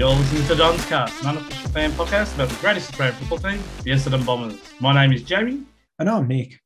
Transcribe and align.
You're 0.00 0.08
listening 0.08 0.46
to 0.46 0.54
Don's 0.54 0.82
Cast, 0.86 1.20
an 1.20 1.28
unofficial 1.28 1.68
fan 1.72 1.92
podcast 1.92 2.34
about 2.34 2.48
the 2.48 2.54
greatest 2.54 2.88
Australian 2.88 3.16
football 3.16 3.36
team, 3.36 3.62
the 3.82 3.90
Essendon 3.90 4.24
Bombers. 4.24 4.58
My 4.80 4.94
name 4.94 5.12
is 5.12 5.22
Jamie, 5.22 5.64
And 5.98 6.08
I'm 6.08 6.26
Nick. 6.26 6.58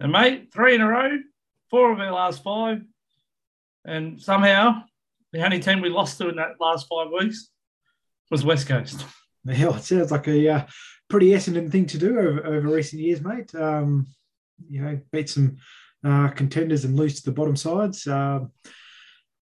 and 0.00 0.12
mate, 0.12 0.52
three 0.52 0.74
in 0.74 0.82
a 0.82 0.86
row, 0.86 1.16
four 1.70 1.90
of 1.90 1.98
our 1.98 2.12
last 2.12 2.42
five, 2.42 2.82
and 3.86 4.20
somehow 4.20 4.82
the 5.32 5.42
only 5.42 5.60
team 5.60 5.80
we 5.80 5.88
lost 5.88 6.18
to 6.18 6.28
in 6.28 6.36
that 6.36 6.60
last 6.60 6.86
five 6.90 7.06
weeks 7.10 7.48
was 8.30 8.44
West 8.44 8.68
Coast. 8.68 9.02
Hell, 9.50 9.76
it 9.76 9.84
sounds 9.84 10.10
like 10.10 10.28
a 10.28 10.48
uh, 10.50 10.66
pretty 11.08 11.30
Essendon 11.30 11.72
thing 11.72 11.86
to 11.86 11.96
do 11.96 12.18
over, 12.18 12.46
over 12.46 12.68
recent 12.68 13.00
years, 13.00 13.22
mate. 13.22 13.54
Um, 13.54 14.06
you 14.68 14.82
know, 14.82 15.00
beat 15.10 15.30
some 15.30 15.56
uh, 16.04 16.28
contenders 16.28 16.84
and 16.84 16.96
lose 16.96 17.18
to 17.18 17.30
the 17.30 17.34
bottom 17.34 17.56
sides. 17.56 18.06
Um, 18.06 18.52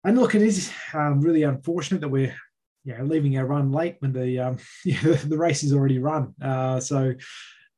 and 0.03 0.19
look, 0.19 0.35
it 0.35 0.41
is 0.41 0.73
um, 0.93 1.21
really 1.21 1.43
unfortunate 1.43 2.01
that 2.01 2.09
we're 2.09 2.35
you 2.83 2.97
know, 2.97 3.03
leaving 3.03 3.37
our 3.37 3.45
run 3.45 3.71
late 3.71 3.95
when 3.99 4.13
the 4.13 4.39
um, 4.39 4.57
you 4.85 5.01
know, 5.03 5.13
the 5.13 5.37
race 5.37 5.63
is 5.63 5.73
already 5.73 5.99
run. 5.99 6.33
Uh, 6.41 6.79
so, 6.79 7.13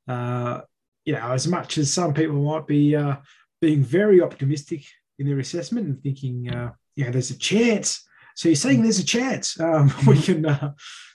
uh, 0.07 0.61
you 1.05 1.13
know, 1.13 1.31
as 1.31 1.47
much 1.47 1.77
as 1.77 1.93
some 1.93 2.13
people 2.13 2.41
might 2.41 2.67
be 2.67 2.95
uh, 2.95 3.17
being 3.61 3.83
very 3.83 4.21
optimistic 4.21 4.83
in 5.19 5.27
their 5.27 5.39
assessment 5.39 5.87
and 5.87 6.01
thinking, 6.01 6.49
uh, 6.49 6.71
know, 7.05 7.11
there's 7.11 7.31
a 7.31 7.37
chance. 7.37 8.05
So 8.35 8.49
you're 8.49 8.55
saying 8.55 8.83
there's 8.83 8.99
a 8.99 9.05
chance 9.05 9.59
um, 9.59 9.93
we 10.07 10.21
can 10.21 10.45
uh, 10.45 10.73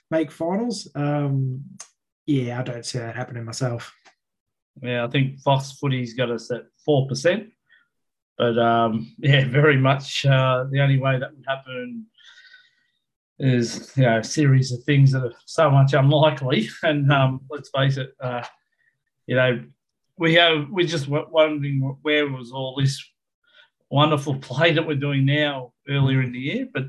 make 0.09 0.31
finals? 0.31 0.89
Um, 0.95 1.63
yeah, 2.25 2.59
I 2.59 2.63
don't 2.63 2.85
see 2.85 2.99
that 2.99 3.15
happening 3.15 3.45
myself. 3.45 3.93
Yeah, 4.81 5.05
I 5.05 5.07
think 5.07 5.39
Fox 5.41 5.73
Footy's 5.73 6.13
got 6.13 6.31
us 6.31 6.49
at 6.51 6.63
four 6.85 7.07
percent, 7.07 7.49
but 8.37 8.57
um, 8.57 9.13
yeah, 9.19 9.45
very 9.47 9.77
much 9.77 10.25
uh, 10.25 10.65
the 10.71 10.81
only 10.81 10.99
way 10.99 11.19
that 11.19 11.33
would 11.33 11.45
happen 11.47 12.05
is 13.41 13.91
you 13.97 14.03
know 14.03 14.19
a 14.19 14.23
series 14.23 14.71
of 14.71 14.83
things 14.83 15.11
that 15.11 15.23
are 15.23 15.33
so 15.45 15.69
much 15.69 15.93
unlikely. 15.93 16.69
And 16.83 17.11
um, 17.11 17.41
let's 17.49 17.69
face 17.69 17.97
it, 17.97 18.13
uh, 18.21 18.43
you 19.25 19.35
know, 19.35 19.63
we 20.17 20.35
have 20.35 20.69
we 20.69 20.85
just 20.85 21.07
wondering 21.07 21.97
where 22.03 22.27
was 22.29 22.51
all 22.51 22.79
this 22.79 23.03
wonderful 23.89 24.35
play 24.37 24.73
that 24.73 24.87
we're 24.87 24.95
doing 24.95 25.25
now 25.25 25.73
earlier 25.89 26.21
in 26.21 26.31
the 26.31 26.39
year. 26.39 26.67
But 26.71 26.85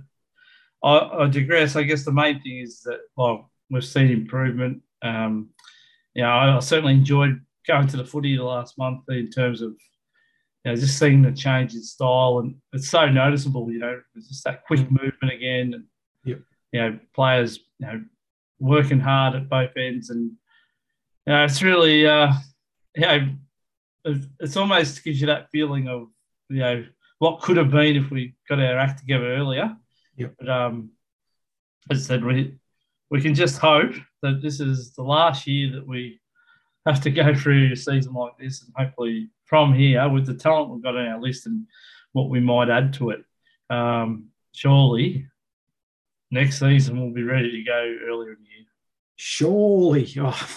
I, 0.85 1.25
I 1.25 1.29
digress. 1.29 1.75
I 1.75 1.85
guess 1.85 2.05
the 2.05 2.13
main 2.13 2.41
thing 2.43 2.59
is 2.59 2.83
that 2.83 3.01
well, 3.17 3.51
we've 3.71 3.85
seen 3.85 4.11
improvement. 4.11 4.83
Um, 5.01 5.51
you 6.15 6.23
know, 6.23 6.29
I, 6.29 6.57
I 6.57 6.61
certainly 6.61 6.95
enjoyed 6.95 7.41
going 7.67 7.87
to 7.89 7.97
the 7.97 8.05
footy 8.05 8.37
the 8.37 8.45
last 8.45 8.77
month 8.77 9.05
in 9.09 9.31
terms 9.31 9.63
of 9.63 9.71
you 10.65 10.71
know, 10.71 10.77
just 10.77 10.99
seeing 10.99 11.23
the 11.23 11.33
change 11.33 11.73
in 11.75 11.83
style, 11.83 12.41
and 12.41 12.57
it's 12.75 12.91
so 12.91 13.09
noticeable. 13.09 13.73
You 13.73 13.79
know, 13.79 14.01
it's 14.15 14.29
just 14.29 14.45
that 14.45 14.67
quick 14.67 14.91
movement 14.91 15.33
again, 15.33 15.73
and. 15.73 15.85
You 16.73 16.81
know, 16.81 16.99
players 17.15 17.59
you 17.79 17.87
know 17.87 18.05
working 18.59 19.01
hard 19.01 19.35
at 19.35 19.49
both 19.49 19.77
ends, 19.77 20.11
and 20.11 20.33
you 21.27 21.33
know, 21.33 21.45
it's 21.45 21.63
really 21.63 22.07
uh, 22.07 22.33
you 22.97 23.03
know, 23.03 23.29
it- 24.05 24.29
it's 24.41 24.57
almost 24.57 25.05
gives 25.05 25.21
you 25.21 25.27
that 25.29 25.51
feeling 25.51 25.89
of 25.89 26.09
you 26.49 26.59
know 26.59 26.85
what 27.19 27.41
could 27.41 27.57
have 27.57 27.71
been 27.71 27.97
if 27.97 28.11
we 28.11 28.35
got 28.49 28.59
our 28.59 28.77
act 28.79 28.99
together 29.01 29.33
earlier. 29.35 29.77
Yep. 30.17 30.35
But 30.41 30.49
um, 30.49 30.91
as 31.91 32.05
I 32.05 32.15
said, 32.15 32.25
we 32.25 32.57
we 33.11 33.21
can 33.21 33.35
just 33.35 33.59
hope 33.59 33.95
that 34.23 34.41
this 34.43 34.59
is 34.61 34.93
the 34.95 35.03
last 35.03 35.47
year 35.47 35.73
that 35.73 35.87
we 35.87 36.21
have 36.87 37.01
to 37.03 37.11
go 37.11 37.35
through 37.35 37.73
a 37.73 37.77
season 37.77 38.13
like 38.15 38.37
this, 38.39 38.63
and 38.63 38.73
hopefully 38.77 39.29
from 39.45 39.73
here, 39.75 40.09
with 40.09 40.27
the 40.27 40.35
talent 40.35 40.71
we've 40.71 40.83
got 40.83 40.97
on 40.97 41.07
our 41.07 41.21
list 41.21 41.47
and 41.47 41.67
what 42.13 42.29
we 42.31 42.41
might 42.41 42.71
add 42.71 42.93
to 42.95 43.11
it, 43.11 43.23
um, 43.71 44.29
surely 44.53 45.27
next 46.33 46.59
season 46.59 46.99
we'll 46.99 47.13
be 47.13 47.23
ready 47.23 47.51
to 47.51 47.63
go 47.63 47.97
earlier 48.09 48.33
in 48.33 48.39
the 48.43 48.51
year. 48.51 48.67
Surely, 49.17 50.13
oh, 50.19 50.49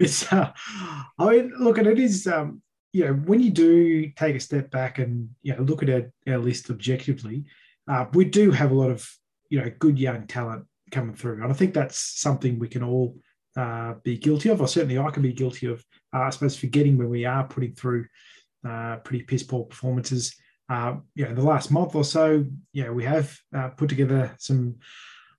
it's. 0.00 0.32
Uh, 0.32 0.52
I 1.18 1.30
mean, 1.30 1.52
look, 1.60 1.78
and 1.78 1.86
it 1.86 1.98
is. 1.98 2.26
Um, 2.26 2.62
you 2.92 3.04
know, 3.04 3.12
when 3.12 3.38
you 3.38 3.50
do 3.50 4.10
take 4.16 4.34
a 4.34 4.40
step 4.40 4.70
back 4.70 4.98
and 4.98 5.28
you 5.42 5.54
know 5.54 5.62
look 5.62 5.82
at 5.82 5.90
our, 5.90 6.10
our 6.26 6.38
list 6.38 6.70
objectively, 6.70 7.44
uh, 7.86 8.06
we 8.14 8.24
do 8.24 8.50
have 8.50 8.72
a 8.72 8.74
lot 8.74 8.90
of 8.90 9.08
you 9.50 9.60
know 9.60 9.70
good 9.78 9.98
young 9.98 10.26
talent 10.26 10.64
coming 10.90 11.14
through, 11.14 11.42
and 11.42 11.52
I 11.52 11.54
think 11.54 11.74
that's 11.74 11.98
something 11.98 12.58
we 12.58 12.68
can 12.68 12.82
all 12.82 13.16
uh, 13.56 13.94
be 14.02 14.16
guilty 14.16 14.48
of, 14.48 14.60
or 14.60 14.66
certainly 14.66 14.98
I 14.98 15.10
can 15.10 15.22
be 15.22 15.32
guilty 15.32 15.66
of. 15.66 15.84
Uh, 16.12 16.20
I 16.22 16.30
suppose 16.30 16.56
forgetting 16.56 16.96
when 16.96 17.10
we 17.10 17.26
are 17.26 17.46
putting 17.46 17.74
through 17.74 18.06
uh, 18.68 18.96
pretty 19.04 19.22
piss 19.22 19.42
poor 19.42 19.66
performances. 19.66 20.34
Uh, 20.68 20.96
you 21.14 21.24
know, 21.24 21.34
the 21.34 21.42
last 21.42 21.70
month 21.70 21.94
or 21.94 22.04
so, 22.04 22.44
you 22.72 22.84
know, 22.84 22.92
we 22.92 23.04
have 23.04 23.36
uh, 23.56 23.68
put 23.68 23.88
together 23.88 24.34
some 24.38 24.76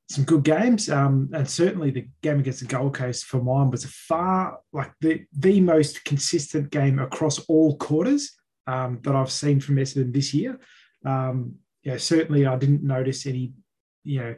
some 0.09 0.23
good 0.23 0.43
games, 0.43 0.89
um, 0.89 1.29
and 1.33 1.47
certainly 1.47 1.91
the 1.91 2.07
game 2.23 2.39
against 2.39 2.61
the 2.61 2.65
Gold 2.65 2.95
Coast 2.95 3.25
for 3.25 3.37
mine 3.43 3.69
was 3.69 3.83
a 3.83 3.89
far 3.89 4.59
like 4.73 4.91
the 5.01 5.23
the 5.37 5.61
most 5.61 6.03
consistent 6.03 6.71
game 6.71 6.97
across 6.97 7.37
all 7.47 7.77
quarters 7.77 8.35
um, 8.65 8.99
that 9.03 9.15
I've 9.15 9.31
seen 9.31 9.59
from 9.59 9.75
Essendon 9.75 10.11
this 10.11 10.33
year. 10.33 10.59
Um, 11.05 11.55
yeah, 11.83 11.97
certainly 11.97 12.47
I 12.47 12.55
didn't 12.55 12.83
notice 12.83 13.27
any 13.27 13.53
you 14.03 14.19
know 14.19 14.35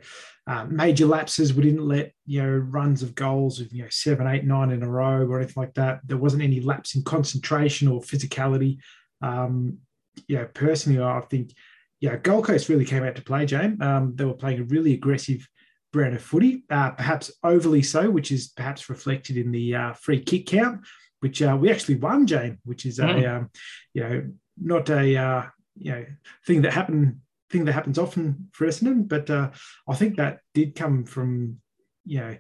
uh, 0.48 0.66
major 0.66 1.06
lapses. 1.06 1.54
We 1.54 1.64
didn't 1.64 1.88
let 1.88 2.12
you 2.26 2.44
know 2.44 2.50
runs 2.50 3.02
of 3.02 3.16
goals 3.16 3.62
of 3.62 3.72
you 3.72 3.84
know 3.84 3.90
seven, 3.90 4.28
eight, 4.28 4.44
nine 4.44 4.72
in 4.72 4.84
a 4.84 4.90
row 4.90 5.26
or 5.26 5.38
anything 5.40 5.62
like 5.62 5.74
that. 5.76 6.02
There 6.06 6.18
wasn't 6.18 6.44
any 6.44 6.60
lapse 6.60 6.96
in 6.96 7.04
concentration 7.04 7.88
or 7.88 8.02
physicality. 8.02 8.80
Um, 9.22 9.78
yeah, 10.28 10.46
personally, 10.54 11.02
I 11.02 11.22
think 11.30 11.54
yeah, 12.00 12.18
Gold 12.18 12.46
Coast 12.46 12.68
really 12.68 12.86
came 12.86 13.04
out 13.04 13.16
to 13.16 13.22
play, 13.22 13.46
James. 13.46 13.80
Um, 13.82 14.14
they 14.16 14.26
were 14.26 14.34
playing 14.34 14.60
a 14.60 14.64
really 14.64 14.94
aggressive 14.94 15.48
brand 15.94 16.16
of 16.16 16.22
footy, 16.22 16.64
uh, 16.70 16.92
perhaps 16.92 17.32
overly 17.44 17.84
so, 17.84 18.10
which 18.10 18.32
is 18.32 18.48
perhaps 18.50 18.90
reflected 18.90 19.38
in 19.38 19.52
the 19.52 19.76
uh, 19.76 19.94
free 19.94 20.20
kick 20.22 20.48
count, 20.48 20.82
which 21.20 21.42
uh, 21.42 21.56
we 21.60 21.70
actually 21.70 21.96
won, 21.96 22.26
Jane, 22.26 22.58
which 22.64 22.86
is 22.86 23.00
a 23.00 23.04
Mm. 23.04 23.38
um, 23.38 23.50
you 23.94 24.04
know 24.04 24.32
not 24.58 24.90
a 24.90 25.16
uh, 25.16 25.44
you 25.76 25.92
know 25.92 26.06
thing 26.48 26.62
that 26.64 26.74
happened 26.74 27.20
thing 27.50 27.66
that 27.66 27.74
happens 27.74 28.00
often 28.00 28.50
for 28.52 28.66
Essendon, 28.66 29.08
but 29.08 29.30
uh, 29.30 29.52
I 29.88 29.96
think 29.96 30.18
that 30.18 30.40
did 30.54 30.76
come 30.76 31.04
from 31.06 31.58
you 32.06 32.20
know 32.20 32.38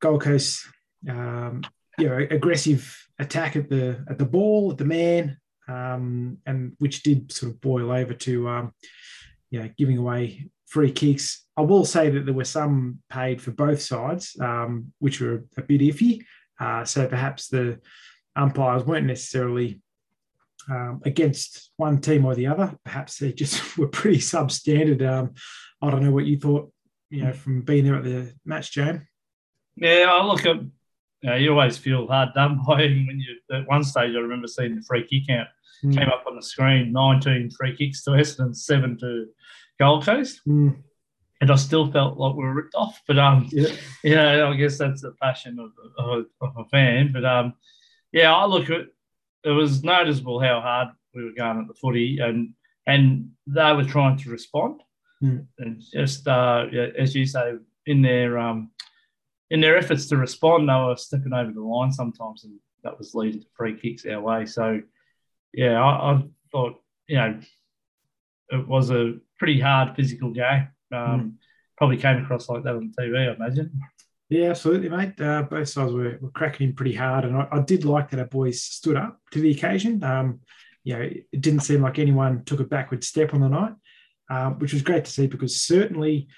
Gold 0.00 0.22
Coast 0.22 0.66
um, 1.08 1.62
you 1.98 2.08
know 2.08 2.16
aggressive 2.30 3.06
attack 3.18 3.54
at 3.56 3.68
the 3.68 4.04
at 4.10 4.18
the 4.18 4.24
ball 4.24 4.72
at 4.72 4.78
the 4.78 4.84
man, 4.84 5.38
um, 5.68 6.38
and 6.46 6.74
which 6.78 7.02
did 7.02 7.32
sort 7.32 7.52
of 7.52 7.60
boil 7.60 7.90
over 7.90 8.14
to 8.14 8.48
um, 8.48 8.72
you 9.50 9.60
know 9.60 9.70
giving 9.76 9.98
away 9.98 10.48
free 10.66 10.92
kicks. 10.92 11.44
I 11.56 11.62
will 11.62 11.84
say 11.84 12.10
that 12.10 12.26
there 12.26 12.34
were 12.34 12.44
some 12.44 12.98
paid 13.08 13.40
for 13.40 13.50
both 13.50 13.80
sides, 13.80 14.36
um, 14.40 14.92
which 14.98 15.20
were 15.20 15.44
a 15.56 15.62
bit 15.62 15.80
iffy. 15.80 16.24
Uh, 16.58 16.84
so 16.84 17.06
perhaps 17.06 17.48
the 17.48 17.80
umpires 18.34 18.84
weren't 18.84 19.06
necessarily 19.06 19.80
um, 20.68 21.00
against 21.04 21.70
one 21.76 22.00
team 22.00 22.24
or 22.24 22.34
the 22.34 22.46
other. 22.46 22.76
Perhaps 22.84 23.18
they 23.18 23.32
just 23.32 23.78
were 23.78 23.88
pretty 23.88 24.18
substandard. 24.18 25.06
Um, 25.06 25.34
I 25.80 25.90
don't 25.90 26.02
know 26.02 26.10
what 26.10 26.26
you 26.26 26.38
thought, 26.38 26.72
you 27.10 27.24
know, 27.24 27.32
from 27.32 27.62
being 27.62 27.84
there 27.84 27.96
at 27.96 28.04
the 28.04 28.32
match, 28.44 28.72
Jam. 28.72 29.06
Yeah, 29.76 30.08
I 30.10 30.24
look 30.24 30.46
at. 30.46 30.56
You, 31.26 31.32
know, 31.32 31.36
you 31.38 31.50
always 31.50 31.76
feel 31.76 32.06
hard 32.06 32.28
done 32.34 32.60
by 32.66 32.82
him 32.82 33.06
when 33.08 33.18
you 33.20 33.36
at 33.56 33.66
one 33.68 33.82
stage. 33.84 34.14
I 34.14 34.18
remember 34.20 34.46
seeing 34.46 34.76
the 34.76 34.82
free 34.82 35.06
kick 35.06 35.26
count 35.28 35.48
Mm. 35.84 35.94
came 35.94 36.08
up 36.08 36.24
on 36.26 36.36
the 36.36 36.42
screen: 36.42 36.90
19 36.90 37.50
free 37.50 37.76
kicks 37.76 38.02
to 38.04 38.12
Essendon, 38.12 38.56
seven 38.56 38.96
to 38.98 39.26
Gold 39.78 40.06
Coast, 40.06 40.40
Mm, 40.48 40.74
and 41.42 41.50
I 41.50 41.56
still 41.56 41.92
felt 41.92 42.16
like 42.16 42.34
we 42.34 42.44
were 42.44 42.54
ripped 42.54 42.74
off. 42.74 43.02
But 43.06 43.18
um, 43.18 43.46
yeah. 43.52 43.68
yeah, 44.02 44.48
I 44.48 44.56
guess 44.56 44.78
that's 44.78 45.02
the 45.02 45.12
passion 45.20 45.58
of, 45.58 45.72
of, 45.98 46.24
of 46.40 46.56
a 46.56 46.68
fan. 46.70 47.10
But 47.12 47.26
um, 47.26 47.52
yeah, 48.10 48.34
I 48.34 48.46
look 48.46 48.70
at 48.70 48.86
it 49.44 49.50
was 49.50 49.84
noticeable 49.84 50.40
how 50.40 50.62
hard 50.62 50.88
we 51.14 51.24
were 51.24 51.32
going 51.36 51.60
at 51.60 51.68
the 51.68 51.74
footy, 51.74 52.20
and 52.20 52.54
and 52.86 53.32
they 53.46 53.72
were 53.74 53.84
trying 53.84 54.16
to 54.18 54.30
respond, 54.30 54.80
Hmm. 55.20 55.40
and 55.58 55.82
just 55.92 56.26
uh, 56.26 56.66
yeah, 56.72 56.86
as 56.98 57.14
you 57.14 57.26
say, 57.26 57.52
in 57.84 58.00
their 58.00 58.38
um, 58.38 58.70
in 59.50 59.60
their 59.60 59.76
efforts 59.76 60.06
to 60.06 60.16
respond, 60.16 60.68
they 60.68 60.74
were 60.74 60.96
stepping 60.96 61.32
over 61.32 61.52
the 61.52 61.60
line 61.60 61.92
sometimes, 61.92 62.44
and 62.44 62.58
that 62.82 62.98
was 62.98 63.14
leading 63.14 63.40
to 63.40 63.46
free 63.56 63.78
kicks 63.78 64.04
our 64.06 64.20
way. 64.20 64.46
So 64.46 64.80
yeah, 65.52 65.82
I, 65.82 66.12
I 66.12 66.22
thought 66.52 66.80
you 67.06 67.16
know 67.16 67.40
it 68.50 68.66
was 68.66 68.90
a 68.90 69.14
pretty 69.38 69.60
hard 69.60 69.96
physical 69.96 70.30
game. 70.30 70.68
Um, 70.92 71.38
Probably 71.76 71.98
came 71.98 72.22
across 72.22 72.48
like 72.48 72.62
that 72.64 72.74
on 72.74 72.90
TV, 72.98 73.28
I 73.28 73.34
imagine. 73.34 73.78
Yeah, 74.30 74.50
absolutely, 74.50 74.88
mate. 74.88 75.20
Uh, 75.20 75.42
both 75.42 75.68
sides 75.68 75.92
were, 75.92 76.18
were 76.20 76.30
cracking 76.30 76.68
in 76.68 76.74
pretty 76.74 76.94
hard, 76.94 77.24
and 77.24 77.36
I, 77.36 77.46
I 77.52 77.60
did 77.60 77.84
like 77.84 78.10
that 78.10 78.20
our 78.20 78.26
boys 78.26 78.62
stood 78.62 78.96
up 78.96 79.20
to 79.32 79.40
the 79.40 79.50
occasion. 79.50 80.02
Um, 80.02 80.40
you 80.84 80.94
know, 80.94 81.02
it 81.02 81.40
didn't 81.40 81.60
seem 81.60 81.82
like 81.82 81.98
anyone 81.98 82.44
took 82.44 82.60
a 82.60 82.64
backward 82.64 83.04
step 83.04 83.34
on 83.34 83.40
the 83.40 83.48
night, 83.48 83.74
um, 84.30 84.58
which 84.58 84.72
was 84.72 84.82
great 84.82 85.04
to 85.04 85.10
see 85.10 85.26
because 85.26 85.62
certainly, 85.62 86.28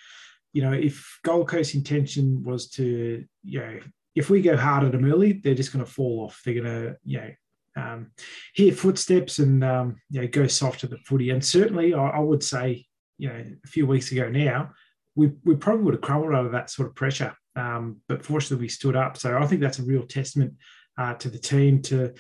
you 0.53 0.63
know, 0.63 0.73
if 0.73 1.19
Gold 1.25 1.49
Coast 1.49 1.75
intention 1.75 2.43
was 2.43 2.71
to, 2.71 3.25
you 3.45 3.61
know, 3.61 3.79
if 4.15 4.31
we 4.31 4.43
go 4.43 4.57
hard 4.57 4.85
at 4.85 4.93
them 4.93 5.05
early, 5.05 5.33
they're 5.33 5.55
just 5.55 5.73
going 5.73 5.85
to 5.85 5.91
fall 5.91 6.25
off. 6.25 6.41
They're 6.45 6.55
going 6.55 6.65
to, 6.65 6.97
you 7.05 7.21
know, 7.21 7.31
um, 7.77 8.11
hear 8.55 8.73
footsteps 8.73 9.39
and 9.39 9.63
um, 9.63 9.97
you 10.11 10.21
know 10.21 10.27
go 10.27 10.47
soft 10.47 10.85
at 10.85 10.91
the 10.91 10.99
footy. 10.99 11.31
And 11.31 11.45
certainly, 11.45 11.95
I, 11.95 12.09
I 12.09 12.19
would 12.19 12.43
say, 12.43 12.87
you 13.19 13.29
know, 13.29 13.45
a 13.65 13.69
few 13.69 13.87
weeks 13.87 14.11
ago 14.11 14.29
now, 14.29 14.71
we, 15.15 15.33
we 15.45 15.55
probably 15.55 15.85
would 15.85 15.95
have 15.95 16.01
crumbled 16.01 16.35
under 16.35 16.51
that 16.51 16.71
sort 16.71 16.89
of 16.89 16.95
pressure. 16.95 17.35
Um, 17.57 17.99
but 18.09 18.25
fortunately, 18.25 18.65
we 18.65 18.69
stood 18.69 18.97
up. 18.97 19.17
So 19.17 19.37
I 19.39 19.47
think 19.47 19.61
that's 19.61 19.79
a 19.79 19.85
real 19.85 20.07
testament 20.07 20.55
uh, 20.97 21.15
to 21.15 21.31
the 21.31 21.39
team. 21.39 21.83
To 21.83 22.13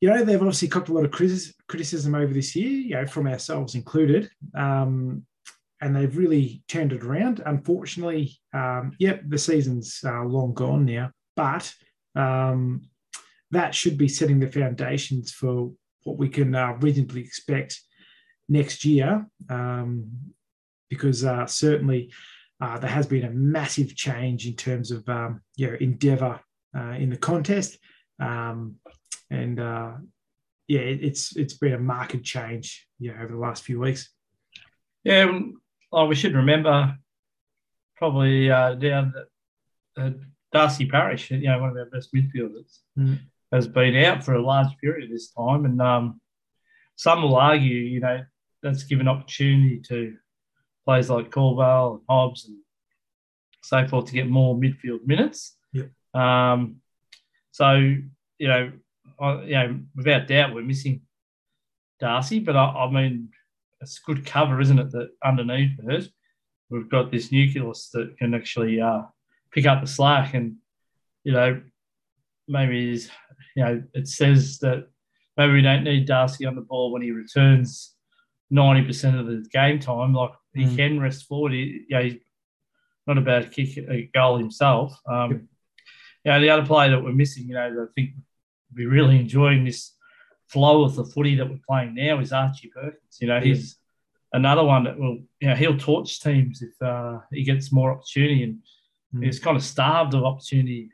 you 0.00 0.10
know, 0.10 0.24
they've 0.24 0.40
obviously 0.40 0.68
copped 0.68 0.88
a 0.88 0.92
lot 0.92 1.04
of 1.04 1.10
criticism 1.68 2.14
over 2.14 2.32
this 2.32 2.54
year, 2.54 2.70
you 2.70 2.94
know, 2.94 3.06
from 3.06 3.26
ourselves 3.26 3.74
included. 3.74 4.30
Um, 4.54 5.24
and 5.80 5.94
they've 5.94 6.16
really 6.16 6.62
turned 6.68 6.92
it 6.92 7.04
around. 7.04 7.42
Unfortunately, 7.44 8.36
um, 8.52 8.92
yep, 8.98 9.22
the 9.26 9.38
season's 9.38 10.00
uh, 10.04 10.24
long 10.24 10.54
gone 10.54 10.84
now, 10.84 11.10
but 11.36 11.72
um, 12.14 12.82
that 13.50 13.74
should 13.74 13.98
be 13.98 14.08
setting 14.08 14.40
the 14.40 14.50
foundations 14.50 15.32
for 15.32 15.72
what 16.04 16.18
we 16.18 16.28
can 16.28 16.54
uh, 16.54 16.72
reasonably 16.80 17.22
expect 17.22 17.80
next 18.48 18.84
year, 18.84 19.26
um, 19.48 20.10
because 20.90 21.24
uh, 21.24 21.46
certainly 21.46 22.12
uh, 22.60 22.78
there 22.78 22.90
has 22.90 23.06
been 23.06 23.24
a 23.24 23.30
massive 23.30 23.94
change 23.96 24.46
in 24.46 24.54
terms 24.54 24.90
of 24.90 25.08
um, 25.08 25.40
you 25.56 25.70
know 25.70 25.76
endeavour 25.80 26.40
uh, 26.76 26.92
in 26.92 27.10
the 27.10 27.16
contest, 27.16 27.78
um, 28.20 28.76
and 29.30 29.60
uh, 29.60 29.92
yeah, 30.68 30.80
it, 30.80 31.02
it's 31.02 31.36
it's 31.36 31.54
been 31.54 31.74
a 31.74 31.78
marked 31.78 32.22
change 32.22 32.86
yeah 32.98 33.14
over 33.22 33.32
the 33.32 33.38
last 33.38 33.64
few 33.64 33.80
weeks. 33.80 34.10
Yeah, 35.02 35.38
well, 35.94 36.08
we 36.08 36.16
should 36.16 36.34
remember 36.34 36.98
probably 37.96 38.50
uh, 38.50 38.74
down 38.74 39.14
that 39.94 40.20
Darcy 40.52 40.86
Parish, 40.86 41.30
you 41.30 41.38
know, 41.38 41.60
one 41.60 41.70
of 41.70 41.76
our 41.76 41.84
best 41.84 42.12
midfielders, 42.12 42.80
mm. 42.98 43.20
has 43.52 43.68
been 43.68 43.94
out 44.04 44.24
for 44.24 44.34
a 44.34 44.42
large 44.42 44.76
period 44.80 45.08
this 45.08 45.30
time, 45.30 45.64
and 45.64 45.80
um, 45.80 46.20
some 46.96 47.22
will 47.22 47.36
argue, 47.36 47.76
you 47.76 48.00
know, 48.00 48.24
that's 48.60 48.82
given 48.82 49.06
opportunity 49.06 49.80
to 49.88 50.16
players 50.84 51.10
like 51.10 51.30
Caldwell 51.30 51.92
and 51.92 52.00
Hobbs 52.08 52.46
and 52.48 52.58
so 53.62 53.86
forth 53.86 54.06
to 54.06 54.12
get 54.12 54.28
more 54.28 54.56
midfield 54.56 55.06
minutes. 55.06 55.56
Yep. 55.74 55.90
Um, 56.12 56.80
so 57.52 57.74
you 57.74 58.48
know, 58.48 58.72
I, 59.20 59.42
you 59.42 59.54
know, 59.54 59.80
without 59.94 60.26
doubt, 60.26 60.54
we're 60.54 60.62
missing 60.62 61.02
Darcy, 62.00 62.40
but 62.40 62.56
I, 62.56 62.64
I, 62.64 62.90
mean, 62.90 63.28
it's 63.84 63.98
good 63.98 64.26
cover, 64.26 64.60
isn't 64.60 64.78
it? 64.78 64.90
That 64.92 65.10
underneath 65.24 65.78
it, 65.78 66.08
we've 66.70 66.88
got 66.88 67.10
this 67.10 67.30
nucleus 67.30 67.90
that 67.92 68.16
can 68.18 68.34
actually 68.34 68.80
uh, 68.80 69.02
pick 69.52 69.66
up 69.66 69.80
the 69.80 69.86
slack, 69.86 70.34
and 70.34 70.56
you 71.22 71.32
know, 71.32 71.62
maybe 72.48 73.00
you 73.56 73.64
know, 73.64 73.82
it 73.94 74.08
says 74.08 74.58
that 74.58 74.88
maybe 75.36 75.52
we 75.52 75.62
don't 75.62 75.84
need 75.84 76.06
Darcy 76.06 76.46
on 76.46 76.56
the 76.56 76.62
ball 76.62 76.92
when 76.92 77.02
he 77.02 77.10
returns 77.10 77.94
ninety 78.50 78.84
percent 78.86 79.18
of 79.18 79.26
the 79.26 79.46
game 79.52 79.78
time. 79.78 80.14
Like 80.14 80.32
he 80.54 80.64
mm. 80.64 80.76
can 80.76 81.00
rest 81.00 81.26
forward. 81.26 81.52
He, 81.52 81.84
you 81.88 81.96
know, 81.96 82.02
he's 82.02 82.16
not 83.06 83.18
about 83.18 83.42
to 83.42 83.48
kick 83.48 83.76
a 83.76 84.10
goal 84.14 84.38
himself. 84.38 84.98
Um, 85.06 85.48
you 86.24 86.32
know, 86.32 86.40
the 86.40 86.50
other 86.50 86.66
player 86.66 86.90
that 86.90 87.04
we're 87.04 87.12
missing, 87.12 87.48
you 87.48 87.54
know, 87.54 87.86
I 87.88 87.92
think 87.94 88.10
we're 88.74 88.90
really 88.90 89.20
enjoying 89.20 89.64
this 89.64 89.93
flow 90.54 90.84
of 90.84 90.94
the 90.94 91.04
footy 91.04 91.34
that 91.34 91.50
we're 91.50 91.58
playing 91.68 91.96
now 91.96 92.20
is 92.20 92.32
Archie 92.32 92.70
Perkins. 92.72 93.18
You 93.20 93.26
know, 93.26 93.40
he's 93.40 93.76
another 94.32 94.62
one 94.62 94.84
that 94.84 94.96
will, 94.96 95.18
you 95.40 95.48
know, 95.48 95.56
he'll 95.56 95.76
torch 95.76 96.20
teams 96.20 96.62
if 96.62 96.80
uh, 96.80 97.18
he 97.32 97.42
gets 97.42 97.72
more 97.72 97.90
opportunity. 97.90 98.44
And 98.44 98.58
mm. 99.12 99.24
he's 99.24 99.40
kind 99.40 99.56
of 99.56 99.64
starved 99.64 100.14
of 100.14 100.22
opportunity 100.22 100.90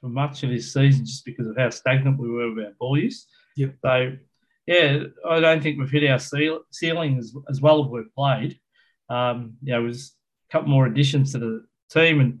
for 0.00 0.08
much 0.08 0.42
of 0.42 0.50
this 0.50 0.72
season 0.72 1.06
just 1.06 1.24
because 1.24 1.46
of 1.46 1.56
how 1.56 1.70
stagnant 1.70 2.18
we 2.18 2.28
were 2.28 2.52
with 2.52 2.66
our 2.66 2.72
ball 2.80 2.98
use. 2.98 3.26
Yep. 3.56 3.74
So, 3.82 4.16
yeah, 4.66 5.04
I 5.28 5.38
don't 5.38 5.62
think 5.62 5.78
we've 5.78 5.90
hit 5.90 6.10
our 6.10 6.18
ceiling 6.18 7.18
as, 7.18 7.34
as 7.48 7.60
well 7.60 7.84
as 7.84 7.90
we've 7.90 8.14
played. 8.16 8.58
Um, 9.08 9.54
you 9.62 9.72
know, 9.72 9.80
it 9.80 9.86
was 9.86 10.16
a 10.48 10.52
couple 10.52 10.70
more 10.70 10.86
additions 10.86 11.32
to 11.32 11.38
the 11.38 11.66
team, 11.88 12.20
and 12.20 12.40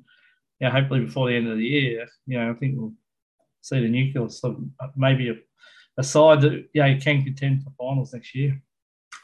you 0.58 0.66
know, 0.66 0.72
hopefully 0.72 1.04
before 1.04 1.28
the 1.28 1.36
end 1.36 1.48
of 1.48 1.58
the 1.58 1.66
year, 1.66 2.08
you 2.26 2.38
know, 2.38 2.50
I 2.50 2.54
think 2.54 2.74
we'll 2.76 2.94
see 3.60 3.80
the 3.80 3.88
nucleus 3.88 4.42
of 4.42 4.56
maybe 4.96 5.28
a, 5.28 5.34
a 5.96 6.04
side 6.04 6.40
that 6.40 6.66
yeah 6.74 6.86
you 6.86 7.00
can 7.00 7.24
contend 7.24 7.62
for 7.62 7.70
finals 7.78 8.12
next 8.12 8.34
year. 8.34 8.60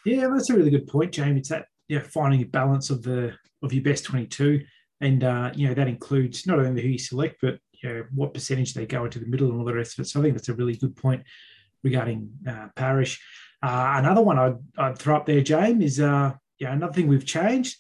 Yeah, 0.05 0.29
that's 0.29 0.51
a 0.51 0.55
really 0.55 0.71
good 0.71 0.87
point, 0.87 1.13
Jamie. 1.13 1.41
It's 1.41 1.49
that 1.49 1.67
yeah, 1.89 2.01
finding 2.01 2.43
a 2.43 2.47
balance 2.47 2.91
of 2.91 3.03
the 3.03 3.35
of 3.63 3.73
your 3.73 3.83
best 3.83 4.05
twenty 4.05 4.27
two, 4.27 4.65
and 5.01 5.25
uh, 5.25 5.51
you 5.55 5.69
know 5.69 5.75
that 5.75 5.89
includes 5.89 6.47
not 6.47 6.59
only 6.59 6.83
who 6.83 6.89
you 6.89 6.99
select, 6.99 7.37
but 7.43 7.59
you 7.83 7.89
know 7.89 8.05
what 8.15 8.35
percentage 8.35 8.75
they 8.75 8.87
go 8.87 9.05
into 9.05 9.19
the 9.19 9.27
middle 9.27 9.51
and 9.51 9.59
all 9.59 9.67
the 9.67 9.75
rest 9.75 9.99
of 9.99 10.05
it. 10.05 10.09
So 10.09 10.21
I 10.21 10.23
think 10.23 10.35
that's 10.35 10.49
a 10.49 10.55
really 10.55 10.77
good 10.77 10.97
point 10.97 11.23
regarding 11.83 12.31
uh, 12.49 12.69
Parish. 12.77 13.21
Uh, 13.63 13.95
another 13.97 14.23
one 14.23 14.39
I'd, 14.39 14.57
I'd 14.79 14.99
throw 14.99 15.17
up 15.17 15.27
there, 15.27 15.43
James, 15.43 15.85
is 15.85 16.01
uh, 16.01 16.33
yeah, 16.59 16.73
another 16.73 16.93
thing 16.93 17.09
we've 17.09 17.27
changed. 17.27 17.79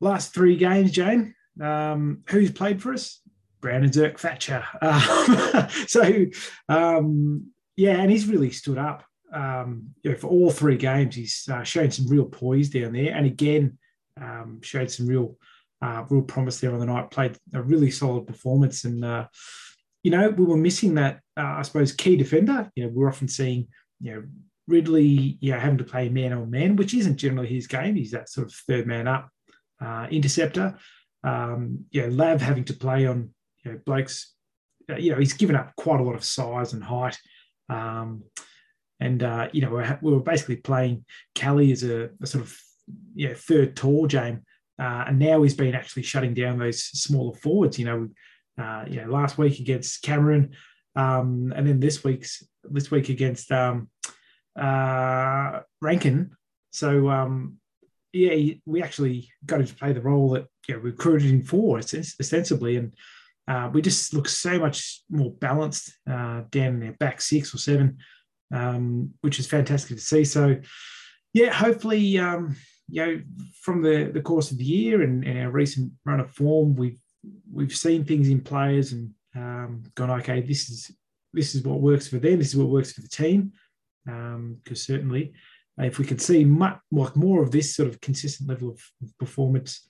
Last 0.00 0.34
three 0.34 0.56
games, 0.56 0.90
Jane, 0.90 1.34
um, 1.60 2.22
who's 2.28 2.50
played 2.50 2.82
for 2.82 2.92
us? 2.92 3.20
Brandon 3.60 3.90
Zerk 3.90 4.18
Thatcher. 4.18 4.64
Uh, 4.80 5.66
so, 5.86 6.26
um, 6.68 7.50
yeah, 7.76 8.00
and 8.00 8.10
he's 8.10 8.26
really 8.26 8.50
stood 8.50 8.78
up. 8.78 9.04
Um, 9.32 9.90
you 10.02 10.10
know, 10.10 10.16
for 10.16 10.28
all 10.28 10.50
three 10.50 10.76
games, 10.76 11.14
he's 11.14 11.48
uh, 11.50 11.62
shown 11.62 11.90
some 11.90 12.08
real 12.08 12.24
poise 12.24 12.70
down 12.70 12.92
there, 12.92 13.14
and 13.14 13.26
again, 13.26 13.78
um, 14.20 14.60
showed 14.62 14.90
some 14.90 15.06
real, 15.06 15.36
uh, 15.82 16.04
real 16.08 16.22
promise 16.22 16.60
there 16.60 16.72
on 16.72 16.80
the 16.80 16.86
night. 16.86 17.10
Played 17.10 17.36
a 17.54 17.62
really 17.62 17.90
solid 17.90 18.26
performance, 18.26 18.84
and 18.84 19.04
uh, 19.04 19.26
you 20.02 20.10
know, 20.10 20.30
we 20.30 20.44
were 20.44 20.56
missing 20.56 20.94
that, 20.94 21.20
uh, 21.36 21.56
I 21.58 21.62
suppose, 21.62 21.92
key 21.92 22.16
defender. 22.16 22.70
You 22.76 22.84
know, 22.84 22.92
we're 22.94 23.08
often 23.08 23.26
seeing, 23.26 23.66
you 24.00 24.14
know, 24.14 24.22
Ridley, 24.68 25.36
you 25.40 25.52
know, 25.52 25.58
having 25.58 25.78
to 25.78 25.84
play 25.84 26.08
man 26.08 26.32
on 26.32 26.48
man, 26.48 26.76
which 26.76 26.94
isn't 26.94 27.16
generally 27.16 27.48
his 27.48 27.66
game. 27.66 27.96
He's 27.96 28.12
that 28.12 28.28
sort 28.28 28.46
of 28.46 28.54
third 28.54 28.86
man 28.86 29.08
up 29.08 29.28
uh, 29.80 30.06
interceptor. 30.10 30.78
Um, 31.24 31.86
yeah, 31.90 32.06
Lav 32.08 32.40
having 32.40 32.64
to 32.66 32.72
play 32.72 33.06
on 33.06 33.30
you 33.64 33.72
know, 33.72 33.80
Blake's, 33.84 34.32
uh, 34.88 34.96
you 34.96 35.10
know, 35.10 35.18
he's 35.18 35.32
given 35.32 35.56
up 35.56 35.74
quite 35.76 35.98
a 35.98 36.04
lot 36.04 36.14
of 36.14 36.24
size 36.24 36.72
and 36.72 36.84
height. 36.84 37.18
Um, 37.68 38.24
and, 39.00 39.22
uh, 39.22 39.48
you 39.52 39.60
know, 39.60 39.98
we 40.00 40.12
were 40.12 40.20
basically 40.20 40.56
playing 40.56 41.04
Kelly 41.34 41.72
as 41.72 41.82
a, 41.82 42.10
a 42.22 42.26
sort 42.26 42.44
of 42.44 42.56
you 43.14 43.28
know, 43.28 43.34
third 43.34 43.76
tall 43.76 44.06
James. 44.06 44.40
Uh, 44.78 45.04
and 45.08 45.18
now 45.18 45.42
he's 45.42 45.54
been 45.54 45.74
actually 45.74 46.02
shutting 46.02 46.34
down 46.34 46.58
those 46.58 46.82
smaller 46.82 47.34
forwards. 47.34 47.78
You 47.78 47.84
know, 47.86 48.08
uh, 48.62 48.84
you 48.88 49.00
know, 49.00 49.10
last 49.10 49.38
week 49.38 49.58
against 49.58 50.02
Cameron, 50.02 50.54
um, 50.94 51.52
and 51.56 51.66
then 51.66 51.80
this 51.80 52.04
week's 52.04 52.42
this 52.62 52.90
week 52.90 53.08
against 53.08 53.50
um, 53.52 53.88
uh, 54.58 55.60
Rankine. 55.80 56.30
So 56.72 57.08
um, 57.08 57.56
yeah, 58.12 58.54
we 58.66 58.82
actually 58.82 59.30
got 59.46 59.60
him 59.60 59.66
to 59.66 59.74
play 59.74 59.92
the 59.92 60.02
role 60.02 60.30
that 60.30 60.46
you 60.68 60.74
know, 60.74 60.80
recruited 60.80 61.30
him 61.30 61.42
for, 61.42 61.78
ostensibly, 61.78 62.76
and 62.76 62.94
uh, 63.48 63.70
we 63.72 63.80
just 63.80 64.12
look 64.12 64.28
so 64.28 64.58
much 64.58 65.02
more 65.10 65.30
balanced 65.30 65.96
uh, 66.10 66.42
down 66.50 66.74
in 66.74 66.80
their 66.80 66.92
back 66.92 67.20
six 67.20 67.54
or 67.54 67.58
seven, 67.58 67.98
um, 68.52 69.12
which 69.20 69.38
is 69.38 69.46
fantastic 69.46 69.96
to 69.96 70.02
see. 70.02 70.24
So 70.24 70.56
yeah, 71.32 71.52
hopefully, 71.52 72.18
um, 72.18 72.56
you 72.88 73.06
know, 73.06 73.20
from 73.62 73.82
the, 73.82 74.10
the 74.12 74.22
course 74.22 74.50
of 74.50 74.58
the 74.58 74.64
year 74.64 75.02
and, 75.02 75.24
and, 75.24 75.38
our 75.38 75.50
recent 75.50 75.92
run 76.04 76.20
of 76.20 76.30
form, 76.30 76.74
we've 76.76 77.00
we've 77.52 77.74
seen 77.74 78.04
things 78.04 78.28
in 78.28 78.40
players 78.40 78.92
and 78.92 79.10
um, 79.34 79.82
gone, 79.94 80.10
okay, 80.10 80.40
this 80.40 80.68
is 80.70 80.90
this 81.32 81.54
is 81.54 81.62
what 81.62 81.80
works 81.80 82.08
for 82.08 82.18
them, 82.18 82.38
this 82.38 82.48
is 82.48 82.56
what 82.56 82.68
works 82.68 82.92
for 82.92 83.00
the 83.00 83.08
team 83.08 83.52
because 84.04 84.34
um, 84.34 84.58
certainly 84.76 85.32
if 85.78 85.98
we 85.98 86.04
could 86.04 86.20
see 86.20 86.44
much, 86.44 86.78
like 86.90 87.16
more 87.16 87.42
of 87.42 87.50
this 87.50 87.74
sort 87.74 87.88
of 87.88 88.00
consistent 88.00 88.48
level 88.48 88.70
of 88.70 88.80
performance 89.18 89.86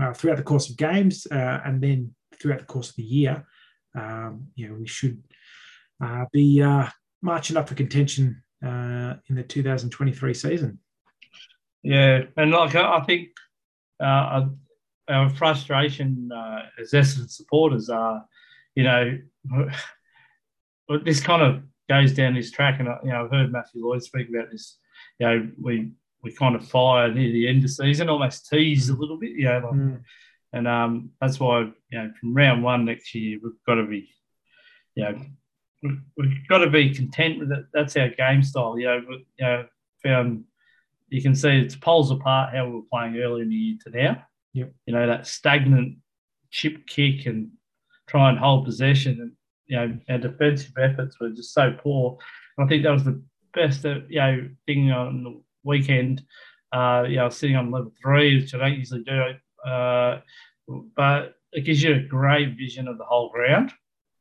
uh, 0.00 0.12
throughout 0.12 0.36
the 0.36 0.42
course 0.42 0.70
of 0.70 0.76
games 0.76 1.26
uh, 1.32 1.60
and 1.64 1.80
then 1.80 2.14
throughout 2.34 2.60
the 2.60 2.66
course 2.66 2.90
of 2.90 2.96
the 2.96 3.02
year, 3.02 3.44
um, 3.94 4.48
you 4.54 4.68
know, 4.68 4.74
we 4.74 4.86
should 4.86 5.22
uh, 6.02 6.24
be 6.32 6.62
uh, 6.62 6.88
marching 7.20 7.56
up 7.56 7.68
for 7.68 7.74
contention 7.74 8.42
uh, 8.64 9.14
in 9.28 9.36
the 9.36 9.42
2023 9.42 10.34
season. 10.34 10.78
Yeah, 11.82 12.22
and 12.36 12.50
like 12.50 12.74
I 12.74 13.00
think 13.00 13.30
uh, 14.00 14.46
our 15.08 15.30
frustration 15.30 16.30
as 16.80 16.92
Essendon 16.92 17.28
supporters 17.28 17.88
are, 17.88 18.24
you 18.74 18.84
know, 18.84 19.18
this 21.04 21.20
kind 21.20 21.42
of 21.42 21.62
goes 21.88 22.12
down 22.12 22.34
this 22.34 22.50
track, 22.50 22.78
and 22.78 22.88
you 23.02 23.10
know, 23.10 23.24
I've 23.24 23.30
heard 23.30 23.52
Matthew 23.52 23.84
Lloyd 23.84 24.02
speak 24.02 24.28
about 24.28 24.50
this. 24.50 24.78
You 25.18 25.26
know, 25.26 25.50
we 25.60 25.90
we 26.22 26.32
kind 26.32 26.54
of 26.54 26.68
fire 26.68 27.12
near 27.12 27.32
the 27.32 27.48
end 27.48 27.64
of 27.64 27.70
season, 27.70 28.08
almost 28.08 28.48
tease 28.48 28.88
a 28.88 28.94
little 28.94 29.18
bit. 29.18 29.32
You 29.32 29.44
know, 29.44 29.58
like, 29.58 29.74
mm. 29.74 30.00
And 30.52 30.68
um, 30.68 31.10
that's 31.20 31.40
why 31.40 31.60
you 31.60 31.98
know 31.98 32.10
from 32.20 32.34
round 32.34 32.62
one 32.62 32.84
next 32.84 33.14
year 33.14 33.38
we've 33.42 33.52
got 33.66 33.76
to 33.76 33.86
be, 33.86 34.08
you 34.94 35.04
know, 35.04 35.22
we've, 35.82 36.00
we've 36.16 36.48
got 36.48 36.58
to 36.58 36.70
be 36.70 36.94
content 36.94 37.38
with 37.38 37.52
it. 37.52 37.64
That's 37.72 37.96
our 37.96 38.08
game 38.08 38.42
style. 38.42 38.78
You 38.78 38.86
know, 38.86 39.02
we, 39.08 39.26
you 39.38 39.46
know, 39.46 39.66
found 40.02 40.44
you 41.08 41.22
can 41.22 41.34
see 41.34 41.58
it's 41.58 41.76
poles 41.76 42.10
apart 42.10 42.54
how 42.54 42.66
we 42.66 42.72
were 42.72 42.82
playing 42.90 43.18
early 43.18 43.42
in 43.42 43.50
the 43.50 43.54
year 43.54 43.76
to 43.84 43.90
now. 43.90 44.22
Yep. 44.54 44.72
You 44.86 44.94
know, 44.94 45.06
that 45.06 45.26
stagnant 45.26 45.98
chip 46.50 46.86
kick 46.86 47.26
and 47.26 47.50
try 48.08 48.30
and 48.30 48.38
hold 48.38 48.66
possession 48.66 49.20
and 49.20 49.32
you 49.66 49.76
know, 49.76 49.98
our 50.10 50.18
defensive 50.18 50.72
efforts 50.78 51.18
were 51.18 51.30
just 51.30 51.54
so 51.54 51.74
poor. 51.82 52.18
And 52.56 52.66
I 52.66 52.68
think 52.68 52.82
that 52.82 52.90
was 52.90 53.04
the 53.04 53.22
best, 53.54 53.86
uh, 53.86 54.00
you 54.08 54.20
know, 54.20 54.48
thing 54.66 54.90
on 54.90 55.24
the 55.24 55.42
weekend. 55.64 56.22
Uh, 56.72 57.04
you 57.06 57.16
know, 57.16 57.28
sitting 57.28 57.56
on 57.56 57.70
level 57.70 57.92
three, 58.02 58.40
which 58.40 58.54
I 58.54 58.58
don't 58.58 58.78
usually 58.78 59.02
do. 59.02 59.22
Uh, 59.66 60.20
but 60.96 61.34
it 61.52 61.62
gives 61.62 61.82
you 61.82 61.94
a 61.94 62.00
great 62.00 62.56
vision 62.56 62.88
of 62.88 62.98
the 62.98 63.04
whole 63.04 63.30
ground 63.30 63.72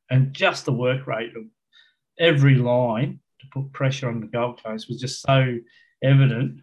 and 0.09 0.33
just 0.33 0.65
the 0.65 0.73
work 0.73 1.07
rate 1.07 1.35
of 1.35 1.43
every 2.19 2.55
line 2.55 3.19
to 3.39 3.47
put 3.53 3.71
pressure 3.73 4.09
on 4.09 4.19
the 4.19 4.27
Gold 4.27 4.61
Coast 4.63 4.87
was 4.87 4.99
just 4.99 5.21
so 5.21 5.57
evident. 6.03 6.61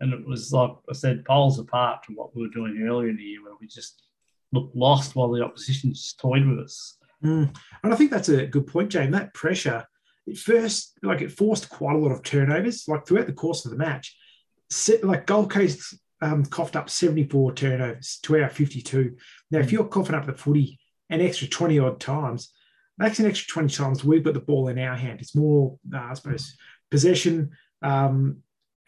And 0.00 0.12
it 0.12 0.26
was 0.26 0.52
like 0.52 0.72
I 0.88 0.94
said, 0.94 1.24
poles 1.24 1.58
apart 1.58 2.04
from 2.04 2.14
what 2.16 2.34
we 2.34 2.42
were 2.42 2.52
doing 2.52 2.84
earlier 2.88 3.10
in 3.10 3.16
the 3.16 3.22
year, 3.22 3.42
where 3.42 3.54
we 3.60 3.66
just 3.66 4.02
looked 4.52 4.74
lost 4.74 5.14
while 5.14 5.30
the 5.30 5.44
opposition 5.44 5.92
just 5.92 6.18
toyed 6.18 6.46
with 6.46 6.60
us. 6.60 6.96
Mm. 7.22 7.54
And 7.82 7.92
I 7.92 7.96
think 7.96 8.10
that's 8.10 8.28
a 8.28 8.46
good 8.46 8.66
point, 8.66 8.90
James. 8.90 9.12
That 9.12 9.34
pressure, 9.34 9.84
it 10.26 10.38
first, 10.38 10.98
like 11.02 11.20
it 11.20 11.32
forced 11.32 11.68
quite 11.68 11.96
a 11.96 11.98
lot 11.98 12.12
of 12.12 12.22
turnovers, 12.22 12.86
like 12.88 13.06
throughout 13.06 13.26
the 13.26 13.32
course 13.32 13.64
of 13.64 13.72
the 13.72 13.76
match. 13.76 14.16
Like 15.02 15.26
Gold 15.26 15.50
Coast 15.50 15.98
um, 16.20 16.44
coughed 16.44 16.76
up 16.76 16.90
74 16.90 17.54
turnovers 17.54 18.18
to 18.22 18.40
our 18.40 18.48
52. 18.48 19.16
Now, 19.50 19.60
if 19.60 19.66
hmm. 19.66 19.76
you're 19.76 19.84
coughing 19.84 20.14
up 20.14 20.26
the 20.26 20.32
footy 20.32 20.78
an 21.10 21.20
extra 21.20 21.48
20 21.48 21.78
odd 21.78 22.00
times, 22.00 22.52
that's 22.98 23.18
an 23.20 23.26
extra 23.26 23.52
20 23.52 23.74
times 23.74 24.04
we've 24.04 24.24
got 24.24 24.34
the 24.34 24.40
ball 24.40 24.68
in 24.68 24.78
our 24.78 24.96
hand. 24.96 25.20
It's 25.20 25.36
more, 25.36 25.78
uh, 25.94 25.98
I 25.98 26.14
suppose, 26.14 26.56
possession. 26.90 27.50
Um, 27.82 28.38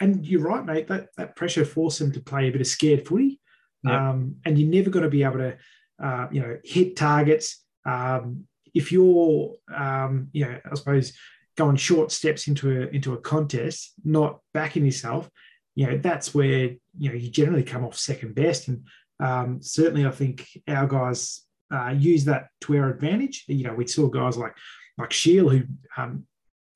and 0.00 0.26
you're 0.26 0.42
right, 0.42 0.64
mate, 0.64 0.88
that, 0.88 1.08
that 1.16 1.36
pressure 1.36 1.64
forced 1.64 2.00
them 2.00 2.12
to 2.12 2.20
play 2.20 2.48
a 2.48 2.52
bit 2.52 2.60
of 2.60 2.66
scared 2.66 3.06
footy. 3.06 3.40
Yep. 3.84 3.94
Um, 3.94 4.36
and 4.44 4.58
you're 4.58 4.68
never 4.68 4.90
going 4.90 5.04
to 5.04 5.10
be 5.10 5.22
able 5.22 5.38
to, 5.38 5.56
uh, 6.02 6.28
you 6.32 6.40
know, 6.40 6.58
hit 6.64 6.96
targets. 6.96 7.64
Um, 7.84 8.46
if 8.74 8.92
you're, 8.92 9.54
um, 9.74 10.28
you 10.32 10.46
know, 10.46 10.58
I 10.70 10.74
suppose 10.74 11.12
going 11.56 11.76
short 11.76 12.10
steps 12.10 12.48
into 12.48 12.82
a 12.82 12.86
into 12.86 13.12
a 13.12 13.20
contest, 13.20 13.92
not 14.04 14.40
backing 14.54 14.84
yourself, 14.84 15.30
you 15.74 15.86
know, 15.86 15.98
that's 15.98 16.34
where 16.34 16.70
you 16.98 17.08
know 17.08 17.14
you 17.14 17.30
generally 17.30 17.62
come 17.62 17.84
off 17.84 17.96
second 17.96 18.34
best. 18.34 18.68
And 18.68 18.86
um, 19.20 19.62
certainly, 19.62 20.06
I 20.06 20.10
think 20.10 20.48
our 20.68 20.86
guys 20.86 21.42
uh, 21.72 21.94
use 21.96 22.24
that 22.24 22.48
to 22.62 22.76
our 22.76 22.90
advantage. 22.90 23.44
You 23.46 23.64
know, 23.64 23.74
we 23.74 23.86
saw 23.86 24.08
guys 24.08 24.36
like 24.36 24.54
like 24.98 25.12
Shiel 25.12 25.48
who 25.48 25.62
um, 25.96 26.26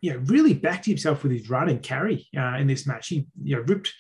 you 0.01 0.13
know 0.13 0.19
really 0.27 0.55
backed 0.55 0.87
himself 0.87 1.23
with 1.23 1.33
his 1.33 1.51
run 1.51 1.69
and 1.69 1.83
carry 1.83 2.27
uh, 2.37 2.57
in 2.59 2.67
this 2.67 2.87
match. 2.87 3.09
He 3.09 3.27
you 3.43 3.57
know 3.57 3.63
ripped 3.63 3.93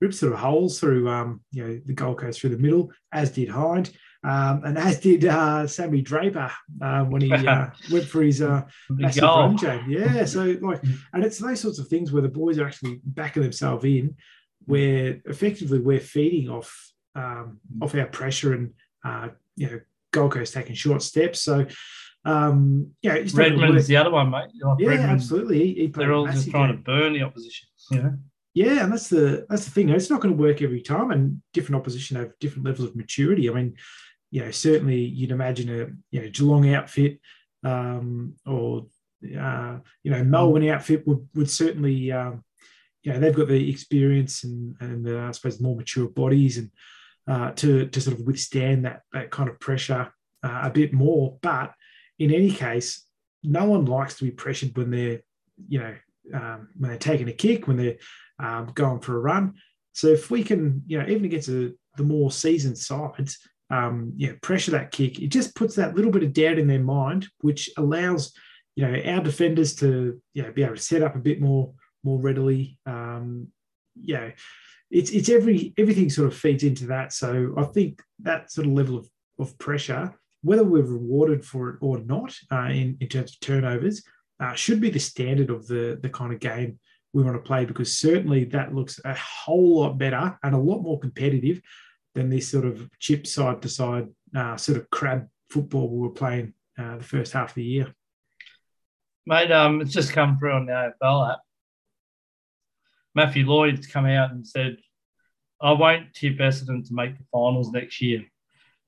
ripped 0.00 0.14
sort 0.14 0.32
of 0.32 0.38
holes 0.38 0.78
through 0.78 1.08
um, 1.08 1.40
you 1.52 1.66
know 1.66 1.80
the 1.84 1.94
Gold 1.94 2.18
Coast 2.18 2.40
through 2.40 2.50
the 2.50 2.58
middle, 2.58 2.92
as 3.12 3.30
did 3.30 3.48
Hind. 3.48 3.90
Um, 4.24 4.62
and 4.64 4.78
as 4.78 5.00
did 5.00 5.26
uh, 5.26 5.66
Sammy 5.66 6.00
Draper 6.00 6.50
uh, 6.80 7.04
when 7.04 7.20
he 7.20 7.32
uh, 7.32 7.66
went 7.92 8.06
for 8.06 8.22
his 8.22 8.40
uh, 8.40 8.62
massive 8.88 9.22
run 9.22 9.56
jam. 9.58 9.84
Yeah, 9.88 10.24
so 10.24 10.56
like, 10.62 10.82
and 11.12 11.24
it's 11.24 11.38
those 11.38 11.60
sorts 11.60 11.78
of 11.78 11.88
things 11.88 12.10
where 12.10 12.22
the 12.22 12.28
boys 12.28 12.58
are 12.58 12.66
actually 12.66 13.00
backing 13.04 13.42
themselves 13.42 13.84
in, 13.84 14.16
where 14.64 15.20
effectively 15.26 15.78
we're 15.78 16.00
feeding 16.00 16.48
off 16.48 16.92
um, 17.14 17.60
off 17.82 17.94
our 17.94 18.06
pressure 18.06 18.54
and 18.54 18.72
uh, 19.04 19.28
you 19.56 19.70
know 19.70 19.80
Gold 20.10 20.32
Coast 20.32 20.54
taking 20.54 20.74
short 20.74 21.02
steps. 21.02 21.42
So 21.42 21.66
um, 22.24 22.92
yeah, 23.02 23.18
Redman's 23.34 23.86
the 23.86 23.98
other 23.98 24.10
one, 24.10 24.30
mate. 24.30 24.48
Like 24.58 24.78
yeah, 24.78 24.88
Redman, 24.88 25.10
absolutely. 25.10 25.58
He, 25.58 25.74
he 25.74 25.86
they're 25.88 26.14
all 26.14 26.26
just 26.26 26.50
trying 26.50 26.70
game. 26.70 26.78
to 26.78 26.82
burn 26.82 27.12
the 27.12 27.22
opposition. 27.22 27.68
Yeah. 27.90 28.10
Yeah, 28.54 28.84
and 28.84 28.92
that's 28.92 29.08
the 29.08 29.46
that's 29.50 29.64
the 29.64 29.72
thing. 29.72 29.88
It's 29.88 30.10
not 30.10 30.20
going 30.20 30.34
to 30.34 30.40
work 30.40 30.62
every 30.62 30.80
time, 30.80 31.10
and 31.10 31.42
different 31.52 31.74
opposition 31.74 32.16
have 32.16 32.38
different 32.38 32.64
levels 32.64 32.88
of 32.88 32.94
maturity. 32.94 33.50
I 33.50 33.52
mean, 33.52 33.74
you 34.34 34.44
know, 34.44 34.50
certainly 34.50 35.00
you'd 35.00 35.30
imagine 35.30 35.68
a 35.68 35.86
you 36.10 36.20
know 36.20 36.28
Geelong 36.28 36.74
outfit 36.74 37.20
um, 37.62 38.34
or 38.44 38.86
uh, 39.40 39.76
you 40.02 40.10
know 40.10 40.24
Melbourne 40.24 40.68
outfit 40.68 41.06
would 41.06 41.28
would 41.36 41.48
certainly 41.48 42.10
um, 42.10 42.42
you 43.04 43.12
know 43.12 43.20
they've 43.20 43.32
got 43.32 43.46
the 43.46 43.70
experience 43.70 44.42
and 44.42 44.74
and 44.80 45.08
I 45.08 45.30
suppose 45.30 45.60
more 45.60 45.76
mature 45.76 46.08
bodies 46.08 46.58
and 46.58 46.72
uh, 47.28 47.52
to 47.52 47.86
to 47.86 48.00
sort 48.00 48.18
of 48.18 48.26
withstand 48.26 48.86
that 48.86 49.02
that 49.12 49.30
kind 49.30 49.48
of 49.48 49.60
pressure 49.60 50.12
uh, 50.42 50.60
a 50.64 50.70
bit 50.70 50.92
more. 50.92 51.38
But 51.40 51.72
in 52.18 52.34
any 52.34 52.50
case, 52.50 53.06
no 53.44 53.66
one 53.66 53.84
likes 53.84 54.18
to 54.18 54.24
be 54.24 54.32
pressured 54.32 54.76
when 54.76 54.90
they're 54.90 55.20
you 55.68 55.78
know 55.78 55.94
um, 56.34 56.70
when 56.76 56.90
they're 56.90 56.98
taking 56.98 57.28
a 57.28 57.32
kick 57.32 57.68
when 57.68 57.76
they're 57.76 57.98
um, 58.40 58.72
going 58.74 58.98
for 58.98 59.14
a 59.14 59.20
run. 59.20 59.54
So 59.92 60.08
if 60.08 60.28
we 60.28 60.42
can 60.42 60.82
you 60.88 60.98
know 60.98 61.06
even 61.06 61.24
against 61.24 61.48
a, 61.50 61.72
the 61.96 62.02
more 62.02 62.32
seasoned 62.32 62.78
sides. 62.78 63.38
Um, 63.70 64.12
yeah, 64.16 64.32
pressure 64.42 64.72
that 64.72 64.92
kick. 64.92 65.20
It 65.20 65.28
just 65.28 65.54
puts 65.54 65.74
that 65.76 65.94
little 65.94 66.10
bit 66.10 66.22
of 66.22 66.32
doubt 66.32 66.58
in 66.58 66.68
their 66.68 66.82
mind, 66.82 67.28
which 67.40 67.70
allows 67.76 68.32
you 68.76 68.86
know 68.86 69.00
our 69.12 69.22
defenders 69.22 69.74
to 69.76 70.20
you 70.34 70.42
know, 70.42 70.52
be 70.52 70.62
able 70.62 70.76
to 70.76 70.82
set 70.82 71.02
up 71.02 71.16
a 71.16 71.20
bit 71.20 71.40
more 71.40 71.72
more 72.02 72.20
readily. 72.20 72.78
Um, 72.86 73.48
yeah, 73.96 74.30
it's 74.90 75.10
it's 75.10 75.28
every 75.28 75.72
everything 75.78 76.10
sort 76.10 76.28
of 76.28 76.36
feeds 76.36 76.62
into 76.62 76.86
that. 76.86 77.12
So 77.12 77.54
I 77.56 77.64
think 77.64 78.02
that 78.20 78.52
sort 78.52 78.66
of 78.66 78.74
level 78.74 78.98
of, 78.98 79.08
of 79.38 79.58
pressure, 79.58 80.14
whether 80.42 80.64
we're 80.64 80.82
rewarded 80.82 81.44
for 81.44 81.70
it 81.70 81.76
or 81.80 81.98
not, 81.98 82.34
uh, 82.52 82.68
in 82.70 82.96
in 83.00 83.08
terms 83.08 83.32
of 83.32 83.40
turnovers, 83.40 84.02
uh, 84.40 84.54
should 84.54 84.80
be 84.80 84.90
the 84.90 85.00
standard 85.00 85.50
of 85.50 85.66
the 85.66 85.98
the 86.02 86.10
kind 86.10 86.32
of 86.32 86.40
game 86.40 86.78
we 87.14 87.22
want 87.22 87.36
to 87.36 87.46
play 87.46 87.64
because 87.64 87.96
certainly 87.96 88.44
that 88.44 88.74
looks 88.74 89.00
a 89.04 89.14
whole 89.14 89.80
lot 89.80 89.96
better 89.96 90.36
and 90.42 90.54
a 90.54 90.58
lot 90.58 90.82
more 90.82 90.98
competitive 90.98 91.60
than 92.14 92.30
this 92.30 92.48
sort 92.48 92.64
of 92.64 92.88
chip 92.98 93.26
side 93.26 93.62
to 93.62 93.68
side 93.68 94.08
uh, 94.36 94.56
sort 94.56 94.78
of 94.78 94.88
crab 94.90 95.28
football 95.50 95.88
we 95.88 96.00
were 96.00 96.10
playing 96.10 96.52
uh, 96.78 96.96
the 96.96 97.04
first 97.04 97.32
half 97.32 97.50
of 97.50 97.54
the 97.54 97.64
year. 97.64 97.94
Mate, 99.26 99.50
um, 99.52 99.80
it's 99.80 99.92
just 99.92 100.12
come 100.12 100.38
through 100.38 100.52
on 100.52 100.66
the 100.66 100.72
AFL 101.02 101.32
app. 101.32 101.38
Matthew 103.14 103.46
Lloyd's 103.46 103.86
come 103.86 104.06
out 104.06 104.32
and 104.32 104.46
said, 104.46 104.76
I 105.60 105.72
won't 105.72 106.12
tip 106.12 106.38
Essendon 106.38 106.86
to 106.86 106.94
make 106.94 107.16
the 107.16 107.24
finals 107.32 107.70
next 107.70 108.02
year. 108.02 108.24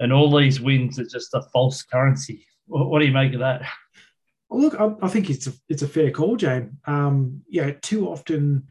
And 0.00 0.12
all 0.12 0.37
these 0.37 0.61
wins 0.61 0.99
are 0.99 1.06
just 1.06 1.33
a 1.35 1.42
false 1.52 1.83
currency. 1.83 2.47
What, 2.68 2.90
what 2.90 2.99
do 2.99 3.06
you 3.06 3.12
make 3.12 3.33
of 3.33 3.38
that? 3.38 3.62
Well, 4.49 4.61
look, 4.61 4.75
I, 4.80 4.90
I, 5.00 5.09
think 5.09 5.30
it's 5.30 5.47
a 5.47 5.52
it's 5.68 5.83
a 5.83 5.88
fair 5.88 6.11
call, 6.11 6.35
James. 6.35 6.73
Um, 6.85 7.42
you 7.49 7.62
know, 7.62 7.71
too 7.80 8.09
often, 8.09 8.66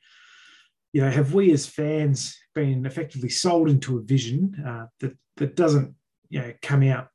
you 0.96 1.02
know, 1.02 1.12
have 1.12 1.34
we 1.34 1.52
as 1.52 1.66
fans 1.68 2.40
been 2.54 2.86
effectively 2.86 3.28
sold 3.28 3.70
into 3.70 3.98
a 3.98 4.02
vision 4.02 4.56
uh, 4.66 4.86
that 5.02 5.14
that 5.36 5.58
doesn't, 5.58 5.94
you 6.30 6.40
know, 6.40 6.54
come 6.62 6.84
out 6.84 7.10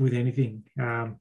with 0.00 0.14
anything. 0.14 0.64
Um, 0.80 1.20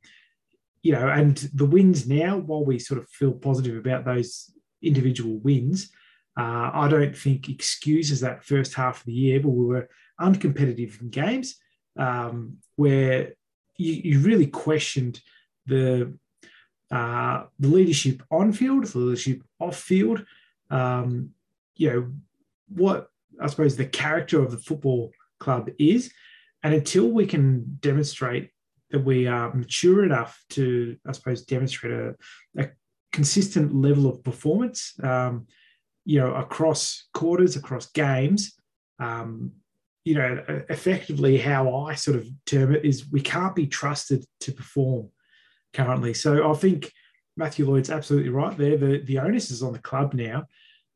you 0.82 0.94
know, 0.94 1.08
and 1.08 1.38
the 1.54 1.68
wins 1.68 2.08
now, 2.08 2.38
while 2.38 2.66
we 2.66 2.80
sort 2.80 3.00
of 3.00 3.08
feel 3.10 3.34
positive 3.34 3.78
about 3.78 4.06
those 4.06 4.52
individual 4.82 5.38
wins, 5.38 5.92
uh, 6.36 6.72
I 6.74 6.88
don't 6.90 7.16
think 7.16 7.48
excuses 7.48 8.22
that 8.22 8.44
first 8.44 8.74
half 8.74 9.02
of 9.02 9.06
the 9.06 9.14
year, 9.14 9.40
but 9.40 9.50
we 9.50 9.66
were 9.68 9.88
uncompetitive 10.20 11.00
in 11.02 11.12
games 11.12 11.58
um, 11.96 12.58
where 12.76 13.34
you, 13.78 13.94
you, 14.04 14.20
really 14.22 14.48
questioned 14.48 15.22
the 15.68 16.18
uh, 16.90 17.44
the 17.60 17.68
leadership 17.68 18.24
on 18.32 18.52
field, 18.52 18.86
the 18.86 18.98
leadership 18.98 19.44
off 19.60 19.78
field. 19.78 20.26
Um, 20.72 21.36
you 21.80 21.90
know 21.90 22.12
what 22.68 23.08
I 23.42 23.48
suppose 23.48 23.76
the 23.76 23.86
character 23.86 24.44
of 24.44 24.52
the 24.52 24.58
football 24.58 25.12
club 25.40 25.70
is, 25.80 26.12
and 26.62 26.74
until 26.74 27.08
we 27.08 27.26
can 27.26 27.78
demonstrate 27.80 28.52
that 28.92 29.04
we 29.04 29.28
are 29.28 29.54
mature 29.54 30.04
enough 30.04 30.44
to, 30.50 30.98
I 31.08 31.14
suppose, 31.14 31.44
demonstrate 31.44 31.94
a, 31.94 32.16
a 32.58 32.70
consistent 33.12 33.74
level 33.74 34.08
of 34.08 34.24
performance. 34.24 34.94
Um, 35.02 35.48
you 36.06 36.20
know, 36.20 36.34
across 36.34 37.08
quarters, 37.14 37.56
across 37.56 37.88
games, 37.92 38.54
um, 39.00 39.52
you 40.04 40.16
know, 40.16 40.44
effectively 40.70 41.38
how 41.38 41.86
I 41.86 41.94
sort 41.94 42.18
of 42.18 42.28
term 42.46 42.76
it 42.76 42.84
is 42.84 43.10
we 43.12 43.22
can't 43.22 43.56
be 43.56 43.68
trusted 43.68 44.26
to 44.42 44.52
perform 44.52 45.10
currently. 45.74 46.14
So 46.14 46.50
I 46.50 46.56
think 46.56 46.92
Matthew 47.38 47.70
Lloyd's 47.70 47.92
absolutely 47.92 48.30
right 48.30 48.58
there. 48.58 48.76
The, 48.76 49.04
the 49.06 49.20
onus 49.20 49.52
is 49.52 49.62
on 49.62 49.72
the 49.72 49.80
club 49.80 50.14
now 50.14 50.46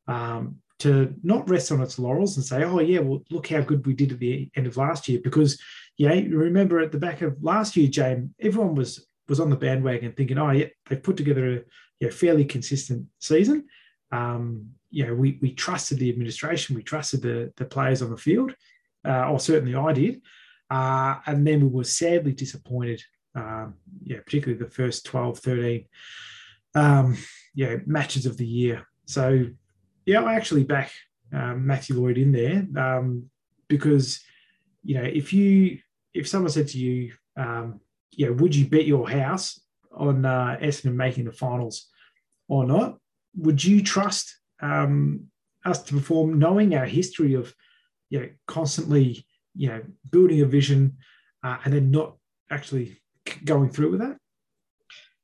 um, 0.07 0.57
to 0.83 1.13
not 1.23 1.49
rest 1.49 1.71
on 1.71 1.81
its 1.81 1.97
laurels 1.97 2.37
and 2.37 2.45
say, 2.45 2.63
oh, 2.63 2.79
yeah, 2.79 2.99
well, 2.99 3.23
look 3.29 3.47
how 3.47 3.61
good 3.61 3.85
we 3.85 3.93
did 3.93 4.11
at 4.11 4.19
the 4.19 4.49
end 4.55 4.67
of 4.67 4.77
last 4.77 5.07
year. 5.07 5.19
Because, 5.23 5.59
yeah, 5.97 6.09
remember 6.11 6.79
at 6.79 6.91
the 6.91 6.97
back 6.97 7.21
of 7.21 7.41
last 7.41 7.75
year, 7.75 7.87
James, 7.87 8.29
everyone 8.39 8.75
was 8.75 9.07
was 9.29 9.39
on 9.39 9.49
the 9.49 9.55
bandwagon 9.55 10.11
thinking, 10.11 10.37
oh, 10.37 10.51
yeah, 10.51 10.65
they've 10.89 11.01
put 11.01 11.15
together 11.15 11.47
a 11.47 11.53
you 11.99 12.07
know, 12.07 12.09
fairly 12.09 12.43
consistent 12.43 13.07
season. 13.19 13.65
Um, 14.11 14.71
you 14.89 15.07
know, 15.07 15.15
we, 15.15 15.39
we 15.41 15.53
trusted 15.53 15.97
the 15.97 16.09
administration, 16.09 16.75
we 16.75 16.83
trusted 16.83 17.21
the, 17.21 17.53
the 17.55 17.63
players 17.63 18.01
on 18.01 18.09
the 18.11 18.17
field, 18.17 18.53
uh, 19.07 19.29
or 19.29 19.39
certainly 19.39 19.75
I 19.75 19.93
did. 19.93 20.21
Uh, 20.69 21.15
and 21.25 21.47
then 21.47 21.61
we 21.61 21.67
were 21.67 21.85
sadly 21.85 22.33
disappointed, 22.33 23.01
um, 23.33 23.75
yeah, 24.03 24.17
particularly 24.25 24.61
the 24.61 24.69
first 24.69 25.05
12, 25.05 25.39
13 25.39 25.85
um, 26.75 27.17
yeah, 27.55 27.77
matches 27.85 28.25
of 28.25 28.35
the 28.37 28.45
year. 28.45 28.85
So, 29.05 29.45
yeah, 30.05 30.24
I 30.24 30.36
actually 30.36 30.63
back 30.63 30.91
um, 31.31 31.65
Matthew 31.65 32.00
Lloyd 32.00 32.17
in 32.17 32.31
there 32.31 32.65
um, 32.77 33.29
because, 33.67 34.22
you 34.83 34.95
know, 34.95 35.03
if 35.03 35.33
you, 35.33 35.79
if 36.13 36.27
someone 36.27 36.51
said 36.51 36.67
to 36.69 36.77
you, 36.77 37.13
um, 37.38 37.79
know, 38.27 38.33
would 38.33 38.55
you 38.55 38.67
bet 38.67 38.86
your 38.86 39.10
house 39.10 39.60
on 39.91 40.25
uh, 40.25 40.57
Essendon 40.62 40.95
making 40.95 41.25
the 41.25 41.31
finals 41.31 41.88
or 42.48 42.65
not? 42.65 42.98
Would 43.38 43.63
you 43.63 43.81
trust 43.81 44.38
um, 44.62 45.27
us 45.65 45.81
to 45.83 45.93
perform, 45.93 46.38
knowing 46.38 46.75
our 46.75 46.86
history 46.86 47.33
of 47.33 47.53
you 48.10 48.19
know, 48.19 48.29
constantly 48.48 49.25
you 49.55 49.69
know, 49.69 49.81
building 50.10 50.41
a 50.41 50.45
vision 50.45 50.98
uh, 51.43 51.57
and 51.63 51.74
then 51.74 51.91
not 51.91 52.15
actually 52.50 52.98
going 53.45 53.69
through 53.69 53.91
with 53.91 54.00
that? 54.01 54.17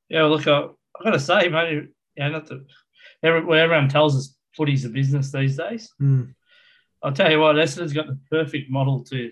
Yeah, 0.10 0.26
look, 0.26 0.48
I, 0.48 0.62
I 0.62 1.04
got 1.04 1.12
to 1.12 1.20
say, 1.20 1.50
mate, 1.50 1.90
yeah, 2.16 2.30
not 2.30 2.48
to, 2.48 2.64
everyone 3.24 3.90
tells 3.90 4.16
us 4.16 4.36
footy's 4.56 4.86
a 4.86 4.90
business 4.90 5.32
these 5.32 5.58
days. 5.58 5.92
Mm. 6.02 6.34
I'll 7.04 7.14
tell 7.14 7.32
you 7.32 7.40
what, 7.40 7.56
Essendon's 7.56 7.94
got 7.94 8.08
the 8.08 8.20
perfect 8.30 8.70
model 8.70 9.04
to 9.06 9.32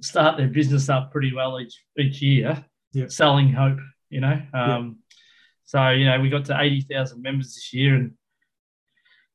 start 0.00 0.36
their 0.36 0.48
business 0.48 0.88
up 0.88 1.10
pretty 1.10 1.34
well 1.34 1.60
each 1.60 1.82
each 1.98 2.22
year, 2.22 2.64
yep. 2.92 3.10
selling 3.10 3.52
hope, 3.52 3.78
you 4.08 4.20
know. 4.20 4.40
Um, 4.54 4.86
yep. 4.86 5.16
So, 5.64 5.90
you 5.90 6.06
know, 6.06 6.20
we 6.20 6.30
got 6.30 6.46
to 6.46 6.60
80,000 6.60 7.22
members 7.22 7.54
this 7.54 7.72
year 7.72 7.94
and, 7.94 8.12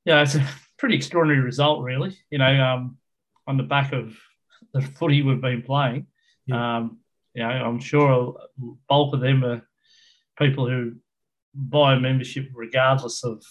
yeah, 0.03 0.21
it's 0.21 0.35
a 0.35 0.45
pretty 0.77 0.95
extraordinary 0.95 1.41
result, 1.41 1.81
really, 1.81 2.17
you 2.29 2.37
know, 2.37 2.61
um, 2.61 2.97
on 3.47 3.57
the 3.57 3.63
back 3.63 3.93
of 3.93 4.15
the 4.73 4.81
footy 4.81 5.21
we've 5.21 5.41
been 5.41 5.61
playing. 5.61 6.07
Yep. 6.47 6.57
Um, 6.57 6.99
you 7.33 7.43
know, 7.43 7.49
I'm 7.49 7.79
sure 7.79 8.37
a 8.61 8.63
bulk 8.89 9.13
of 9.13 9.21
them 9.21 9.43
are 9.43 9.61
people 10.37 10.67
who 10.67 10.95
buy 11.53 11.93
a 11.93 11.99
membership 11.99 12.49
regardless 12.53 13.23
of, 13.23 13.43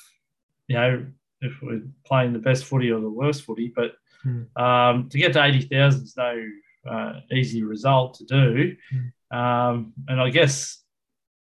you 0.69 0.77
know, 0.77 1.07
if 1.45 1.53
we're 1.63 1.83
playing 2.07 2.33
the 2.33 2.39
best 2.39 2.65
footy 2.65 2.91
or 2.91 3.01
the 3.01 3.09
worst 3.09 3.43
footy. 3.43 3.73
But 3.75 3.93
mm. 4.25 4.47
um, 4.61 5.09
to 5.11 5.19
get 5.19 5.33
to 5.35 5.45
80,000 5.45 6.03
is 6.03 6.17
no 6.17 6.47
uh, 6.91 7.21
easy 7.33 7.63
result 7.63 8.15
to 8.15 8.25
do. 8.25 8.77
Mm. 8.93 9.37
Um, 9.37 9.93
and 10.09 10.21
I 10.21 10.31
guess 10.31 10.83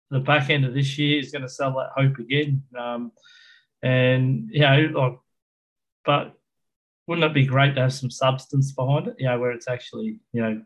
the 0.09 0.19
back 0.19 0.49
end 0.49 0.65
of 0.65 0.73
this 0.73 0.97
year 0.97 1.19
is 1.19 1.31
going 1.31 1.43
to 1.43 1.49
sell 1.49 1.71
that 1.73 1.91
hope 1.95 2.17
again. 2.17 2.63
Um, 2.77 3.11
and, 3.81 4.49
you 4.51 4.61
know, 4.61 4.91
like, 4.93 5.19
but 6.05 6.33
wouldn't 7.07 7.25
it 7.25 7.33
be 7.33 7.45
great 7.45 7.75
to 7.75 7.81
have 7.81 7.93
some 7.93 8.11
substance 8.11 8.71
behind 8.71 9.07
it, 9.07 9.15
you 9.19 9.27
know, 9.27 9.39
where 9.39 9.51
it's 9.51 9.67
actually, 9.67 10.19
you 10.33 10.41
know, 10.41 10.61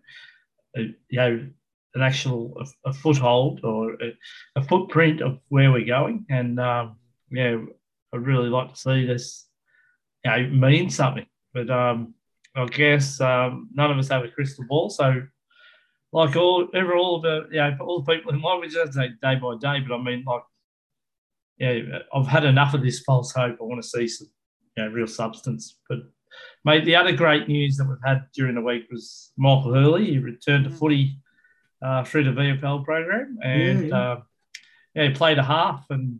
a, 0.75 0.81
you 0.81 1.17
know, 1.17 1.47
an 1.95 2.01
actual 2.01 2.57
a, 2.59 2.89
a 2.89 2.93
foothold 2.93 3.61
or 3.63 3.93
a, 3.93 4.17
a, 4.55 4.63
footprint 4.63 5.21
of 5.21 5.39
where 5.49 5.71
we're 5.71 5.85
going. 5.85 6.25
And 6.29 6.59
um, 6.59 6.97
yeah, 7.29 7.57
I'd 8.13 8.25
really 8.25 8.49
like 8.49 8.73
to 8.73 8.79
see 8.79 9.05
this, 9.05 9.47
you 10.23 10.31
know, 10.31 10.49
mean 10.49 10.89
something. 10.89 11.25
But 11.53 11.69
um, 11.69 12.13
I 12.55 12.65
guess 12.65 13.19
um, 13.21 13.69
none 13.73 13.91
of 13.91 13.97
us 13.97 14.09
have 14.09 14.23
a 14.23 14.29
crystal 14.29 14.65
ball, 14.67 14.89
so 14.89 15.23
like 16.11 16.35
all 16.35 16.67
every 16.73 16.95
all 16.95 17.15
of 17.15 17.21
the 17.23 17.47
you 17.51 17.57
know 17.57 17.77
all 17.81 18.01
the 18.01 18.13
people 18.13 18.31
in 18.31 18.41
life, 18.41 18.59
we 18.61 18.69
just 18.69 18.93
say 18.93 19.09
day 19.21 19.35
by 19.35 19.55
day. 19.59 19.79
But 19.79 19.95
I 19.95 20.01
mean, 20.01 20.23
like, 20.25 20.43
yeah, 21.57 21.99
I've 22.13 22.27
had 22.27 22.45
enough 22.45 22.73
of 22.73 22.83
this 22.83 23.01
false 23.01 23.31
hope. 23.33 23.57
I 23.59 23.63
want 23.63 23.81
to 23.81 23.87
see 23.87 24.07
some, 24.07 24.29
you 24.77 24.83
know, 24.83 24.89
real 24.91 25.07
substance. 25.07 25.79
But 25.89 25.99
mate, 26.65 26.85
the 26.85 26.95
other 26.95 27.11
great 27.11 27.47
news 27.47 27.77
that 27.77 27.87
we've 27.87 27.97
had 28.05 28.25
during 28.33 28.55
the 28.55 28.61
week 28.61 28.85
was 28.91 29.31
Michael 29.37 29.73
Hurley. 29.73 30.05
He 30.05 30.17
returned 30.19 30.65
to 30.65 30.69
mm. 30.69 30.77
footy 30.77 31.17
uh, 31.83 32.03
through 32.03 32.25
the 32.25 32.31
VFL 32.41 32.83
program, 32.83 33.37
and. 33.43 33.93
Uh, 33.93 34.17
yeah, 34.95 35.07
he 35.07 35.13
played 35.13 35.39
a 35.39 35.43
half 35.43 35.85
and 35.89 36.19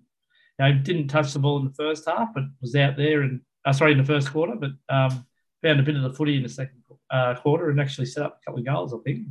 you 0.67 0.73
know, 0.73 0.79
didn't 0.79 1.07
touch 1.07 1.33
the 1.33 1.39
ball 1.39 1.59
in 1.59 1.65
the 1.65 1.73
first 1.73 2.07
half, 2.07 2.29
but 2.33 2.43
was 2.61 2.75
out 2.75 2.97
there 2.97 3.21
and 3.21 3.41
uh, 3.65 3.73
sorry 3.73 3.93
in 3.93 3.97
the 3.97 4.03
first 4.03 4.31
quarter, 4.31 4.55
but 4.55 4.71
um, 4.93 5.25
found 5.61 5.79
a 5.79 5.83
bit 5.83 5.95
of 5.95 6.03
the 6.03 6.13
footy 6.13 6.37
in 6.37 6.43
the 6.43 6.49
second 6.49 6.83
uh, 7.09 7.35
quarter 7.35 7.69
and 7.69 7.79
actually 7.79 8.05
set 8.05 8.23
up 8.23 8.39
a 8.41 8.45
couple 8.45 8.59
of 8.59 8.65
goals. 8.65 8.93
I 8.93 8.97
think. 9.03 9.27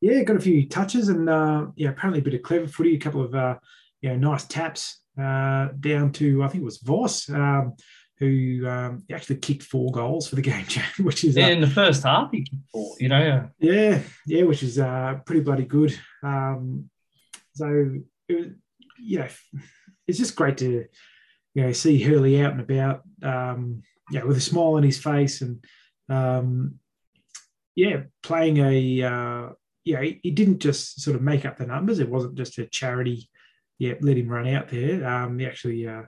Yeah, 0.00 0.22
got 0.22 0.36
a 0.36 0.40
few 0.40 0.68
touches 0.68 1.08
and 1.08 1.28
uh, 1.28 1.66
yeah, 1.76 1.90
apparently 1.90 2.20
a 2.20 2.24
bit 2.24 2.34
of 2.34 2.42
clever 2.42 2.66
footy, 2.66 2.96
a 2.96 2.98
couple 2.98 3.22
of 3.22 3.34
uh, 3.34 3.56
you 4.00 4.10
know 4.10 4.30
nice 4.30 4.44
taps 4.46 5.00
uh, 5.18 5.68
down 5.80 6.12
to 6.12 6.42
I 6.42 6.48
think 6.48 6.62
it 6.62 6.64
was 6.64 6.78
Voss. 6.78 7.28
Um, 7.30 7.74
who 8.18 8.64
um, 8.68 9.02
actually 9.12 9.34
kicked 9.34 9.64
four 9.64 9.90
goals 9.90 10.28
for 10.28 10.36
the 10.36 10.42
game, 10.42 10.64
which 11.00 11.24
is 11.24 11.34
yeah, 11.34 11.46
uh, 11.46 11.50
in 11.50 11.60
the 11.60 11.66
first 11.66 12.04
half 12.04 12.30
he 12.30 12.44
kicked 12.44 12.62
four. 12.70 12.94
You 13.00 13.08
know, 13.08 13.48
yeah, 13.58 14.00
yeah, 14.26 14.44
which 14.44 14.62
is 14.62 14.78
uh, 14.78 15.18
pretty 15.26 15.40
bloody 15.40 15.64
good. 15.64 15.98
Um, 16.22 16.88
so 17.54 17.96
it 18.28 18.36
was, 18.36 18.46
you 19.00 19.18
know, 19.18 19.28
it's 20.12 20.18
just 20.18 20.36
great 20.36 20.58
to 20.58 20.84
you 21.54 21.62
know 21.62 21.72
see 21.72 22.02
Hurley 22.02 22.42
out 22.42 22.52
and 22.52 22.60
about, 22.60 23.00
um, 23.22 23.82
yeah, 24.10 24.24
with 24.24 24.36
a 24.36 24.40
smile 24.40 24.74
on 24.74 24.82
his 24.82 24.98
face 24.98 25.40
and 25.40 25.64
um, 26.10 26.74
yeah, 27.74 28.02
playing 28.22 28.58
a 28.58 29.02
uh, 29.02 29.48
yeah, 29.84 30.02
he, 30.02 30.20
he, 30.22 30.30
didn't 30.30 30.58
just 30.58 31.00
sort 31.00 31.16
of 31.16 31.22
make 31.22 31.46
up 31.46 31.56
the 31.56 31.66
numbers. 31.66 31.98
It 31.98 32.10
wasn't 32.10 32.34
just 32.34 32.58
a 32.58 32.66
charity. 32.66 33.30
Yeah, 33.78 33.94
let 34.02 34.18
him 34.18 34.28
run 34.28 34.46
out 34.48 34.68
there. 34.68 35.06
Um, 35.06 35.38
he 35.38 35.46
actually. 35.46 35.88
Uh, 35.88 36.02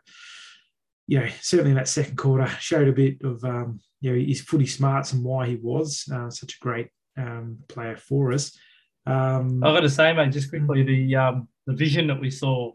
you 1.07 1.21
know, 1.21 1.29
certainly 1.43 1.73
in 1.73 1.77
that 1.77 1.87
second 1.87 2.17
quarter 2.17 2.47
showed 2.61 2.88
a 2.88 2.93
bit 2.93 3.19
of, 3.23 3.45
um, 3.45 3.79
you 4.01 4.11
know, 4.11 4.19
his 4.19 4.40
footy 4.40 4.64
smarts 4.64 5.12
and 5.12 5.23
why 5.23 5.47
he 5.47 5.57
was 5.57 6.09
uh, 6.11 6.31
such 6.31 6.55
a 6.55 6.64
great 6.64 6.88
um, 7.19 7.59
player 7.69 7.95
for 7.95 8.33
us. 8.33 8.57
Um, 9.05 9.62
I've 9.62 9.75
got 9.75 9.81
to 9.81 9.90
say, 9.90 10.14
mate, 10.14 10.33
just 10.33 10.49
quickly, 10.49 10.83
the 10.83 11.17
um, 11.17 11.49
the 11.67 11.75
vision 11.75 12.07
that 12.07 12.21
we 12.21 12.31
saw 12.31 12.73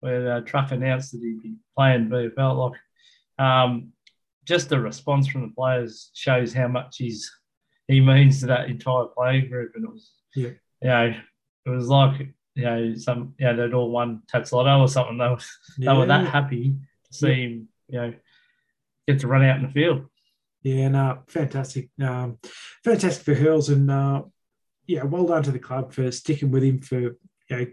where 0.00 0.32
uh, 0.32 0.40
Truck 0.40 0.72
announced 0.72 1.12
that 1.12 1.20
he'd 1.22 1.42
be 1.42 1.54
playing 1.76 2.08
VFL, 2.08 2.70
like, 2.70 2.80
um, 3.38 3.92
just 4.44 4.68
the 4.68 4.80
response 4.80 5.26
from 5.26 5.42
the 5.42 5.54
players 5.54 6.10
shows 6.14 6.52
how 6.52 6.68
much 6.68 6.96
he's 6.98 7.30
he 7.88 8.00
means 8.00 8.40
to 8.40 8.46
that 8.46 8.68
entire 8.68 9.04
playing 9.06 9.48
group, 9.48 9.72
and 9.74 9.84
it 9.84 9.90
was, 9.90 10.12
yeah, 10.34 10.50
you 10.82 10.88
know, 10.88 11.14
it 11.66 11.70
was 11.70 11.88
like 11.88 12.28
you 12.54 12.64
know 12.64 12.94
some 12.94 13.34
you 13.38 13.46
know 13.46 13.56
they'd 13.56 13.74
all 13.74 13.90
won 13.90 14.22
Tattslotto 14.32 14.80
or 14.80 14.88
something. 14.88 15.18
They 15.18 15.28
were 15.28 15.38
yeah. 15.78 15.92
they 15.92 15.98
were 15.98 16.06
that 16.06 16.26
happy 16.26 16.76
to 17.04 17.14
see 17.14 17.34
him, 17.34 17.68
you 17.88 18.00
know, 18.00 18.14
get 19.06 19.20
to 19.20 19.28
run 19.28 19.44
out 19.44 19.56
in 19.56 19.62
the 19.62 19.72
field. 19.72 20.06
Yeah, 20.62 20.88
no, 20.88 21.18
fantastic, 21.28 21.90
um, 22.02 22.38
fantastic 22.84 23.24
for 23.24 23.34
Hurls, 23.34 23.68
and 23.68 23.90
uh, 23.90 24.22
yeah, 24.86 25.04
well 25.04 25.26
done 25.26 25.42
to 25.44 25.52
the 25.52 25.58
club 25.58 25.92
for 25.92 26.10
sticking 26.10 26.50
with 26.50 26.64
him 26.64 26.80
for 26.80 27.00
you 27.00 27.16
know, 27.50 27.66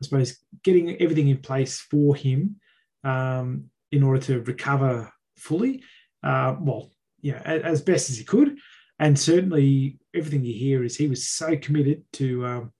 I 0.00 0.04
suppose 0.04 0.38
getting 0.62 1.00
everything 1.00 1.28
in 1.28 1.38
place 1.38 1.80
for 1.80 2.14
him 2.14 2.56
um, 3.04 3.66
in 3.92 4.02
order 4.02 4.20
to 4.20 4.42
recover 4.42 5.12
fully. 5.36 5.82
Uh, 6.22 6.56
well, 6.60 6.90
yeah, 7.20 7.40
as, 7.44 7.62
as, 7.62 7.82
best 7.82 8.10
as 8.10 8.16
he 8.18 8.24
could, 8.24 8.56
and 8.98 9.18
certainly 9.18 9.98
everything 10.14 10.44
you 10.44 10.54
hear 10.54 10.84
is 10.84 10.96
he 10.96 11.08
was 11.08 11.28
so 11.28 11.56
committed 11.56 12.02
to, 12.14 12.46
um, 12.46 12.72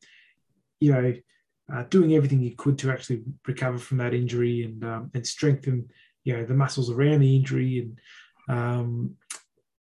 you 0.80 0.92
know, 0.92 1.14
uh, 1.72 1.84
doing 1.84 2.14
everything 2.14 2.40
he 2.40 2.50
could 2.50 2.78
to 2.78 2.90
actually 2.90 3.22
recover 3.46 3.78
from 3.78 3.98
that 3.98 4.14
injury 4.14 4.64
and 4.64 4.84
um, 4.84 5.10
and 5.14 5.26
strengthen 5.26 5.88
you 6.24 6.36
know 6.36 6.44
the 6.44 6.54
muscles 6.54 6.90
around 6.90 7.20
the 7.20 7.36
injury 7.36 7.78
and 7.78 7.98
um, 8.48 9.14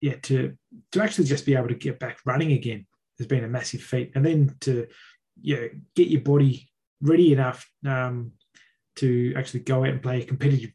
yeah 0.00 0.14
to 0.22 0.56
to 0.92 1.02
actually 1.02 1.24
just 1.24 1.46
be 1.46 1.54
able 1.54 1.68
to 1.68 1.74
get 1.74 1.98
back 1.98 2.18
running 2.24 2.52
again 2.52 2.86
has 3.18 3.26
been 3.26 3.44
a 3.44 3.48
massive 3.48 3.80
feat 3.80 4.12
and 4.14 4.24
then 4.24 4.54
to 4.60 4.86
you 5.42 5.56
know, 5.56 5.68
get 5.94 6.08
your 6.08 6.20
body 6.20 6.69
ready 7.00 7.32
enough 7.32 7.68
um, 7.86 8.32
to 8.96 9.32
actually 9.36 9.60
go 9.60 9.80
out 9.84 9.90
and 9.90 10.02
play 10.02 10.22
a 10.22 10.26
competitive 10.26 10.72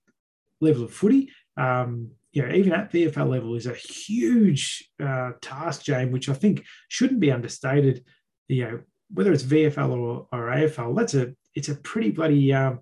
level 0.61 0.83
of 0.83 0.93
footy 0.93 1.29
um, 1.57 2.11
you 2.35 2.41
know, 2.41 2.53
even 2.53 2.73
at 2.73 2.91
VFL 2.91 3.29
level 3.29 3.55
is 3.55 3.65
a 3.65 3.73
huge 3.73 4.89
uh, 5.01 5.31
task, 5.41 5.83
James, 5.83 6.11
which 6.11 6.27
I 6.27 6.33
think 6.33 6.65
shouldn't 6.89 7.21
be 7.21 7.31
understated. 7.31 8.03
You 8.49 8.65
know, 8.65 8.79
whether 9.09 9.31
it's 9.31 9.43
VFL 9.43 9.91
or, 9.91 10.27
or 10.31 10.47
AFL, 10.49 10.97
that's 10.97 11.13
a 11.13 11.33
it's 11.53 11.69
a 11.69 11.75
pretty 11.75 12.11
bloody 12.11 12.53
um, 12.53 12.81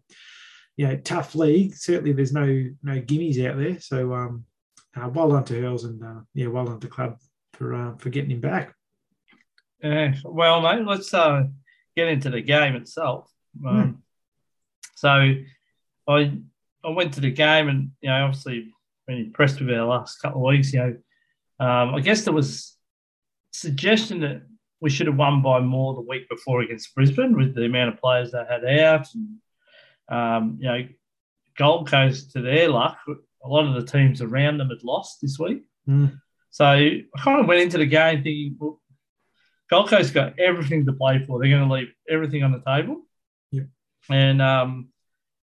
you 0.76 0.88
know 0.88 0.98
tough 0.98 1.36
league. 1.36 1.76
Certainly, 1.76 2.14
there's 2.14 2.34
no 2.34 2.46
no 2.82 3.00
gimmies 3.00 3.46
out 3.48 3.58
there. 3.58 3.80
So 3.80 4.14
um, 4.16 4.46
uh, 5.00 5.10
well 5.10 5.30
done 5.30 5.46
to 5.46 5.62
Hurls 5.62 5.84
and 5.84 6.04
uh, 6.04 6.22
yeah, 6.34 6.48
well 6.48 6.66
done 6.66 6.80
to 6.80 6.88
club 6.88 7.18
for 7.54 7.76
uh, 7.76 7.96
for 7.98 8.10
getting 8.10 8.32
him 8.32 8.42
back. 8.42 8.74
Yeah, 9.84 10.16
well, 10.24 10.62
mate, 10.62 10.84
let's 10.84 11.14
uh, 11.14 11.44
get 11.96 12.08
into 12.08 12.32
the 12.32 12.42
game 12.42 12.76
itself. 12.76 13.30
Um, 13.66 13.76
mm. 13.76 13.98
So, 14.96 15.36
I 16.08 16.38
I 16.84 16.90
went 16.90 17.14
to 17.14 17.22
the 17.22 17.32
game 17.32 17.70
and 17.70 17.92
you 18.02 18.10
know 18.10 18.26
obviously 18.26 18.74
been 19.08 19.18
impressed 19.18 19.60
with 19.60 19.70
our 19.70 19.86
last 19.86 20.22
couple 20.22 20.42
of 20.42 20.50
weeks. 20.54 20.74
You 20.74 20.80
know, 20.80 21.66
um, 21.66 21.96
I 21.96 22.00
guess 22.00 22.24
there 22.24 22.34
was 22.34 22.76
suggestion 23.52 24.22
that 24.22 24.44
we 24.82 24.90
should 24.90 25.08
have 25.08 25.16
won 25.16 25.42
by 25.42 25.60
more 25.62 25.94
the 25.94 26.02
week 26.02 26.28
before 26.28 26.62
against 26.62 26.94
Brisbane 26.94 27.38
with 27.38 27.56
the 27.56 27.66
amount 27.66 27.94
of 27.94 28.02
players 28.02 28.32
they 28.32 28.44
had 28.50 28.66
out. 28.66 29.08
And, 29.14 29.38
um, 30.10 30.58
you 30.60 30.68
know, 30.68 30.88
Gold 31.58 31.90
Coast, 31.90 32.32
to 32.32 32.42
their 32.42 32.68
luck, 32.68 32.98
a 33.08 33.48
lot 33.48 33.66
of 33.66 33.76
the 33.76 33.90
teams 33.90 34.22
around 34.22 34.58
them 34.58 34.70
had 34.70 34.84
lost 34.84 35.20
this 35.22 35.40
week. 35.40 35.64
Mm. 35.88 36.20
So 36.50 36.66
I 36.66 37.06
kind 37.18 37.40
of 37.40 37.48
went 37.48 37.62
into 37.62 37.78
the 37.78 37.86
game 37.86 38.24
thinking, 38.24 38.58
well, 38.60 38.82
Gold 39.70 39.90
Coast 39.90 40.14
got 40.14 40.38
everything 40.38 40.86
to 40.86 40.94
play 40.94 41.24
for. 41.26 41.40
They're 41.40 41.50
going 41.50 41.68
to 41.68 41.74
leave 41.74 41.94
everything 42.10 42.44
on 42.44 42.52
the 42.52 42.60
table. 42.60 43.04
And, 44.10 44.42
um, 44.42 44.90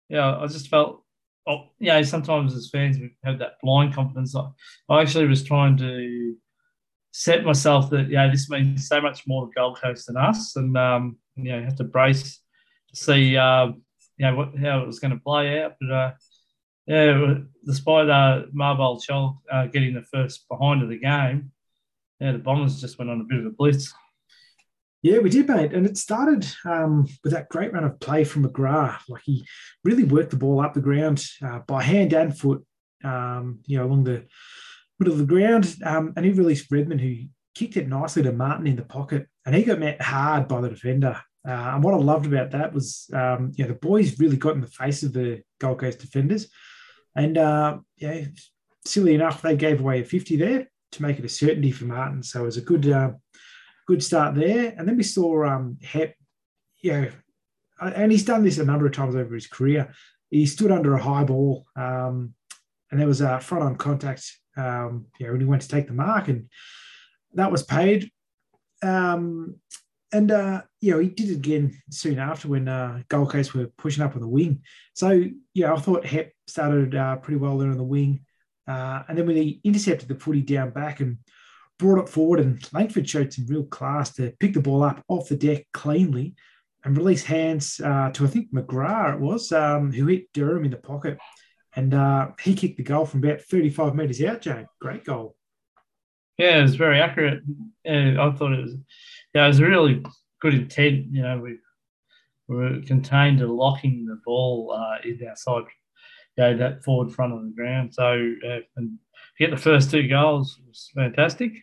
yeah, 0.10 0.38
I 0.38 0.48
just 0.48 0.70
felt, 0.70 1.04
oh, 1.48 1.70
know, 1.88 2.02
sometimes 2.04 2.56
as 2.56 2.70
fans, 2.72 2.98
we 2.98 3.16
have 3.24 3.40
that 3.40 3.58
blind 3.62 3.94
confidence. 3.94 4.36
I, 4.36 4.48
I 4.90 5.02
actually 5.02 5.28
was 5.28 5.44
trying 5.44 5.78
to 5.78 6.36
set 7.18 7.46
myself 7.46 7.90
that 7.90 8.10
yeah, 8.10 8.30
this 8.30 8.50
means 8.50 8.90
so 8.90 9.00
much 9.00 9.26
more 9.26 9.46
to 9.46 9.52
Gold 9.56 9.80
Coast 9.82 10.08
than 10.08 10.18
us, 10.18 10.58
and 10.58 10.78
um, 10.78 11.18
you 11.38 11.52
know, 11.52 11.64
have 11.64 11.78
to 11.78 11.86
brace 11.86 12.42
to 12.90 12.96
see 12.96 13.38
uh, 13.38 13.68
you 14.18 14.26
know 14.26 14.36
what 14.36 14.58
how 14.58 14.82
it 14.82 14.88
was 14.88 15.00
going 15.00 15.12
to 15.12 15.24
play 15.24 15.64
out. 15.64 15.76
But 15.80 15.92
uh, 15.92 16.12
yeah, 16.88 17.36
despite 17.66 18.10
uh, 18.10 18.44
Mabior 18.54 19.00
Chol 19.02 19.38
uh, 19.50 19.68
getting 19.68 19.94
the 19.94 20.02
first 20.02 20.46
behind 20.50 20.84
of 20.84 20.90
the 20.90 21.00
game, 21.00 21.52
yeah, 22.20 22.34
the 22.34 22.38
Bombers 22.38 22.82
just 22.82 23.00
went 23.00 23.10
on 23.10 23.22
a 23.22 23.24
bit 23.24 23.40
of 23.40 23.46
a 23.46 23.50
blitz. 23.50 23.94
Yeah, 25.06 25.20
we 25.20 25.30
did, 25.30 25.48
mate. 25.48 25.72
And 25.72 25.86
it 25.86 26.00
started 26.00 26.48
um, 26.66 27.08
with 27.24 27.32
that 27.32 27.50
great 27.50 27.72
run 27.72 27.84
of 27.84 28.00
play 28.00 28.24
from 28.24 28.44
McGrath. 28.44 29.02
Like 29.08 29.22
he 29.24 29.46
really 29.84 30.04
worked 30.04 30.32
the 30.32 30.36
ball 30.36 30.62
up 30.62 30.74
the 30.74 30.82
ground 30.82 31.24
uh, 31.46 31.60
by 31.60 31.84
hand 31.84 32.12
and 32.14 32.36
foot, 32.36 32.66
um, 33.04 33.60
you 33.68 33.78
know, 33.78 33.86
along 33.86 34.06
the 34.06 34.26
middle 34.98 35.14
of 35.14 35.20
the 35.20 35.32
ground. 35.32 35.76
Um, 35.86 36.14
and 36.16 36.26
he 36.26 36.32
released 36.32 36.72
Redman, 36.72 36.98
who 36.98 37.18
kicked 37.54 37.78
it 37.78 37.88
nicely 37.88 38.24
to 38.24 38.32
Martin 38.32 38.66
in 38.66 38.78
the 38.78 38.82
pocket. 38.82 39.28
And 39.46 39.54
he 39.54 39.62
got 39.62 39.78
met 39.78 40.02
hard 40.02 40.48
by 40.48 40.60
the 40.60 40.70
defender. 40.70 41.22
Uh, 41.48 41.52
and 41.52 41.84
what 41.84 41.94
I 41.94 41.98
loved 41.98 42.26
about 42.26 42.50
that 42.50 42.74
was, 42.74 43.08
um, 43.14 43.52
know, 43.60 43.68
the 43.68 43.76
boys 43.76 44.20
really 44.20 44.38
got 44.38 44.56
in 44.56 44.62
the 44.62 44.66
face 44.66 45.04
of 45.04 45.14
the 45.14 45.44
Gold 45.60 45.82
Coast 45.82 46.00
defenders. 46.00 46.48
And, 47.16 47.38
uh, 47.38 47.78
yeah, 47.98 48.24
silly 48.86 49.14
enough, 49.14 49.44
they 49.44 49.56
gave 49.56 49.82
away 49.82 50.02
a 50.02 50.04
50 50.04 50.36
there 50.38 50.68
to 50.94 51.02
make 51.04 51.20
it 51.20 51.26
a 51.26 51.30
certainty 51.30 51.70
for 51.70 51.86
Martin. 51.86 52.24
So 52.24 52.42
it 52.42 52.46
was 52.46 52.58
a 52.58 52.62
good 52.62 52.90
uh, 52.90 53.12
good 53.88 54.04
start 54.04 54.36
there. 54.36 54.74
And 54.78 54.88
then 54.88 54.98
we 54.98 55.04
saw 55.04 55.46
um, 55.46 55.78
Hep, 55.84 56.16
you 56.82 56.92
know, 56.92 57.10
and 57.80 58.12
he's 58.12 58.26
done 58.26 58.44
this 58.44 58.58
a 58.58 58.66
number 58.66 58.86
of 58.86 58.94
times 58.94 59.16
over 59.16 59.34
his 59.34 59.48
career. 59.48 59.94
He 60.30 60.46
stood 60.46 60.72
under 60.72 60.94
a 60.96 61.02
high 61.02 61.24
ball, 61.24 61.66
um, 61.76 62.34
and 62.90 63.00
there 63.00 63.08
was 63.08 63.22
a 63.22 63.40
front 63.40 63.64
on 63.64 63.76
contact, 63.76 64.32
um, 64.58 65.08
you 65.20 65.26
know, 65.26 65.34
when 65.34 65.42
he 65.42 65.48
went 65.48 65.62
to 65.62 65.68
take 65.68 65.88
the 65.88 65.94
mark, 65.94 66.28
and 66.28 66.50
that 67.34 67.52
was 67.52 67.64
paid. 67.64 68.12
Um, 68.82 69.56
and 70.14 70.32
uh, 70.32 70.62
you 70.80 70.92
know, 70.92 71.00
he 71.00 71.10
did 71.10 71.30
it 71.30 71.36
again 71.36 71.82
soon 71.90 72.20
after 72.20 72.48
when 72.48 72.68
uh, 72.68 73.02
Gold 73.10 73.32
Coast 73.32 73.54
were 73.54 73.68
pushing 73.78 74.04
up 74.04 74.16
on 74.16 74.22
the 74.22 74.28
wing. 74.28 74.62
So, 74.94 75.10
know, 75.56 75.76
I 75.76 75.80
thought 75.80 76.06
Hep 76.06 76.32
started 76.48 76.96
uh, 76.96 77.18
pretty 77.18 77.38
well 77.38 77.58
there 77.58 77.72
on 77.72 77.78
the 77.78 77.84
wing. 77.84 78.22
Uh, 78.68 79.04
and 79.08 79.18
then 79.18 79.28
when 79.28 79.36
he 79.36 79.60
intercepted 79.64 80.08
the 80.08 80.16
footy 80.16 80.42
down 80.42 80.72
back 80.72 81.00
and 81.00 81.18
brought 81.78 82.04
it 82.04 82.10
forward, 82.10 82.40
and 82.40 82.62
Langford 82.74 83.10
showed 83.10 83.34
some 83.34 83.46
real 83.48 83.66
class 83.66 84.14
to 84.14 84.34
pick 84.40 84.54
the 84.54 84.62
ball 84.62 84.84
up 84.84 85.04
off 85.08 85.30
the 85.30 85.36
deck 85.36 85.66
cleanly 85.74 86.36
and 86.84 86.96
release 86.96 87.24
hands 87.24 87.82
uh, 87.84 88.12
to, 88.12 88.26
I 88.26 88.28
think, 88.28 88.54
McGrath 88.54 89.16
it 89.16 89.20
was, 89.20 89.52
um, 89.52 89.92
who 89.92 90.06
hit 90.06 90.32
Durham 90.34 90.66
in 90.66 90.72
the 90.72 90.78
pocket. 90.78 91.18
And 91.76 91.94
uh, 91.94 92.30
he 92.42 92.54
kicked 92.54 92.78
the 92.78 92.84
goal 92.84 93.06
from 93.06 93.24
about 93.24 93.42
35 93.42 93.96
metres 93.96 94.24
out, 94.24 94.42
Jane. 94.42 94.68
Great 94.80 95.04
goal. 95.04 95.36
Yeah, 96.38 96.60
it 96.60 96.64
was 96.64 96.76
very 96.76 97.02
accurate. 97.02 97.42
Yeah, 97.84 98.16
I 98.20 98.32
thought 98.32 98.54
it 98.54 98.62
was, 98.62 98.76
yeah, 99.34 99.46
it 99.46 99.48
was 99.48 99.62
really 99.62 100.04
good 100.42 100.54
intent. 100.54 101.08
You 101.12 101.24
know, 101.24 101.40
we, 101.40 101.58
we 102.48 102.56
were 102.56 102.82
contained 102.82 103.40
to 103.40 103.48
locking 103.48 104.06
the 104.06 104.20
ball 104.24 104.72
uh, 104.72 104.98
in 105.04 105.20
our 105.28 105.36
side, 105.36 105.64
you 106.38 106.44
know, 106.44 106.58
that 106.58 106.84
forward 106.84 107.14
front 107.14 107.34
of 107.34 107.42
the 107.42 107.54
ground. 107.56 107.94
So, 107.94 108.34
uh, 108.48 108.82
and 109.38 109.50
get 109.50 109.56
the 109.56 109.62
first 109.62 109.92
two 109.92 110.08
goals 110.08 110.60
was 110.68 110.92
fantastic. 110.96 111.54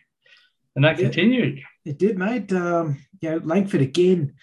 And 0.75 0.85
that 0.85 0.97
continued. 0.97 1.61
It 1.85 1.99
did, 1.99 2.17
mate. 2.17 2.51
Um, 2.51 2.99
you 3.21 3.31
know, 3.31 3.37
Langford 3.43 3.81
again 3.81 4.33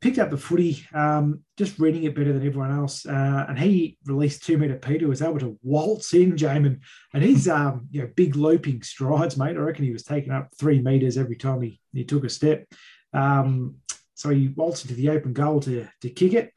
picked 0.00 0.18
up 0.18 0.30
the 0.30 0.36
footy, 0.36 0.86
um, 0.94 1.42
just 1.56 1.78
reading 1.78 2.04
it 2.04 2.14
better 2.14 2.32
than 2.32 2.46
everyone 2.46 2.70
else. 2.70 3.04
Uh, 3.04 3.46
and 3.48 3.58
he 3.58 3.98
released 4.06 4.44
two 4.44 4.58
meter 4.58 4.76
Peter, 4.76 5.08
was 5.08 5.22
able 5.22 5.38
to 5.40 5.58
waltz 5.62 6.14
in, 6.14 6.32
Jamin. 6.32 6.80
And 7.14 7.22
he's 7.22 7.48
um, 7.48 7.88
you 7.90 8.02
know, 8.02 8.10
big 8.14 8.36
looping 8.36 8.82
strides, 8.82 9.36
mate. 9.36 9.56
I 9.56 9.60
reckon 9.60 9.84
he 9.84 9.92
was 9.92 10.04
taking 10.04 10.32
up 10.32 10.48
three 10.58 10.80
meters 10.80 11.16
every 11.16 11.36
time 11.36 11.62
he, 11.62 11.80
he 11.92 12.04
took 12.04 12.24
a 12.24 12.28
step. 12.28 12.64
Um, 13.12 13.76
so 14.14 14.30
he 14.30 14.48
waltzed 14.48 14.84
into 14.84 14.94
the 14.94 15.10
open 15.10 15.32
goal 15.32 15.60
to, 15.60 15.88
to 16.02 16.10
kick 16.10 16.32
it. 16.32 16.52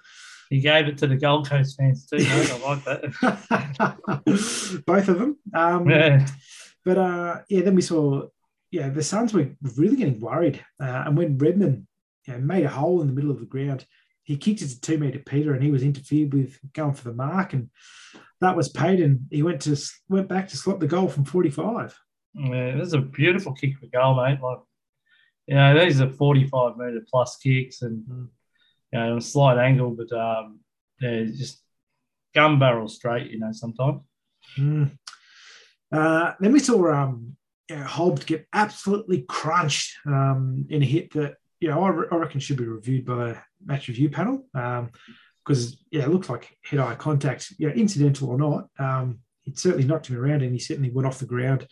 He 0.51 0.59
gave 0.59 0.87
it 0.87 0.97
to 0.97 1.07
the 1.07 1.15
Gold 1.15 1.49
Coast 1.49 1.77
fans 1.77 2.05
too. 2.05 2.17
Mate. 2.17 2.51
I 2.51 2.59
like 2.59 2.83
that. 2.83 4.83
Both 4.85 5.07
of 5.07 5.17
them. 5.17 5.37
Um, 5.53 5.89
yeah. 5.89 6.27
But 6.83 6.97
uh, 6.97 7.41
yeah, 7.47 7.61
then 7.61 7.73
we 7.73 7.81
saw, 7.81 8.27
yeah, 8.69 8.89
the 8.89 9.01
Suns 9.01 9.33
were 9.33 9.49
really 9.77 9.95
getting 9.95 10.19
worried. 10.19 10.61
Uh, 10.77 11.03
and 11.05 11.17
when 11.17 11.37
Redman 11.37 11.87
you 12.27 12.33
know, 12.33 12.39
made 12.39 12.65
a 12.65 12.69
hole 12.69 12.99
in 12.99 13.07
the 13.07 13.13
middle 13.13 13.31
of 13.31 13.39
the 13.39 13.45
ground, 13.45 13.85
he 14.23 14.35
kicked 14.35 14.61
it 14.61 14.67
to 14.67 14.81
two 14.81 14.97
meter 14.97 15.19
Peter, 15.19 15.53
and 15.53 15.63
he 15.63 15.71
was 15.71 15.83
interfered 15.83 16.33
with 16.33 16.59
going 16.73 16.95
for 16.95 17.05
the 17.05 17.15
mark, 17.15 17.53
and 17.53 17.69
that 18.41 18.57
was 18.57 18.67
paid. 18.67 18.99
And 18.99 19.27
he 19.31 19.43
went 19.43 19.61
to 19.61 19.81
went 20.09 20.27
back 20.27 20.49
to 20.49 20.57
slot 20.57 20.81
the 20.81 20.87
goal 20.87 21.07
from 21.07 21.23
forty 21.23 21.49
five. 21.49 21.97
Yeah, 22.33 22.75
this 22.75 22.87
is 22.87 22.93
a 22.93 22.99
beautiful 22.99 23.53
kick 23.53 23.77
for 23.77 23.87
goal, 23.87 24.15
mate. 24.15 24.41
Like, 24.41 24.59
you 25.47 25.55
know, 25.55 25.79
these 25.79 26.01
are 26.01 26.09
forty 26.09 26.45
five 26.45 26.77
meter 26.77 27.05
plus 27.09 27.37
kicks, 27.37 27.83
and 27.83 28.05
mm 28.05 28.27
you 28.91 28.99
know, 28.99 29.17
a 29.17 29.21
slight 29.21 29.57
angle, 29.57 29.91
but 29.91 30.11
um, 30.11 30.59
yeah, 30.99 31.23
just 31.25 31.61
gun 32.33 32.59
barrel 32.59 32.87
straight, 32.87 33.31
you 33.31 33.39
know, 33.39 33.51
sometimes. 33.51 34.01
Mm. 34.57 34.91
Uh, 35.91 36.33
then 36.39 36.51
we 36.51 36.59
saw 36.59 36.91
um, 36.93 37.35
yeah, 37.69 37.83
Hobbs 37.83 38.25
get 38.25 38.47
absolutely 38.53 39.23
crunched 39.27 39.97
um, 40.05 40.65
in 40.69 40.81
a 40.81 40.85
hit 40.85 41.13
that, 41.13 41.35
you 41.59 41.69
know, 41.69 41.83
I, 41.83 41.89
re- 41.89 42.07
I, 42.11 42.15
reckon 42.15 42.39
should 42.39 42.57
be 42.57 42.65
reviewed 42.65 43.05
by 43.05 43.29
a 43.29 43.35
match 43.65 43.87
review 43.87 44.09
panel 44.09 44.45
because, 44.51 45.73
um, 45.73 45.77
yeah, 45.91 46.03
it 46.03 46.09
looks 46.09 46.29
like 46.29 46.57
head 46.63 46.79
eye 46.79 46.95
contact, 46.95 47.53
yeah, 47.57 47.69
incidental 47.69 48.29
or 48.29 48.37
not. 48.37 48.67
Um, 48.79 49.19
it 49.45 49.57
certainly 49.57 49.87
knocked 49.87 50.07
him 50.07 50.17
around 50.17 50.41
and 50.41 50.53
he 50.53 50.59
certainly 50.59 50.89
went 50.89 51.07
off 51.07 51.19
the 51.19 51.25
ground 51.25 51.67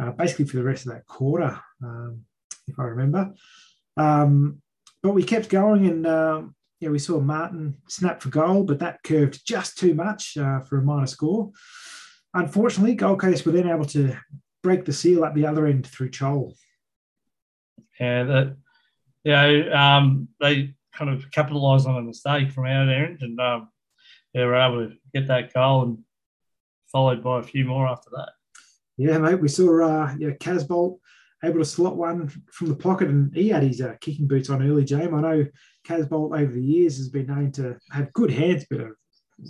uh, 0.00 0.10
basically 0.10 0.46
for 0.46 0.56
the 0.56 0.64
rest 0.64 0.86
of 0.86 0.92
that 0.92 1.06
quarter, 1.06 1.58
um, 1.82 2.22
if 2.66 2.78
I 2.78 2.84
remember. 2.84 3.32
Um, 3.96 4.60
but 5.02 5.12
we 5.12 5.22
kept 5.22 5.48
going, 5.48 5.86
and 5.86 6.06
uh, 6.06 6.42
yeah, 6.80 6.90
we 6.90 6.98
saw 6.98 7.20
Martin 7.20 7.76
snap 7.88 8.22
for 8.22 8.28
goal, 8.30 8.64
but 8.64 8.78
that 8.80 9.02
curved 9.02 9.46
just 9.46 9.78
too 9.78 9.94
much 9.94 10.36
uh, 10.36 10.60
for 10.60 10.78
a 10.78 10.82
minor 10.82 11.06
score. 11.06 11.50
Unfortunately, 12.34 12.94
Gold 12.94 13.20
Coast 13.20 13.44
were 13.44 13.52
then 13.52 13.68
able 13.68 13.84
to 13.86 14.16
break 14.62 14.84
the 14.84 14.92
seal 14.92 15.24
at 15.24 15.34
the 15.34 15.46
other 15.46 15.66
end 15.66 15.86
through 15.86 16.10
Chol. 16.10 16.54
Yeah, 17.98 18.24
that 18.24 18.56
you 19.24 19.32
know, 19.32 19.72
um, 19.72 20.28
they 20.40 20.74
kind 20.94 21.10
of 21.10 21.30
capitalised 21.30 21.86
on 21.86 21.96
a 21.96 22.02
mistake 22.02 22.50
from 22.52 22.64
our 22.64 22.88
end, 22.88 23.22
and 23.22 23.40
um, 23.40 23.68
they 24.32 24.44
were 24.44 24.56
able 24.56 24.88
to 24.88 24.94
get 25.14 25.28
that 25.28 25.52
goal 25.52 25.82
and 25.82 25.98
followed 26.90 27.22
by 27.22 27.40
a 27.40 27.42
few 27.42 27.64
more 27.64 27.86
after 27.86 28.10
that. 28.16 28.30
Yeah, 28.96 29.18
mate, 29.18 29.40
we 29.40 29.48
saw 29.48 29.84
uh, 29.84 30.14
yeah, 30.18 30.30
Casboult 30.30 30.98
able 31.44 31.58
to 31.58 31.64
slot 31.64 31.96
one 31.96 32.28
from 32.52 32.68
the 32.68 32.76
pocket, 32.76 33.08
and 33.08 33.34
he 33.34 33.48
had 33.48 33.62
his 33.62 33.80
uh, 33.80 33.94
kicking 34.00 34.26
boots 34.26 34.50
on 34.50 34.62
early, 34.62 34.84
James. 34.84 35.12
I 35.12 35.20
know 35.20 35.46
Casboult 35.86 36.38
over 36.38 36.52
the 36.52 36.62
years 36.62 36.98
has 36.98 37.08
been 37.08 37.26
known 37.26 37.52
to 37.52 37.76
have 37.90 38.12
good 38.12 38.30
hands, 38.30 38.66
but 38.68 38.80
a 38.80 38.90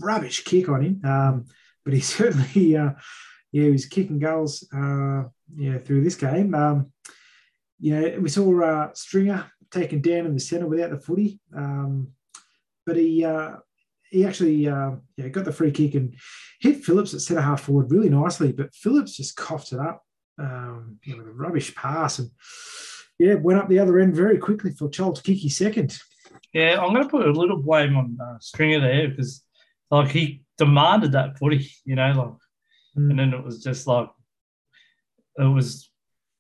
rubbish 0.01 0.45
kick 0.45 0.69
on 0.69 0.83
him. 0.83 1.01
Um, 1.05 1.45
but 1.85 1.95
he 1.95 2.01
certainly, 2.01 2.77
uh, 2.77 2.91
yeah, 3.53 3.65
he 3.65 3.71
was 3.71 3.87
kicking 3.87 4.19
goals, 4.19 4.67
uh, 4.75 5.25
yeah, 5.57 5.79
through 5.79 6.05
this 6.05 6.15
game. 6.15 6.55
Um, 6.55 6.93
you 7.81 7.99
know, 7.99 8.21
we 8.21 8.29
saw 8.29 8.63
uh, 8.63 8.91
Stringer 8.95 9.51
taken 9.71 10.01
down 10.01 10.27
in 10.27 10.35
the 10.35 10.41
centre 10.41 10.67
without 10.67 10.91
the 10.91 10.99
footy, 10.99 11.41
um, 11.57 12.09
but 12.85 12.97
he 12.97 13.25
uh, 13.25 13.57
he 14.11 14.25
actually 14.25 14.69
uh, 14.69 14.93
yeah 15.17 15.29
got 15.29 15.45
the 15.45 15.53
free 15.53 15.71
kick 15.71 15.95
and 15.95 16.15
hit 16.61 16.85
Phillips 16.85 17.15
at 17.15 17.21
centre 17.21 17.41
half 17.41 17.63
forward 17.63 17.91
really 17.91 18.11
nicely, 18.11 18.53
but 18.53 18.75
Phillips 18.75 19.17
just 19.17 19.37
coughed 19.37 19.73
it 19.73 19.79
up 19.79 20.03
um, 20.41 20.99
you 21.05 21.13
know, 21.13 21.19
with 21.19 21.29
a 21.29 21.33
rubbish 21.33 21.75
pass 21.75 22.19
and 22.19 22.31
yeah, 23.19 23.35
went 23.35 23.59
up 23.59 23.69
the 23.69 23.79
other 23.79 23.99
end 23.99 24.17
very 24.17 24.39
quickly 24.39 24.71
for 24.73 24.89
Charles 24.89 25.21
Kiki 25.21 25.49
second. 25.49 25.97
Yeah, 26.55 26.81
I'm 26.81 26.95
going 26.95 27.05
to 27.05 27.09
put 27.09 27.29
a 27.29 27.33
little 27.33 27.63
blame 27.63 27.97
on 27.97 28.19
uh, 28.21 28.39
Stringer 28.41 28.81
there 28.81 29.09
because 29.09 29.45
like 29.91 30.11
he 30.11 30.43
demanded 30.57 31.13
that 31.13 31.39
footy, 31.39 31.71
you 31.85 31.97
know, 31.97 32.09
like, 32.09 33.03
mm. 33.03 33.11
and 33.11 33.19
then 33.19 33.35
it 33.35 33.45
was 33.45 33.63
just 33.63 33.87
like 33.87 34.09
it 35.39 35.45
was, 35.45 35.91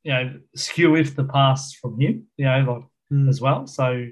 you 0.02 0.12
know, 0.12 0.40
skew 0.56 0.96
if 0.96 1.14
the 1.14 1.24
pass 1.24 1.74
from 1.74 2.00
him, 2.00 2.26
you 2.36 2.46
know, 2.46 2.58
like 2.58 3.18
mm. 3.18 3.28
as 3.28 3.40
well. 3.40 3.66
So 3.66 4.06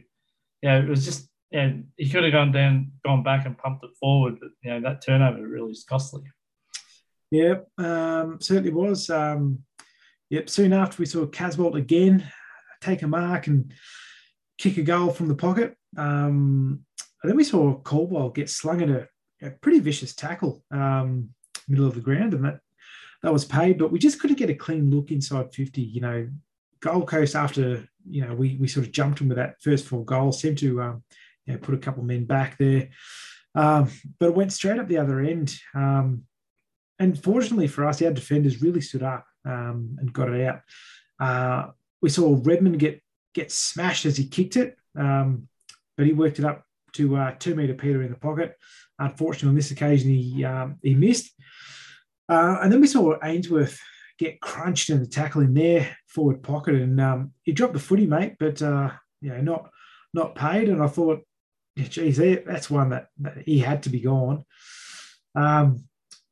yeah, 0.63 0.79
it 0.79 0.89
was 0.89 1.05
just 1.05 1.29
yeah, 1.51 1.73
he 1.97 2.11
could 2.11 2.25
have 2.25 2.33
gone 2.33 2.53
down, 2.53 2.93
gone 3.05 3.23
back 3.23 3.47
and 3.47 3.57
pumped 3.57 3.85
it 3.85 3.91
forward, 3.99 4.39
but 4.41 4.51
you 4.63 4.71
know 4.71 4.81
that 4.81 5.03
turnover 5.03 5.47
really 5.47 5.73
is 5.73 5.85
costly. 5.89 6.23
Yeah, 7.31 7.57
um, 7.79 8.39
certainly 8.41 8.71
was. 8.71 9.09
Um, 9.09 9.61
Yep. 10.31 10.51
Soon 10.51 10.73
after, 10.73 10.97
we 10.99 11.07
saw 11.07 11.25
Casboult 11.27 11.77
again 11.77 12.31
take 12.81 13.03
a 13.03 13.07
mark 13.07 13.47
and 13.47 13.73
kick 14.59 14.77
a 14.77 14.83
goal 14.83 15.11
from 15.11 15.29
the 15.29 15.35
pocket. 15.35 15.77
Um, 15.97 16.85
and 17.23 17.31
then 17.31 17.37
we 17.37 17.45
saw 17.45 17.75
Caldwell 17.75 18.31
get 18.31 18.51
slung 18.51 18.83
at 18.83 18.91
a, 18.91 19.09
a 19.43 19.51
pretty 19.51 19.81
vicious 19.81 20.15
tackle, 20.15 20.63
um, 20.71 21.31
middle 21.67 21.87
of 21.87 21.95
the 21.95 22.01
ground, 22.01 22.35
and 22.35 22.45
that 22.45 22.61
that 23.23 23.33
was 23.33 23.45
paid. 23.45 23.79
But 23.79 23.91
we 23.91 23.99
just 23.99 24.21
couldn't 24.21 24.39
get 24.39 24.51
a 24.51 24.55
clean 24.55 24.91
look 24.91 25.11
inside 25.11 25.53
50. 25.53 25.81
You 25.81 26.01
know, 26.01 26.29
Gold 26.81 27.09
Coast 27.09 27.35
after 27.35 27.89
you 28.09 28.25
know 28.25 28.35
we 28.35 28.57
we 28.61 28.69
sort 28.69 28.87
of 28.87 28.93
jumped 28.93 29.19
them 29.19 29.29
with 29.29 29.39
that 29.39 29.61
first 29.61 29.87
four 29.87 30.05
goals, 30.05 30.41
seemed 30.41 30.59
to 30.59 30.81
um, 30.83 31.03
you 31.47 31.55
know, 31.55 31.59
put 31.59 31.75
a 31.75 31.79
couple 31.79 32.03
of 32.03 32.07
men 32.07 32.25
back 32.25 32.59
there, 32.59 32.91
um, 33.55 33.91
but 34.21 34.27
it 34.27 34.37
went 34.37 34.53
straight 34.53 34.79
up 34.79 34.89
the 34.89 34.99
other 34.99 35.21
end. 35.21 35.55
Um, 35.75 36.25
and 37.01 37.21
fortunately 37.23 37.69
for 37.69 37.85
us, 37.85 38.03
our 38.03 38.13
defenders 38.13 38.63
really 38.63 38.81
stood 38.81 39.05
up 39.05 39.25
um, 39.49 39.97
and 39.99 40.13
got 40.13 40.33
it 40.33 40.47
out. 40.47 40.61
Uh, 41.19 41.71
we 42.01 42.11
saw 42.11 42.39
Redman 42.43 42.79
get 42.79 43.03
get 43.35 43.51
smashed 43.51 44.07
as 44.07 44.17
he 44.17 44.27
kicked 44.27 44.57
it, 44.57 44.77
um, 44.97 45.49
but 45.97 46.07
he 46.07 46.13
worked 46.13 46.39
it 46.39 46.45
up 46.45 46.65
to 46.93 47.17
uh, 47.17 47.35
two 47.39 47.55
meter 47.55 47.75
Peter 47.75 48.03
in 48.03 48.11
the 48.11 48.19
pocket. 48.19 48.57
Unfortunately, 48.99 49.51
on 49.51 49.55
this 49.55 49.71
occasion, 49.71 50.11
he 50.11 50.45
um, 50.45 50.79
he 50.83 50.95
missed. 50.95 51.33
Uh, 52.29 52.59
and 52.63 52.73
then 52.73 52.81
we 52.81 52.87
saw 52.87 53.17
Ainsworth 53.23 53.81
get 54.19 54.41
crunched 54.41 54.91
in 54.91 55.01
the 55.01 55.07
tackle 55.07 55.41
in 55.41 55.55
their 55.55 55.97
forward 56.07 56.43
pocket, 56.43 56.75
and 56.75 57.01
um, 57.01 57.33
he 57.43 57.53
dropped 57.53 57.73
the 57.73 57.79
footy, 57.79 58.07
mate. 58.07 58.35
But 58.39 58.61
uh, 58.63 58.91
not 59.23 59.71
not 60.15 60.35
paid. 60.35 60.69
And 60.69 60.83
I 60.83 60.89
thought, 60.89 61.21
geez, 61.77 62.19
that's 62.19 62.71
one 62.71 62.91
that, 62.91 63.09
that 63.21 63.39
he 63.45 63.59
had 63.59 63.83
to 63.85 63.91
be 63.91 64.01
gone. 64.01 64.45
Um, 65.35 65.85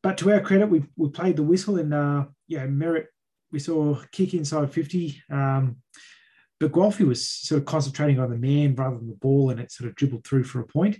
but 0.06 0.18
to 0.18 0.30
our 0.30 0.40
credit, 0.40 0.68
we 0.68 0.84
we 0.96 1.08
played 1.08 1.34
the 1.34 1.42
whistle, 1.42 1.78
and 1.78 1.92
uh, 1.92 2.26
yeah, 2.46 2.64
Merrett. 2.68 3.06
We 3.50 3.58
saw 3.58 4.00
kick 4.12 4.34
inside 4.34 4.72
fifty. 4.72 5.20
Um, 5.28 5.78
but 6.60 6.70
Guelfi 6.70 7.04
was 7.04 7.28
sort 7.28 7.60
of 7.60 7.66
concentrating 7.66 8.20
on 8.20 8.30
the 8.30 8.36
man 8.36 8.76
rather 8.76 8.98
than 8.98 9.08
the 9.08 9.16
ball, 9.16 9.50
and 9.50 9.58
it 9.58 9.72
sort 9.72 9.90
of 9.90 9.96
dribbled 9.96 10.24
through 10.24 10.44
for 10.44 10.60
a 10.60 10.66
point. 10.66 10.98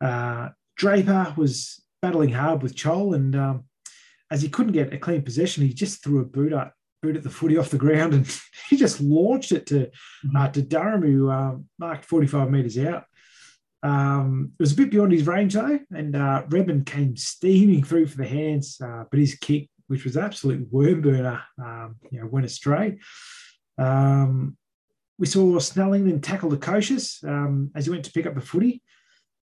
Uh, 0.00 0.48
Draper 0.76 1.32
was 1.36 1.80
battling 2.02 2.30
hard 2.30 2.60
with 2.60 2.74
Chol, 2.74 3.14
and 3.14 3.36
um, 3.36 3.64
as 4.32 4.42
he 4.42 4.48
couldn't 4.48 4.72
get 4.72 4.92
a 4.92 4.98
clean 4.98 5.22
possession, 5.22 5.64
he 5.64 5.72
just 5.72 6.02
threw 6.02 6.20
a 6.20 6.24
boot 6.24 6.52
up, 6.52 6.74
boot 7.04 7.16
at 7.16 7.22
the 7.22 7.30
footy 7.30 7.56
off 7.60 7.70
the 7.70 7.78
ground, 7.78 8.14
and 8.14 8.40
he 8.68 8.76
just 8.76 9.00
launched 9.00 9.52
it 9.52 9.66
to 9.66 9.74
mm-hmm. 9.76 10.36
uh, 10.36 10.48
to 10.48 10.60
Durham, 10.60 11.02
who 11.02 11.30
uh, 11.30 11.54
marked 11.78 12.04
45 12.04 12.50
metres 12.50 12.78
out. 12.78 13.04
Um, 13.84 14.52
it 14.58 14.62
was 14.62 14.72
a 14.72 14.76
bit 14.76 14.90
beyond 14.90 15.12
his 15.12 15.26
range 15.26 15.52
though, 15.52 15.78
and 15.94 16.16
uh, 16.16 16.42
came 16.86 17.16
steaming 17.16 17.84
through 17.84 18.06
for 18.06 18.16
the 18.16 18.26
hands, 18.26 18.80
uh, 18.82 19.04
but 19.10 19.20
his 19.20 19.34
kick, 19.34 19.68
which 19.88 20.04
was 20.04 20.16
absolute 20.16 20.66
worm 20.72 21.02
burner, 21.02 21.42
um, 21.62 21.96
you 22.10 22.18
know, 22.18 22.26
went 22.26 22.46
astray. 22.46 22.98
Um, 23.76 24.56
we 25.18 25.26
saw 25.26 25.58
Snelling 25.58 26.06
then 26.06 26.20
tackle 26.20 26.48
the 26.48 26.56
Koshis 26.56 27.22
um, 27.28 27.70
as 27.74 27.84
he 27.84 27.90
went 27.90 28.06
to 28.06 28.12
pick 28.12 28.26
up 28.26 28.34
the 28.34 28.40
footy. 28.40 28.82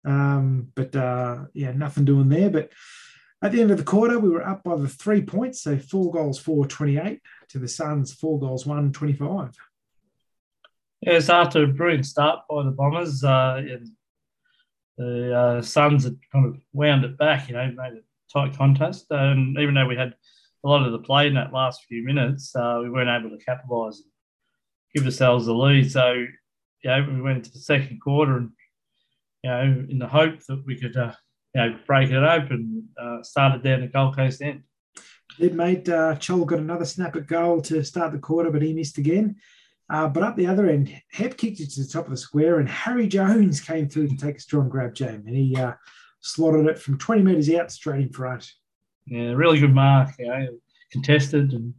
Um, 0.03 0.69
but 0.75 0.95
uh, 0.95 1.45
yeah, 1.53 1.71
nothing 1.71 2.05
doing 2.05 2.27
there. 2.27 2.49
But 2.49 2.71
at 3.43 3.51
the 3.51 3.61
end 3.61 3.71
of 3.71 3.77
the 3.77 3.83
quarter, 3.83 4.19
we 4.19 4.29
were 4.29 4.45
up 4.45 4.63
by 4.63 4.75
the 4.75 4.87
three 4.87 5.21
points. 5.21 5.61
So 5.61 5.77
four 5.77 6.11
goals, 6.11 6.39
four 6.39 6.65
28 6.65 7.21
to 7.49 7.59
the 7.59 7.67
Suns, 7.67 8.11
four 8.11 8.39
goals, 8.39 8.65
one 8.65 8.91
25. 8.91 9.55
Yeah, 11.01 11.13
it's 11.13 11.29
after 11.29 11.63
a 11.63 11.67
brilliant 11.67 12.05
start 12.05 12.41
by 12.49 12.63
the 12.63 12.71
Bombers. 12.71 13.23
Uh, 13.23 13.61
the 15.01 15.35
uh, 15.35 15.61
Suns 15.61 16.03
had 16.03 16.17
kind 16.31 16.45
of 16.45 16.61
wound 16.73 17.03
it 17.03 17.17
back, 17.17 17.49
you 17.49 17.55
know, 17.55 17.71
made 17.75 17.93
it 17.93 18.05
tight 18.31 18.55
contest. 18.55 19.07
And 19.09 19.57
even 19.57 19.73
though 19.73 19.87
we 19.87 19.95
had 19.95 20.13
a 20.63 20.67
lot 20.67 20.85
of 20.85 20.91
the 20.91 20.99
play 20.99 21.27
in 21.27 21.33
that 21.35 21.53
last 21.53 21.85
few 21.87 22.03
minutes, 22.03 22.55
uh, 22.55 22.79
we 22.81 22.89
weren't 22.89 23.09
able 23.09 23.35
to 23.35 23.43
capitalise 23.43 23.97
and 23.97 24.11
give 24.93 25.05
ourselves 25.05 25.47
the 25.47 25.53
lead. 25.53 25.91
So, 25.91 26.13
you 26.13 26.89
know, 26.89 27.07
we 27.13 27.21
went 27.21 27.37
into 27.37 27.51
the 27.51 27.59
second 27.59 27.99
quarter 28.01 28.37
and 28.37 28.51
you 29.43 29.49
know, 29.49 29.85
in 29.89 29.97
the 29.97 30.07
hope 30.07 30.39
that 30.47 30.63
we 30.65 30.79
could, 30.79 30.95
uh, 30.95 31.13
you 31.55 31.61
know, 31.61 31.79
break 31.87 32.11
it 32.11 32.23
open, 32.23 32.87
uh, 33.01 33.23
started 33.23 33.63
down 33.63 33.81
the 33.81 33.87
Gold 33.87 34.15
Coast 34.15 34.41
end. 34.41 34.63
It 35.39 35.55
made 35.55 35.89
uh, 35.89 36.15
Chol 36.15 36.45
got 36.45 36.59
another 36.59 36.85
snap 36.85 37.15
at 37.15 37.25
goal 37.25 37.61
to 37.63 37.83
start 37.83 38.11
the 38.11 38.19
quarter, 38.19 38.51
but 38.51 38.61
he 38.61 38.73
missed 38.73 38.97
again. 38.97 39.37
Uh, 39.91 40.07
but 40.07 40.23
up 40.23 40.35
the 40.35 40.47
other 40.47 40.67
end, 40.67 40.95
Hep 41.11 41.37
kicked 41.37 41.59
it 41.59 41.69
to 41.71 41.83
the 41.83 41.87
top 41.87 42.05
of 42.05 42.11
the 42.11 42.17
square, 42.17 42.59
and 42.59 42.69
Harry 42.69 43.07
Jones 43.07 43.59
came 43.59 43.89
through 43.89 44.07
to 44.07 44.15
take 44.15 44.37
a 44.37 44.41
strong 44.41 44.69
grab, 44.69 44.93
jam, 44.93 45.23
and 45.27 45.35
he 45.35 45.55
uh, 45.55 45.73
slotted 46.21 46.65
it 46.67 46.79
from 46.79 46.97
20 46.97 47.21
metres 47.21 47.53
out 47.53 47.71
straight 47.71 48.01
in 48.01 48.09
front. 48.09 48.49
Yeah, 49.05 49.31
really 49.31 49.59
good 49.59 49.75
mark. 49.75 50.11
You 50.17 50.27
know, 50.27 50.47
contested, 50.91 51.51
and 51.51 51.73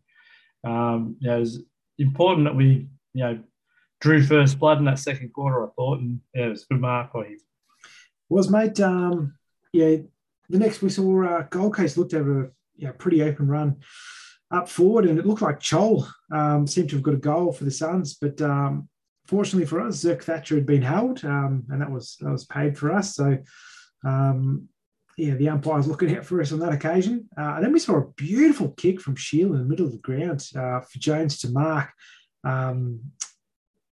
um, 0.65 1.17
you 1.21 1.31
know, 1.31 1.37
it 1.37 1.41
was 1.41 1.63
important 1.99 2.47
that 2.47 2.55
we, 2.55 2.87
you 3.15 3.25
know, 3.25 3.41
drew 4.01 4.23
first 4.23 4.59
blood 4.59 4.79
in 4.79 4.85
that 4.85 4.99
second 4.99 5.33
quarter. 5.33 5.65
I 5.65 5.71
thought, 5.75 6.01
and 6.01 6.21
yeah, 6.35 6.47
it 6.47 6.51
was 6.51 6.65
a 6.65 6.75
good 6.75 6.81
mark 6.81 7.13
by 7.13 7.25
him 7.25 7.39
was, 8.33 8.51
mate. 8.51 8.81
Um, 8.81 9.35
yeah, 9.73 9.97
the 10.49 10.59
next 10.59 10.83
we 10.83 10.91
saw 10.91 11.25
uh, 11.25 11.43
Gold 11.51 11.75
Coast 11.75 11.97
looked 11.97 12.15
at 12.15 12.23
a 12.23 12.51
yeah, 12.77 12.93
pretty 12.93 13.23
open 13.23 13.47
run 13.47 13.77
up 14.53 14.69
forward, 14.69 15.07
and 15.07 15.19
it 15.19 15.27
looked 15.27 15.43
like 15.43 15.61
Chol 15.61 16.07
um, 16.31 16.67
seemed 16.67 16.91
to 16.91 16.97
have 16.97 17.03
got 17.03 17.15
a 17.15 17.19
goal 17.19 17.53
for 17.53 17.65
the 17.65 17.71
Suns, 17.71 18.15
but 18.21 18.41
um, 18.43 18.89
fortunately 19.27 19.67
for 19.67 19.81
us, 19.81 20.05
Zerk 20.05 20.23
Thatcher 20.23 20.55
had 20.55 20.67
been 20.67 20.83
held, 20.83 21.25
um, 21.25 21.65
and 21.71 21.81
that 21.81 21.91
was 21.91 22.17
that 22.21 22.31
was 22.31 22.45
paid 22.45 22.77
for 22.77 22.93
us. 22.93 23.15
So, 23.15 23.39
um, 24.05 24.69
yeah, 25.17 25.35
the 25.35 25.49
umpire's 25.49 25.87
looking 25.87 26.17
out 26.17 26.25
for 26.25 26.41
us 26.41 26.53
on 26.53 26.59
that 26.61 26.73
occasion. 26.73 27.29
Uh, 27.37 27.55
and 27.55 27.65
then 27.65 27.73
we 27.73 27.79
saw 27.79 27.97
a 27.97 28.09
beautiful 28.13 28.71
kick 28.73 29.01
from 29.01 29.17
Shiel 29.17 29.53
in 29.55 29.59
the 29.59 29.69
middle 29.69 29.87
of 29.87 29.93
the 29.93 29.99
ground 29.99 30.47
uh, 30.57 30.81
for 30.81 30.99
Jones 30.99 31.39
to 31.41 31.51
mark. 31.51 31.91
Um, 32.45 33.01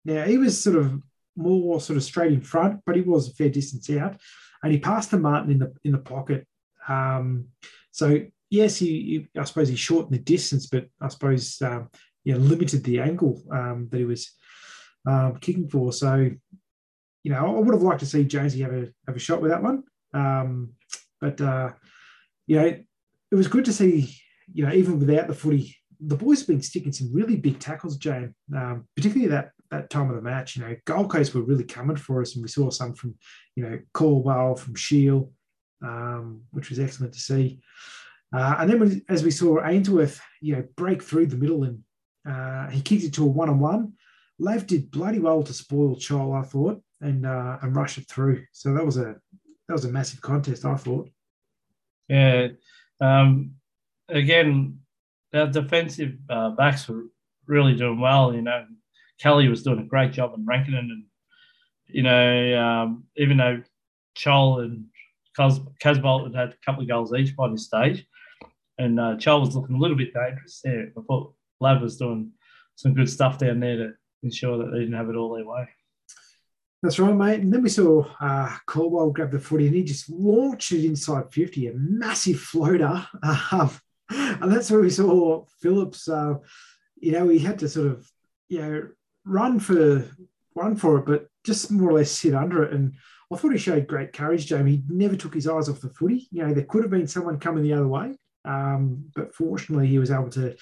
now 0.05 0.23
he 0.23 0.37
was 0.37 0.61
sort 0.61 0.77
of 0.77 1.01
more 1.35 1.79
sort 1.79 1.97
of 1.97 2.03
straight 2.03 2.33
in 2.33 2.41
front, 2.41 2.81
but 2.85 2.95
he 2.95 3.01
was 3.01 3.29
a 3.29 3.33
fair 3.33 3.49
distance 3.49 3.89
out, 3.91 4.17
and 4.63 4.71
he 4.73 4.79
passed 4.79 5.11
to 5.11 5.17
Martin 5.17 5.51
in 5.51 5.59
the 5.59 5.73
in 5.83 5.91
the 5.91 5.99
pocket. 5.99 6.45
Um, 6.87 7.49
so 7.91 8.21
yes, 8.49 8.77
he, 8.77 8.87
he, 8.87 9.39
I 9.39 9.43
suppose 9.43 9.69
he 9.69 9.75
shortened 9.75 10.13
the 10.13 10.19
distance, 10.19 10.67
but 10.67 10.87
I 11.01 11.07
suppose 11.07 11.61
um, 11.61 11.89
you 12.23 12.33
know 12.33 12.39
limited 12.39 12.83
the 12.83 12.99
angle 12.99 13.41
um, 13.51 13.87
that 13.91 13.97
he 13.97 14.05
was 14.05 14.31
um, 15.07 15.37
kicking 15.39 15.69
for. 15.69 15.93
So 15.93 16.31
you 17.23 17.31
know, 17.31 17.57
I 17.57 17.59
would 17.59 17.73
have 17.73 17.83
liked 17.83 17.99
to 17.99 18.05
see 18.05 18.23
Jonesy 18.23 18.61
have 18.61 18.73
a 18.73 18.87
have 19.07 19.15
a 19.15 19.19
shot 19.19 19.41
with 19.41 19.51
that 19.51 19.63
one, 19.63 19.83
um, 20.13 20.71
but 21.19 21.39
uh, 21.41 21.71
you 22.47 22.55
know, 22.57 22.65
it 22.65 23.35
was 23.35 23.47
good 23.47 23.65
to 23.65 23.73
see. 23.73 24.15
You 24.51 24.65
know, 24.65 24.73
even 24.73 24.99
without 24.99 25.27
the 25.27 25.35
footy, 25.35 25.75
the 25.99 26.15
boys 26.15 26.39
have 26.39 26.47
been 26.47 26.61
sticking 26.61 26.91
some 26.91 27.13
really 27.13 27.35
big 27.35 27.59
tackles, 27.59 27.97
Jane, 27.97 28.33
um, 28.55 28.87
particularly 28.95 29.29
that 29.29 29.51
that 29.69 29.89
time 29.89 30.09
of 30.09 30.15
the 30.15 30.21
match, 30.21 30.55
you 30.55 30.63
know, 30.63 30.75
Gold 30.85 31.11
Coast 31.11 31.35
were 31.35 31.41
really 31.41 31.63
coming 31.63 31.95
for 31.95 32.21
us, 32.21 32.33
and 32.33 32.41
we 32.41 32.47
saw 32.47 32.69
some 32.69 32.93
from, 32.93 33.15
you 33.55 33.63
know, 33.63 33.79
Caldwell, 33.93 34.55
from 34.55 34.75
Shiel, 34.75 35.31
um, 35.83 36.41
which 36.51 36.69
was 36.69 36.79
excellent 36.79 37.13
to 37.13 37.19
see. 37.19 37.59
Uh, 38.33 38.55
and 38.59 38.69
then 38.69 39.01
as 39.09 39.23
we 39.23 39.31
saw 39.31 39.65
Ainsworth, 39.65 40.21
you 40.41 40.55
know, 40.55 40.63
break 40.75 41.01
through 41.01 41.27
the 41.27 41.37
middle 41.37 41.63
and 41.63 41.79
uh, 42.29 42.69
he 42.69 42.81
kicked 42.81 43.03
it 43.03 43.13
to 43.13 43.23
a 43.23 43.27
one-on-one. 43.27 43.93
Lav 44.39 44.67
did 44.67 44.91
bloody 44.91 45.19
well 45.19 45.43
to 45.43 45.53
spoil 45.53 45.95
Chol, 45.95 46.39
I 46.39 46.45
thought, 46.45 46.81
and 47.01 47.25
uh, 47.25 47.57
and 47.61 47.75
rush 47.75 47.97
it 47.97 48.07
through. 48.07 48.45
So 48.53 48.73
that 48.73 48.85
was 48.85 48.97
a 48.97 49.15
that 49.67 49.73
was 49.73 49.85
a 49.85 49.91
massive 49.91 50.21
contest, 50.21 50.63
I 50.65 50.75
thought. 50.75 51.09
Yeah. 52.07 52.49
Um, 53.01 53.55
again, 54.07 54.79
our 55.33 55.47
defensive 55.47 56.17
uh, 56.29 56.51
backs 56.51 56.87
were 56.87 57.05
really 57.47 57.75
doing 57.75 57.99
well. 57.99 58.33
You 58.33 58.41
know, 58.43 58.65
Kelly 59.19 59.47
was 59.47 59.63
doing 59.63 59.79
a 59.79 59.83
great 59.83 60.13
job 60.13 60.33
in 60.35 60.45
Rankine 60.45 60.75
and 60.75 61.03
you 61.87 62.03
know, 62.03 62.61
um, 62.61 63.03
even 63.17 63.37
though 63.37 63.61
Chol 64.15 64.63
and 64.63 64.85
Casboult 65.37 66.25
had 66.25 66.35
had 66.35 66.49
a 66.49 66.65
couple 66.65 66.83
of 66.83 66.87
goals 66.87 67.13
each 67.13 67.35
by 67.35 67.49
this 67.49 67.65
stage, 67.65 68.05
and 68.79 68.99
uh, 68.99 69.15
Chol 69.17 69.41
was 69.41 69.55
looking 69.55 69.75
a 69.75 69.79
little 69.79 69.97
bit 69.97 70.13
dangerous. 70.13 70.61
Yeah, 70.65 70.85
I 70.97 71.01
thought 71.07 71.33
Lav 71.59 71.81
was 71.81 71.97
doing 71.97 72.31
some 72.75 72.93
good 72.93 73.09
stuff 73.09 73.37
down 73.37 73.59
there 73.59 73.77
to 73.77 73.93
ensure 74.23 74.57
that 74.57 74.71
they 74.71 74.79
didn't 74.79 74.93
have 74.93 75.09
it 75.09 75.15
all 75.15 75.35
their 75.35 75.45
way. 75.45 75.67
That's 76.81 76.97
right, 76.97 77.13
mate. 77.13 77.41
And 77.41 77.53
then 77.53 77.61
we 77.61 77.69
saw 77.69 78.05
uh, 78.21 78.55
Caldwell 78.65 79.11
grab 79.11 79.31
the 79.31 79.39
footy 79.39 79.67
and 79.67 79.75
he 79.75 79.83
just 79.83 80.09
launched 80.09 80.71
it 80.71 80.85
inside 80.85 81.31
50, 81.31 81.67
a 81.67 81.73
massive 81.73 82.39
floater. 82.39 83.05
Um, 83.51 83.71
and 84.11 84.51
that's 84.51 84.71
where 84.71 84.79
we 84.79 84.89
saw 84.89 85.45
Phillips, 85.61 86.09
uh, 86.09 86.33
you 86.99 87.11
know, 87.11 87.29
he 87.29 87.37
had 87.37 87.59
to 87.59 87.69
sort 87.69 87.91
of, 87.91 88.11
you 88.47 88.59
know, 88.59 88.87
run 89.23 89.59
for 89.59 90.03
run 90.55 90.75
for 90.75 90.97
it, 90.97 91.05
but 91.05 91.27
just 91.45 91.69
more 91.69 91.91
or 91.91 91.93
less 91.93 92.09
sit 92.09 92.33
under 92.33 92.63
it. 92.63 92.73
And 92.73 92.95
I 93.31 93.35
thought 93.35 93.51
he 93.51 93.59
showed 93.59 93.87
great 93.87 94.11
courage, 94.11 94.47
Jamie. 94.47 94.77
He 94.77 94.83
never 94.89 95.15
took 95.15 95.35
his 95.35 95.47
eyes 95.47 95.69
off 95.69 95.81
the 95.81 95.89
footy. 95.89 96.27
You 96.31 96.47
know, 96.47 96.53
there 96.55 96.63
could 96.63 96.81
have 96.81 96.89
been 96.89 97.07
someone 97.07 97.39
coming 97.39 97.63
the 97.63 97.73
other 97.73 97.87
way, 97.87 98.17
um, 98.49 99.05
but 99.15 99.33
fortunately, 99.33 99.87
he 99.87 99.99
was 99.99 100.11
able 100.11 100.29
to 100.31 100.55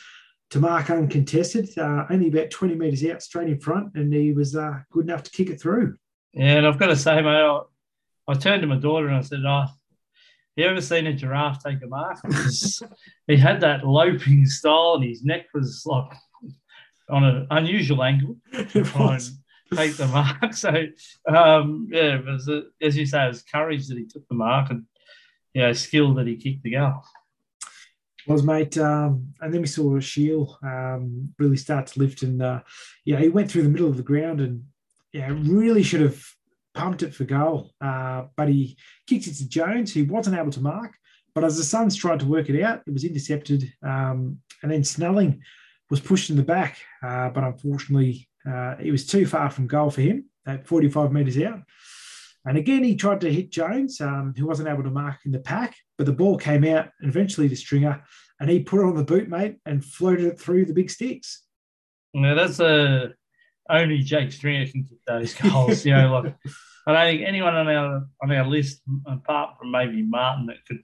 to 0.50 0.60
mark 0.60 0.90
uncontested, 0.90 1.78
uh, 1.78 2.06
only 2.10 2.30
about 2.30 2.50
20 2.50 2.76
metres 2.76 3.04
out, 3.06 3.22
straight 3.22 3.50
in 3.50 3.60
front, 3.60 3.94
and 3.96 4.14
he 4.14 4.32
was 4.32 4.56
uh, 4.56 4.80
good 4.92 5.04
enough 5.04 5.24
to 5.24 5.32
kick 5.32 5.50
it 5.50 5.60
through. 5.60 5.98
Yeah, 6.34 6.58
and 6.58 6.66
I've 6.66 6.78
got 6.78 6.88
to 6.88 6.96
say, 6.96 7.22
mate, 7.22 7.28
I, 7.28 7.62
I 8.30 8.34
turned 8.34 8.62
to 8.62 8.68
my 8.68 8.78
daughter 8.78 9.08
and 9.08 9.18
I 9.18 9.22
said, 9.22 9.40
"Oh, 9.46 9.66
you 10.56 10.66
ever 10.66 10.82
seen 10.82 11.08
a 11.08 11.14
giraffe 11.14 11.64
take 11.64 11.82
a 11.84 11.88
mark? 11.88 12.20
he 13.28 13.38
had 13.38 13.62
that 13.62 13.86
loping 13.86 14.46
style, 14.46 14.96
and 14.96 15.04
his 15.04 15.24
neck 15.24 15.48
was 15.54 15.84
like 15.86 16.12
on 17.10 17.24
an 17.24 17.48
unusual 17.52 18.04
angle 18.04 18.36
to 18.54 18.84
try 18.84 19.16
and 19.16 19.30
take 19.74 19.96
the 19.96 20.08
mark. 20.08 20.38
So 20.54 20.70
um, 21.28 21.88
yeah, 21.92 22.16
it 22.16 22.26
was 22.26 22.48
a, 22.50 22.64
as 22.82 22.98
you 22.98 23.06
say, 23.06 23.26
it 23.26 23.30
was 23.30 23.44
courage 23.44 23.88
that 23.88 23.98
he 23.98 24.06
took 24.06 24.28
the 24.28 24.36
mark 24.36 24.70
and 24.72 24.86
yeah, 25.54 25.72
skill 25.74 26.14
that 26.16 26.28
he 26.28 26.36
kicked 26.36 26.64
the 26.64 26.72
goal. 26.72 27.02
Was 28.28 28.44
mate, 28.44 28.78
um, 28.78 29.34
and 29.40 29.54
then 29.54 29.62
we 29.62 29.68
saw 29.68 29.98
Shiel 30.00 30.58
um, 30.62 31.34
really 31.40 31.56
start 31.56 31.88
to 31.88 32.00
lift, 32.00 32.24
and 32.24 32.42
uh, 32.42 32.62
yeah, 33.06 33.20
he 33.20 33.30
went 33.30 33.50
through 33.50 33.64
the 33.64 33.70
middle 33.70 33.88
of 33.88 33.96
the 33.96 34.04
ground, 34.04 34.42
and 34.42 34.64
yeah, 35.14 35.30
really 35.32 35.82
should 35.82 36.02
have 36.02 36.22
pumped 36.74 37.04
it 37.04 37.14
for 37.14 37.24
goal, 37.24 37.72
uh, 37.80 38.26
but 38.36 38.50
he 38.50 38.78
kicked 39.08 39.28
it 39.28 39.36
to 39.36 39.48
Jones, 39.48 39.94
who 39.94 40.06
wasn't 40.06 40.38
able 40.38 40.52
to 40.52 40.62
mark. 40.62 40.94
But 41.34 41.44
as 41.44 41.58
the 41.58 41.64
Suns 41.64 41.96
tried 41.96 42.20
to 42.20 42.26
work 42.26 42.50
it 42.50 42.62
out, 42.62 42.82
it 42.86 42.92
was 42.92 43.06
intercepted, 43.06 43.72
um, 43.82 44.40
and 44.62 44.72
then 44.72 44.84
Snelling 44.84 45.42
was 45.90 46.00
pushed 46.00 46.30
in 46.30 46.36
the 46.36 46.44
back, 46.44 46.78
uh, 47.02 47.30
but 47.30 47.44
unfortunately, 47.44 48.28
uh, 48.48 48.76
it 48.80 48.92
was 48.92 49.06
too 49.06 49.26
far 49.26 49.50
from 49.50 49.68
goal 49.68 49.90
for 49.90 50.02
him 50.02 50.26
at 50.46 50.68
45 50.68 51.12
metres 51.12 51.38
out. 51.40 51.62
And 52.48 52.58
again, 52.58 52.82
he 52.82 52.96
tried 52.96 53.20
to 53.22 53.34
hit 53.34 53.52
Jones, 53.52 54.00
um, 54.00 54.34
who 54.38 54.48
wasn't 54.48 54.70
able 54.70 54.84
to 54.84 54.90
mark 54.90 55.18
in 55.26 55.34
the 55.34 55.40
pack, 55.40 55.76
but 55.98 56.06
the 56.06 56.14
ball 56.14 56.38
came 56.38 56.64
out 56.64 56.90
and 57.02 57.10
eventually 57.10 57.50
to 57.50 57.56
Stringer, 57.58 58.02
and 58.40 58.50
he 58.50 58.62
put 58.64 58.80
it 58.80 58.86
on 58.86 58.96
the 58.96 59.04
boot, 59.04 59.28
mate, 59.28 59.58
and 59.66 59.84
floated 59.84 60.26
it 60.26 60.40
through 60.40 60.66
the 60.66 60.74
big 60.74 60.90
sticks. 60.90 61.44
Yeah, 62.14 62.36
that's 62.36 62.62
a 62.62 63.14
only 63.70 64.00
Jake 64.00 64.32
Stringer 64.32 64.66
can 64.72 64.86
kick 64.86 65.00
those 65.06 65.34
goals. 65.52 65.86
you 65.86 65.94
know, 65.94 66.10
like 66.14 66.36
I 66.88 66.94
don't 66.94 67.06
think 67.06 67.28
anyone 67.28 67.54
on 67.54 67.68
our 67.68 68.08
on 68.24 68.32
our 68.32 68.48
list, 68.48 68.82
apart 69.06 69.58
from 69.60 69.72
maybe 69.72 70.02
Martin, 70.02 70.46
that 70.46 70.66
could 70.66 70.82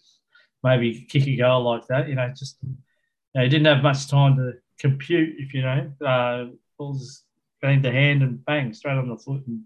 maybe 0.63 1.05
kick 1.09 1.27
a 1.27 1.37
goal 1.37 1.63
like 1.63 1.87
that. 1.87 2.09
You 2.09 2.15
know, 2.15 2.27
just 2.37 2.57
you 2.61 2.75
know, 3.35 3.43
he 3.43 3.49
didn't 3.49 3.67
have 3.67 3.81
much 3.81 4.09
time 4.09 4.35
to 4.35 4.53
compute. 4.79 5.35
If 5.37 5.53
you 5.53 5.61
know, 5.61 5.93
uh, 6.05 6.45
balls 6.77 7.23
going 7.61 7.83
to 7.83 7.91
hand 7.91 8.21
and 8.21 8.43
bang 8.43 8.73
straight 8.73 8.97
on 8.97 9.07
the 9.07 9.17
foot 9.17 9.47
and 9.47 9.61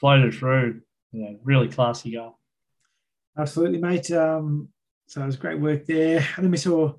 floated 0.00 0.32
through. 0.32 0.80
You 1.16 1.22
know, 1.22 1.38
really 1.44 1.68
classy 1.68 2.12
goal. 2.12 2.38
Absolutely, 3.38 3.78
mate. 3.78 4.10
Um, 4.10 4.68
so 5.06 5.22
it 5.22 5.26
was 5.26 5.36
great 5.36 5.58
work 5.58 5.86
there. 5.86 6.18
And 6.36 6.44
then 6.44 6.50
we 6.50 6.58
saw, 6.58 6.92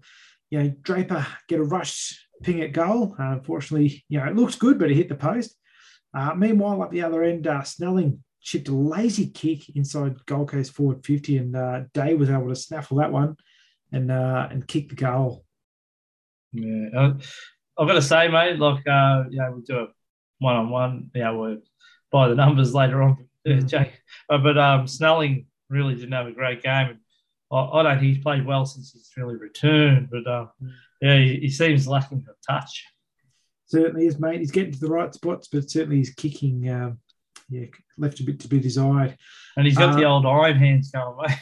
you 0.49 0.59
know, 0.59 0.73
Draper 0.81 1.25
get 1.47 1.59
a 1.59 1.63
rush 1.63 2.27
ping 2.41 2.61
at 2.61 2.73
goal. 2.73 3.15
Uh, 3.19 3.33
unfortunately, 3.33 4.03
you 4.09 4.19
know, 4.19 4.25
it 4.25 4.35
looks 4.35 4.55
good, 4.55 4.79
but 4.79 4.89
he 4.89 4.95
hit 4.95 5.07
the 5.07 5.15
post. 5.15 5.55
Uh, 6.15 6.33
meanwhile, 6.33 6.83
at 6.83 6.89
the 6.89 7.03
other 7.03 7.21
end, 7.21 7.45
uh, 7.45 7.61
Snelling 7.61 8.23
chipped 8.41 8.69
a 8.69 8.73
lazy 8.73 9.29
kick 9.29 9.69
inside 9.75 10.25
Gold 10.25 10.49
Coast 10.49 10.73
forward 10.73 11.05
50, 11.05 11.37
and 11.37 11.55
uh, 11.55 11.81
Day 11.93 12.15
was 12.15 12.31
able 12.31 12.49
to 12.49 12.55
snaffle 12.55 12.97
that 12.97 13.11
one 13.11 13.35
and 13.91 14.11
uh, 14.11 14.47
and 14.49 14.67
kick 14.67 14.89
the 14.89 14.95
goal. 14.95 15.45
Yeah, 16.53 16.87
uh, 16.97 17.13
I've 17.77 17.87
got 17.87 17.93
to 17.93 18.01
say, 18.01 18.29
mate, 18.29 18.57
like, 18.57 18.87
uh, 18.87 19.25
you 19.29 19.37
know, 19.37 19.51
we'll 19.51 19.61
do 19.61 19.77
a 19.77 19.87
one 20.39 20.55
on 20.55 20.69
one. 20.71 21.11
Yeah, 21.13 21.29
we'll 21.31 21.59
by 22.11 22.29
the 22.29 22.35
numbers 22.35 22.73
later 22.73 23.03
on, 23.03 23.26
mm-hmm. 23.49 23.67
Jake. 23.67 23.93
but 24.29 24.57
um, 24.57 24.87
Snelling 24.87 25.47
really 25.69 25.95
didn't 25.95 26.13
have 26.13 26.27
a 26.27 26.31
great 26.31 26.61
game. 26.61 26.99
I, 27.51 27.57
I 27.57 27.83
don't 27.83 27.99
think 27.99 28.15
he's 28.15 28.23
played 28.23 28.45
well 28.45 28.65
since 28.65 28.91
he's 28.91 29.11
really 29.17 29.35
returned, 29.35 30.09
but 30.09 30.27
uh, 30.27 30.47
mm. 30.61 30.71
yeah, 31.01 31.17
he, 31.17 31.39
he, 31.41 31.49
seems 31.49 31.87
lacking 31.87 32.25
a 32.29 32.51
touch. 32.51 32.85
Certainly 33.65 34.07
is, 34.07 34.19
mate. 34.19 34.39
He's 34.39 34.51
getting 34.51 34.73
to 34.73 34.79
the 34.79 34.89
right 34.89 35.13
spots, 35.13 35.47
but 35.51 35.69
certainly 35.69 35.97
he's 35.97 36.13
kicking. 36.13 36.69
Um, 36.69 36.99
yeah, 37.49 37.65
left 37.97 38.19
a 38.19 38.23
bit 38.23 38.39
to 38.41 38.47
be 38.47 38.59
desired. 38.59 39.17
And 39.55 39.65
he's 39.65 39.77
got 39.77 39.91
uh, 39.91 39.95
the 39.95 40.03
old 40.03 40.25
iron 40.25 40.57
hands 40.57 40.91
going, 40.91 41.15
mate. 41.17 41.37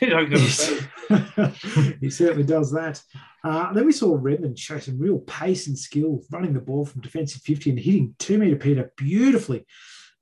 he 2.00 2.10
certainly 2.10 2.44
does 2.44 2.72
that. 2.72 3.02
Uh, 3.44 3.74
then 3.74 3.86
we 3.86 3.92
saw 3.92 4.16
Redman 4.20 4.56
show 4.56 4.80
some 4.80 5.00
real 5.00 5.20
pace 5.20 5.68
and 5.68 5.78
skill, 5.78 6.22
running 6.32 6.54
the 6.54 6.60
ball 6.60 6.86
from 6.86 7.02
defensive 7.02 7.42
50 7.42 7.72
and 7.72 7.80
hitting 7.80 8.16
two 8.20 8.38
metre 8.38 8.56
Peter 8.56 8.92
beautifully. 8.98 9.66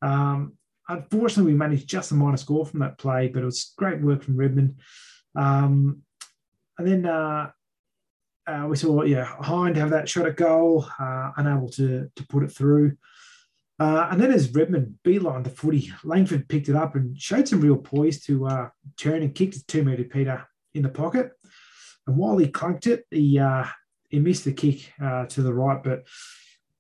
Um, 0.02 0.54
unfortunately, 0.90 1.54
we 1.54 1.58
managed 1.58 1.88
just 1.88 2.12
a 2.12 2.16
minor 2.16 2.38
score 2.38 2.66
from 2.66 2.80
that 2.82 2.98
play, 2.98 3.28
but 3.28 3.42
it 3.42 3.46
was 3.46 3.74
great 3.78 4.02
work 4.02 4.24
from 4.24 4.38
Redman. 4.38 4.78
Um, 5.36 6.02
and 6.78 6.88
then 6.88 7.06
uh, 7.06 7.52
uh, 8.48 8.66
we 8.68 8.76
saw, 8.76 9.04
yeah, 9.04 9.26
Hind 9.26 9.78
have 9.78 9.92
that 9.92 10.10
shot 10.10 10.28
at 10.28 10.38
goal, 10.38 10.88
uh, 11.00 11.32
unable 11.38 11.70
to, 11.70 12.10
to 12.16 12.28
put 12.28 12.44
it 12.44 12.52
through. 12.52 12.98
Uh, 13.80 14.08
and 14.12 14.22
then 14.22 14.32
as 14.32 14.54
Redman 14.54 15.00
beeline 15.04 15.44
the 15.44 15.50
footy, 15.50 15.92
Langford 16.04 16.48
picked 16.48 16.70
it 16.70 16.76
up 16.76 16.96
and 16.96 17.20
showed 17.20 17.48
some 17.48 17.62
real 17.62 17.78
poise 17.78 18.24
to 18.26 18.48
uh, 18.48 18.70
turn 18.98 19.24
and 19.24 19.34
kick 19.34 19.52
the 19.52 19.64
two 19.68 19.84
metre 19.84 20.04
Peter 20.04 20.48
in 20.74 20.84
the 20.84 20.90
pocket. 20.90 21.32
And 22.06 22.18
while 22.18 22.38
he 22.38 22.48
clunked 22.48 22.88
it, 22.88 23.06
he 23.10 23.40
uh, 23.40 23.66
he 24.10 24.20
missed 24.20 24.46
the 24.46 24.54
kick 24.54 24.94
uh, 25.02 25.26
to 25.26 25.42
the 25.42 25.54
right. 25.54 25.84
But 25.84 26.04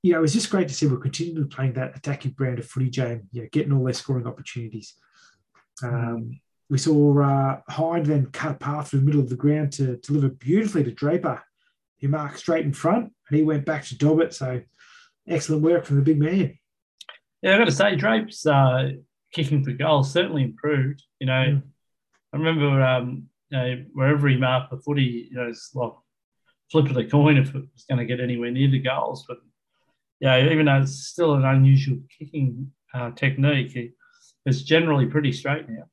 you 0.04 0.12
know, 0.12 0.20
it 0.20 0.22
was 0.22 0.34
just 0.34 0.50
great 0.50 0.68
to 0.68 0.74
see 0.74 0.86
we're 0.86 0.98
continuing 0.98 1.50
playing 1.50 1.74
that 1.74 1.96
attacking 1.96 2.32
brand 2.32 2.60
of 2.60 2.68
footy, 2.68 2.90
James. 2.90 3.24
You 3.32 3.44
know, 3.44 3.48
getting 3.52 3.72
all 3.72 3.86
their 3.86 3.94
scoring 3.94 4.28
opportunities. 4.28 4.94
Um, 5.82 6.40
we 6.70 6.78
saw 6.78 7.22
uh, 7.24 7.62
Hind 7.70 8.06
then 8.06 8.28
cut 8.28 8.52
a 8.52 8.56
path 8.56 8.90
through 8.90 9.00
the 9.00 9.06
middle 9.06 9.22
of 9.22 9.30
the 9.30 9.36
ground 9.36 9.72
to 9.74 9.98
deliver 9.98 10.30
beautifully 10.30 10.84
to 10.84 10.92
Draper. 10.92 11.42
He 11.98 12.08
marked 12.08 12.40
straight 12.40 12.66
in 12.66 12.74
front, 12.74 13.14
and 13.30 13.38
he 13.38 13.44
went 13.44 13.66
back 13.66 13.86
to 13.86 13.96
Dobbett. 13.96 14.34
So 14.34 14.62
excellent 15.28 15.64
work 15.64 15.86
from 15.86 15.96
the 15.96 16.02
big 16.02 16.20
man. 16.20 16.60
Yeah, 17.42 17.54
I've 17.54 17.60
got 17.60 17.66
to 17.66 17.72
say, 17.72 17.96
Drape's 17.96 18.46
uh, 18.46 18.92
kicking 19.34 19.64
for 19.64 19.72
goals 19.72 20.12
certainly 20.12 20.44
improved. 20.44 21.02
You 21.20 21.28
know, 21.28 21.34
mm. 21.34 21.62
I 22.34 22.38
remember 22.38 22.82
um, 22.82 23.30
you 23.52 23.58
know, 23.58 23.86
wherever 23.94 24.28
he 24.28 24.36
marked 24.36 24.72
the 24.72 24.78
footy, 24.78 25.30
you 25.32 25.38
know, 25.38 25.48
it's 25.48 25.72
like 25.74 25.94
flip 26.72 26.90
of 26.90 26.96
the 26.96 27.06
coin 27.06 27.38
if 27.38 27.56
it 27.56 27.64
was 27.74 27.86
going 27.90 28.00
to 28.00 28.06
get 28.06 28.20
anywhere 28.20 28.52
near 28.52 28.70
the 28.70 28.80
goals. 28.80 29.24
But 29.28 29.38
yeah, 30.24 30.50
even 30.50 30.68
though 30.68 30.80
it's 30.80 31.08
still 31.08 31.34
an 31.34 31.44
unusual 31.44 31.98
kicking 32.18 32.72
uh, 32.94 33.12
technique, 33.12 33.94
it's 34.46 34.62
generally 34.62 35.06
pretty 35.06 35.34
straight 35.34 35.68
now. 35.68 35.84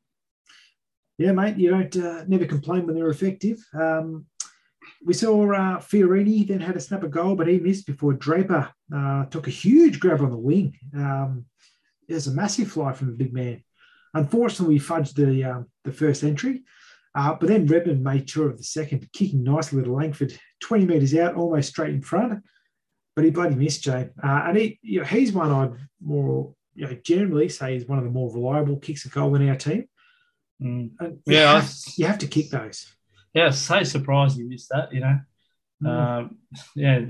Yeah, 1.19 1.33
mate, 1.33 1.57
you 1.57 1.71
don't 1.71 1.97
uh, 1.97 2.25
never 2.29 2.47
complain 2.47 2.87
when 2.87 2.95
they're 2.95 3.11
effective. 3.11 3.59
Um, 3.75 4.27
we 5.05 5.14
saw 5.14 5.53
uh, 5.53 5.81
Fiorini 5.81 6.47
then 6.47 6.61
had 6.61 6.77
a 6.77 6.81
snap 6.81 7.03
a 7.03 7.09
goal, 7.09 7.35
but 7.35 7.49
he 7.49 7.59
missed 7.59 7.88
before 7.88 8.12
Draper 8.12 8.71
uh, 8.95 9.25
took 9.27 9.49
a 9.49 9.51
huge 9.51 9.99
grab 9.99 10.21
on 10.21 10.31
the 10.31 10.37
wing. 10.37 10.79
Um, 10.95 11.47
there's 12.09 12.29
a 12.29 12.33
massive 12.33 12.71
fly 12.71 12.93
from 12.93 13.09
the 13.09 13.14
big 13.14 13.35
man. 13.35 13.64
Unfortunately, 14.14 14.77
we 14.77 14.81
fudged 14.81 15.14
the 15.14 15.43
um, 15.43 15.66
the 15.83 15.93
first 15.93 16.23
entry, 16.23 16.62
uh, 17.16 17.35
but 17.35 17.49
then 17.49 17.66
Redman 17.66 18.05
made 18.05 18.31
sure 18.31 18.49
of 18.49 18.59
the 18.59 18.64
second, 18.64 19.09
kicking 19.12 19.43
nicely 19.43 19.83
to 19.83 19.93
Langford, 19.93 20.38
20 20.61 20.87
metres 20.87 21.16
out, 21.16 21.35
almost 21.35 21.71
straight 21.71 21.95
in 21.95 22.03
front. 22.03 22.45
But 23.20 23.26
he 23.26 23.30
bloody 23.33 23.54
missed, 23.54 23.83
Jay. 23.83 24.09
Uh, 24.24 24.44
and 24.46 24.56
he, 24.56 24.78
you 24.80 25.00
know, 25.00 25.04
he's 25.04 25.30
one 25.30 25.52
I'd 25.52 25.72
more 26.02 26.54
you 26.74 26.87
know, 26.87 26.96
generally 27.04 27.50
say 27.50 27.76
is 27.76 27.85
one 27.85 27.98
of 27.98 28.04
the 28.04 28.11
more 28.11 28.33
reliable 28.33 28.78
kicks 28.78 29.04
of 29.04 29.12
goal 29.12 29.35
in 29.35 29.46
our 29.46 29.56
team. 29.56 29.85
Mm. 30.62 30.92
yeah, 30.98 31.11
you 31.26 31.61
have, 31.61 31.74
you 31.98 32.06
have, 32.06 32.18
to 32.20 32.26
kick 32.26 32.48
those. 32.48 32.90
Yeah, 33.35 33.50
so 33.50 33.83
surprised 33.83 34.38
he 34.38 34.44
missed 34.44 34.70
that. 34.70 34.90
You 34.90 35.00
know, 35.00 35.20
mm. 35.83 35.88
um, 35.88 36.38
yeah, 36.74 37.00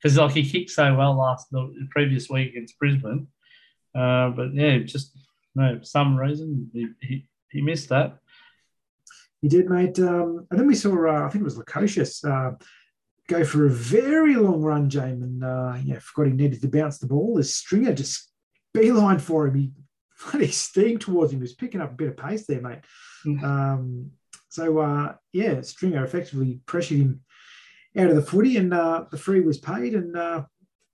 because 0.00 0.16
like 0.16 0.30
he 0.30 0.48
kicked 0.48 0.70
so 0.70 0.94
well 0.94 1.16
last 1.16 1.50
the 1.50 1.88
previous 1.90 2.30
week 2.30 2.50
against 2.50 2.78
Brisbane, 2.78 3.26
uh, 3.96 4.30
but 4.30 4.54
yeah, 4.54 4.78
just 4.78 5.18
no 5.56 5.80
some 5.82 6.16
reason 6.16 6.70
he, 6.72 6.86
he, 7.00 7.28
he 7.50 7.62
missed 7.62 7.88
that. 7.88 8.16
He 9.40 9.48
did, 9.48 9.68
mate. 9.68 9.98
Um, 9.98 10.46
and 10.52 10.60
then 10.60 10.68
we 10.68 10.76
saw, 10.76 10.92
uh, 11.08 11.26
I 11.26 11.30
think 11.30 11.42
it 11.42 11.44
was 11.44 11.58
Lukosius, 11.58 12.24
uh, 12.24 12.54
go 13.32 13.44
for 13.44 13.66
a 13.66 13.70
very 13.70 14.34
long 14.36 14.60
run, 14.60 14.90
James, 14.90 15.22
and 15.22 15.42
uh, 15.42 15.76
yeah, 15.84 15.98
forgot 16.00 16.30
he 16.30 16.36
needed 16.36 16.60
to 16.60 16.68
bounce 16.68 16.98
the 16.98 17.06
ball. 17.06 17.34
The 17.34 17.44
stringer 17.44 17.94
just 17.94 18.30
beeline 18.74 19.18
for 19.18 19.46
him. 19.46 19.54
He 19.54 19.72
bloody 20.30 20.48
steamed 20.48 21.00
towards 21.00 21.32
him. 21.32 21.38
He 21.38 21.42
was 21.42 21.54
picking 21.54 21.80
up 21.80 21.92
a 21.92 21.94
bit 21.94 22.08
of 22.08 22.16
pace 22.16 22.46
there, 22.46 22.60
mate. 22.60 22.80
Mm. 23.24 23.42
Um, 23.42 24.10
so 24.48 24.78
uh, 24.78 25.14
yeah, 25.32 25.62
Stringer 25.62 26.04
effectively 26.04 26.60
pressured 26.66 26.98
him 26.98 27.20
out 27.96 28.10
of 28.10 28.16
the 28.16 28.22
footy, 28.22 28.58
and 28.58 28.72
uh, 28.72 29.06
the 29.10 29.16
free 29.16 29.40
was 29.40 29.58
paid, 29.58 29.94
and 29.94 30.16
uh, 30.16 30.44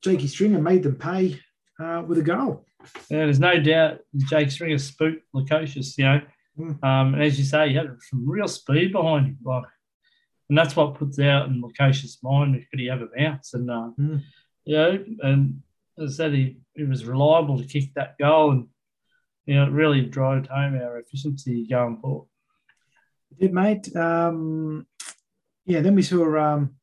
Jakey 0.02 0.28
Stringer 0.28 0.60
made 0.60 0.84
them 0.84 0.96
pay 0.96 1.40
uh, 1.80 2.04
with 2.06 2.18
a 2.18 2.22
goal. 2.22 2.66
Yeah, 3.10 3.24
there's 3.24 3.40
no 3.40 3.58
doubt 3.58 3.98
Jake 4.16 4.52
Stringer 4.52 4.78
spooked 4.78 5.24
Lukosius, 5.34 5.98
you 5.98 6.04
know. 6.04 6.20
Mm. 6.58 6.84
Um, 6.84 7.14
and 7.14 7.22
as 7.22 7.38
you 7.38 7.44
say, 7.44 7.70
he 7.70 7.74
had 7.74 7.96
some 8.08 8.28
real 8.28 8.48
speed 8.48 8.92
behind 8.92 9.26
him, 9.26 9.38
like, 9.44 9.64
and 10.48 10.56
that's 10.56 10.76
what 10.76 10.94
puts 10.94 11.18
out 11.18 11.48
in 11.48 11.62
Lukosius' 11.62 12.22
mind. 12.22 12.64
Could 12.70 12.80
he 12.80 12.86
have 12.86 13.02
a 13.02 13.08
bounce? 13.16 13.54
And 13.54 13.70
uh, 13.70 13.90
mm. 13.98 14.22
you 14.64 14.76
know, 14.76 15.04
and 15.22 15.62
as 15.98 16.14
I 16.14 16.16
said, 16.16 16.34
he, 16.34 16.58
he 16.74 16.84
was 16.84 17.04
reliable 17.04 17.58
to 17.58 17.64
kick 17.64 17.92
that 17.94 18.16
goal, 18.18 18.52
and 18.52 18.68
you 19.46 19.54
know, 19.54 19.64
it 19.64 19.72
really 19.72 20.02
drove 20.02 20.46
home 20.46 20.74
our 20.74 20.98
efficiency 20.98 21.66
going 21.66 21.98
forward. 22.00 22.28
It 23.32 23.40
did, 23.40 23.54
mate. 23.54 23.94
Um, 23.96 24.86
yeah, 25.64 25.80
then 25.80 25.94
we 25.94 26.02
saw, 26.02 26.38
um, 26.38 26.76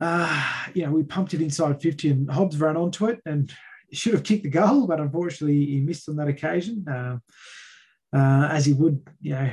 uh, 0.00 0.52
you 0.74 0.84
know, 0.84 0.92
we 0.92 1.02
pumped 1.02 1.34
it 1.34 1.42
inside 1.42 1.80
50 1.80 2.10
and 2.10 2.30
Hobbs 2.30 2.58
ran 2.58 2.76
onto 2.76 3.06
it 3.06 3.20
and 3.26 3.52
should 3.92 4.14
have 4.14 4.22
kicked 4.22 4.44
the 4.44 4.50
goal, 4.50 4.86
but 4.86 5.00
unfortunately 5.00 5.64
he 5.64 5.80
missed 5.80 6.08
on 6.08 6.16
that 6.16 6.28
occasion, 6.28 6.86
uh, 6.88 7.18
uh, 8.16 8.48
as 8.50 8.66
he 8.66 8.72
would, 8.72 9.06
you 9.20 9.32
know, 9.32 9.50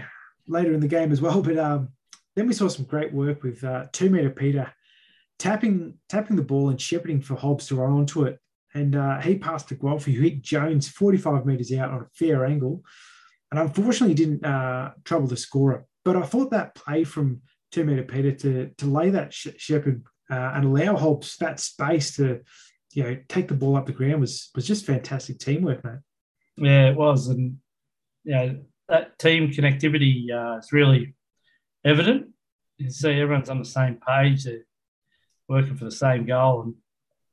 later 0.47 0.73
in 0.73 0.80
the 0.80 0.88
game 0.88 1.11
as 1.11 1.21
well. 1.21 1.41
But 1.41 1.57
um, 1.57 1.89
then 2.36 2.47
we 2.47 2.53
saw 2.53 2.67
some 2.67 2.86
great 2.86 3.13
work 3.13 3.43
with 3.43 3.63
uh, 3.63 3.86
two 3.91 4.09
meter 4.09 4.29
Peter 4.29 4.73
tapping 5.39 5.95
tapping 6.09 6.36
the 6.36 6.41
ball 6.43 6.69
and 6.69 6.79
shepherding 6.79 7.21
for 7.21 7.36
Hobbs 7.36 7.67
to 7.67 7.75
run 7.75 7.93
onto 7.93 8.23
it 8.23 8.39
and 8.73 8.95
uh, 8.95 9.19
he 9.19 9.38
passed 9.38 9.69
to 9.69 9.75
Guelfi, 9.75 10.13
who 10.13 10.23
hit 10.23 10.41
Jones 10.41 10.89
45 10.89 11.45
metres 11.45 11.71
out 11.73 11.91
on 11.91 12.01
a 12.01 12.09
fair 12.13 12.45
angle, 12.45 12.84
and 13.51 13.59
unfortunately 13.59 14.15
didn't 14.15 14.45
uh, 14.45 14.91
trouble 15.03 15.27
the 15.27 15.38
scorer. 15.38 15.86
But 16.03 16.17
I 16.17 16.23
thought 16.23 16.51
that 16.51 16.75
play 16.75 17.03
from 17.03 17.41
two 17.71 17.84
metre 17.84 18.03
Peter 18.03 18.31
to 18.31 18.71
to 18.77 18.86
lay 18.86 19.11
that 19.11 19.34
sh- 19.34 19.47
Shepherd 19.57 20.03
uh, 20.29 20.51
and 20.55 20.65
allow 20.65 20.95
Hobbs 20.97 21.38
that 21.38 21.59
space 21.59 22.15
to, 22.15 22.41
you 22.93 23.03
know, 23.03 23.17
take 23.29 23.47
the 23.47 23.53
ball 23.53 23.77
up 23.77 23.86
the 23.86 23.91
ground 23.91 24.21
was 24.21 24.49
was 24.55 24.67
just 24.67 24.86
fantastic 24.86 25.39
teamwork, 25.39 25.84
mate. 25.84 25.99
Yeah, 26.57 26.89
it 26.89 26.95
was, 26.95 27.27
and 27.27 27.57
yeah, 28.23 28.53
that 28.89 29.17
team 29.19 29.49
connectivity 29.49 30.31
uh, 30.31 30.57
is 30.57 30.71
really 30.71 31.15
evident. 31.86 32.27
You 32.77 32.89
see, 32.89 33.19
everyone's 33.19 33.49
on 33.49 33.59
the 33.59 33.65
same 33.65 33.99
page. 34.07 34.45
They're 34.45 34.65
working 35.47 35.75
for 35.75 35.86
the 35.86 35.91
same 35.91 36.25
goal, 36.25 36.63
and 36.63 36.75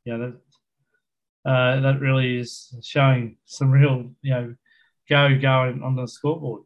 you 0.05 0.17
know, 0.17 0.35
uh, 1.45 1.81
that 1.81 2.01
really 2.01 2.39
is 2.39 2.75
showing 2.83 3.37
some 3.47 3.71
real, 3.71 4.11
you 4.23 4.31
know, 4.31 4.55
go 5.09 5.39
going 5.39 5.83
on 5.83 5.97
the 5.97 6.07
scoreboard. 6.07 6.63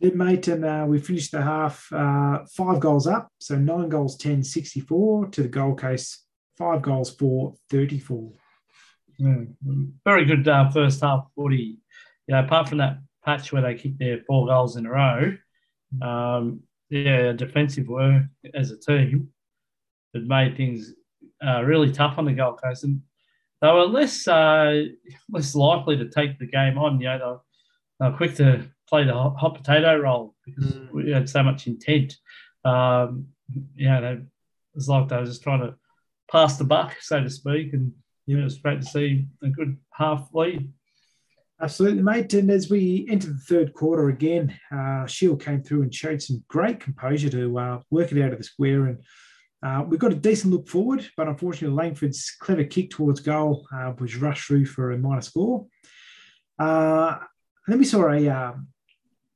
Did 0.00 0.14
mate, 0.14 0.46
and 0.48 0.64
uh, 0.64 0.84
we 0.86 1.00
finished 1.00 1.32
the 1.32 1.42
half 1.42 1.92
uh, 1.92 2.44
five 2.56 2.78
goals 2.78 3.06
up, 3.06 3.32
so 3.40 3.56
nine 3.56 3.88
goals, 3.88 4.16
10, 4.16 4.44
64 4.44 5.28
to 5.30 5.42
the 5.42 5.48
Gold 5.48 5.78
Coast, 5.78 6.24
five 6.56 6.82
goals, 6.82 7.10
four, 7.10 7.54
34. 7.70 8.30
Mm, 9.20 9.54
very 10.04 10.24
good 10.24 10.46
uh, 10.46 10.70
first 10.70 11.00
half 11.00 11.26
footy. 11.34 11.78
You 12.28 12.34
know, 12.34 12.44
apart 12.44 12.68
from 12.68 12.78
that 12.78 12.98
patch 13.24 13.52
where 13.52 13.62
they 13.62 13.74
kicked 13.74 13.98
their 13.98 14.20
four 14.26 14.46
goals 14.46 14.76
in 14.76 14.86
a 14.86 14.90
row, 14.90 15.36
um, 16.00 16.60
yeah, 16.90 17.32
defensive 17.32 17.88
work 17.88 18.24
as 18.54 18.70
a 18.70 18.78
team 18.78 19.28
had 20.14 20.26
made 20.26 20.56
things 20.56 20.94
uh, 21.46 21.62
really 21.62 21.92
tough 21.92 22.18
on 22.18 22.24
the 22.24 22.32
Gold 22.32 22.60
Coast, 22.62 22.84
and 22.84 23.00
they 23.60 23.68
were 23.68 23.86
less 23.86 24.26
uh, 24.26 24.84
less 25.30 25.54
likely 25.54 25.96
to 25.96 26.08
take 26.08 26.38
the 26.38 26.46
game 26.46 26.78
on. 26.78 27.00
You 27.00 27.08
know, 27.08 27.18
they 27.18 27.24
were, 27.24 27.40
they 28.00 28.10
were 28.10 28.16
quick 28.16 28.34
to 28.36 28.64
play 28.88 29.04
the 29.04 29.12
hot, 29.12 29.54
potato 29.54 29.98
role 29.98 30.34
because 30.44 30.72
mm. 30.72 30.90
we 30.92 31.10
had 31.10 31.28
so 31.28 31.42
much 31.42 31.66
intent. 31.66 32.16
Um, 32.64 33.28
you 33.74 33.88
know, 33.88 34.00
they, 34.00 34.12
it 34.12 34.26
was 34.74 34.88
like 34.88 35.08
they 35.08 35.16
were 35.16 35.24
just 35.24 35.42
trying 35.42 35.60
to 35.60 35.74
pass 36.30 36.56
the 36.56 36.64
buck, 36.64 36.96
so 37.00 37.22
to 37.22 37.30
speak, 37.30 37.72
and 37.72 37.92
you 38.26 38.36
know, 38.36 38.42
it 38.42 38.44
was 38.44 38.58
great 38.58 38.80
to 38.80 38.86
see 38.86 39.26
a 39.42 39.48
good 39.48 39.76
half 39.92 40.28
lead. 40.32 40.72
Absolutely, 41.60 42.02
mate. 42.02 42.32
And 42.34 42.50
as 42.50 42.70
we 42.70 43.06
enter 43.10 43.28
the 43.28 43.38
third 43.38 43.74
quarter 43.74 44.10
again, 44.10 44.56
uh, 44.70 45.06
Shiel 45.06 45.36
came 45.36 45.60
through 45.62 45.82
and 45.82 45.92
showed 45.92 46.22
some 46.22 46.44
great 46.46 46.78
composure 46.78 47.30
to 47.30 47.58
uh, 47.58 47.80
work 47.90 48.12
it 48.12 48.22
out 48.22 48.32
of 48.32 48.38
the 48.38 48.44
square. 48.44 48.86
And 48.86 49.02
uh, 49.64 49.84
we 49.88 49.96
got 49.98 50.12
a 50.12 50.16
decent 50.16 50.52
look 50.52 50.68
forward, 50.68 51.08
but 51.16 51.26
unfortunately, 51.26 51.76
Langford's 51.76 52.30
clever 52.38 52.62
kick 52.62 52.90
towards 52.90 53.20
goal 53.20 53.66
uh, 53.74 53.92
was 53.98 54.16
rushed 54.16 54.46
through 54.46 54.66
for 54.66 54.92
a 54.92 54.98
minor 54.98 55.20
score. 55.20 55.66
Uh, 56.60 57.18
then 57.66 57.78
we 57.78 57.84
saw 57.84 58.08
a 58.08 58.28
uh, 58.28 58.52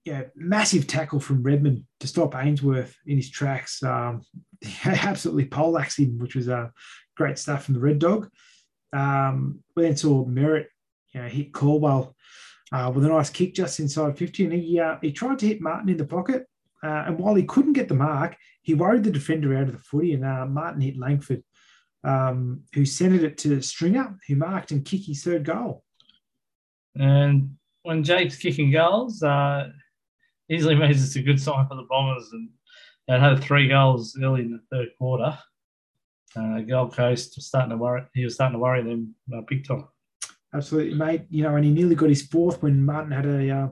yeah, 0.04 0.22
massive 0.36 0.86
tackle 0.86 1.18
from 1.18 1.42
Redman 1.42 1.86
to 2.00 2.06
stop 2.06 2.36
Ainsworth 2.36 2.96
in 3.04 3.16
his 3.16 3.30
tracks. 3.30 3.82
Um, 3.82 4.22
absolutely 4.84 5.46
poleaxed 5.46 5.98
him, 5.98 6.18
which 6.18 6.36
was 6.36 6.48
uh, 6.48 6.68
great 7.16 7.38
stuff 7.38 7.64
from 7.64 7.74
the 7.74 7.80
Red 7.80 7.98
Dog. 7.98 8.28
Um, 8.92 9.60
we 9.74 9.84
then 9.84 9.96
saw 9.96 10.24
Merrett 10.24 10.66
you 11.12 11.22
know, 11.22 11.28
hit 11.28 11.52
Caldwell 11.52 12.16
uh, 12.72 12.90
with 12.94 13.04
a 13.04 13.08
nice 13.08 13.30
kick 13.30 13.54
just 13.54 13.80
inside 13.80 14.16
50, 14.16 14.44
and 14.44 14.52
he, 14.52 14.80
uh, 14.80 14.96
he 15.02 15.12
tried 15.12 15.38
to 15.40 15.46
hit 15.46 15.60
Martin 15.60 15.90
in 15.90 15.96
the 15.96 16.04
pocket. 16.04 16.46
Uh, 16.82 17.04
and 17.06 17.18
while 17.18 17.34
he 17.34 17.44
couldn't 17.44 17.74
get 17.74 17.88
the 17.88 17.94
mark, 17.94 18.36
he 18.62 18.74
worried 18.74 19.04
the 19.04 19.10
defender 19.10 19.56
out 19.56 19.68
of 19.68 19.72
the 19.72 19.78
footy, 19.78 20.14
and 20.14 20.24
uh, 20.24 20.46
Martin 20.46 20.80
hit 20.80 20.98
Langford, 20.98 21.42
um, 22.04 22.62
who 22.74 22.84
sent 22.84 23.22
it 23.22 23.38
to 23.38 23.60
Stringer, 23.62 24.16
who 24.26 24.36
marked 24.36 24.72
and 24.72 24.84
kicked 24.84 25.06
his 25.06 25.22
third 25.22 25.44
goal. 25.44 25.84
And 26.96 27.56
when 27.82 28.04
Jake's 28.04 28.36
kicking 28.36 28.70
goals, 28.70 29.22
uh, 29.22 29.68
easily 30.48 30.74
means 30.74 31.04
it's 31.04 31.16
a 31.16 31.22
good 31.22 31.40
sign 31.40 31.66
for 31.68 31.76
the 31.76 31.86
Bombers. 31.88 32.28
And 32.32 32.50
they 33.08 33.18
had 33.18 33.42
three 33.42 33.68
goals 33.68 34.16
early 34.22 34.42
in 34.42 34.52
the 34.52 34.60
third 34.70 34.88
quarter. 34.98 35.38
Uh, 36.34 36.60
Gold 36.60 36.94
Coast 36.94 37.34
was 37.36 37.46
starting 37.46 37.70
to 37.70 37.76
worry. 37.76 38.02
He 38.14 38.24
was 38.24 38.34
starting 38.34 38.54
to 38.54 38.62
worry 38.62 38.82
them 38.82 39.14
big 39.48 39.66
time. 39.66 39.84
Absolutely, 40.54 40.94
mate. 40.94 41.22
You 41.30 41.44
know, 41.44 41.56
and 41.56 41.64
he 41.64 41.70
nearly 41.70 41.94
got 41.94 42.08
his 42.08 42.22
fourth 42.22 42.62
when 42.62 42.84
Martin 42.84 43.12
had 43.12 43.26
a 43.26 43.50
uh, 43.50 43.68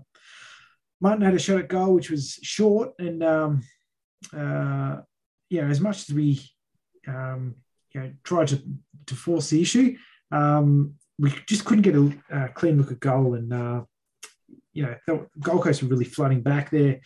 Martin 1.01 1.25
had 1.25 1.35
a 1.35 1.39
shot 1.39 1.59
at 1.59 1.69
goal, 1.69 1.95
which 1.95 2.11
was 2.11 2.39
short. 2.43 2.93
And 2.99 3.23
um, 3.23 3.63
uh, 4.37 4.97
know, 5.63 5.69
as 5.69 5.81
much 5.81 6.09
as 6.09 6.15
we 6.15 6.41
um, 7.07 7.57
you 7.93 8.01
know 8.01 8.13
tried 8.25 8.49
to 8.49 8.63
to 9.07 9.15
force 9.15 9.51
the 9.51 9.61
issue, 9.61 9.97
um, 10.31 10.95
we 11.19 11.35
just 11.47 11.65
couldn't 11.65 11.83
get 11.83 11.97
a, 11.97 12.13
a 12.31 12.49
clean 12.49 12.79
look 12.79 12.93
at 12.93 13.01
goal. 13.01 13.35
And 13.35 13.53
uh, 13.53 13.83
you 14.73 14.85
know, 15.07 15.27
Gold 15.39 15.63
Coast 15.63 15.83
were 15.83 15.89
really 15.89 16.05
flooding 16.05 16.43
back 16.43 16.71
there. 16.71 17.01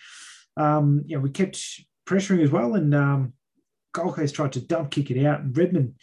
Um, 0.56 1.02
you 1.06 1.16
know, 1.16 1.22
we 1.22 1.30
kept 1.30 1.58
pressuring 2.06 2.42
as 2.42 2.50
well, 2.50 2.74
and 2.74 2.94
um, 2.94 3.32
Gold 3.92 4.14
Coast 4.14 4.34
tried 4.34 4.52
to 4.52 4.60
dump 4.60 4.90
kick 4.90 5.10
it 5.10 5.24
out, 5.24 5.40
and 5.40 5.56
Redman 5.56 5.94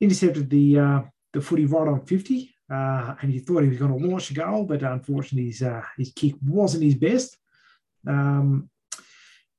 intercepted 0.00 0.48
the 0.48 0.78
uh, 0.78 1.00
the 1.32 1.40
footy 1.40 1.66
right 1.66 1.88
on 1.88 2.06
50, 2.06 2.50
uh, 2.70 3.14
and 3.20 3.30
he 3.32 3.40
thought 3.40 3.62
he 3.62 3.68
was 3.68 3.78
going 3.78 3.98
to 3.98 4.06
launch 4.06 4.30
a 4.30 4.34
goal, 4.34 4.64
but 4.64 4.82
unfortunately 4.82 5.50
his 5.50 5.62
uh, 5.62 5.82
his 5.98 6.12
kick 6.14 6.34
wasn't 6.44 6.84
his 6.84 6.94
best. 6.94 7.36
Um, 8.06 8.70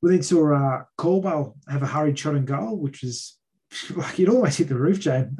we 0.01 0.11
then 0.11 0.23
saw 0.23 0.53
uh, 0.53 0.83
Caldwell 0.97 1.57
have 1.67 1.83
a 1.83 1.87
hurried 1.87 2.17
shot 2.17 2.35
and 2.35 2.47
goal, 2.47 2.77
which 2.77 3.03
was 3.03 3.37
like 3.95 4.19
it 4.19 4.29
almost 4.29 4.57
hit 4.57 4.69
the 4.69 4.75
roof, 4.75 4.99
James. 4.99 5.37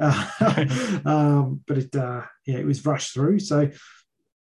um, 1.06 1.62
but 1.66 1.78
it 1.78 1.96
uh, 1.96 2.22
yeah, 2.46 2.58
it 2.58 2.66
was 2.66 2.84
rushed 2.84 3.14
through. 3.14 3.38
So 3.38 3.70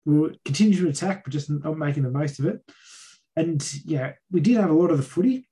we 0.04 0.38
continued 0.44 0.82
to 0.82 0.88
attack, 0.88 1.24
but 1.24 1.32
just 1.32 1.50
not 1.50 1.78
making 1.78 2.02
the 2.02 2.10
most 2.10 2.38
of 2.38 2.46
it. 2.46 2.60
And 3.34 3.66
yeah, 3.84 4.12
we 4.30 4.40
did 4.40 4.56
have 4.56 4.70
a 4.70 4.74
lot 4.74 4.90
of 4.90 4.96
the 4.98 5.02
footy, 5.02 5.48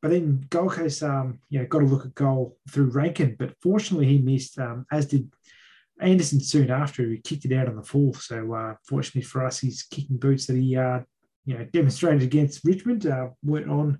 but 0.00 0.10
then 0.10 0.44
Gold 0.50 0.72
Coast, 0.72 1.02
um, 1.02 1.38
you 1.50 1.60
know, 1.60 1.66
got 1.66 1.82
a 1.82 1.86
look 1.86 2.04
at 2.04 2.14
goal 2.14 2.56
through 2.70 2.90
Rankine, 2.90 3.36
but 3.38 3.54
fortunately 3.60 4.06
he 4.06 4.18
missed, 4.18 4.58
um, 4.58 4.86
as 4.90 5.06
did 5.06 5.30
Anderson 6.02 6.40
soon 6.40 6.70
after. 6.70 7.08
He 7.08 7.18
kicked 7.18 7.44
it 7.44 7.52
out 7.52 7.68
on 7.68 7.76
the 7.76 7.82
full. 7.82 8.14
So 8.14 8.54
uh, 8.54 8.74
fortunately 8.86 9.22
for 9.22 9.46
us, 9.46 9.60
his 9.60 9.82
kicking 9.84 10.18
boots 10.18 10.46
that 10.46 10.56
he, 10.56 10.76
uh, 10.76 11.00
you 11.44 11.56
know, 11.56 11.64
demonstrated 11.72 12.22
against 12.22 12.64
Richmond 12.64 13.06
uh, 13.06 13.28
weren't 13.42 13.70
on 13.70 13.98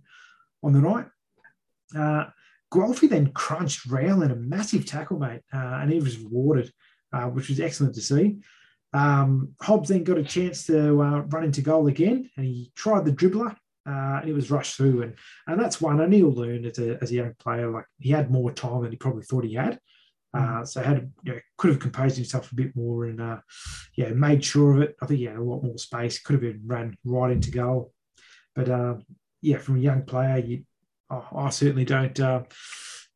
on 0.63 0.73
the 0.73 0.81
night. 0.81 1.07
Uh, 1.97 2.31
Guelfi 2.73 3.09
then 3.09 3.33
crunched 3.33 3.87
Rail 3.87 4.23
in 4.23 4.31
a 4.31 4.37
massive 4.37 4.87
tackle, 4.87 5.19
mate, 5.19 5.43
uh, 5.53 5.79
and 5.81 5.93
he 5.93 6.01
was 6.01 6.19
rewarded, 6.19 6.73
uh, 7.13 7.27
which 7.27 7.49
was 7.49 7.61
excellent 7.61 7.95
to 7.97 8.01
see. 8.01 8.39
Um, 8.95 9.55
Hobbs 9.61 9.89
then 9.89 10.05
got 10.05 10.19
a 10.19 10.25
chance 10.25 10.67
to 10.67 11.03
uh, 11.03 11.21
run 11.21 11.45
into 11.45 11.61
goal 11.61 11.89
again, 11.89 12.31
and 12.37 12.47
he 12.47 12.73
tried 12.75 13.05
the 13.05 13.13
dribbler, 13.13 13.53
uh, 13.87 14.21
and 14.21 14.29
it 14.29 14.33
was 14.33 14.51
rushed 14.51 14.77
through. 14.77 15.03
And 15.03 15.15
and 15.47 15.61
that's 15.61 15.81
one. 15.81 16.01
And 16.01 16.13
he'll 16.13 16.33
learn 16.33 16.65
as 16.65 16.79
a, 16.79 16.99
as 17.03 17.11
a 17.11 17.15
young 17.15 17.35
player, 17.39 17.71
like 17.71 17.87
he 17.99 18.11
had 18.11 18.31
more 18.31 18.53
time 18.53 18.83
than 18.83 18.91
he 18.91 18.97
probably 18.97 19.25
thought 19.25 19.45
he 19.45 19.55
had. 19.55 19.79
Uh, 20.35 20.65
so 20.65 20.83
had 20.83 21.13
you 21.25 21.33
know, 21.33 21.39
could 21.59 21.71
have 21.71 21.81
composed 21.81 22.17
himself 22.17 22.51
a 22.53 22.55
bit 22.55 22.75
more 22.75 23.05
and 23.05 23.21
uh, 23.21 23.39
yeah 23.97 24.09
made 24.09 24.43
sure 24.43 24.75
of 24.75 24.83
it. 24.83 24.97
I 25.03 25.07
think 25.07 25.19
he 25.19 25.27
had 25.27 25.37
a 25.37 25.43
lot 25.43 25.63
more 25.63 25.77
space. 25.79 26.21
Could 26.21 26.35
have 26.35 26.41
been 26.41 26.63
run 26.65 26.97
right 27.05 27.33
into 27.33 27.51
goal, 27.51 27.93
but 28.55 28.69
uh, 28.69 28.95
yeah, 29.43 29.59
from 29.59 29.77
a 29.77 29.81
young 29.81 30.03
player, 30.05 30.39
you, 30.39 30.65
oh, 31.11 31.27
I 31.37 31.51
certainly 31.51 31.85
don't 31.85 32.19
uh, 32.19 32.43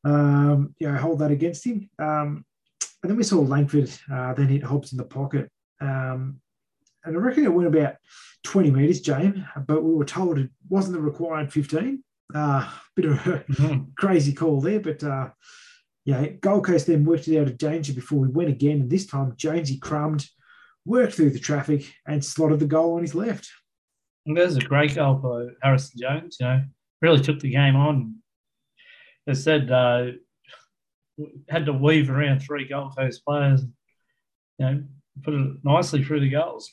um, 0.05 0.75
you 0.79 0.91
know 0.91 0.99
hold 0.99 1.21
that 1.21 1.31
against 1.31 1.65
him. 1.65 1.89
Um, 1.99 2.45
and 3.03 3.11
then 3.11 3.17
we 3.17 3.23
saw 3.23 3.41
Langford 3.41 3.91
uh, 4.13 4.35
then 4.35 4.49
hit 4.49 4.65
Hobbs 4.65 4.93
in 4.93 4.99
the 4.99 5.05
pocket, 5.05 5.51
um, 5.81 6.41
and 7.05 7.17
I 7.17 7.21
reckon 7.21 7.45
it 7.45 7.55
went 7.55 7.69
about 7.69 7.97
20 8.45 8.71
metres, 8.71 9.01
James, 9.01 9.39
but 9.67 9.83
we 9.83 9.95
were 9.95 10.05
told 10.05 10.39
it 10.39 10.51
wasn't 10.69 10.95
the 10.95 11.01
required 11.01 11.53
15. 11.53 12.03
Uh, 12.35 12.69
bit 12.97 13.05
of 13.07 13.13
a 13.27 13.39
mm-hmm. 13.39 13.85
crazy 13.97 14.33
call 14.33 14.61
there, 14.61 14.81
but 14.81 15.03
uh, 15.05 15.29
yeah, 16.07 16.25
Gold 16.41 16.65
Coast 16.65 16.87
then 16.87 17.05
worked 17.05 17.27
it 17.27 17.39
out 17.39 17.49
of 17.49 17.59
danger 17.59 17.93
before 17.93 18.21
we 18.21 18.29
went 18.29 18.49
again. 18.49 18.81
And 18.81 18.89
this 18.89 19.07
time, 19.07 19.35
Jonesy 19.37 19.77
crumbed, 19.77 20.25
worked 20.85 21.15
through 21.15 21.31
the 21.31 21.41
traffic, 21.41 21.93
and 22.07 22.25
slotted 22.25 22.61
the 22.61 22.67
goal 22.67 22.95
on 22.95 23.03
his 23.03 23.17
left. 23.17 23.51
And 24.25 24.37
there's 24.37 24.57
a 24.57 24.61
great 24.61 24.95
goal 24.95 25.17
by 25.17 25.47
Harrison 25.61 26.01
Jones. 26.01 26.37
You 26.39 26.47
know, 26.47 26.63
really 27.03 27.21
took 27.21 27.41
the 27.41 27.51
game 27.51 27.75
on. 27.75 28.15
As 29.27 29.43
said, 29.43 29.69
uh, 29.69 30.13
had 31.49 31.67
to 31.67 31.73
weave 31.73 32.09
around 32.09 32.39
three 32.39 32.69
Gold 32.69 32.97
Coast 32.97 33.25
players. 33.25 33.63
You 34.61 34.67
know, 34.67 34.85
put 35.25 35.35
it 35.35 35.57
nicely 35.65 36.05
through 36.05 36.21
the 36.21 36.31
goals. 36.31 36.71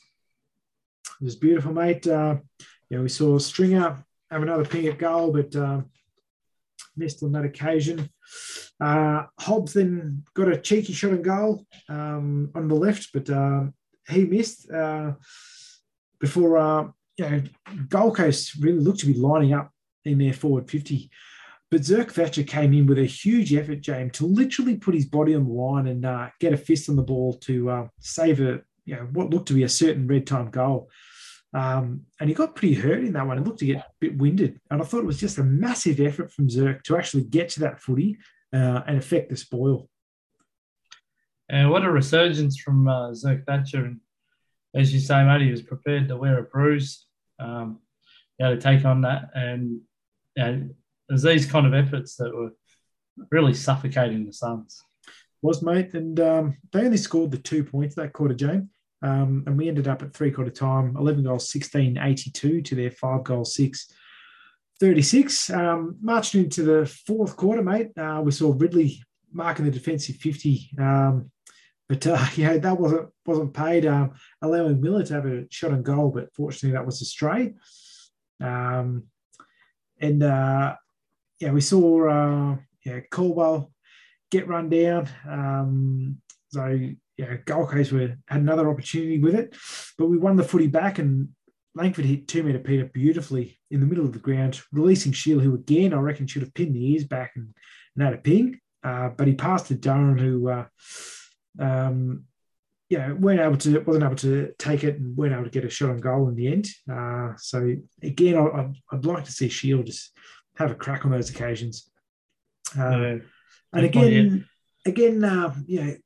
It 1.20 1.24
was 1.24 1.34
beautiful, 1.34 1.72
mate. 1.72 2.06
Uh, 2.06 2.36
yeah, 2.88 3.00
we 3.00 3.08
saw 3.08 3.38
Stringer 3.38 4.04
have 4.30 4.42
another 4.42 4.64
ping 4.64 4.86
at 4.86 4.98
goal, 4.98 5.32
but 5.32 5.56
uh, 5.56 5.80
missed 6.96 7.22
on 7.22 7.32
that 7.32 7.44
occasion. 7.44 8.08
Uh, 8.80 9.24
Hobbs 9.38 9.74
then 9.74 10.24
got 10.34 10.48
a 10.48 10.58
cheeky 10.58 10.92
shot 10.92 11.12
and 11.12 11.24
goal 11.24 11.64
um, 11.88 12.50
on 12.54 12.68
the 12.68 12.74
left, 12.74 13.10
but 13.12 13.28
uh, 13.30 13.64
he 14.08 14.24
missed 14.24 14.70
uh, 14.70 15.12
before. 16.20 16.58
Uh, 16.58 16.88
you 17.16 17.30
know, 17.30 17.42
Gold 17.88 18.16
Coast 18.16 18.56
really 18.60 18.80
looked 18.80 19.00
to 19.00 19.06
be 19.06 19.14
lining 19.14 19.52
up 19.52 19.70
in 20.04 20.18
their 20.18 20.32
forward 20.32 20.68
50. 20.68 21.10
But 21.70 21.82
Zerk 21.82 22.10
Thatcher 22.10 22.42
came 22.42 22.72
in 22.72 22.86
with 22.86 22.98
a 22.98 23.06
huge 23.06 23.54
effort, 23.54 23.80
James, 23.80 24.12
to 24.14 24.26
literally 24.26 24.76
put 24.76 24.94
his 24.94 25.06
body 25.06 25.34
on 25.34 25.44
the 25.44 25.52
line 25.52 25.86
and 25.86 26.04
uh, 26.04 26.28
get 26.40 26.52
a 26.52 26.56
fist 26.56 26.88
on 26.88 26.96
the 26.96 27.02
ball 27.02 27.34
to 27.42 27.70
uh, 27.70 27.88
save 28.00 28.40
a 28.40 28.60
you 28.84 28.94
know 28.96 29.08
what 29.12 29.30
looked 29.30 29.48
to 29.48 29.54
be 29.54 29.62
a 29.62 29.68
certain 29.68 30.06
red 30.06 30.26
time 30.26 30.50
goal. 30.50 30.90
Um, 31.54 32.06
and 32.18 32.28
he 32.28 32.34
got 32.34 32.56
pretty 32.56 32.74
hurt 32.74 33.04
in 33.04 33.12
that 33.12 33.26
one. 33.26 33.38
It 33.38 33.44
looked 33.44 33.60
to 33.60 33.66
get 33.66 33.76
a 33.76 33.86
bit 34.00 34.18
winded. 34.18 34.60
And 34.70 34.82
I 34.82 34.84
thought 34.84 35.00
it 35.00 35.06
was 35.06 35.20
just 35.20 35.38
a 35.38 35.44
massive 35.44 36.00
effort 36.00 36.32
from 36.32 36.48
Zerk 36.48 36.82
to 36.84 36.96
actually 36.96 37.24
get 37.24 37.48
to 37.50 37.60
that 37.60 37.80
footy 37.80 38.18
uh, 38.52 38.82
and 38.86 38.98
affect 38.98 39.30
the 39.30 39.36
spoil. 39.36 39.88
And 41.48 41.70
what 41.70 41.84
a 41.84 41.90
resurgence 41.90 42.58
from 42.58 42.88
uh, 42.88 43.10
Zerk 43.10 43.46
Thatcher. 43.46 43.84
And 43.84 44.00
as 44.74 44.92
you 44.92 44.98
say, 44.98 45.24
mate, 45.24 45.42
he 45.42 45.50
was 45.50 45.62
prepared 45.62 46.08
to 46.08 46.16
wear 46.16 46.38
a 46.38 46.42
bruise. 46.42 47.06
Um, 47.38 47.78
he 48.36 48.44
had 48.44 48.50
to 48.50 48.60
take 48.60 48.84
on 48.84 49.02
that. 49.02 49.30
And 49.34 49.82
know, 50.36 50.68
there's 51.08 51.22
these 51.22 51.46
kind 51.46 51.66
of 51.66 51.74
efforts 51.74 52.16
that 52.16 52.34
were 52.34 52.50
really 53.30 53.54
suffocating 53.54 54.26
the 54.26 54.32
Suns. 54.32 54.82
Was, 55.40 55.62
mate. 55.62 55.94
And 55.94 56.18
um, 56.18 56.56
they 56.72 56.80
only 56.80 56.96
scored 56.96 57.30
the 57.30 57.38
two 57.38 57.62
points 57.62 57.94
that 57.94 58.12
quarter, 58.12 58.34
James. 58.34 58.68
Um, 59.04 59.44
and 59.46 59.58
we 59.58 59.68
ended 59.68 59.86
up 59.86 60.02
at 60.02 60.14
three 60.14 60.30
quarter 60.30 60.50
time, 60.50 60.96
11 60.96 61.24
goals, 61.24 61.50
16 61.50 61.98
82 61.98 62.62
to 62.62 62.74
their 62.74 62.90
five 62.90 63.22
goals, 63.22 63.54
six 63.54 63.92
36. 64.80 65.50
Um, 65.50 65.96
marching 66.00 66.44
into 66.44 66.62
the 66.62 66.86
fourth 67.06 67.36
quarter, 67.36 67.62
mate, 67.62 67.90
uh, 67.98 68.22
we 68.24 68.32
saw 68.32 68.54
Ridley 68.56 69.02
marking 69.30 69.66
the 69.66 69.70
defensive 69.70 70.16
50. 70.16 70.70
Um, 70.78 71.30
but 71.88 72.06
uh, 72.06 72.24
yeah, 72.36 72.56
that 72.56 72.80
wasn't 72.80 73.10
wasn't 73.26 73.52
paid, 73.52 73.86
um, 73.86 74.12
allowing 74.40 74.80
Miller 74.80 75.04
to 75.04 75.14
have 75.14 75.26
a 75.26 75.44
shot 75.50 75.72
on 75.72 75.82
goal, 75.82 76.10
but 76.10 76.34
fortunately 76.34 76.76
that 76.76 76.86
was 76.86 77.02
a 77.02 77.04
stray. 77.04 77.54
Um, 78.40 79.04
and 80.00 80.22
uh, 80.22 80.76
yeah, 81.40 81.52
we 81.52 81.60
saw 81.60 82.08
uh, 82.08 82.56
yeah 82.84 83.00
Caldwell 83.10 83.70
get 84.30 84.48
run 84.48 84.68
down. 84.70 85.08
Um, 85.28 86.18
so 87.18 87.24
yeah, 87.24 87.36
Gold 87.44 87.70
Coast 87.70 87.92
were 87.92 88.16
had 88.26 88.40
another 88.40 88.68
opportunity 88.68 89.18
with 89.18 89.34
it, 89.34 89.56
but 89.98 90.06
we 90.06 90.18
won 90.18 90.36
the 90.36 90.44
footy 90.44 90.66
back, 90.66 90.98
and 90.98 91.28
Langford 91.74 92.04
hit 92.04 92.28
two 92.28 92.42
meter 92.42 92.58
Peter 92.58 92.86
beautifully 92.86 93.58
in 93.70 93.80
the 93.80 93.86
middle 93.86 94.04
of 94.04 94.12
the 94.12 94.18
ground, 94.18 94.60
releasing 94.72 95.12
Shiel, 95.12 95.40
who 95.40 95.54
again 95.54 95.92
I 95.92 95.98
reckon 95.98 96.26
should 96.26 96.42
have 96.42 96.54
pinned 96.54 96.74
the 96.74 96.92
ears 96.92 97.04
back 97.04 97.32
and, 97.36 97.54
and 97.94 98.04
had 98.04 98.14
a 98.14 98.18
ping, 98.18 98.60
uh, 98.82 99.10
but 99.10 99.26
he 99.26 99.34
passed 99.34 99.66
to 99.66 99.74
Durham, 99.74 100.18
who 100.18 100.48
uh, 100.48 100.66
um, 101.58 102.24
yeah 102.88 103.12
weren't 103.12 103.40
able 103.40 103.56
to 103.58 103.80
wasn't 103.80 104.04
able 104.04 104.16
to 104.16 104.52
take 104.58 104.84
it 104.84 104.98
and 104.98 105.16
weren't 105.16 105.32
able 105.32 105.44
to 105.44 105.50
get 105.50 105.64
a 105.64 105.70
shot 105.70 105.90
on 105.90 105.98
goal 105.98 106.28
in 106.28 106.34
the 106.34 106.48
end. 106.48 106.68
Uh, 106.90 107.32
so 107.36 107.74
again, 108.02 108.36
I, 108.36 108.70
would 108.94 109.06
like 109.06 109.24
to 109.24 109.32
see 109.32 109.48
Shiel 109.48 109.82
just 109.82 110.12
have 110.56 110.70
a 110.70 110.74
crack 110.74 111.04
on 111.04 111.10
those 111.10 111.30
occasions. 111.30 111.90
Uh. 112.78 113.16
And 113.72 113.86
again, 113.86 114.48
again, 114.86 115.24
uh, 115.24 115.52
you 115.66 115.82
know, 115.82 115.96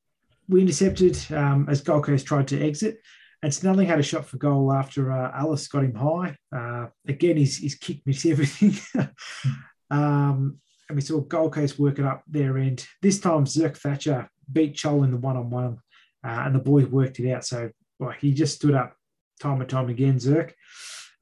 we 0.48 0.62
intercepted 0.62 1.18
um, 1.32 1.66
as 1.68 1.80
Gold 1.80 2.04
Coast 2.04 2.26
tried 2.26 2.48
to 2.48 2.60
exit. 2.60 3.00
And 3.42 3.54
Snelling 3.54 3.86
had 3.86 4.00
a 4.00 4.02
shot 4.02 4.26
for 4.26 4.36
goal 4.36 4.72
after 4.72 5.12
uh, 5.12 5.38
Ellis 5.38 5.68
got 5.68 5.84
him 5.84 5.94
high. 5.94 6.36
Uh, 6.54 6.86
again, 7.06 7.36
his, 7.36 7.58
his 7.58 7.76
kick 7.76 8.00
missed 8.04 8.26
everything. 8.26 8.74
um, 9.90 10.58
and 10.88 10.96
we 10.96 11.00
saw 11.00 11.20
Gold 11.20 11.52
Coast 11.52 11.78
work 11.78 11.98
it 11.98 12.04
up 12.04 12.24
their 12.26 12.58
end. 12.58 12.84
This 13.00 13.20
time, 13.20 13.44
Zerk 13.44 13.76
Thatcher 13.76 14.28
beat 14.50 14.74
Chol 14.74 15.04
in 15.04 15.12
the 15.12 15.18
one 15.18 15.36
on 15.36 15.50
one, 15.50 15.78
and 16.24 16.54
the 16.54 16.60
boys 16.60 16.86
worked 16.86 17.20
it 17.20 17.30
out. 17.30 17.44
So 17.44 17.70
well, 17.98 18.14
he 18.18 18.32
just 18.32 18.56
stood 18.56 18.74
up 18.74 18.96
time 19.40 19.60
and 19.60 19.68
time 19.68 19.88
again, 19.88 20.16
Zerk. 20.16 20.52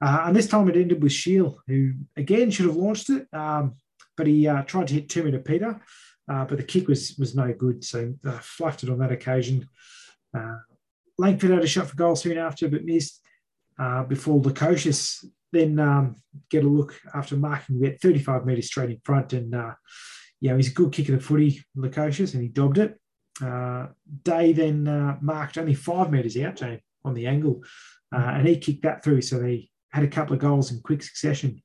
Uh, 0.01 0.24
and 0.27 0.37
this 0.37 0.47
time 0.47 0.68
it 0.68 0.77
ended 0.77 1.03
with 1.03 1.12
Shiel, 1.12 1.61
who 1.66 1.93
again 2.16 2.51
should 2.51 2.66
have 2.66 2.77
launched 2.77 3.11
it, 3.11 3.27
um, 3.33 3.74
but 4.16 4.27
he 4.27 4.47
uh, 4.47 4.62
tried 4.62 4.89
to 4.89 4.95
hit 4.95 5.09
two 5.09 5.24
meter 5.24 5.39
Peter, 5.39 5.81
uh, 6.31 6.45
but 6.45 6.59
the 6.59 6.64
kick 6.64 6.89
was 6.89 7.16
was 7.18 7.35
no 7.35 7.53
good, 7.53 7.85
so 7.85 8.14
uh, 8.27 8.39
fluffed 8.39 8.83
it 8.83 8.91
on 8.91 8.99
that 8.99 9.12
occasion. 9.12 9.68
Uh, 10.37 10.57
Langford 11.18 11.51
had 11.51 11.64
a 11.64 11.66
shot 11.66 11.89
for 11.89 11.97
goal 11.97 12.16
soon 12.16 12.39
after, 12.39 12.68
but 12.68 12.85
missed 12.85 13.20
uh, 13.79 14.03
before 14.05 14.41
Lukosius 14.41 15.24
then 15.53 15.79
um, 15.79 16.16
get 16.51 16.64
a 16.64 16.68
look 16.68 17.01
after 17.14 17.37
marking. 17.37 17.81
We 17.81 17.91
35 17.91 18.45
metres 18.45 18.66
straight 18.66 18.91
in 18.91 19.01
front, 19.05 19.33
and 19.33 19.55
uh, 19.55 19.74
yeah, 20.41 20.57
he's 20.57 20.70
a 20.70 20.74
good 20.74 20.93
kick 20.93 21.09
of 21.09 21.16
the 21.16 21.20
footy, 21.20 21.62
Lukosius, 21.77 22.35
and 22.35 22.43
he 22.43 22.49
dobbed 22.49 22.79
it. 22.79 22.99
Uh, 23.43 23.89
Day 24.22 24.53
then 24.53 24.89
uh, 24.89 25.16
marked 25.20 25.59
only 25.59 25.74
five 25.74 26.11
metres 26.11 26.37
out, 26.39 26.62
on 27.05 27.14
the 27.14 27.27
angle, 27.27 27.62
uh, 28.14 28.18
and 28.18 28.49
he 28.49 28.59
kicked 28.59 28.83
that 28.83 29.05
through. 29.05 29.22
So 29.22 29.39
they 29.39 29.70
had 29.91 30.05
a 30.05 30.09
couple 30.09 30.35
of 30.35 30.41
goals 30.41 30.72
in 30.72 30.81
quick 30.81 31.03
succession. 31.03 31.62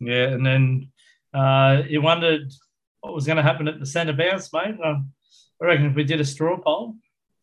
Yeah, 0.00 0.28
and 0.28 0.44
then 0.44 0.92
uh, 1.36 1.82
you 1.88 2.00
wondered 2.00 2.50
what 3.00 3.14
was 3.14 3.26
going 3.26 3.36
to 3.36 3.42
happen 3.42 3.68
at 3.68 3.78
the 3.78 3.86
centre 3.86 4.12
bounce, 4.12 4.52
mate. 4.52 4.76
Um, 4.82 5.12
I 5.60 5.66
reckon 5.66 5.86
if 5.86 5.94
we 5.94 6.04
did 6.04 6.20
a 6.20 6.24
straw 6.24 6.58
poll, 6.58 6.94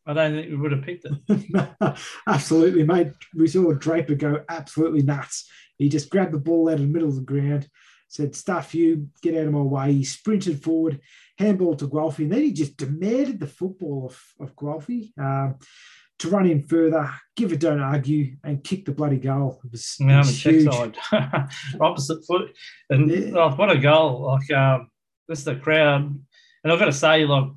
I 0.06 0.14
don't 0.14 0.34
think 0.34 0.50
we 0.50 0.58
would 0.58 0.72
have 0.72 0.84
picked 0.84 1.06
it. 1.06 1.98
absolutely, 2.28 2.84
mate. 2.84 3.12
We 3.36 3.48
saw 3.48 3.72
Draper 3.74 4.16
go 4.16 4.44
absolutely 4.50 5.04
nuts. 5.04 5.50
He 5.78 5.90
just 5.90 6.10
grabbed 6.10 6.34
the 6.34 6.40
ball 6.40 6.70
out 6.70 6.76
of 6.76 6.82
the 6.82 6.88
middle 6.88 7.08
of 7.08 7.16
the 7.16 7.22
ground, 7.22 7.70
said, 8.08 8.36
Stuff 8.36 8.76
you, 8.76 9.10
get 9.22 9.36
out 9.36 9.48
of 9.48 9.54
my 9.54 9.62
way. 9.62 9.94
He 9.94 10.04
sprinted 10.04 10.62
forward, 10.62 11.00
handball 11.38 11.76
to 11.76 11.88
Guelfi, 11.88 12.24
and 12.24 12.32
then 12.32 12.42
he 12.42 12.52
just 12.52 12.78
demanded 12.78 13.40
the 13.40 13.48
football 13.48 14.08
of, 14.08 14.46
of 14.48 14.56
Guelfi. 14.56 15.12
To 16.20 16.30
run 16.30 16.46
in 16.46 16.64
further, 16.64 17.10
give 17.36 17.52
it, 17.52 17.60
don't 17.60 17.82
argue, 17.82 18.36
and 18.44 18.64
kick 18.64 18.86
the 18.86 18.92
bloody 18.92 19.18
goal. 19.18 19.60
It 19.66 19.72
was, 19.72 19.98
it 20.00 20.06
was 20.06 20.66
side, 20.66 20.98
opposite 21.82 22.26
foot, 22.26 22.54
and 22.90 23.10
yeah. 23.10 23.32
oh, 23.36 23.56
what 23.56 23.72
a 23.72 23.78
goal! 23.78 24.24
Like 24.24 24.52
um, 24.52 24.90
this, 25.28 25.44
the 25.44 25.56
crowd, 25.56 26.04
and 26.64 26.72
I've 26.72 26.80
got 26.80 26.86
to 26.86 26.94
say, 26.94 27.26
like 27.26 27.48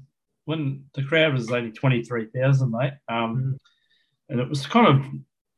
when 0.46 0.84
the 0.94 1.02
crowd 1.02 1.34
was 1.34 1.50
only 1.52 1.72
23,000, 1.72 2.70
mate. 2.70 2.92
Um, 3.08 3.36
mm. 3.36 3.56
And 4.28 4.40
it 4.40 4.48
was 4.48 4.66
kind 4.66 4.86
of, 4.86 5.04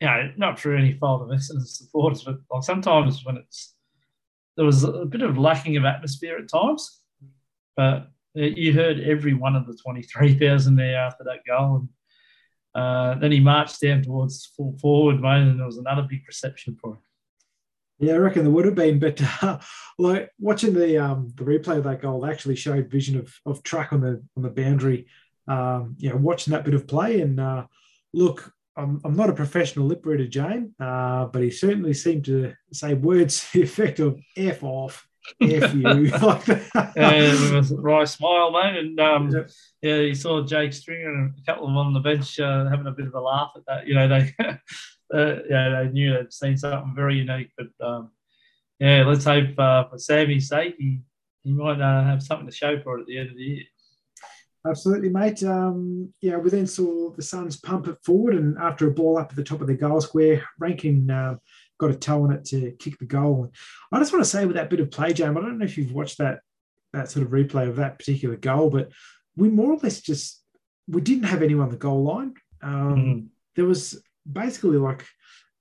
you 0.00 0.06
know, 0.06 0.32
not 0.36 0.58
through 0.58 0.78
any 0.78 0.94
fault 0.94 1.22
of 1.22 1.30
us 1.30 1.54
as 1.54 1.76
supporters, 1.76 2.24
but 2.24 2.38
like 2.50 2.64
sometimes 2.64 3.24
when 3.24 3.36
it's, 3.36 3.74
there 4.56 4.66
was 4.66 4.82
a 4.82 5.04
bit 5.04 5.22
of 5.22 5.38
lacking 5.38 5.76
of 5.76 5.84
atmosphere 5.84 6.38
at 6.38 6.48
times. 6.48 7.00
But 7.76 8.08
you 8.34 8.72
heard 8.72 9.00
every 9.00 9.34
one 9.34 9.54
of 9.54 9.66
the 9.66 9.76
23,000 9.76 10.74
there 10.74 10.96
after 10.96 11.22
that 11.24 11.46
goal. 11.46 11.76
And 11.76 11.88
uh, 12.74 13.14
then 13.18 13.32
he 13.32 13.40
marched 13.40 13.80
down 13.80 14.02
towards 14.02 14.46
full 14.56 14.76
forward, 14.78 15.20
mate, 15.20 15.42
and 15.42 15.58
there 15.58 15.66
was 15.66 15.78
another 15.78 16.06
big 16.08 16.22
reception 16.26 16.76
for 16.80 16.92
him. 16.92 16.98
Yeah, 18.00 18.14
I 18.14 18.18
reckon 18.18 18.44
there 18.44 18.52
would 18.52 18.66
have 18.66 18.76
been, 18.76 18.98
but 18.98 19.20
uh, 19.42 19.58
like 19.98 20.30
watching 20.38 20.72
the 20.74 20.98
um, 20.98 21.32
the 21.36 21.44
replay 21.44 21.78
of 21.78 21.84
that 21.84 22.02
goal 22.02 22.26
actually 22.26 22.56
showed 22.56 22.90
vision 22.90 23.18
of 23.18 23.34
of 23.44 23.62
track 23.62 23.92
on 23.92 24.00
the 24.00 24.22
on 24.36 24.42
the 24.42 24.50
boundary. 24.50 25.06
Um, 25.48 25.96
you 25.98 26.10
know, 26.10 26.16
watching 26.16 26.52
that 26.52 26.64
bit 26.64 26.74
of 26.74 26.86
play 26.86 27.22
and 27.22 27.40
uh, 27.40 27.64
look, 28.12 28.52
I'm, 28.76 29.00
I'm 29.04 29.16
not 29.16 29.30
a 29.30 29.34
professional 29.34 29.86
lip 29.86 30.04
reader, 30.04 30.26
Jane, 30.26 30.74
uh, 30.78 31.24
but 31.26 31.42
he 31.42 31.50
certainly 31.50 31.94
seemed 31.94 32.26
to 32.26 32.52
say 32.72 32.94
words 32.94 33.40
to 33.52 33.58
the 33.58 33.64
effect 33.64 33.98
of 33.98 34.20
"f 34.36 34.62
off." 34.62 35.07
F 35.40 35.74
you 35.74 35.82
like 35.82 36.44
that. 36.44 36.92
yeah, 36.96 37.56
with 37.56 37.70
a 37.70 37.76
wry 37.76 38.04
smile, 38.04 38.50
mate. 38.50 38.78
And 38.78 39.00
um, 39.00 39.30
yeah. 39.30 39.42
yeah, 39.82 39.96
you 40.00 40.14
saw 40.14 40.44
Jake 40.44 40.72
Stringer 40.72 41.14
and 41.14 41.34
a 41.38 41.44
couple 41.44 41.64
of 41.64 41.70
them 41.70 41.76
on 41.76 41.92
the 41.92 42.00
bench 42.00 42.38
uh, 42.40 42.68
having 42.68 42.86
a 42.86 42.92
bit 42.92 43.06
of 43.06 43.14
a 43.14 43.20
laugh 43.20 43.52
at 43.56 43.66
that. 43.66 43.86
You 43.86 43.94
know, 43.94 44.08
they 44.08 44.34
uh, 45.14 45.36
yeah, 45.48 45.82
they 45.82 45.90
knew 45.92 46.14
they'd 46.14 46.32
seen 46.32 46.56
something 46.56 46.94
very 46.94 47.16
unique. 47.16 47.50
But 47.56 47.86
um, 47.86 48.10
yeah, 48.78 49.04
let's 49.04 49.24
hope 49.24 49.58
uh, 49.58 49.88
for 49.88 49.98
Sammy's 49.98 50.48
sake, 50.48 50.76
he, 50.78 51.00
he 51.44 51.52
might 51.52 51.80
uh, 51.80 52.04
have 52.04 52.22
something 52.22 52.46
to 52.46 52.54
show 52.54 52.80
for 52.80 52.98
it 52.98 53.02
at 53.02 53.06
the 53.06 53.18
end 53.18 53.30
of 53.30 53.36
the 53.36 53.42
year. 53.42 53.64
Absolutely, 54.66 55.08
mate. 55.08 55.42
Um, 55.44 56.12
yeah, 56.20 56.36
we 56.36 56.50
then 56.50 56.66
saw 56.66 57.10
the 57.10 57.22
Suns 57.22 57.58
pump 57.58 57.86
it 57.86 57.96
forward, 58.04 58.34
and 58.34 58.58
after 58.58 58.88
a 58.88 58.90
ball 58.90 59.18
up 59.18 59.30
at 59.30 59.36
the 59.36 59.44
top 59.44 59.60
of 59.60 59.66
the 59.66 59.74
goal 59.74 60.00
square, 60.00 60.44
Rankine 60.58 61.10
uh, 61.10 61.36
got 61.78 61.90
a 61.90 61.94
toe 61.94 62.24
on 62.24 62.32
it 62.32 62.44
to 62.46 62.72
kick 62.72 62.98
the 62.98 63.06
goal. 63.06 63.50
I 63.92 63.98
just 63.98 64.12
want 64.12 64.24
to 64.24 64.30
say 64.30 64.44
with 64.44 64.56
that 64.56 64.70
bit 64.70 64.80
of 64.80 64.90
play, 64.90 65.12
Jam, 65.12 65.36
I 65.36 65.40
don't 65.40 65.58
know 65.58 65.64
if 65.64 65.78
you've 65.78 65.92
watched 65.92 66.18
that 66.18 66.40
that 66.92 67.10
sort 67.10 67.24
of 67.24 67.32
replay 67.32 67.68
of 67.68 67.76
that 67.76 67.98
particular 67.98 68.36
goal, 68.36 68.70
but 68.70 68.90
we 69.36 69.48
more 69.48 69.72
or 69.72 69.78
less 69.78 70.00
just 70.00 70.42
we 70.88 71.00
didn't 71.00 71.24
have 71.24 71.42
anyone 71.42 71.66
on 71.66 71.70
the 71.70 71.76
goal 71.76 72.02
line. 72.02 72.34
Um, 72.62 72.96
mm. 72.96 73.26
There 73.56 73.66
was 73.66 74.02
basically 74.30 74.78
like, 74.78 75.04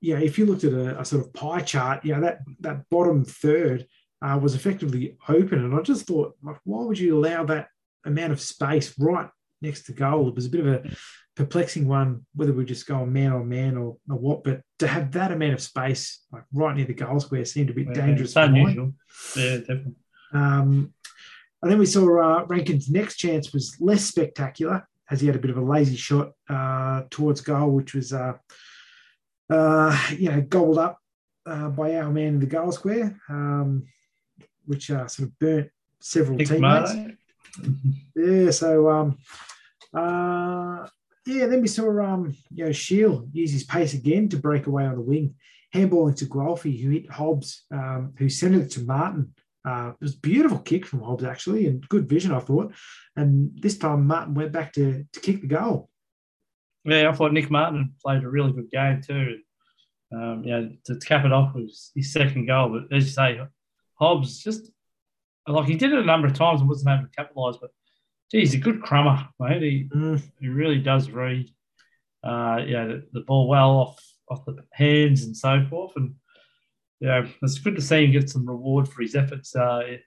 yeah, 0.02 0.20
if 0.20 0.38
you 0.38 0.46
looked 0.46 0.64
at 0.64 0.74
a, 0.74 1.00
a 1.00 1.06
sort 1.06 1.26
of 1.26 1.34
pie 1.34 1.62
chart, 1.62 2.06
yeah, 2.06 2.20
that 2.20 2.40
that 2.62 2.90
bottom 2.90 3.26
third 3.26 3.88
uh, 4.22 4.40
was 4.42 4.56
effectively 4.56 5.18
open, 5.28 5.64
and 5.64 5.76
I 5.76 5.82
just 5.82 6.08
thought, 6.08 6.36
like, 6.42 6.58
why 6.64 6.84
would 6.84 7.00
you 7.00 7.18
allow 7.18 7.44
that 7.46 7.68
amount 8.06 8.32
of 8.32 8.42
space 8.42 8.98
right 8.98 9.30
next 9.62 9.84
to 9.84 9.94
goal? 9.94 10.30
It 10.30 10.36
was 10.36 10.46
a 10.46 10.50
bit 10.50 10.66
of 10.66 10.68
a 10.68 10.84
perplexing 11.38 11.88
one 11.88 12.26
whether 12.34 12.52
we 12.52 12.66
just 12.66 12.88
go 12.88 13.06
man 13.06 13.32
on 13.32 13.48
man 13.48 13.78
or, 13.78 13.96
or 14.10 14.18
what, 14.18 14.44
but 14.44 14.62
to 14.80 14.88
have 14.88 15.12
that 15.12 15.32
amount 15.32 15.54
of 15.54 15.62
space 15.62 16.22
like 16.32 16.44
right 16.52 16.76
near 16.76 16.86
the 16.86 16.94
goal 16.94 17.20
square 17.20 17.46
seemed 17.46 17.70
a 17.70 17.74
bit 17.74 17.88
yeah, 17.88 17.94
dangerous. 17.94 18.32
It's 18.32 18.38
unusual. 18.38 18.94
Yeah, 19.36 19.58
definitely. 19.58 19.96
Um, 20.34 20.94
and 21.62 21.72
then 21.72 21.78
we 21.78 21.86
saw 21.86 22.02
uh, 22.22 22.46
Rankine's 22.46 22.90
next 22.90 23.18
chance 23.18 23.54
was 23.54 23.78
less 23.80 24.04
spectacular 24.04 24.88
as 25.12 25.22
he 25.22 25.28
had 25.28 25.36
a 25.36 25.40
bit 25.40 25.52
of 25.52 25.58
a 25.58 25.62
lazy 25.62 25.96
shot 25.96 26.32
uh, 26.50 27.04
towards 27.12 27.42
goal, 27.42 27.70
which 27.70 27.94
was, 27.94 28.14
uh, 28.14 28.34
uh, 29.50 29.98
you 30.18 30.30
know, 30.30 30.42
gobbled 30.42 30.80
up 30.80 31.00
uh, 31.46 31.70
by 31.70 31.96
our 31.96 32.12
man 32.12 32.28
in 32.34 32.40
the 32.40 32.46
goal 32.46 32.72
square, 32.72 33.20
um, 33.30 33.84
which 34.66 34.90
uh, 34.92 35.08
sort 35.08 35.30
of 35.30 35.40
burnt 35.40 35.70
several 36.00 36.38
Big 36.38 36.48
teammates. 36.48 36.94
yeah, 38.16 38.52
so 38.52 38.90
um, 38.90 39.18
uh, 39.94 40.88
yeah, 41.28 41.46
then 41.46 41.62
we 41.62 41.68
saw 41.68 41.88
um, 42.04 42.36
you 42.52 42.66
know 42.66 42.72
Shiel 42.72 43.28
use 43.32 43.52
his 43.52 43.64
pace 43.64 43.94
again 43.94 44.30
to 44.30 44.38
break 44.38 44.68
away 44.68 44.86
on 44.86 44.96
the 44.96 45.02
wing, 45.02 45.36
handballing 45.76 46.16
to 46.18 46.26
Guelfi, 46.26 46.82
who 46.82 46.90
hit 46.92 47.12
Hobbs, 47.12 47.66
um, 47.72 48.14
who 48.18 48.30
sent 48.30 48.56
it 48.56 48.72
to 48.72 48.82
Martin, 48.82 49.34
uh, 49.68 49.90
it 49.90 50.02
was 50.02 50.16
a 50.16 50.20
beautiful 50.20 50.60
kick 50.60 50.86
from 50.86 51.02
Hobbs, 51.02 51.26
actually, 51.26 51.68
and 51.68 51.88
good 51.90 52.08
vision, 52.08 52.32
I 52.32 52.40
thought. 52.40 52.74
And 53.18 53.52
this 53.62 53.78
time, 53.78 54.08
Martin 54.08 54.34
went 54.34 54.54
back 54.54 54.72
to, 54.74 55.06
to 55.12 55.20
kick 55.20 55.42
the 55.42 55.48
goal. 55.48 55.90
Yeah, 56.86 57.10
I 57.10 57.12
thought 57.12 57.34
Nick 57.34 57.52
Martin 57.52 57.94
played 58.02 58.24
a 58.24 58.30
really 58.30 58.54
good 58.54 58.72
game, 58.72 59.02
too. 59.02 59.40
Um, 60.14 60.44
know, 60.44 60.72
to, 60.86 60.96
cap 61.00 61.26
it 61.26 61.34
off 61.34 61.54
was 61.54 61.92
his 61.94 62.14
second 62.14 62.46
goal. 62.46 62.70
But 62.70 62.96
as 62.96 63.06
you 63.06 63.12
say, 63.12 63.42
Hobbs 63.96 64.40
just 64.40 64.72
like 65.46 65.68
he 65.68 65.76
did 65.76 65.92
it 65.92 66.00
a 66.00 66.06
number 66.06 66.28
of 66.28 66.34
times 66.34 66.62
and 66.62 66.70
wasn't 66.70 66.96
able 66.96 67.04
to 67.04 67.16
capitalise. 67.16 67.58
But 67.60 67.72
he's 68.32 68.54
a 68.54 68.60
good 68.60 68.82
crummer, 68.82 69.28
mate. 69.40 69.62
He, 69.62 69.90
mm. 69.94 70.22
he 70.40 70.48
really 70.48 70.80
does 70.80 71.10
read. 71.10 71.50
uh, 72.24 72.60
you 72.66 72.74
know, 72.74 72.88
the, 72.88 73.08
the, 73.14 73.22
ball 73.22 73.48
well 73.48 73.70
off 73.72 74.04
off 74.30 74.46
the 74.46 74.58
hands 74.74 75.24
and 75.24 75.36
so 75.36 75.66
forth. 75.70 75.94
And 75.96 76.16
yeah, 77.00 77.26
it's 77.42 77.60
good 77.60 77.76
to 77.76 77.82
see 77.82 78.06
him 78.06 78.12
get 78.12 78.30
some 78.30 78.48
reward 78.48 78.88
for 78.88 79.02
his 79.02 79.16
efforts. 79.16 79.56
Uh, 79.56 79.82
you 79.86 80.00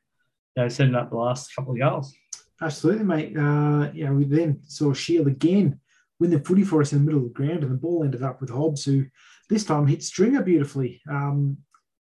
know, 0.56 0.68
setting 0.68 0.94
up 0.94 1.10
the 1.10 1.16
last 1.16 1.54
couple 1.54 1.72
of 1.72 1.78
goals. 1.78 2.14
Absolutely, 2.60 3.04
mate. 3.04 3.36
Uh, 3.36 3.90
you 3.94 4.04
know, 4.04 4.12
we 4.12 4.24
then 4.24 4.60
saw 4.66 4.92
Shiel 4.92 5.28
again 5.28 5.80
win 6.18 6.30
the 6.30 6.40
footy 6.40 6.64
for 6.64 6.82
us 6.82 6.92
in 6.92 6.98
the 6.98 7.04
middle 7.04 7.24
of 7.24 7.28
the 7.28 7.34
ground, 7.34 7.62
and 7.62 7.72
the 7.72 7.76
ball 7.76 8.04
ended 8.04 8.22
up 8.22 8.40
with 8.40 8.50
Hobbs, 8.50 8.84
who 8.84 9.06
this 9.48 9.64
time 9.64 9.86
hit 9.86 10.02
Stringer 10.02 10.42
beautifully. 10.42 11.00
Um, 11.08 11.56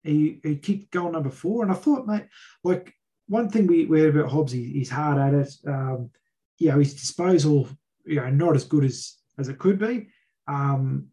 he, 0.02 0.40
he 0.42 0.56
kicked 0.56 0.90
goal 0.90 1.10
number 1.10 1.30
four, 1.30 1.62
and 1.62 1.72
I 1.72 1.74
thought, 1.74 2.06
mate, 2.06 2.26
like 2.62 2.92
one 3.28 3.48
thing 3.48 3.66
we, 3.66 3.86
we 3.86 4.00
heard 4.00 4.16
about 4.16 4.30
Hobbs, 4.30 4.52
he, 4.52 4.64
he's 4.72 4.90
hard 4.90 5.18
at 5.18 5.34
it. 5.34 5.52
Um, 5.66 6.10
you 6.58 6.68
know, 6.70 6.78
his 6.78 6.94
disposal, 6.94 7.68
you 8.04 8.16
know, 8.16 8.30
not 8.30 8.56
as 8.56 8.64
good 8.64 8.84
as 8.84 9.16
as 9.38 9.48
it 9.48 9.58
could 9.58 9.78
be. 9.78 10.08
Um, 10.46 11.08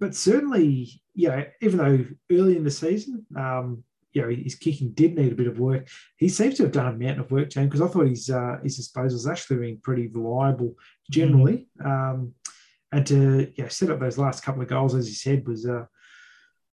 but 0.00 0.14
certainly, 0.14 1.02
you 1.14 1.28
know, 1.28 1.44
even 1.60 1.78
though 1.78 2.04
early 2.32 2.56
in 2.56 2.64
the 2.64 2.70
season, 2.70 3.24
um, 3.36 3.84
you 4.12 4.22
know, 4.22 4.28
his 4.28 4.54
kicking 4.54 4.92
did 4.92 5.16
need 5.16 5.32
a 5.32 5.36
bit 5.36 5.48
of 5.48 5.58
work. 5.58 5.88
He 6.16 6.28
seems 6.28 6.56
to 6.56 6.64
have 6.64 6.72
done 6.72 6.86
a 6.86 6.92
mountain 6.92 7.20
of 7.20 7.30
work, 7.30 7.50
James, 7.50 7.68
because 7.68 7.80
I 7.80 7.88
thought 7.88 8.06
his 8.06 8.30
uh, 8.30 8.58
his 8.62 8.76
disposal 8.76 9.16
was 9.16 9.26
actually 9.26 9.56
been 9.58 9.78
pretty 9.78 10.06
reliable 10.06 10.74
generally. 11.10 11.68
Mm-hmm. 11.80 11.90
Um, 11.90 12.34
and 12.92 13.06
to 13.08 13.52
yeah, 13.56 13.68
set 13.68 13.90
up 13.90 13.98
those 13.98 14.18
last 14.18 14.44
couple 14.44 14.62
of 14.62 14.68
goals, 14.68 14.94
as 14.94 15.08
he 15.08 15.14
said, 15.14 15.46
was 15.46 15.66
uh, 15.66 15.86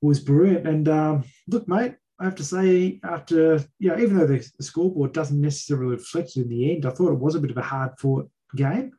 was 0.00 0.20
brilliant. 0.20 0.66
And 0.66 0.88
um, 0.88 1.24
look, 1.46 1.68
mate, 1.68 1.94
I 2.20 2.24
have 2.24 2.34
to 2.36 2.44
say, 2.44 2.98
after 3.04 3.64
you 3.78 3.90
know, 3.90 3.98
even 3.98 4.18
though 4.18 4.26
the, 4.26 4.50
the, 4.56 4.64
scoreboard 4.64 5.12
doesn't 5.12 5.40
necessarily 5.40 5.92
reflect 5.92 6.36
it 6.36 6.42
in 6.42 6.48
the 6.48 6.72
end, 6.72 6.84
I 6.84 6.90
thought 6.90 7.12
it 7.12 7.18
was 7.18 7.36
a 7.36 7.40
bit 7.40 7.52
of 7.52 7.56
a 7.56 7.62
hard 7.62 7.92
fought 7.98 8.28
game. 8.56 8.92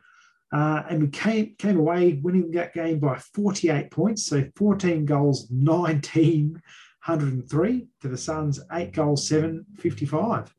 Uh, 0.51 0.83
and 0.89 1.01
we 1.01 1.07
came 1.09 1.55
came 1.57 1.77
away 1.77 2.19
winning 2.23 2.49
that 2.51 2.73
game 2.73 2.99
by 2.99 3.17
48 3.35 3.91
points, 3.91 4.25
so 4.25 4.43
14 4.55 5.05
goals, 5.05 5.47
19 5.51 6.61
103 7.05 7.87
to 8.01 8.07
the 8.07 8.17
Suns, 8.17 8.59
eight 8.73 8.91
goals, 8.91 9.27
seven, 9.27 9.65
55. 9.77 10.53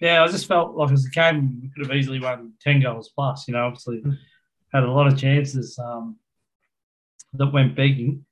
Yeah, 0.00 0.22
I 0.22 0.28
just 0.28 0.46
felt 0.46 0.76
like 0.76 0.92
as 0.92 1.06
a 1.06 1.10
game, 1.10 1.60
we 1.62 1.68
could 1.68 1.86
have 1.86 1.96
easily 1.96 2.20
won 2.20 2.52
10 2.60 2.82
goals 2.82 3.10
plus. 3.14 3.48
You 3.48 3.54
know, 3.54 3.66
obviously 3.66 4.02
mm. 4.02 4.16
had 4.72 4.82
a 4.82 4.90
lot 4.90 5.06
of 5.06 5.18
chances 5.18 5.78
um, 5.78 6.16
that 7.32 7.52
went 7.52 7.74
begging. 7.74 8.26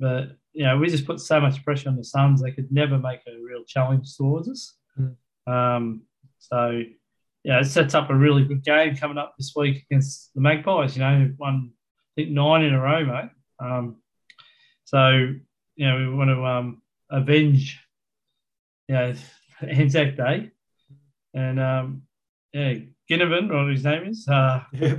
But, 0.00 0.37
you 0.58 0.64
know, 0.64 0.76
we 0.76 0.88
just 0.88 1.06
put 1.06 1.20
so 1.20 1.40
much 1.40 1.64
pressure 1.64 1.88
on 1.88 1.94
the 1.94 2.02
Suns, 2.02 2.42
they 2.42 2.50
could 2.50 2.72
never 2.72 2.98
make 2.98 3.20
a 3.28 3.40
real 3.40 3.62
challenge 3.64 4.16
towards 4.16 4.48
us. 4.48 4.74
Mm. 4.98 5.14
Um, 5.46 6.02
so, 6.40 6.82
yeah, 7.44 7.60
it 7.60 7.66
sets 7.66 7.94
up 7.94 8.10
a 8.10 8.14
really 8.16 8.44
good 8.44 8.64
game 8.64 8.96
coming 8.96 9.18
up 9.18 9.34
this 9.38 9.52
week 9.54 9.86
against 9.88 10.34
the 10.34 10.40
Magpies. 10.40 10.96
You 10.96 11.04
know, 11.04 11.32
won, 11.38 11.70
I 11.70 12.10
think, 12.16 12.30
nine 12.32 12.64
in 12.64 12.74
a 12.74 12.80
row, 12.80 13.04
mate. 13.04 13.30
Um, 13.60 14.02
so, 14.84 15.32
you 15.76 15.88
know, 15.88 15.96
we 15.96 16.08
want 16.12 16.30
to 16.30 16.44
um, 16.44 16.82
avenge, 17.08 17.78
you 18.88 18.96
know, 18.96 19.14
Anzac 19.62 20.16
Day. 20.16 20.50
And 21.34 21.60
um, 21.60 22.02
yeah, 22.52 22.74
Ginnivan, 23.08 23.52
or 23.52 23.70
his 23.70 23.84
name 23.84 24.08
is, 24.08 24.26
uh, 24.26 24.64
yeah. 24.72 24.96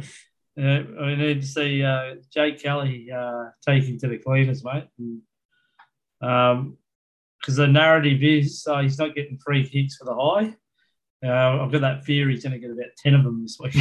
we 0.56 1.16
need 1.18 1.42
to 1.42 1.48
see 1.48 1.84
uh, 1.84 2.16
Jake 2.34 2.64
Kelly 2.64 3.12
uh, 3.12 3.48
taking 3.68 4.00
to 4.00 4.08
the 4.08 4.20
cleaners, 4.20 4.64
mate. 4.64 4.88
Um, 6.22 6.78
because 7.40 7.56
the 7.56 7.68
narrative 7.68 8.22
is 8.22 8.66
uh, 8.68 8.82
he's 8.82 9.00
not 9.00 9.16
getting 9.16 9.38
free 9.38 9.68
kicks 9.68 9.96
for 9.96 10.06
the 10.06 10.16
high. 10.16 10.56
Uh, 11.26 11.64
I've 11.64 11.72
got 11.72 11.82
that 11.82 12.06
fear 12.06 12.30
he's 12.30 12.44
going 12.44 12.54
to 12.54 12.60
get 12.60 12.72
about 12.72 12.96
10 12.98 13.14
of 13.14 13.24
them 13.24 13.42
this 13.42 13.60
week. 13.60 13.76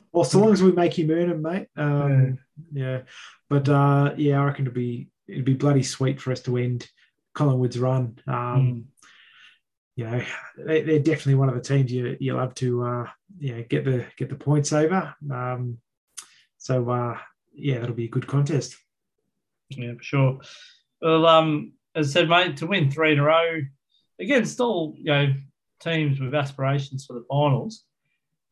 well, 0.12 0.24
so 0.24 0.38
long 0.38 0.52
as 0.52 0.62
we 0.62 0.72
make 0.72 0.98
him 0.98 1.10
earn 1.10 1.28
them, 1.28 1.42
mate. 1.42 1.68
Um, 1.76 2.38
yeah. 2.72 2.82
yeah. 2.82 3.00
But 3.50 3.68
uh, 3.68 4.14
yeah, 4.16 4.40
I 4.40 4.44
reckon 4.44 4.64
it'd 4.64 4.74
be 4.74 5.08
it'd 5.28 5.44
be 5.44 5.54
bloody 5.54 5.82
sweet 5.82 6.20
for 6.20 6.32
us 6.32 6.40
to 6.42 6.56
end 6.56 6.88
Collingwood's 7.34 7.78
run. 7.78 8.18
Um, 8.26 8.34
mm. 8.34 8.84
You 9.96 10.04
know, 10.06 10.22
they, 10.66 10.96
are 10.96 10.98
definitely 10.98 11.36
one 11.36 11.48
of 11.48 11.54
the 11.54 11.60
teams 11.60 11.92
you 11.92 12.16
you 12.18 12.34
love 12.34 12.54
to 12.56 12.82
uh, 12.82 13.06
yeah 13.38 13.60
get 13.60 13.84
the 13.84 14.06
get 14.16 14.28
the 14.28 14.34
points 14.34 14.72
over. 14.72 15.14
Um, 15.30 15.78
so 16.58 16.90
uh, 16.90 17.18
yeah, 17.52 17.78
that'll 17.78 17.94
be 17.94 18.06
a 18.06 18.10
good 18.10 18.26
contest. 18.26 18.76
Yeah, 19.70 19.94
for 19.94 20.02
sure. 20.02 20.40
Well, 21.00 21.26
um, 21.26 21.72
as 21.94 22.10
I 22.10 22.20
said, 22.20 22.28
mate, 22.28 22.56
to 22.58 22.66
win 22.66 22.90
three 22.90 23.12
in 23.12 23.18
a 23.18 23.22
row 23.22 23.60
against 24.20 24.60
all 24.60 24.94
you 24.96 25.04
know 25.04 25.34
teams 25.80 26.20
with 26.20 26.34
aspirations 26.34 27.06
for 27.06 27.14
the 27.14 27.24
finals. 27.28 27.84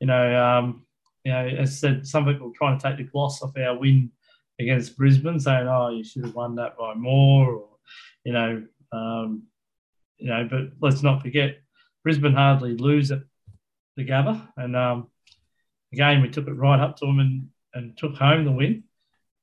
You 0.01 0.07
know, 0.07 0.45
um, 0.45 0.87
you 1.25 1.33
know, 1.33 1.47
as 1.47 1.71
I 1.71 1.73
said, 1.73 2.07
some 2.07 2.25
people 2.25 2.53
trying 2.55 2.79
to 2.79 2.83
take 2.83 2.99
the 2.99 3.05
gloss 3.05 3.43
off 3.43 3.57
our 3.57 3.79
win 3.79 4.11
against 4.61 4.97
Brisbane, 4.97 5.41
saying, 5.41 5.67
"Oh, 5.69 5.91
you 5.91 6.05
should 6.05 6.25
have 6.25 6.35
won 6.35 6.57
that 6.57 6.77
by 6.77 6.95
more," 6.95 7.53
or 7.53 7.69
you 8.25 8.33
know, 8.33 8.65
um, 8.93 9.45
you 10.19 10.29
know. 10.29 10.47
But 10.49 10.73
let's 10.81 11.03
not 11.03 11.23
forget, 11.23 11.61
Brisbane 12.03 12.35
hardly 12.35 12.77
lose 12.77 13.11
at 13.11 13.21
the 13.97 14.05
Gabba, 14.05 14.49
and 14.57 14.77
um, 14.77 15.09
again 15.93 16.23
we 16.23 16.29
took 16.29 16.49
it 16.49 16.53
right 16.53 16.81
up 16.81 16.97
to 16.97 17.07
them 17.07 17.21
and, 17.21 17.49
and 17.75 17.97
took 17.97 18.15
home 18.17 18.45
the 18.45 18.53
win. 18.53 18.85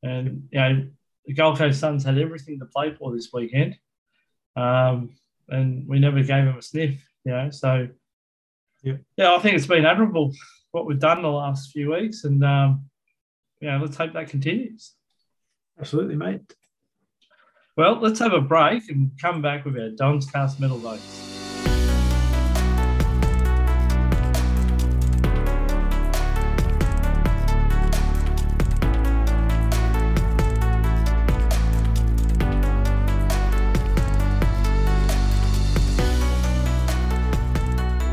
And 0.01 0.47
you 0.51 0.59
know, 0.59 0.87
the 1.25 1.33
Gold 1.33 1.57
Coast 1.57 1.79
Suns 1.79 2.03
had 2.03 2.17
everything 2.17 2.59
to 2.59 2.65
play 2.65 2.93
for 2.93 3.13
this 3.13 3.29
weekend, 3.33 3.77
um, 4.55 5.15
and 5.47 5.87
we 5.87 5.99
never 5.99 6.19
gave 6.19 6.45
them 6.45 6.57
a 6.57 6.61
sniff. 6.61 6.99
You 7.25 7.31
know, 7.31 7.49
so 7.49 7.87
yeah, 8.83 8.97
yeah, 9.17 9.35
I 9.35 9.39
think 9.39 9.55
it's 9.55 9.67
been 9.67 9.85
admirable 9.85 10.33
what 10.71 10.85
we've 10.85 10.99
done 10.99 11.21
the 11.21 11.29
last 11.29 11.71
few 11.71 11.91
weeks, 11.91 12.23
and 12.23 12.43
um, 12.43 12.89
yeah, 13.61 13.79
let's 13.79 13.97
hope 13.97 14.13
that 14.13 14.29
continues. 14.29 14.93
Absolutely, 15.79 16.15
mate. 16.15 16.53
Well, 17.77 17.99
let's 18.01 18.19
have 18.19 18.33
a 18.33 18.41
break 18.41 18.89
and 18.89 19.11
come 19.21 19.41
back 19.41 19.63
with 19.65 19.77
our 19.77 19.89
Don's 19.89 20.29
Cast 20.29 20.59
medal 20.59 20.77
votes. 20.77 21.28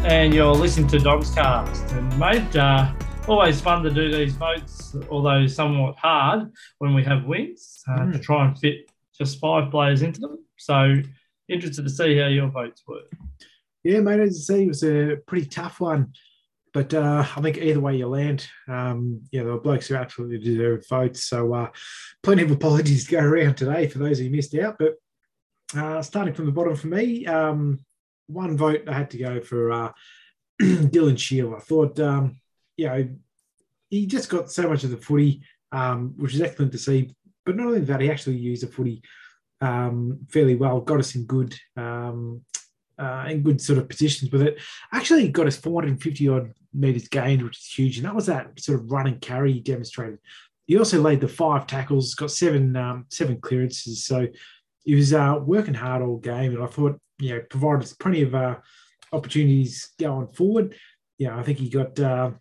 And 0.07 0.33
you're 0.33 0.55
listening 0.55 0.87
to 0.91 1.01
Don's 1.01 1.35
Cast. 1.35 1.91
And 1.91 2.17
mate, 2.17 2.55
uh, 2.55 2.93
always 3.27 3.61
fun 3.61 3.83
to 3.83 3.91
do 3.91 4.09
these 4.13 4.35
votes, 4.35 4.95
although 5.11 5.49
somewhat 5.49 5.97
hard 5.97 6.49
when 6.79 6.95
we 6.95 7.03
have 7.03 7.25
wins 7.25 7.83
uh, 7.89 7.99
mm. 7.99 8.13
to 8.13 8.21
try 8.21 8.47
and 8.47 8.57
fit 8.57 8.89
just 9.19 9.41
five 9.41 9.69
players 9.69 10.03
into 10.03 10.21
them. 10.21 10.39
So 10.59 11.03
interested 11.49 11.83
to 11.83 11.91
see 11.91 12.19
how 12.19 12.29
your 12.29 12.47
votes 12.47 12.85
were. 12.87 13.03
Yeah, 13.83 13.99
mate, 13.99 14.21
as 14.21 14.37
you 14.37 14.43
say, 14.43 14.63
it 14.63 14.69
was 14.69 14.85
a 14.85 15.17
pretty 15.27 15.49
tough 15.49 15.81
one. 15.81 16.13
But 16.73 16.95
uh, 16.95 17.27
I 17.37 17.41
think 17.41 17.59
either 17.59 17.81
way 17.81 17.97
you 17.97 18.07
land, 18.07 18.47
um, 18.69 19.23
yeah, 19.33 19.43
the 19.43 19.57
blokes 19.57 19.89
who 19.89 19.97
absolutely 19.97 20.39
deserve 20.39 20.87
votes. 20.89 21.25
So 21.25 21.53
uh, 21.53 21.71
plenty 22.23 22.45
of 22.45 22.53
apologies 22.53 23.07
to 23.07 23.11
go 23.11 23.25
around 23.25 23.57
today 23.57 23.89
for 23.89 23.99
those 23.99 24.21
who 24.21 24.31
missed 24.31 24.55
out. 24.55 24.77
But 24.79 24.95
uh, 25.77 26.01
starting 26.01 26.33
from 26.33 26.47
the 26.47 26.53
bottom 26.53 26.77
for 26.77 26.87
me, 26.87 27.27
um, 27.27 27.81
one 28.27 28.57
vote 28.57 28.83
I 28.89 28.93
had 28.93 29.11
to 29.11 29.19
go 29.19 29.41
for 29.41 29.73
uh, 29.73 29.93
Dylan 30.61 31.19
Shiel. 31.19 31.55
I 31.55 31.61
thought 31.61 31.99
um, 32.01 32.41
you 32.77 32.87
know, 32.87 33.09
he 33.91 34.07
just 34.07 34.29
got 34.29 34.51
so 34.51 34.69
much 34.69 34.85
of 34.85 34.91
the 34.91 34.97
footy, 34.97 35.43
um, 35.73 36.15
which 36.17 36.35
is 36.35 36.41
excellent 36.41 36.73
to 36.73 36.79
see. 36.79 37.15
But 37.45 37.57
not 37.57 37.69
only 37.69 37.81
that, 37.81 38.01
he 38.01 38.11
actually 38.11 38.37
used 38.37 38.63
the 38.63 38.67
footy 38.67 39.03
um, 39.61 40.21
fairly 40.29 40.57
well, 40.57 40.81
got 40.81 40.99
us 40.99 41.15
in 41.15 41.25
good 41.25 41.55
um, 41.77 42.43
uh, 42.99 43.27
in 43.29 43.43
good 43.43 43.61
sort 43.61 43.79
of 43.79 43.89
positions 43.89 44.31
with 44.31 44.43
it. 44.43 44.59
Actually, 44.93 45.29
got 45.29 45.47
us 45.47 45.57
450 45.57 46.29
odd 46.29 46.53
meters 46.75 47.09
gained, 47.09 47.43
which 47.43 47.59
is 47.59 47.67
huge, 47.67 47.97
and 47.99 48.07
that 48.07 48.15
was 48.15 48.27
that 48.27 48.59
sort 48.61 48.81
of 48.81 48.91
run 48.91 49.07
and 49.07 49.21
carry 49.21 49.53
he 49.53 49.61
demonstrated. 49.61 50.19
He 50.67 50.77
also 50.77 51.01
laid 51.01 51.21
the 51.21 51.29
five 51.29 51.67
tackles, 51.67 52.15
got 52.15 52.31
seven 52.31 52.77
um, 52.77 53.07
seven 53.11 53.41
clearances, 53.41 54.05
so 54.05 54.27
he 54.85 54.95
was 54.95 55.13
uh, 55.13 55.39
working 55.41 55.75
hard 55.75 56.03
all 56.03 56.19
game, 56.19 56.55
and 56.55 56.63
I 56.63 56.67
thought 56.67 57.01
you 57.19 57.31
know 57.31 57.41
provided 57.51 57.93
plenty 57.99 58.23
of 58.23 58.35
uh, 58.35 58.57
opportunities 59.13 59.91
going 59.99 60.29
forward. 60.29 60.75
Yeah, 61.19 61.39
I 61.39 61.43
think 61.43 61.59
he 61.59 61.69
got 61.69 61.99
uh, 61.99 62.33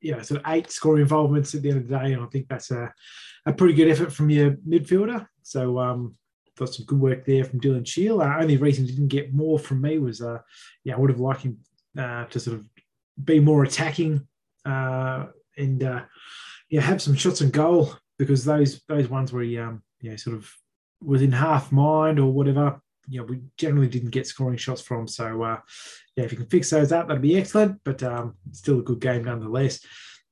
you 0.00 0.12
know, 0.12 0.22
sort 0.22 0.40
of 0.40 0.52
eight 0.52 0.70
scoring 0.70 1.02
involvements 1.02 1.54
at 1.54 1.62
the 1.62 1.70
end 1.70 1.78
of 1.78 1.88
the 1.88 1.98
day. 1.98 2.12
And 2.12 2.22
I 2.22 2.26
think 2.26 2.48
that's 2.48 2.70
a, 2.70 2.92
a 3.46 3.52
pretty 3.52 3.74
good 3.74 3.88
effort 3.88 4.12
from 4.12 4.30
your 4.30 4.52
midfielder. 4.52 5.26
So, 5.42 5.78
um, 5.78 6.16
got 6.56 6.74
some 6.74 6.86
good 6.86 7.00
work 7.00 7.24
there 7.24 7.44
from 7.44 7.60
Dylan 7.60 7.86
Shiel. 7.86 8.20
Uh, 8.20 8.36
only 8.40 8.56
reason 8.56 8.84
he 8.84 8.92
didn't 8.92 9.08
get 9.08 9.32
more 9.32 9.58
from 9.58 9.80
me 9.80 9.98
was, 9.98 10.20
uh, 10.20 10.38
yeah, 10.84 10.96
I 10.96 10.98
would 10.98 11.10
have 11.10 11.20
liked 11.20 11.42
him 11.42 11.58
uh, 11.96 12.24
to 12.26 12.40
sort 12.40 12.58
of 12.58 12.66
be 13.24 13.40
more 13.40 13.62
attacking 13.64 14.26
uh, 14.64 15.26
and, 15.56 15.82
uh, 15.82 16.02
yeah, 16.68 16.80
have 16.80 17.00
some 17.00 17.14
shots 17.14 17.40
and 17.40 17.52
goal 17.52 17.94
because 18.18 18.44
those 18.44 18.82
those 18.88 19.08
ones 19.08 19.32
where 19.32 19.42
he, 19.42 19.56
um, 19.56 19.82
yeah, 20.02 20.16
sort 20.16 20.36
of 20.36 20.52
was 21.00 21.22
in 21.22 21.32
half 21.32 21.72
mind 21.72 22.18
or 22.18 22.30
whatever, 22.30 22.80
you 23.08 23.20
know, 23.20 23.26
we 23.26 23.40
generally 23.56 23.88
didn't 23.88 24.10
get 24.10 24.26
scoring 24.26 24.58
shots 24.58 24.82
from. 24.82 25.08
So, 25.08 25.42
uh, 25.42 25.58
yeah, 26.16 26.24
if 26.24 26.32
you 26.32 26.38
can 26.38 26.46
fix 26.46 26.70
those 26.70 26.92
up, 26.92 27.08
that'd 27.08 27.22
be 27.22 27.36
excellent. 27.36 27.80
But 27.84 28.02
um, 28.02 28.34
still 28.52 28.80
a 28.80 28.82
good 28.82 29.00
game 29.00 29.24
nonetheless. 29.24 29.80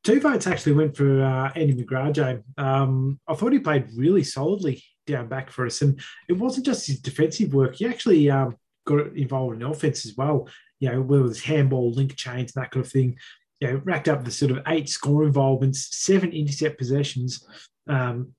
two 0.05 0.21
votes 0.21 0.47
actually 0.47 0.73
went 0.73 0.97
for 0.97 1.23
uh, 1.23 1.53
Andy 1.55 1.75
McGrath. 1.75 2.43
Um, 2.59 3.21
I 3.27 3.35
thought 3.35 3.53
he 3.53 3.59
played 3.59 3.89
really 3.97 4.25
solidly 4.25 4.83
down 5.07 5.29
back 5.29 5.51
for 5.51 5.67
us. 5.67 5.83
And 5.83 6.01
it 6.29 6.35
wasn't 6.35 6.67
just 6.67 6.87
his 6.87 7.01
defensive 7.01 7.55
work. 7.55 7.77
He 7.77 7.87
actually 7.87 8.29
um, 8.31 8.57
got 8.87 9.17
involved 9.17 9.57
in 9.57 9.63
offense 9.63 10.05
as 10.05 10.17
well, 10.17 10.49
you 10.81 10.91
know, 10.91 11.01
whether 11.01 11.25
it 11.25 11.29
was 11.29 11.43
handball, 11.43 11.93
link 11.93 12.17
chains, 12.17 12.53
that 12.53 12.71
kind 12.71 12.85
of 12.85 12.93
thing. 12.93 13.17
You 13.61 13.69
know, 13.69 13.81
racked 13.85 14.09
up 14.09 14.25
the 14.25 14.31
sort 14.31 14.51
of 14.51 14.61
eight 14.67 14.89
score 14.89 15.25
involvements, 15.25 15.89
seven 15.97 16.31
intercept 16.33 16.77
possessions, 16.77 17.47
um, 17.89 18.33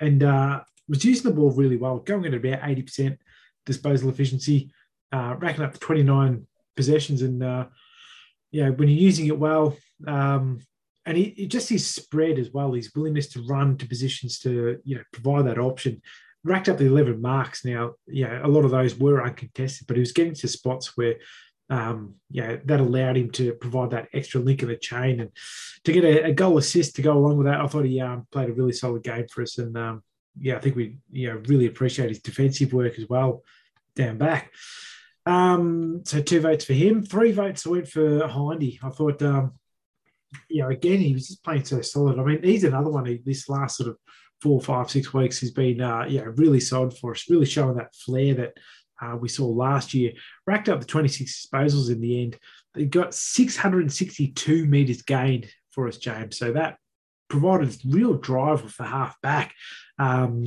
and 0.00 0.24
uh, 0.24 0.62
was 0.88 1.04
using 1.04 1.30
the 1.30 1.36
ball 1.36 1.52
really 1.52 1.76
well, 1.76 1.98
going 1.98 2.26
at 2.26 2.34
about 2.34 2.62
80% 2.62 3.18
disposal 3.66 4.10
efficiency, 4.10 4.70
uh, 5.12 5.36
racking 5.38 5.64
up 5.64 5.72
to 5.72 5.78
29 5.78 6.46
possessions. 6.76 7.22
And, 7.22 7.42
uh, 7.42 7.66
know, 8.52 8.72
when 8.72 8.88
you're 8.88 8.98
using 8.98 9.26
it 9.26 9.38
well, 9.38 9.76
um, 10.06 10.60
and 11.06 11.16
he, 11.16 11.34
he, 11.36 11.46
just 11.46 11.70
his 11.70 11.86
spread 11.86 12.38
as 12.38 12.50
well, 12.50 12.72
his 12.72 12.94
willingness 12.94 13.28
to 13.28 13.42
run 13.46 13.78
to 13.78 13.86
positions 13.86 14.38
to 14.40 14.78
you 14.84 14.96
know 14.96 15.02
provide 15.12 15.46
that 15.46 15.58
option. 15.58 16.02
Racked 16.44 16.68
up 16.68 16.78
the 16.78 16.84
11 16.86 17.20
marks 17.20 17.64
now. 17.64 17.94
Yeah, 18.06 18.40
a 18.44 18.46
lot 18.46 18.64
of 18.64 18.70
those 18.70 18.94
were 18.94 19.24
uncontested, 19.24 19.86
but 19.86 19.96
he 19.96 20.00
was 20.00 20.12
getting 20.12 20.34
to 20.34 20.48
spots 20.48 20.96
where 20.96 21.16
um, 21.70 22.14
yeah, 22.30 22.56
that 22.64 22.80
allowed 22.80 23.16
him 23.16 23.30
to 23.32 23.54
provide 23.54 23.90
that 23.90 24.08
extra 24.12 24.40
link 24.40 24.62
in 24.62 24.68
the 24.68 24.76
chain 24.76 25.20
and 25.20 25.30
to 25.84 25.92
get 25.92 26.04
a, 26.04 26.26
a 26.26 26.32
goal 26.32 26.58
assist 26.58 26.96
to 26.96 27.02
go 27.02 27.12
along 27.12 27.38
with 27.38 27.46
that. 27.46 27.60
I 27.60 27.66
thought 27.66 27.84
he 27.84 28.00
um, 28.00 28.26
played 28.30 28.50
a 28.50 28.54
really 28.54 28.72
solid 28.72 29.02
game 29.02 29.26
for 29.28 29.42
us, 29.42 29.58
and 29.58 29.76
um, 29.76 30.02
yeah, 30.40 30.56
I 30.56 30.60
think 30.60 30.76
we 30.76 30.98
know 31.10 31.40
really 31.46 31.66
appreciate 31.66 32.08
his 32.08 32.20
defensive 32.20 32.72
work 32.72 32.98
as 32.98 33.08
well 33.08 33.42
down 33.94 34.18
back. 34.18 34.52
Um, 35.26 36.02
so 36.04 36.22
two 36.22 36.40
votes 36.40 36.64
for 36.64 36.72
him, 36.72 37.02
three 37.02 37.32
votes 37.32 37.66
went 37.66 37.88
for 37.88 38.26
Hindy. 38.28 38.80
I 38.82 38.90
thought 38.90 39.20
um, 39.22 39.52
you 40.48 40.62
know, 40.62 40.68
again, 40.68 40.98
he 40.98 41.14
was 41.14 41.28
just 41.28 41.44
playing 41.44 41.64
so 41.64 41.80
solid. 41.80 42.18
I 42.18 42.24
mean, 42.24 42.42
he's 42.42 42.64
another 42.64 42.90
one. 42.90 43.06
Who, 43.06 43.18
this 43.24 43.48
last 43.48 43.76
sort 43.76 43.90
of 43.90 43.96
four, 44.40 44.60
five, 44.60 44.90
six 44.90 45.12
weeks 45.12 45.40
has 45.40 45.50
been, 45.50 45.80
uh, 45.80 46.06
yeah, 46.08 46.24
really 46.36 46.60
solid 46.60 46.96
for 46.96 47.12
us. 47.12 47.28
Really 47.30 47.46
showing 47.46 47.76
that 47.76 47.94
flair 47.94 48.34
that 48.34 48.52
uh, 49.00 49.16
we 49.16 49.28
saw 49.28 49.46
last 49.46 49.94
year. 49.94 50.12
Racked 50.46 50.68
up 50.68 50.80
the 50.80 50.86
26 50.86 51.46
disposals 51.46 51.90
in 51.90 52.00
the 52.00 52.22
end. 52.22 52.38
He 52.76 52.86
got 52.86 53.14
662 53.14 54.66
meters 54.66 55.02
gained 55.02 55.50
for 55.70 55.88
us, 55.88 55.96
James. 55.96 56.38
So 56.38 56.52
that 56.52 56.78
provided 57.28 57.76
real 57.86 58.14
drive 58.14 58.62
with 58.64 58.76
the 58.76 58.84
half 58.84 59.20
back. 59.20 59.54
Um, 59.98 60.44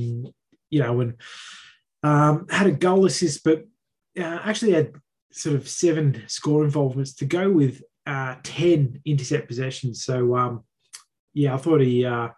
you 0.70 0.80
know, 0.80 1.00
and 1.00 1.14
um, 2.02 2.46
had 2.48 2.66
a 2.66 2.72
goal 2.72 3.04
assist, 3.04 3.44
but 3.44 3.64
uh, 4.18 4.40
actually 4.42 4.72
had 4.72 4.94
sort 5.32 5.56
of 5.56 5.68
seven 5.68 6.24
score 6.26 6.64
involvements 6.64 7.14
to 7.14 7.24
go 7.24 7.50
with 7.50 7.82
uh, 8.06 8.36
10 8.42 9.00
intercept 9.04 9.48
possessions. 9.48 10.04
So, 10.04 10.36
um, 10.36 10.64
yeah, 11.34 11.54
I 11.54 11.58
thought 11.58 11.80
he 11.80 12.04
uh, 12.04 12.28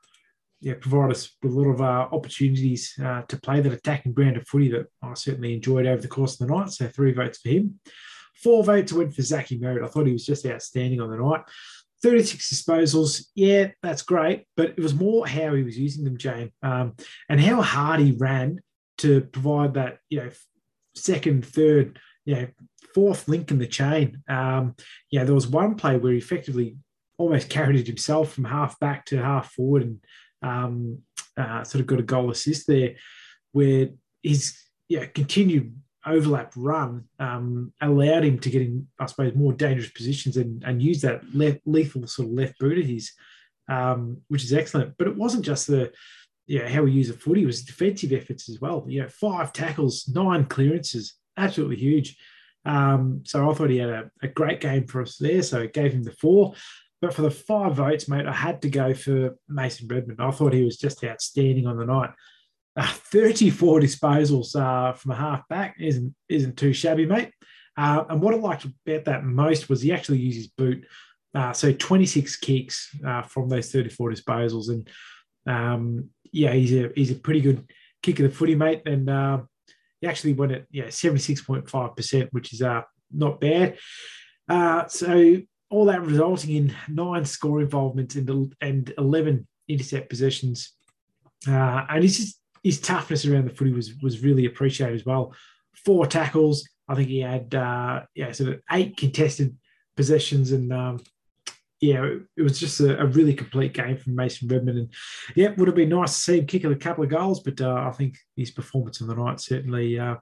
yeah, 0.60 0.74
provided 0.80 1.16
us 1.16 1.36
with 1.42 1.52
a 1.52 1.56
lot 1.56 1.68
of 1.68 1.80
uh, 1.80 2.08
opportunities 2.12 2.94
uh, 3.02 3.22
to 3.22 3.40
play 3.40 3.60
that 3.60 3.72
attacking 3.72 4.12
brand 4.12 4.36
of 4.36 4.46
footy 4.46 4.70
that 4.70 4.86
I 5.02 5.14
certainly 5.14 5.54
enjoyed 5.54 5.86
over 5.86 6.00
the 6.00 6.08
course 6.08 6.40
of 6.40 6.46
the 6.46 6.54
night. 6.54 6.70
So, 6.70 6.88
three 6.88 7.12
votes 7.12 7.38
for 7.38 7.50
him. 7.50 7.80
Four 8.42 8.64
votes 8.64 8.92
went 8.92 9.14
for 9.14 9.22
Zachy 9.22 9.58
Merrett. 9.58 9.84
I 9.84 9.88
thought 9.88 10.06
he 10.06 10.12
was 10.12 10.26
just 10.26 10.46
outstanding 10.46 11.00
on 11.00 11.10
the 11.10 11.16
night. 11.16 11.42
36 12.04 12.52
disposals, 12.52 13.24
yeah, 13.34 13.68
that's 13.82 14.02
great, 14.02 14.44
but 14.58 14.68
it 14.76 14.80
was 14.80 14.92
more 14.92 15.26
how 15.26 15.54
he 15.54 15.62
was 15.62 15.78
using 15.78 16.04
them, 16.04 16.18
Jane, 16.18 16.52
um, 16.62 16.94
and 17.30 17.40
how 17.40 17.62
hard 17.62 17.98
he 18.00 18.12
ran 18.12 18.60
to 18.98 19.22
provide 19.22 19.72
that, 19.74 19.96
you 20.10 20.18
know, 20.18 20.30
second, 20.94 21.46
third, 21.46 21.98
you 22.26 22.34
know, 22.34 22.46
fourth 22.94 23.26
link 23.26 23.50
in 23.50 23.58
the 23.58 23.66
chain. 23.66 24.22
Um, 24.28 24.74
yeah, 25.10 25.24
there 25.24 25.34
was 25.34 25.46
one 25.46 25.76
play 25.76 25.96
where 25.96 26.12
he 26.12 26.18
effectively 26.18 26.76
almost 27.16 27.48
carried 27.48 27.80
it 27.80 27.86
himself 27.86 28.34
from 28.34 28.44
half 28.44 28.78
back 28.80 29.06
to 29.06 29.16
half 29.16 29.52
forward 29.52 29.82
and 29.82 30.04
um, 30.42 30.98
uh, 31.38 31.64
sort 31.64 31.80
of 31.80 31.86
got 31.86 32.00
a 32.00 32.02
goal 32.02 32.30
assist 32.30 32.66
there 32.66 32.96
where 33.52 33.88
his 34.22 34.58
yeah, 34.90 35.06
continued 35.06 35.74
overlap 36.06 36.52
run 36.56 37.04
um, 37.18 37.72
allowed 37.80 38.24
him 38.24 38.38
to 38.38 38.50
get 38.50 38.62
in, 38.62 38.86
I 38.98 39.06
suppose, 39.06 39.34
more 39.34 39.52
dangerous 39.52 39.90
positions 39.90 40.36
and, 40.36 40.62
and 40.64 40.82
use 40.82 41.00
that 41.02 41.22
lethal 41.34 42.06
sort 42.06 42.28
of 42.28 42.34
left 42.34 42.58
boot 42.58 42.78
of 42.78 42.84
his, 42.84 43.12
um, 43.68 44.18
which 44.28 44.44
is 44.44 44.52
excellent. 44.52 44.94
But 44.98 45.08
it 45.08 45.16
wasn't 45.16 45.44
just 45.44 45.66
the 45.66 45.92
yeah 46.46 46.68
how 46.68 46.82
we 46.82 46.92
use 46.92 47.10
a 47.10 47.14
footy; 47.14 47.42
it 47.42 47.46
was 47.46 47.64
defensive 47.64 48.12
efforts 48.12 48.48
as 48.48 48.60
well. 48.60 48.84
You 48.88 49.02
know, 49.02 49.08
five 49.08 49.52
tackles, 49.52 50.08
nine 50.08 50.44
clearances, 50.44 51.14
absolutely 51.36 51.76
huge. 51.76 52.16
Um, 52.66 53.22
so 53.24 53.50
I 53.50 53.54
thought 53.54 53.70
he 53.70 53.78
had 53.78 53.90
a, 53.90 54.10
a, 54.22 54.28
great 54.28 54.60
game 54.60 54.86
for 54.86 55.02
us 55.02 55.18
there. 55.18 55.42
So 55.42 55.60
it 55.60 55.74
gave 55.74 55.92
him 55.92 56.02
the 56.02 56.12
four. 56.12 56.54
But 57.02 57.12
for 57.12 57.20
the 57.20 57.30
five 57.30 57.74
votes, 57.74 58.08
mate, 58.08 58.24
I 58.24 58.32
had 58.32 58.62
to 58.62 58.70
go 58.70 58.94
for 58.94 59.36
Mason 59.48 59.86
Redman. 59.86 60.16
I 60.18 60.30
thought 60.30 60.54
he 60.54 60.64
was 60.64 60.78
just 60.78 61.04
outstanding 61.04 61.66
on 61.66 61.76
the 61.76 61.84
night. 61.84 62.10
Uh, 62.76 62.92
34 62.92 63.80
disposals 63.80 64.56
uh, 64.56 64.92
from 64.92 65.12
a 65.12 65.14
half 65.14 65.46
back 65.48 65.76
isn't 65.78 66.14
isn't 66.28 66.56
too 66.56 66.72
shabby, 66.72 67.06
mate. 67.06 67.30
Uh, 67.76 68.04
and 68.08 68.20
what 68.20 68.34
I 68.34 68.36
liked 68.38 68.64
about 68.64 69.04
that 69.04 69.24
most 69.24 69.68
was 69.68 69.82
he 69.82 69.92
actually 69.92 70.18
used 70.18 70.38
his 70.38 70.48
boot. 70.48 70.84
Uh, 71.34 71.52
so 71.52 71.72
26 71.72 72.36
kicks 72.36 72.96
uh, 73.04 73.22
from 73.22 73.48
those 73.48 73.70
34 73.70 74.10
disposals, 74.10 74.68
and 74.68 74.88
um, 75.46 76.10
yeah, 76.32 76.52
he's 76.52 76.74
a 76.74 76.90
he's 76.94 77.10
a 77.10 77.16
pretty 77.16 77.40
good 77.40 77.64
kick 78.02 78.18
of 78.18 78.24
the 78.24 78.36
footy, 78.36 78.54
mate. 78.54 78.82
And 78.86 79.08
uh, 79.08 79.42
he 80.00 80.06
actually 80.06 80.34
went 80.34 80.52
at 80.52 80.66
yeah 80.70 80.86
76.5%, 80.86 82.28
which 82.32 82.52
is 82.52 82.62
not 83.12 83.40
bad. 83.40 83.78
So 84.90 85.36
all 85.70 85.86
that 85.86 86.02
resulting 86.02 86.54
in 86.54 86.76
nine 86.88 87.24
score 87.24 87.60
involvements 87.60 88.14
and, 88.14 88.54
and 88.60 88.94
11 88.96 89.46
intercept 89.68 90.08
possessions. 90.08 90.72
Uh, 91.48 91.84
and 91.88 92.02
his, 92.02 92.16
just, 92.18 92.40
his 92.64 92.80
toughness 92.80 93.26
around 93.26 93.44
the 93.44 93.54
footy 93.54 93.72
was, 93.72 93.94
was 94.02 94.24
really 94.24 94.46
appreciated 94.46 94.96
as 94.96 95.06
well. 95.06 95.34
Four 95.84 96.06
tackles. 96.06 96.68
I 96.88 96.94
think 96.94 97.08
he 97.08 97.20
had 97.20 97.54
uh, 97.54 98.02
yeah, 98.14 98.32
sort 98.32 98.54
of 98.54 98.60
eight 98.72 98.96
contested 98.96 99.56
possessions 99.96 100.50
and 100.50 100.72
um, 100.72 101.00
yeah, 101.80 102.06
it 102.36 102.42
was 102.42 102.58
just 102.58 102.80
a, 102.80 102.98
a, 103.00 103.06
really 103.06 103.34
complete 103.34 103.74
game 103.74 103.98
from 103.98 104.14
Mason 104.14 104.48
Redman. 104.48 104.78
And 104.78 104.88
yeah, 105.36 105.50
it 105.50 105.58
would 105.58 105.68
have 105.68 105.74
been 105.74 105.90
nice 105.90 106.14
to 106.14 106.20
see 106.20 106.38
him 106.38 106.46
kick 106.46 106.64
a 106.64 106.74
couple 106.74 107.04
of 107.04 107.10
goals, 107.10 107.40
but 107.40 107.60
uh, 107.60 107.74
I 107.74 107.90
think 107.90 108.16
his 108.36 108.50
performance 108.50 109.02
on 109.02 109.08
the 109.08 109.14
night 109.14 109.40
certainly 109.40 109.98
uh, 109.98 110.16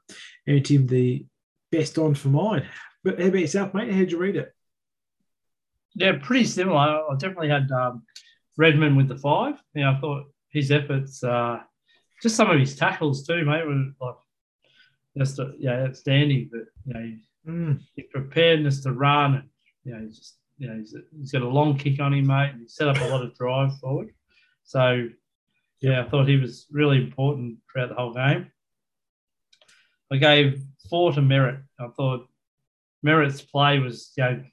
earned 0.48 0.66
him 0.66 0.86
the 0.86 1.24
best 1.70 1.98
on 1.98 2.14
for 2.14 2.28
mine. 2.28 2.66
But 3.04 3.20
how 3.20 3.28
about 3.28 3.40
yourself, 3.40 3.74
mate? 3.74 3.92
How'd 3.92 4.10
you 4.10 4.18
read 4.18 4.36
it? 4.36 4.52
Yeah, 5.94 6.18
pretty 6.20 6.44
similar. 6.44 6.78
I 6.78 7.14
definitely 7.18 7.50
had 7.50 7.70
um, 7.70 8.02
Redman 8.56 8.96
with 8.96 9.08
the 9.08 9.16
five. 9.16 9.54
Yeah, 9.74 9.92
I 9.92 10.00
thought 10.00 10.24
his 10.50 10.70
efforts, 10.70 11.22
uh, 11.22 11.60
just 12.22 12.36
some 12.36 12.50
of 12.50 12.58
his 12.58 12.76
tackles 12.76 13.26
too, 13.26 13.44
mate, 13.44 13.66
were 13.66 13.86
like 14.00 14.14
just 15.18 15.38
a, 15.38 15.52
yeah, 15.58 15.84
outstanding. 15.84 16.50
But 16.50 16.62
you 16.86 16.94
know, 16.94 17.52
mm. 17.52 17.80
his 17.96 18.06
preparedness 18.12 18.82
to 18.84 18.92
run 18.92 19.34
and 19.34 19.48
you 19.84 19.94
know, 19.94 20.06
just 20.08 20.36
you 20.58 20.68
know, 20.68 20.78
he's, 20.78 20.94
he's 21.18 21.32
got 21.32 21.42
a 21.42 21.48
long 21.48 21.76
kick 21.76 22.00
on 22.00 22.14
him, 22.14 22.28
mate. 22.28 22.50
And 22.52 22.60
he 22.60 22.68
set 22.68 22.88
up 22.88 23.00
a 23.00 23.08
lot 23.08 23.24
of 23.24 23.34
drive 23.34 23.76
forward. 23.78 24.14
So, 24.64 25.08
yeah, 25.80 26.04
I 26.04 26.08
thought 26.08 26.28
he 26.28 26.36
was 26.36 26.66
really 26.70 26.98
important 26.98 27.58
throughout 27.70 27.88
the 27.88 27.96
whole 27.96 28.14
game. 28.14 28.50
I 30.12 30.18
gave 30.18 30.62
four 30.88 31.12
to 31.12 31.20
Merrett. 31.20 31.62
I 31.80 31.88
thought 31.88 32.28
Merrett's 33.04 33.42
play 33.42 33.80
was, 33.80 34.12
you 34.16 34.24
know, 34.24 34.44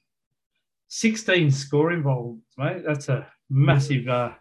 16 0.87 1.51
score 1.51 1.91
involved, 1.91 2.41
mate. 2.57 2.83
That's 2.85 3.09
a 3.09 3.27
massive, 3.49 4.07
uh, 4.07 4.31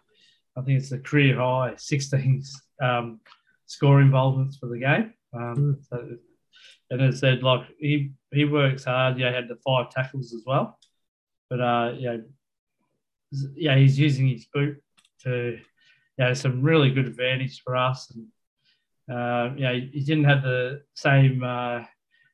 I 0.57 0.61
think 0.61 0.79
it's 0.79 0.91
a 0.91 0.97
career 0.97 1.37
high, 1.37 1.75
16 1.77 2.41
um, 2.81 3.19
score 3.65 4.01
involvements 4.01 4.57
for 4.57 4.67
the 4.67 4.79
game. 4.79 5.13
Um, 5.33 5.55
mm. 5.55 5.85
so, 5.89 6.17
and 6.91 7.01
it 7.01 7.17
said, 7.17 7.43
like, 7.43 7.67
he, 7.79 8.11
he 8.31 8.45
works 8.45 8.85
hard. 8.85 9.19
Yeah, 9.19 9.29
he 9.29 9.35
had 9.35 9.47
the 9.47 9.57
five 9.65 9.91
tackles 9.91 10.33
as 10.33 10.43
well. 10.45 10.79
But 11.49 11.61
uh, 11.61 11.93
yeah, 11.97 12.17
yeah, 13.55 13.75
he's 13.75 13.97
using 13.97 14.27
his 14.27 14.45
boot 14.53 14.81
to 15.23 15.59
yeah 16.17 16.33
some 16.33 16.61
really 16.61 16.91
good 16.91 17.07
advantage 17.07 17.61
for 17.63 17.75
us, 17.75 18.11
and 18.11 19.17
uh, 19.17 19.55
yeah, 19.57 19.73
he 19.73 20.01
didn't 20.01 20.25
have 20.25 20.43
the 20.43 20.83
same 20.93 21.43
uh, 21.43 21.83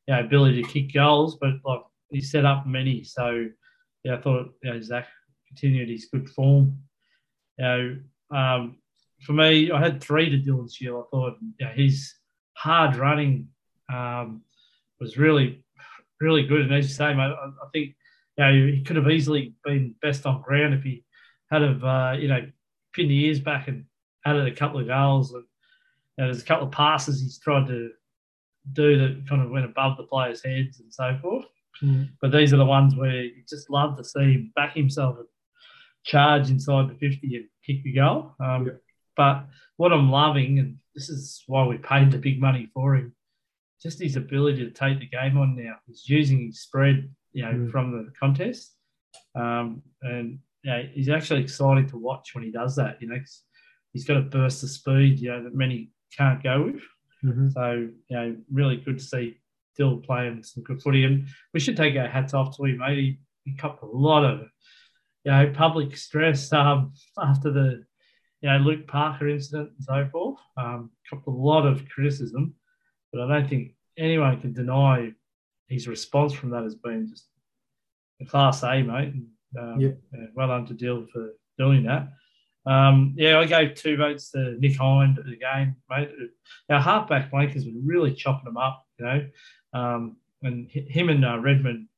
yeah 0.08 0.20
ability 0.20 0.62
to 0.62 0.70
kick 0.70 0.93
goals, 0.93 1.38
but 1.39 1.54
like 1.64 1.82
he 2.10 2.22
set 2.22 2.46
up 2.46 2.68
many. 2.68 3.04
So 3.04 3.48
yeah, 4.04 4.16
I 4.16 4.22
thought 4.22 4.54
you 4.62 4.74
know, 4.74 4.82
Zach 4.82 5.08
continued 5.48 5.89
his 5.89 6.08
good 6.12 6.30
form. 6.30 6.80
You 7.58 7.66
know, 7.66 7.98
um, 8.32 8.78
for 9.22 9.34
me, 9.34 9.72
I 9.72 9.80
had 9.80 10.01
three 10.01 10.30
to 10.30 10.38
Dylan 10.38 10.74
Shiel. 10.74 11.05
I 11.05 11.09
thought 11.09 11.38
yeah, 11.59 11.74
his 11.74 12.13
hard 12.53 12.95
running 12.95 13.47
um, 13.93 14.41
was 14.99 15.18
really 15.18 15.63
really 16.22 16.43
good, 16.43 16.61
and 16.61 16.74
as 16.74 16.88
you 16.88 16.93
say, 16.93 17.13
mate, 17.13 17.24
I, 17.24 17.47
I 17.47 17.68
think 17.74 17.95
you 18.38 18.43
know, 18.43 18.68
he 18.74 18.84
could 18.84 18.95
have 18.95 19.09
easily 19.09 19.53
been 19.63 19.95
best 20.01 20.26
on 20.26 20.41
ground 20.41 20.74
if 20.74 20.84
he 20.84 21.03
had 21.51 21.61
have, 21.61 21.84
uh, 21.84 22.16
you 22.18 22.28
know, 22.28 22.45
pinned 22.93 23.09
the 23.09 23.26
ears 23.26 23.39
back 23.39 23.68
and 23.68 23.86
added 24.26 24.47
a 24.47 24.55
couple 24.55 24.80
of 24.80 24.88
goals. 24.88 25.34
And, 25.34 25.43
and 26.18 26.28
there's 26.28 26.41
a 26.41 26.45
couple 26.45 26.68
of 26.68 26.72
passes 26.72 27.22
he's 27.22 27.39
tried 27.39 27.68
to 27.68 27.91
do 28.74 28.97
that 28.97 29.30
kind 29.30 29.41
of 29.41 29.51
went 29.51 29.66
above 29.66 29.97
the 29.97 30.03
players' 30.03 30.43
heads 30.43 30.80
and 30.80 30.93
so 30.93 31.18
forth. 31.22 31.45
Mm. 31.84 32.09
But 32.22 32.32
these 32.32 32.53
are 32.53 32.57
the 32.57 32.66
ones 32.66 32.95
where 32.95 33.24
you 33.24 33.43
just 33.47 33.70
love 33.70 33.97
to 33.97 34.03
see 34.03 34.34
him 34.34 34.51
back 34.55 34.76
himself 34.76 35.18
and 35.18 35.28
charge 36.03 36.49
inside 36.49 36.89
the 36.89 36.95
50 36.95 37.36
and 37.36 37.45
kick 37.66 37.84
the 37.84 37.93
goal. 37.93 38.34
Um, 38.39 38.66
Yeah. 38.66 38.74
But 39.16 39.47
what 39.78 39.93
I'm 39.93 40.11
loving, 40.11 40.59
and 40.59 40.78
this 40.93 41.09
is 41.09 41.43
why 41.47 41.66
we 41.66 41.78
paid 41.78 42.11
the 42.11 42.18
big 42.18 42.39
money 42.39 42.70
for 42.74 42.95
him, 42.95 43.13
just 43.82 44.01
his 44.01 44.16
ability 44.16 44.66
to 44.66 44.72
take 44.72 44.99
the 44.99 45.07
game 45.07 45.38
on 45.38 45.55
now. 45.55 45.76
He's 45.88 46.07
using 46.07 46.47
his 46.47 46.61
spread, 46.61 47.09
you 47.34 47.43
know, 47.43 47.53
Mm. 47.53 47.72
from 47.72 47.91
the 48.05 48.11
contest. 48.20 48.76
Um, 49.36 49.82
and 50.01 50.39
you 50.63 50.72
know, 50.72 50.84
he's 50.93 51.09
actually 51.09 51.41
exciting 51.41 51.88
to 51.89 51.97
watch 51.97 52.34
when 52.34 52.43
he 52.43 52.51
does 52.51 52.76
that. 52.78 53.01
You 53.01 53.07
know, 53.09 53.18
'cause 53.20 53.43
he's 53.93 54.05
got 54.05 54.18
a 54.18 54.22
burst 54.22 54.63
of 54.63 54.70
speed, 54.70 55.20
you 55.20 55.30
know, 55.30 55.43
that 55.43 55.53
many 55.55 55.91
can't 56.18 56.41
go 56.41 56.63
with. 56.66 56.82
Mhm. 57.24 57.51
So, 57.53 57.72
you 58.09 58.16
know, 58.18 58.38
really 58.51 58.78
good 58.78 58.97
to 58.97 59.03
see 59.03 59.38
Dill 59.78 59.97
playing 59.97 60.43
some 60.43 60.63
good 60.63 60.82
footy. 60.82 61.03
And 61.03 61.28
we 61.53 61.59
should 61.59 61.78
take 61.78 61.95
our 61.97 62.07
hats 62.07 62.34
off 62.34 62.55
to 62.57 62.63
him, 62.63 62.78
mate. 62.78 62.97
He, 62.97 63.20
he 63.43 63.53
copped 63.55 63.84
a 63.84 63.86
lot 63.86 64.24
of, 64.26 64.49
you 65.24 65.32
know, 65.32 65.51
public 65.53 65.95
stress 65.97 66.51
um, 66.53 66.93
after 67.22 67.51
the, 67.51 67.86
you 68.46 68.52
know, 68.52 68.58
Luke 68.58 68.86
Parker 68.86 69.28
incident 69.28 69.72
and 69.76 69.84
so 69.84 70.08
forth. 70.12 70.38
Um, 70.56 70.91
a 71.12 71.30
lot 71.32 71.66
of 71.66 71.89
criticism, 71.89 72.54
but 73.12 73.24
I 73.24 73.28
don't 73.28 73.50
think 73.50 73.74
anyone 73.98 74.39
can 74.39 74.54
deny 74.54 75.14
his 75.68 75.88
response 75.88 76.32
from 76.32 76.52
that 76.52 76.62
has 76.62 76.76
been 76.76 77.08
just 77.10 77.26
a 78.22 78.26
class 78.26 78.62
A, 78.62 78.84
mate. 78.84 79.16
And, 79.16 79.28
um, 79.60 79.82
Yep. 79.82 79.98
yeah, 80.14 80.26
well 80.36 80.50
done 80.50 80.68
to 80.68 80.76
Dill 80.76 81.08
for 81.12 81.32
doing 81.58 81.86
that. 81.86 82.14
Um, 82.68 83.16
yeah, 83.18 83.39
I 83.39 83.46
gave 83.46 83.74
two 83.74 83.98
votes 83.98 84.30
to 84.32 84.58
Nick 84.60 84.78
Hind 84.78 85.18
again, 85.18 85.32
the 85.32 85.38
game, 85.38 85.76
mate. 85.89 86.10
Our 86.70 86.80
halfback 86.80 87.32
flankers 87.32 87.66
were 87.66 87.72
really 87.84 88.14
chopping 88.14 88.46
them 88.46 88.58
up, 88.58 88.86
you 89.00 89.06
know, 89.06 89.28
um, 89.74 90.18
and 90.43 90.70
him 90.70 91.10
and 91.10 91.26
uh, 91.26 91.39
Redman 91.39 91.89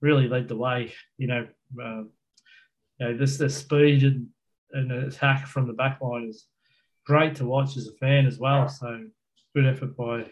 really 0.00 0.26
led 0.26 0.48
the 0.48 0.56
way. 0.56 0.92
You 1.16 1.28
know, 1.28 1.46
uh, 1.80 2.02
you 2.98 2.98
know, 2.98 3.16
this 3.16 3.36
the 3.36 3.48
speed 3.48 4.02
and, 4.02 4.28
and 4.72 4.90
attack 4.92 5.46
from 5.46 5.66
the 5.66 5.72
back 5.72 6.00
line 6.00 6.24
is 6.28 6.46
great 7.06 7.36
to 7.36 7.44
watch 7.44 7.76
as 7.76 7.86
a 7.88 7.92
fan 7.98 8.26
as 8.26 8.38
well. 8.38 8.68
So 8.68 9.04
good 9.54 9.66
effort 9.66 9.96
by 9.96 10.26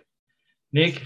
Nick. 0.73 1.01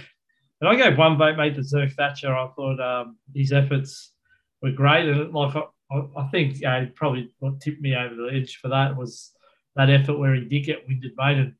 And 0.60 0.68
I 0.68 0.74
gave 0.74 0.98
one 0.98 1.16
vote, 1.18 1.36
mate, 1.36 1.54
to 1.54 1.60
Zerk 1.60 1.92
Thatcher. 1.92 2.34
I 2.34 2.48
thought 2.56 2.80
um, 2.80 3.16
his 3.34 3.52
efforts 3.52 4.12
were 4.60 4.72
great, 4.72 5.08
and 5.08 5.32
like 5.32 5.54
I, 5.56 6.02
I 6.16 6.26
think 6.28 6.64
uh, 6.64 6.86
probably 6.94 7.30
what 7.38 7.60
tipped 7.60 7.80
me 7.80 7.94
over 7.94 8.14
the 8.14 8.30
edge 8.32 8.56
for 8.56 8.68
that 8.68 8.96
was 8.96 9.30
that 9.76 9.88
effort 9.90 10.18
where 10.18 10.34
he 10.34 10.44
did 10.46 10.64
get 10.66 10.86
winded, 10.88 11.12
mate, 11.16 11.38
and 11.38 11.54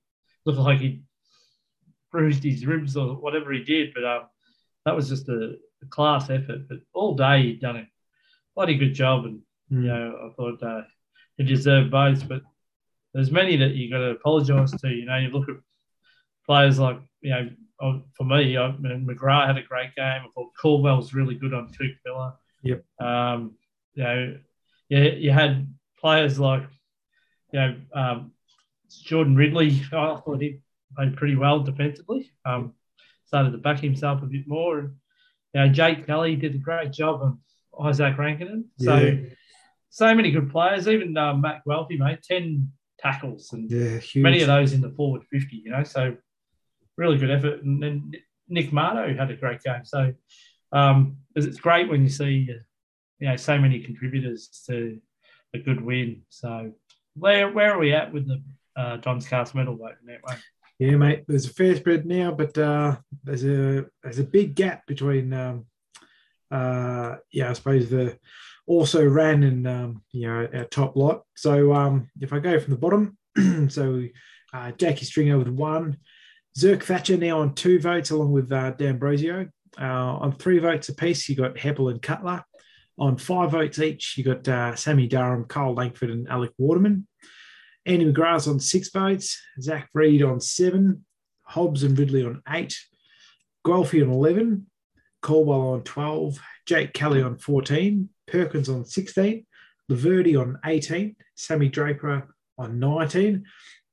looked 0.45 0.59
like 0.59 0.81
he 0.81 1.03
bruised 2.11 2.43
his 2.43 2.67
ribs 2.67 2.97
or 2.97 3.15
whatever 3.15 3.53
he 3.53 3.63
did. 3.63 3.95
But 3.95 4.05
um, 4.05 4.23
that 4.85 4.97
was 4.97 5.09
just 5.09 5.29
a, 5.29 5.55
a 5.83 5.87
class 5.91 6.29
effort. 6.31 6.67
But 6.69 6.79
all 6.93 7.15
day 7.15 7.43
he'd 7.43 7.61
done 7.61 7.77
a 7.77 7.89
bloody 8.57 8.77
good 8.77 8.95
job, 8.95 9.27
and 9.27 9.41
Mm. 9.71 9.83
you 9.83 9.89
know 9.89 10.31
I 10.31 10.35
thought 10.35 10.63
uh, 10.63 10.81
he 11.39 11.45
deserved 11.45 11.91
both. 11.91 12.29
But 12.29 12.43
there's 13.15 13.31
many 13.31 13.57
that 13.57 13.75
you 13.75 13.91
got 13.91 13.99
to 13.99 14.11
apologise 14.11 14.73
to. 14.73 14.89
You 14.89 15.07
know, 15.07 15.17
you 15.17 15.31
look 15.31 15.49
at 15.49 15.57
players 16.47 16.79
like 16.79 16.99
you 17.23 17.31
know. 17.31 17.49
For 18.17 18.25
me, 18.25 18.59
I 18.59 18.77
mean, 18.77 19.07
McGrath 19.07 19.47
had 19.47 19.57
a 19.57 19.63
great 19.63 19.95
game. 19.95 20.23
I 20.25 20.27
thought 20.35 20.51
Caldwell 20.61 20.97
was 20.97 21.15
really 21.15 21.37
good 21.37 21.55
on 21.55 21.69
Touk 21.69 21.95
Miller. 22.05 22.33
Yep. 22.65 22.85
Um, 23.01 23.55
you 23.95 24.03
know, 24.03 24.37
you, 24.89 24.99
you 24.99 25.31
had 25.31 25.73
players 26.01 26.41
like, 26.41 26.65
you 27.53 27.61
know, 27.61 27.77
um, 27.95 28.33
Jordan 29.05 29.37
Ridley. 29.37 29.81
I 29.93 30.17
thought 30.17 30.41
he 30.41 30.59
played 30.97 31.17
pretty 31.17 31.37
well 31.37 31.61
defensively. 31.61 32.33
Um, 32.45 32.75
started 33.27 33.53
to 33.53 33.59
back 33.59 33.79
himself 33.79 34.25
a 34.25 34.27
bit 34.27 34.49
more. 34.49 34.81
And, 34.81 34.95
you 35.55 35.61
know, 35.61 35.69
Jake 35.69 36.05
Kelly 36.05 36.35
did 36.35 36.57
a 36.57 36.59
great 36.59 36.93
job 36.93 37.23
of 37.23 37.87
Isaac 37.87 38.17
Rankinen. 38.17 38.65
So, 38.81 38.97
Yeah. 38.97 39.29
So 39.91 40.15
many 40.15 40.31
good 40.31 40.51
players. 40.51 40.87
Even 40.89 41.17
uh, 41.17 41.35
Matt 41.35 41.63
Guelfi, 41.67 41.99
mate, 41.99 42.21
10 42.23 42.71
tackles 42.99 43.53
and 43.53 43.71
Yeah, 43.71 43.99
huge. 43.99 44.23
many 44.23 44.41
of 44.41 44.47
those 44.47 44.73
in 44.73 44.81
the 44.81 44.91
forward 44.91 45.23
50, 45.31 45.57
you 45.57 45.71
know, 45.71 45.83
so 45.85 46.17
really 46.97 47.17
good 47.17 47.31
effort. 47.31 47.63
And 47.63 47.83
then 47.83 48.13
Nick 48.49 48.73
Marto 48.73 49.15
had 49.17 49.31
a 49.31 49.37
great 49.37 49.63
game. 49.63 49.85
So 49.85 50.13
um, 50.73 51.19
it's 51.35 51.61
great 51.61 51.89
when 51.89 52.03
you 52.03 52.09
see, 52.09 52.49
uh, 52.51 52.59
you 53.19 53.29
know, 53.29 53.37
so 53.37 53.59
many 53.59 53.81
contributors 53.81 54.49
to 54.67 55.01
a 55.55 55.59
good 55.59 55.81
win. 55.81 56.23
So 56.29 56.73
where 57.15 57.51
where 57.51 57.73
are 57.73 57.79
we 57.79 57.93
at 57.93 58.13
with 58.13 58.27
the 58.29 58.43
uh, 58.77 58.97
Don's 58.99 59.27
Cast 59.27 59.55
medal 59.55 59.77
vote 59.77 59.97
network? 60.05 60.41
Yeah, 60.79 60.97
mate. 60.97 61.25
There's 61.27 61.47
a 61.47 61.53
fair 61.53 61.75
spread 61.77 62.07
now, 62.07 62.31
but 62.31 62.57
uh, 62.57 62.97
there's 63.25 63.45
a 63.45 63.87
there's 64.03 64.21
a 64.21 64.25
big 64.25 64.55
gap 64.55 64.87
between 64.87 65.33
um, 65.33 65.67
uh, 66.51 67.17
yeah, 67.33 67.51
I 67.51 67.53
suppose 67.55 67.91
the 67.91 68.19
also 68.69 69.05
ran 69.05 69.43
in 69.43 69.67
um, 69.67 70.03
you 70.13 70.29
know 70.29 70.49
our 70.55 70.65
top 70.65 70.95
lot. 70.95 71.23
So 71.35 71.73
um, 71.73 72.09
if 72.21 72.33
I 72.33 72.39
go 72.39 72.61
from 72.61 72.71
the 72.71 72.79
bottom, 72.79 73.17
so 73.69 74.05
uh, 74.53 74.71
Jackie 74.73 75.07
Stringer 75.07 75.39
with 75.39 75.49
one, 75.49 75.97
Zerk 76.57 76.85
Thatcher 76.85 77.17
now 77.17 77.41
on 77.41 77.55
two 77.55 77.81
votes 77.81 78.11
along 78.11 78.33
with 78.33 78.53
uh, 78.53 78.71
D'Ambrosio. 78.73 79.49
Uh, 79.81 79.85
on 79.85 80.33
three 80.33 80.59
votes 80.59 80.89
apiece, 80.89 81.29
you 81.29 81.37
got 81.37 81.57
Heppell 81.57 81.91
and 81.91 82.03
Cutler. 82.03 82.45
On 82.99 83.17
five 83.17 83.53
votes 83.53 83.79
each, 83.79 84.19
you 84.19 84.25
got 84.25 84.47
uh, 84.49 84.75
Sammy 84.75 85.07
Durham, 85.07 85.45
Carl 85.45 85.75
Langford, 85.75 86.11
and 86.11 86.29
Alec 86.29 86.51
Waterman. 86.59 87.07
Andy 87.87 88.13
McGrath 88.13 88.49
on 88.49 88.61
six 88.61 88.91
votes, 88.91 89.41
Zach 89.61 89.89
Reid 89.95 90.23
on 90.23 90.41
seven, 90.41 91.07
Hobbs 91.43 91.85
and 91.85 91.99
Ridley 91.99 92.25
on 92.25 92.43
eight, 92.49 92.77
Guelfi 93.65 94.03
on 94.03 94.11
11, 94.11 94.67
Caldwell 95.23 95.69
on 95.69 95.83
12, 95.83 96.39
Jake 96.67 96.93
Kelly 96.93 97.23
on 97.23 97.39
14, 97.39 98.11
Perkins 98.31 98.69
on 98.69 98.85
16, 98.85 99.45
Laverde 99.91 100.41
on 100.41 100.59
18, 100.65 101.17
Sammy 101.35 101.69
Draper 101.69 102.35
on 102.57 102.79
19. 102.79 103.45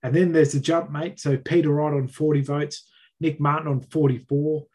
And 0.03 0.15
then 0.15 0.31
there's 0.31 0.51
the 0.51 0.59
jump, 0.59 0.91
mate. 0.91 1.19
So 1.19 1.37
Peter 1.37 1.69
Wright 1.69 1.93
on 1.93 2.07
40 2.07 2.41
votes, 2.41 2.89
Nick 3.19 3.39
Martin 3.39 3.67
on 3.67 3.81
44, 3.81 4.65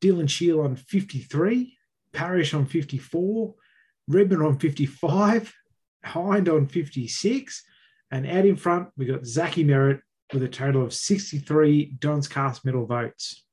Dylan 0.00 0.28
Shiel 0.28 0.60
on 0.60 0.76
53, 0.76 1.76
Parish 2.12 2.54
on 2.54 2.66
54, 2.66 3.54
Redman 4.08 4.42
on 4.42 4.58
55, 4.58 5.52
Hind 6.04 6.48
on 6.48 6.66
56. 6.66 7.64
And 8.10 8.26
out 8.26 8.46
in 8.46 8.56
front, 8.56 8.88
we 8.96 9.06
got 9.06 9.26
Zachy 9.26 9.64
Merrett 9.64 10.00
with 10.32 10.42
a 10.42 10.48
total 10.48 10.84
of 10.84 10.94
63 10.94 11.96
Don's 11.98 12.28
Cast 12.28 12.64
medal 12.64 12.86
votes. 12.86 13.44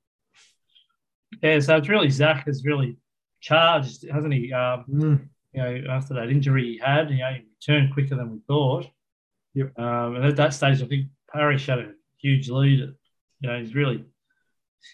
Yeah, 1.41 1.59
so 1.59 1.77
it's 1.77 1.89
really 1.89 2.09
Zach 2.09 2.45
has 2.45 2.63
really 2.63 2.97
charged, 3.41 4.07
hasn't 4.09 4.33
he? 4.33 4.53
Um, 4.53 4.85
Mm, 4.89 5.29
you 5.53 5.61
know, 5.61 5.83
after 5.91 6.13
that 6.15 6.29
injury 6.29 6.73
he 6.73 6.77
had, 6.83 7.09
you 7.09 7.19
know, 7.19 7.33
he 7.33 7.45
returned 7.69 7.93
quicker 7.93 8.15
than 8.15 8.31
we 8.31 8.39
thought. 8.47 8.85
Yep. 9.53 9.77
Um, 9.77 10.15
and 10.15 10.25
at 10.25 10.35
that 10.37 10.53
stage, 10.53 10.81
I 10.81 10.85
think 10.85 11.07
Parish 11.31 11.67
had 11.67 11.79
a 11.79 11.91
huge 12.17 12.49
lead. 12.49 12.79
You 12.79 13.49
know, 13.49 13.59
he's 13.59 13.75
really, 13.75 14.03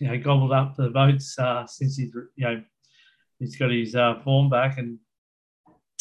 you 0.02 0.08
know, 0.08 0.18
gobbled 0.18 0.52
up 0.52 0.76
the 0.76 0.90
votes 0.90 1.38
uh, 1.40 1.66
since 1.66 1.98
he's, 1.98 2.14
you 2.36 2.46
know, 2.46 2.64
he's 3.40 3.56
got 3.56 3.72
his 3.72 3.96
uh, 3.96 4.20
form 4.24 4.50
back 4.50 4.78
and 4.78 5.00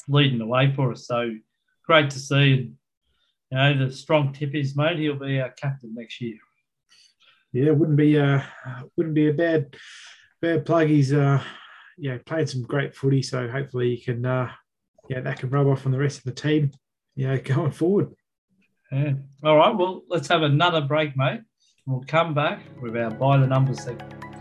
leading 0.09 0.39
the 0.39 0.47
way 0.47 0.73
for 0.75 0.91
us. 0.93 1.07
So 1.07 1.31
great 1.87 2.11
to 2.11 2.19
see. 2.19 2.53
And, 2.53 3.75
you 3.75 3.79
know, 3.79 3.87
the 3.87 3.95
strong 3.95 4.33
tip 4.33 4.55
is, 4.55 4.77
mate, 4.77 4.99
he'll 4.99 5.15
be 5.15 5.41
our 5.41 5.51
captain 5.51 5.95
next 5.95 6.21
year. 6.21 6.39
yeah, 7.53 7.71
wouldn't 7.71 7.97
be 7.97 8.19
uh, 8.19 8.43
wouldn't 8.97 9.15
be 9.15 9.29
a 9.29 9.33
bad 9.33 9.77
bad 10.41 10.67
plug. 10.67 10.89
He's 10.89 11.13
uh, 11.13 11.43
yeah 11.99 12.19
playing 12.25 12.47
some 12.47 12.63
great 12.63 12.95
footy, 12.95 13.23
so 13.23 13.49
hopefully 13.49 13.91
you 13.91 14.03
can 14.03 14.25
uh, 14.25 14.51
yeah 15.09 15.21
that 15.21 15.39
can 15.39 15.51
rub 15.51 15.67
off 15.67 15.87
on 15.87 15.93
the 15.93 15.99
rest 15.99 16.19
of 16.19 16.25
the 16.25 16.33
team. 16.33 16.73
Yeah, 17.17 17.37
going 17.39 17.73
forward. 17.73 18.15
Yeah. 18.93 19.15
All 19.43 19.57
right. 19.57 19.75
Well, 19.75 20.03
let's 20.09 20.29
have 20.29 20.43
another 20.43 20.81
break, 20.81 21.17
mate. 21.17 21.41
We'll 21.87 22.05
come 22.07 22.35
back 22.35 22.63
with 22.81 22.97
our 22.97 23.11
by 23.11 23.39
the 23.39 23.47
numbers 23.47 23.83
segment. 23.83 24.38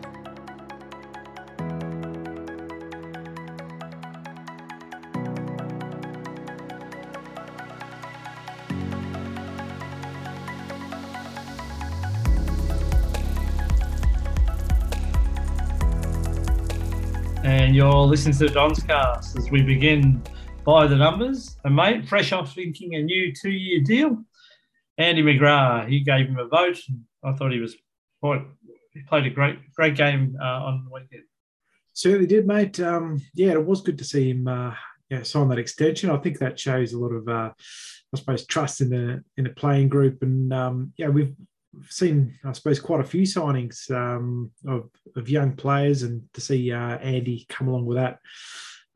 You're 17.78 17.94
listening 17.94 18.36
to 18.36 18.48
Don's 18.48 18.82
Cast 18.82 19.38
as 19.38 19.52
we 19.52 19.62
begin 19.62 20.24
by 20.66 20.88
the 20.88 20.96
numbers. 20.96 21.58
And 21.64 21.76
mate, 21.76 22.10
fresh 22.10 22.32
off 22.32 22.56
thinking 22.56 22.96
a 22.96 23.04
new 23.04 23.32
two-year 23.32 23.82
deal, 23.84 24.26
Andy 24.98 25.22
McGrath, 25.22 25.88
he 25.88 26.00
gave 26.00 26.26
him 26.26 26.40
a 26.40 26.48
vote. 26.48 26.80
I 27.24 27.34
thought 27.34 27.52
he 27.52 27.60
was 27.60 27.76
quite. 28.20 28.42
He 28.96 29.04
played 29.04 29.28
a 29.28 29.30
great, 29.30 29.60
great 29.76 29.96
game 29.96 30.36
uh, 30.42 30.64
on 30.66 30.86
the 30.86 30.92
weekend. 30.92 31.26
Certainly 31.94 32.26
did, 32.26 32.48
mate. 32.48 32.80
Um, 32.80 33.22
yeah, 33.36 33.52
it 33.52 33.64
was 33.64 33.82
good 33.82 34.00
to 34.00 34.04
see 34.04 34.32
him 34.32 34.48
uh, 34.48 34.74
yeah, 35.12 35.22
sign 35.22 35.48
that 35.50 35.60
extension. 35.60 36.10
I 36.10 36.18
think 36.18 36.40
that 36.40 36.60
shows 36.60 36.94
a 36.94 36.98
lot 36.98 37.12
of, 37.12 37.28
uh, 37.28 37.52
I 37.52 38.18
suppose, 38.18 38.48
trust 38.48 38.82
in 38.82 38.90
the 38.90 39.24
in 39.38 39.44
the 39.44 39.52
playing 39.52 39.90
group. 39.90 40.24
And 40.24 40.52
um, 40.52 40.94
yeah, 40.98 41.10
we've 41.10 41.36
seen, 41.90 42.38
I 42.44 42.52
suppose, 42.52 42.80
quite 42.80 43.02
a 43.02 43.08
few 43.08 43.24
signings 43.24 43.90
um, 43.92 44.52
of, 44.68 44.90
of 45.16 45.30
young 45.30 45.54
players, 45.56 46.04
and 46.04 46.22
to 46.34 46.42
see 46.42 46.72
uh, 46.72 46.98
Andy 46.98 47.46
come 47.50 47.68
along 47.68 47.86
with 47.86 47.98
that 47.98 48.20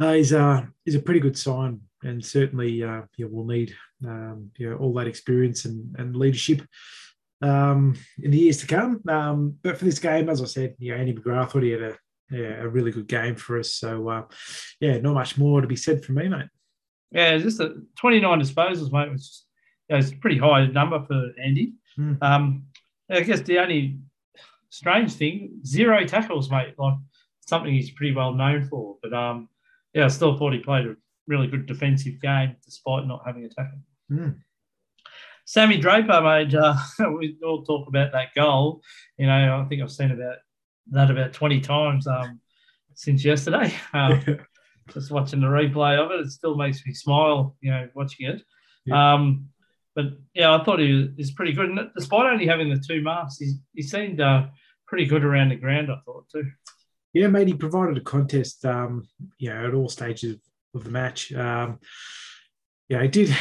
uh, 0.02 0.14
is 0.14 0.34
uh, 0.34 0.64
is 0.86 0.96
a 0.96 1.00
pretty 1.00 1.20
good 1.20 1.38
sign 1.38 1.82
and 2.04 2.24
certainly 2.24 2.84
uh, 2.84 3.02
yeah, 3.18 3.28
we'll 3.30 3.46
need 3.46 3.74
um, 4.06 4.50
you 4.58 4.70
know, 4.70 4.78
all 4.78 4.94
that 4.94 5.08
experience 5.08 5.66
and, 5.66 5.96
and 5.98 6.16
leadership 6.16 6.62
um, 7.42 7.96
in 8.22 8.32
the 8.32 8.38
years 8.38 8.58
to 8.58 8.68
come. 8.68 9.02
Um, 9.08 9.56
but 9.62 9.78
for 9.78 9.86
this 9.86 10.00
game, 10.00 10.30
as 10.30 10.42
I 10.42 10.46
said, 10.46 10.76
know, 10.80 10.96
Andy 10.96 11.14
McGrath 11.14 11.52
thought 11.52 11.64
he 11.64 11.72
had 11.72 11.82
a, 11.82 11.98
yeah, 12.32 12.62
a 12.62 12.68
really 12.68 12.92
good 12.92 13.08
game 13.08 13.36
for 13.36 13.60
us. 13.60 13.74
So, 13.74 14.10
uh, 14.10 14.24
yeah, 14.80 14.98
not 14.98 15.14
much 15.14 15.38
more 15.38 15.62
to 15.62 15.68
be 15.68 15.76
said 15.76 16.04
from 16.04 16.16
me, 16.16 16.30
mate. 16.30 16.48
Yeah, 17.12 17.38
just 17.38 17.60
a 17.60 17.76
29 17.98 18.40
disposals, 18.40 18.92
mate, 18.92 19.12
which 19.12 19.28
you 19.90 19.96
know, 19.96 19.98
is 19.98 20.12
a 20.12 20.18
pretty 20.18 20.38
high 20.38 20.68
number 20.68 21.04
for 21.06 21.32
Andy. 21.44 21.74
Mm. 22.00 22.22
Um, 22.22 22.66
I 23.10 23.22
guess 23.22 23.42
the 23.42 23.60
only 23.60 24.00
strange 24.70 25.14
thing, 25.14 25.60
zero 25.66 26.06
tackles, 26.06 26.50
mate. 26.50 26.76
Like 26.78 26.96
something 27.42 27.74
he's 27.74 27.92
pretty 27.92 28.16
well 28.16 28.34
known 28.34 28.66
for. 28.66 28.98
But 29.02 29.14
um, 29.14 29.50
yeah, 29.94 30.06
I 30.06 30.08
still 30.08 30.38
thought 30.38 30.54
he 30.54 30.60
played 30.60 30.88
a 30.88 30.96
really 31.28 31.48
good 31.48 31.66
defensive 31.66 32.20
game 32.22 32.56
despite 32.64 33.08
not 33.08 33.24
having 33.26 33.46
a 33.46 33.50
tackle. 33.50 33.80
Mm. 34.12 34.38
Sammy 35.46 35.78
Draper 35.78 36.22
made. 36.22 36.56
Uh, 36.56 36.76
we 37.18 37.38
all 37.44 37.64
talk 37.64 37.88
about 37.88 38.12
that 38.14 38.34
goal. 38.36 38.82
You 39.18 39.28
know, 39.28 39.62
I 39.62 39.66
think 39.68 39.82
I've 39.82 39.92
seen 39.92 40.12
about 40.12 40.38
that 40.92 41.12
about 41.12 41.34
twenty 41.34 41.60
times 41.60 42.08
um, 42.08 42.40
since 42.96 43.24
yesterday. 43.24 43.74
Um, 43.94 44.24
just 44.94 45.12
watching 45.12 45.42
the 45.42 45.48
replay 45.48 45.98
of 45.98 46.12
it, 46.12 46.22
it 46.22 46.32
still 46.32 46.56
makes 46.56 46.86
me 46.86 46.94
smile. 46.94 47.56
You 47.62 47.72
know, 47.72 47.90
watching 47.94 48.28
it. 48.28 48.42
Yeah. 48.86 49.14
Um, 49.14 49.50
but 49.96 50.06
yeah, 50.34 50.56
I 50.56 50.64
thought 50.64 50.80
he 50.80 51.12
was, 51.18 51.32
pretty 51.32 51.54
good. 51.54 51.70
And 51.70 51.80
despite 51.96 52.32
only 52.32 52.48
having 52.48 52.70
the 52.70 52.82
two 52.86 53.02
marks, 53.02 53.38
he, 53.38 53.54
he 53.74 53.82
seemed 53.82 54.22
uh, 54.22 54.48
pretty 54.88 55.06
good 55.06 55.24
around 55.24 55.50
the 55.50 55.56
ground. 55.56 55.90
I 55.92 55.98
thought 56.06 56.30
too. 56.30 56.46
Yeah, 57.14 57.28
mate, 57.28 57.48
he 57.48 57.54
provided 57.54 57.98
a 57.98 58.02
contest, 58.02 58.66
um, 58.66 59.08
you 59.38 59.50
know, 59.50 59.68
at 59.68 59.74
all 59.74 59.90
stages 59.90 60.38
of 60.74 60.84
the 60.86 60.90
match. 60.90 61.34
Um, 61.34 61.80
yeah, 62.88 63.02
he 63.02 63.08
did. 63.10 63.36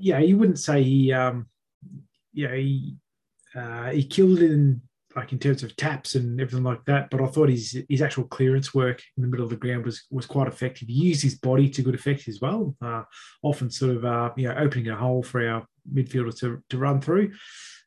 Yeah, 0.00 0.18
you 0.18 0.36
wouldn't 0.36 0.58
say 0.58 0.82
he, 0.82 1.12
um, 1.12 1.46
yeah, 2.32 2.54
he 2.54 2.96
uh, 3.54 3.90
he 3.90 4.04
killed 4.04 4.40
in 4.40 4.82
like 5.16 5.32
in 5.32 5.38
terms 5.38 5.62
of 5.62 5.74
taps 5.74 6.14
and 6.14 6.40
everything 6.40 6.64
like 6.64 6.84
that. 6.84 7.10
But 7.10 7.20
I 7.20 7.26
thought 7.26 7.48
his 7.48 7.82
his 7.88 8.02
actual 8.02 8.24
clearance 8.24 8.74
work 8.74 9.02
in 9.16 9.22
the 9.22 9.28
middle 9.28 9.44
of 9.44 9.50
the 9.50 9.56
ground 9.56 9.84
was 9.84 10.04
was 10.10 10.26
quite 10.26 10.48
effective. 10.48 10.88
He 10.88 10.94
used 10.94 11.22
his 11.22 11.38
body 11.38 11.68
to 11.70 11.82
good 11.82 11.94
effect 11.94 12.28
as 12.28 12.40
well. 12.40 12.76
Uh, 12.80 13.02
often 13.42 13.70
sort 13.70 13.96
of 13.96 14.04
uh, 14.04 14.30
you 14.36 14.48
know 14.48 14.54
opening 14.56 14.88
a 14.88 14.96
hole 14.96 15.22
for 15.22 15.46
our 15.46 15.66
midfielder 15.92 16.36
to 16.40 16.62
to 16.68 16.78
run 16.78 17.00
through. 17.00 17.32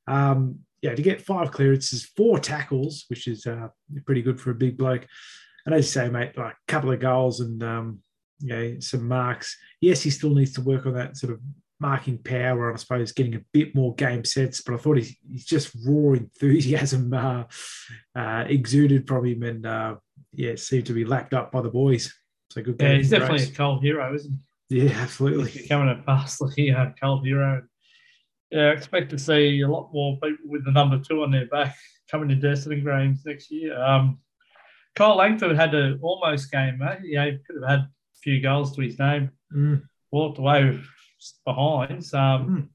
Um, 0.07 0.59
yeah, 0.81 0.95
to 0.95 1.01
get 1.01 1.21
five 1.21 1.51
clearances, 1.51 2.05
four 2.17 2.39
tackles, 2.39 3.05
which 3.07 3.27
is 3.27 3.45
uh, 3.45 3.67
pretty 4.05 4.21
good 4.21 4.41
for 4.41 4.51
a 4.51 4.55
big 4.55 4.77
bloke. 4.77 5.05
And 5.65 5.75
as 5.75 5.85
you 5.85 6.01
say, 6.01 6.09
mate, 6.09 6.37
like 6.37 6.53
a 6.53 6.71
couple 6.71 6.91
of 6.91 6.99
goals 6.99 7.39
and 7.39 7.61
um, 7.61 7.99
you 8.39 8.49
know 8.49 8.79
some 8.79 9.07
marks. 9.07 9.55
Yes, 9.79 10.01
he 10.01 10.09
still 10.09 10.33
needs 10.33 10.53
to 10.53 10.61
work 10.61 10.85
on 10.85 10.93
that 10.95 11.17
sort 11.17 11.33
of 11.33 11.39
marking 11.79 12.17
power 12.19 12.69
and 12.69 12.77
I 12.77 12.79
suppose 12.79 13.11
getting 13.11 13.35
a 13.35 13.41
bit 13.51 13.75
more 13.75 13.95
game 13.95 14.23
sets. 14.23 14.61
But 14.61 14.75
I 14.75 14.77
thought 14.77 14.97
he's, 14.97 15.15
he's 15.27 15.45
just 15.45 15.75
raw 15.85 16.13
enthusiasm 16.13 17.13
uh, 17.13 17.43
uh, 18.15 18.45
exuded 18.47 19.07
from 19.07 19.25
him, 19.25 19.43
and 19.43 19.65
uh, 19.65 19.95
yeah, 20.33 20.55
seemed 20.55 20.87
to 20.87 20.93
be 20.93 21.05
lapped 21.05 21.33
up 21.33 21.51
by 21.51 21.61
the 21.61 21.69
boys. 21.69 22.13
So 22.51 22.61
good. 22.61 22.77
Yeah, 22.79 22.95
he's 22.95 23.09
definitely 23.09 23.43
a 23.43 23.51
cold 23.51 23.83
hero, 23.83 24.13
isn't 24.13 24.31
he? 24.69 24.81
Yeah, 24.81 24.91
absolutely. 24.93 25.51
He's 25.51 25.63
becoming 25.63 25.89
a 25.99 26.01
vastly 26.05 26.71
uh, 26.71 26.87
cold 26.99 27.25
hero. 27.25 27.63
Yeah, 28.51 28.67
I 28.67 28.71
expect 28.71 29.09
to 29.11 29.17
see 29.19 29.61
a 29.61 29.67
lot 29.67 29.91
more 29.93 30.17
people 30.21 30.45
with 30.45 30.65
the 30.65 30.71
number 30.71 30.99
two 30.99 31.23
on 31.23 31.31
their 31.31 31.45
back 31.47 31.75
coming 32.11 32.29
to 32.29 32.35
Destiny 32.35 32.81
Games 32.81 33.21
next 33.25 33.49
year. 33.49 33.81
Um, 33.81 34.19
Kyle 34.95 35.15
Langford 35.15 35.55
had 35.55 35.73
an 35.73 35.99
almost 36.01 36.51
game, 36.51 36.79
mate. 36.79 36.99
Yeah, 37.03 37.25
he 37.25 37.37
could 37.47 37.61
have 37.61 37.69
had 37.69 37.79
a 37.79 37.89
few 38.21 38.41
goals 38.41 38.75
to 38.75 38.81
his 38.81 38.99
name. 38.99 39.31
Mm. 39.55 39.83
Walked 40.11 40.37
away 40.39 40.79
behind. 41.45 42.03
Um, 42.13 42.47
Mm. 42.47 42.67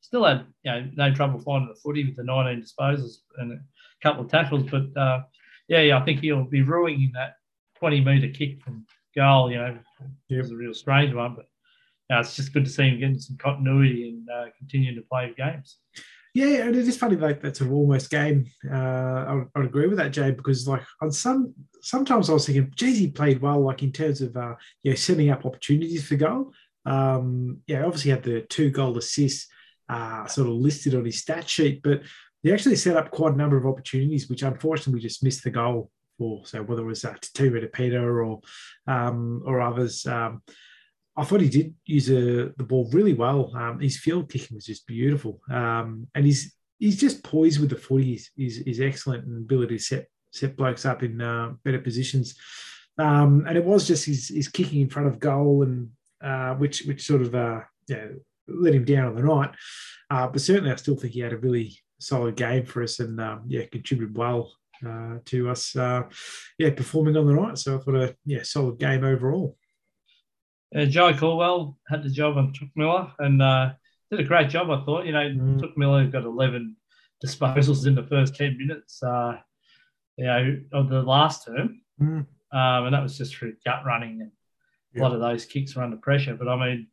Still 0.00 0.24
had 0.24 0.46
you 0.62 0.70
know 0.70 0.88
no 0.94 1.12
trouble 1.12 1.40
finding 1.40 1.68
the 1.68 1.74
footy 1.74 2.04
with 2.04 2.14
the 2.14 2.22
19 2.22 2.62
disposals 2.62 3.16
and 3.38 3.54
a 3.54 3.58
couple 4.00 4.24
of 4.24 4.30
tackles, 4.30 4.62
but 4.70 4.96
uh, 4.96 5.22
yeah, 5.66 5.80
yeah, 5.80 5.98
I 5.98 6.04
think 6.04 6.20
he'll 6.20 6.44
be 6.44 6.62
ruining 6.62 7.10
that 7.14 7.34
20 7.80 8.02
metre 8.02 8.28
kick 8.28 8.62
from 8.62 8.86
goal. 9.16 9.50
You 9.50 9.58
know, 9.58 9.78
it 10.30 10.36
was 10.36 10.52
a 10.52 10.56
real 10.56 10.74
strange 10.74 11.12
one, 11.12 11.34
but 11.34 11.46
uh, 12.12 12.20
it's 12.20 12.36
just 12.36 12.52
good 12.52 12.64
to 12.64 12.70
see 12.70 12.88
him 12.88 13.00
getting 13.00 13.18
some 13.18 13.36
continuity 13.36 14.10
and 14.10 14.28
uh, 14.30 14.50
continuing 14.58 14.96
to 14.96 15.02
play 15.02 15.32
games. 15.36 15.78
Yeah, 16.36 16.66
and 16.66 16.76
it 16.76 16.86
is 16.86 16.98
funny 16.98 17.16
like 17.16 17.40
that's 17.40 17.62
an 17.62 17.72
almost 17.72 18.10
game. 18.10 18.44
Uh, 18.70 18.74
I, 18.76 19.32
would, 19.32 19.48
I 19.54 19.58
would 19.60 19.68
agree 19.68 19.86
with 19.86 19.96
that, 19.96 20.10
Jay, 20.10 20.32
because 20.32 20.68
like 20.68 20.82
on 21.00 21.10
some 21.10 21.54
sometimes 21.80 22.28
I 22.28 22.34
was 22.34 22.44
thinking, 22.44 22.70
geez, 22.76 22.98
he 22.98 23.08
played 23.08 23.40
well, 23.40 23.60
like 23.60 23.82
in 23.82 23.90
terms 23.90 24.20
of 24.20 24.36
uh, 24.36 24.54
you 24.82 24.90
know 24.90 24.96
setting 24.96 25.30
up 25.30 25.46
opportunities 25.46 26.06
for 26.06 26.16
goal. 26.16 26.52
Um, 26.84 27.62
yeah, 27.66 27.84
obviously 27.84 28.10
had 28.10 28.22
the 28.22 28.42
two 28.42 28.70
goal 28.70 28.98
assists 28.98 29.48
uh, 29.88 30.26
sort 30.26 30.48
of 30.48 30.54
listed 30.54 30.94
on 30.94 31.06
his 31.06 31.20
stat 31.20 31.48
sheet, 31.48 31.80
but 31.82 32.02
he 32.42 32.52
actually 32.52 32.76
set 32.76 32.98
up 32.98 33.10
quite 33.10 33.32
a 33.32 33.36
number 33.38 33.56
of 33.56 33.66
opportunities, 33.66 34.28
which 34.28 34.42
unfortunately 34.42 35.00
just 35.00 35.24
missed 35.24 35.42
the 35.42 35.50
goal 35.50 35.90
for. 36.18 36.44
So 36.44 36.62
whether 36.62 36.82
it 36.82 36.86
was 36.86 37.06
uh, 37.06 37.14
Tatira 37.14 37.72
Peter 37.72 38.22
or 38.22 38.40
um, 38.86 39.42
or 39.46 39.62
others. 39.62 40.04
Um, 40.04 40.42
I 41.16 41.24
thought 41.24 41.40
he 41.40 41.48
did 41.48 41.74
use 41.86 42.10
uh, 42.10 42.50
the 42.56 42.64
ball 42.64 42.90
really 42.92 43.14
well. 43.14 43.52
Um, 43.56 43.80
his 43.80 43.98
field 43.98 44.30
kicking 44.30 44.54
was 44.54 44.66
just 44.66 44.86
beautiful, 44.86 45.40
um, 45.50 46.06
and 46.14 46.26
he's 46.26 46.54
he's 46.78 47.00
just 47.00 47.24
poised 47.24 47.60
with 47.60 47.70
the 47.70 47.76
footy. 47.76 48.12
He's, 48.12 48.30
he's, 48.36 48.56
he's 48.58 48.80
excellent 48.80 49.24
and 49.24 49.38
ability 49.38 49.78
to 49.78 49.82
set 49.82 50.06
set 50.30 50.56
blokes 50.56 50.84
up 50.84 51.02
in 51.02 51.20
uh, 51.20 51.52
better 51.64 51.78
positions. 51.78 52.34
Um, 52.98 53.44
and 53.46 53.56
it 53.56 53.64
was 53.64 53.86
just 53.86 54.04
his, 54.04 54.28
his 54.28 54.48
kicking 54.48 54.82
in 54.82 54.90
front 54.90 55.08
of 55.08 55.18
goal, 55.18 55.62
and 55.62 55.90
uh, 56.22 56.54
which 56.54 56.82
which 56.82 57.06
sort 57.06 57.22
of 57.22 57.34
uh, 57.34 57.60
yeah 57.88 58.08
let 58.48 58.74
him 58.74 58.84
down 58.84 59.06
on 59.06 59.14
the 59.16 59.22
night. 59.22 59.50
Uh, 60.10 60.28
but 60.28 60.40
certainly, 60.40 60.70
I 60.70 60.76
still 60.76 60.96
think 60.96 61.14
he 61.14 61.20
had 61.20 61.32
a 61.32 61.38
really 61.38 61.78
solid 61.98 62.36
game 62.36 62.66
for 62.66 62.82
us, 62.82 63.00
and 63.00 63.18
um, 63.20 63.44
yeah, 63.48 63.64
contributed 63.72 64.16
well 64.16 64.52
uh, 64.86 65.16
to 65.24 65.48
us. 65.48 65.74
Yeah, 65.74 66.70
performing 66.76 67.16
on 67.16 67.26
the 67.26 67.34
night. 67.34 67.58
So 67.58 67.76
I 67.76 67.78
thought 67.78 67.94
a 67.94 68.16
yeah 68.26 68.42
solid 68.42 68.78
game 68.78 69.02
overall. 69.02 69.56
Uh, 70.74 70.84
Jye 70.84 71.12
Caldwell 71.16 71.78
had 71.88 72.02
the 72.02 72.10
job 72.10 72.36
on 72.36 72.52
Touk 72.52 72.70
Miller 72.74 73.10
and 73.18 73.40
uh, 73.40 73.72
did 74.10 74.20
a 74.20 74.24
great 74.24 74.48
job, 74.50 74.70
I 74.70 74.84
thought. 74.84 75.06
You 75.06 75.12
know, 75.12 75.20
Mm. 75.20 75.60
Touk 75.60 75.76
Miller 75.76 76.06
got 76.06 76.24
11 76.24 76.76
disposals 77.24 77.86
in 77.86 77.94
the 77.94 78.02
first 78.02 78.34
10 78.36 78.58
minutes, 78.58 79.02
uh, 79.02 79.38
you 80.16 80.24
know, 80.26 80.60
of 80.72 80.88
the 80.88 81.02
last 81.02 81.46
term. 81.46 81.80
Mm. 82.00 82.26
Um, 82.52 82.84
and 82.86 82.94
that 82.94 83.02
was 83.02 83.16
just 83.18 83.34
through 83.34 83.56
gut 83.64 83.82
running. 83.86 84.20
And 84.22 84.30
a 84.96 85.02
lot 85.02 85.12
of 85.14 85.20
those 85.20 85.44
kicks 85.44 85.74
were 85.76 85.82
under 85.82 85.96
pressure. 85.96 86.34
But 86.34 86.48
I 86.48 86.56
mean, 86.56 86.88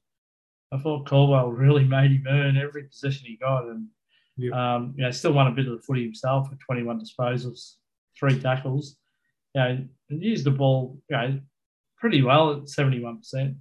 I 0.72 0.78
thought 0.78 1.08
Caldwell 1.08 1.52
really 1.52 1.84
made 1.84 2.12
him 2.12 2.26
earn 2.28 2.58
every 2.58 2.84
position 2.84 3.26
he 3.28 3.38
got. 3.38 3.68
And, 3.68 3.88
Yep. 4.36 4.54
um, 4.54 4.94
you 4.98 5.04
know, 5.04 5.12
still 5.12 5.34
won 5.34 5.46
a 5.46 5.52
bit 5.52 5.68
of 5.68 5.74
the 5.78 5.84
footy 5.84 6.04
himself 6.04 6.50
with 6.50 6.60
21 6.66 7.00
disposals, 7.00 7.76
three 8.18 8.40
tackles. 8.40 8.98
You 9.54 9.62
know, 9.62 9.88
and 10.10 10.24
used 10.24 10.44
the 10.46 10.50
ball, 10.52 11.00
you 11.10 11.16
know, 11.18 11.40
pretty 12.04 12.22
well 12.22 12.52
at 12.52 12.64
71%. 12.64 13.56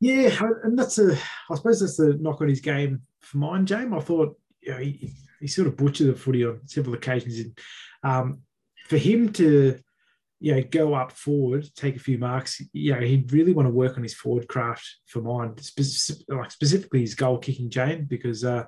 Yeah, 0.00 0.40
and 0.62 0.78
that's 0.78 0.98
a. 0.98 1.14
I 1.50 1.56
suppose 1.56 1.80
that's 1.80 1.98
the 1.98 2.16
knock 2.18 2.40
on 2.40 2.48
his 2.48 2.60
game 2.60 3.02
for 3.20 3.36
mine, 3.36 3.66
James. 3.66 3.92
I 3.92 4.00
thought 4.00 4.34
you 4.62 4.72
know, 4.72 4.78
he, 4.78 5.12
he 5.38 5.46
sort 5.46 5.68
of 5.68 5.76
butchered 5.76 6.06
the 6.06 6.14
footy 6.14 6.46
on 6.46 6.66
several 6.66 6.94
occasions. 6.94 7.38
And 7.38 7.58
um, 8.02 8.40
for 8.86 8.96
him 8.96 9.30
to, 9.34 9.78
you 10.40 10.54
know, 10.54 10.62
go 10.70 10.94
up 10.94 11.12
forward, 11.12 11.68
take 11.76 11.96
a 11.96 12.00
few 12.00 12.16
marks, 12.16 12.62
you 12.72 12.94
know, 12.94 13.00
he'd 13.00 13.30
really 13.30 13.52
want 13.52 13.66
to 13.66 13.74
work 13.74 13.98
on 13.98 14.04
his 14.04 14.14
forward 14.14 14.48
craft 14.48 14.88
for 15.04 15.20
mine, 15.20 15.54
like 16.28 16.50
specifically 16.50 17.00
his 17.00 17.14
goal 17.14 17.36
kicking, 17.36 17.68
James, 17.68 18.06
because 18.08 18.42
uh, 18.42 18.64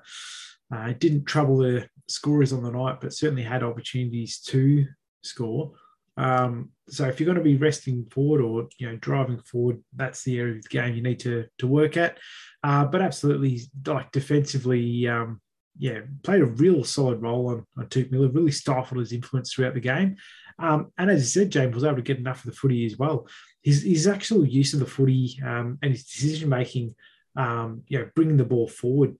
uh, 0.75 0.87
it 0.89 0.99
didn't 0.99 1.25
trouble 1.25 1.57
the 1.57 1.89
scorers 2.09 2.53
on 2.53 2.63
the 2.63 2.73
night, 2.73 3.01
but 3.01 3.15
certainly 3.15 3.43
had 3.43 3.63
opportunities 3.63 4.39
to 4.41 4.85
score. 5.23 5.73
Um, 6.17 6.71
so 6.89 7.07
if 7.07 7.19
you're 7.19 7.27
going 7.27 7.39
to 7.39 7.45
be 7.45 7.57
resting 7.57 8.07
forward 8.11 8.41
or 8.41 8.69
you 8.79 8.89
know 8.89 8.97
driving 8.97 9.39
forward, 9.39 9.83
that's 9.95 10.23
the 10.25 10.39
area 10.39 10.57
of 10.57 10.63
the 10.63 10.69
game 10.69 10.95
you 10.95 11.03
need 11.03 11.21
to 11.21 11.47
to 11.59 11.67
work 11.67 11.97
at. 11.97 12.19
Uh, 12.63 12.85
but 12.85 13.01
absolutely, 13.01 13.61
like 13.87 14.13
defensively, 14.13 15.09
um, 15.09 15.41
yeah, 15.79 16.01
played 16.23 16.43
a 16.43 16.47
real 16.47 16.85
solid 16.85 17.23
role 17.23 17.49
on, 17.49 17.67
on 17.79 17.87
Touk 17.87 18.11
Miller. 18.11 18.29
Really 18.29 18.51
stifled 18.51 19.01
his 19.01 19.13
influence 19.13 19.53
throughout 19.53 19.75
the 19.75 19.81
game. 19.81 20.17
Um, 20.59 20.93
and 20.99 21.11
as 21.11 21.21
you 21.21 21.27
said, 21.27 21.51
James 21.51 21.75
was 21.75 21.85
able 21.85 21.97
to 21.97 22.03
get 22.03 22.19
enough 22.19 22.45
of 22.45 22.51
the 22.51 22.57
footy 22.57 22.85
as 22.85 22.99
well. 22.99 23.27
His, 23.63 23.83
his 23.83 24.07
actual 24.07 24.45
use 24.47 24.75
of 24.75 24.81
the 24.81 24.87
footy 24.87 25.41
um, 25.45 25.79
and 25.83 25.93
his 25.93 26.05
decision 26.05 26.51
making, 26.51 26.95
um, 27.37 27.83
you 27.87 27.99
know, 27.99 28.11
bringing 28.15 28.37
the 28.37 28.45
ball 28.45 28.69
forward 28.69 29.17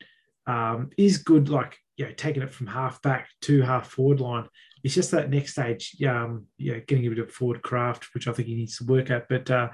um, 0.47 0.91
is 0.99 1.19
good. 1.19 1.49
Like 1.49 1.79
you 1.97 2.07
know, 2.07 2.13
taking 2.17 2.43
it 2.43 2.53
from 2.53 2.67
half 2.67 3.03
back 3.03 3.29
to 3.43 3.63
half 3.63 3.89
forward 3.89 4.21
line. 4.21 4.49
It's 4.83 4.95
just 4.95 5.11
that 5.11 5.31
next 5.31 5.53
stage, 5.53 5.97
um, 6.03 6.47
know, 6.59 6.81
getting 6.87 7.07
a 7.07 7.11
bit 7.11 7.19
of 7.19 7.33
forward 7.33 7.63
craft, 7.63 8.09
which 8.15 8.29
I 8.29 8.33
think 8.33 8.49
he 8.49 8.55
needs 8.55 8.79
to 8.79 8.85
work 8.85 9.11
at. 9.11 9.29
But 9.29 9.51
uh, 9.51 9.69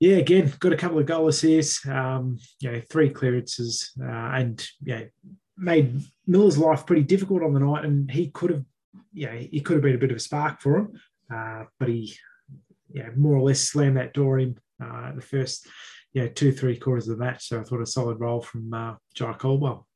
yeah, 0.00 0.16
again, 0.16 0.52
got 0.58 0.72
a 0.72 0.76
couple 0.76 0.98
of 0.98 1.06
goal 1.06 1.28
assists, 1.28 1.86
um, 1.86 2.38
you 2.60 2.72
know, 2.72 2.82
three 2.90 3.10
clearances, 3.10 3.92
uh, 4.00 4.04
and 4.06 4.66
yeah, 4.82 5.04
made 5.56 6.00
Miller's 6.26 6.58
life 6.58 6.86
pretty 6.86 7.02
difficult 7.02 7.42
on 7.42 7.54
the 7.54 7.60
night. 7.60 7.84
And 7.84 8.10
he 8.10 8.30
could 8.30 8.50
have, 8.50 8.64
yeah, 9.12 9.34
he 9.34 9.60
could 9.60 9.74
have 9.74 9.82
been 9.82 9.94
a 9.94 9.98
bit 9.98 10.10
of 10.10 10.16
a 10.16 10.20
spark 10.20 10.60
for 10.60 10.78
him, 10.78 11.00
uh, 11.32 11.64
but 11.78 11.88
he, 11.88 12.14
yeah, 12.92 13.10
more 13.16 13.36
or 13.36 13.42
less 13.42 13.60
slammed 13.60 13.96
that 13.96 14.14
door 14.14 14.38
in 14.38 14.58
uh, 14.82 15.12
the 15.14 15.22
first 15.22 15.66
yeah, 16.16 16.28
two, 16.28 16.50
three 16.50 16.78
quarters 16.78 17.08
of 17.08 17.18
the 17.18 17.24
match. 17.24 17.48
So 17.48 17.60
I 17.60 17.62
thought 17.62 17.82
a 17.82 17.86
solid 17.86 18.18
role 18.18 18.40
from 18.40 18.72
uh, 18.72 18.94
Jye 19.14 19.34
Caldwell. 19.34 19.86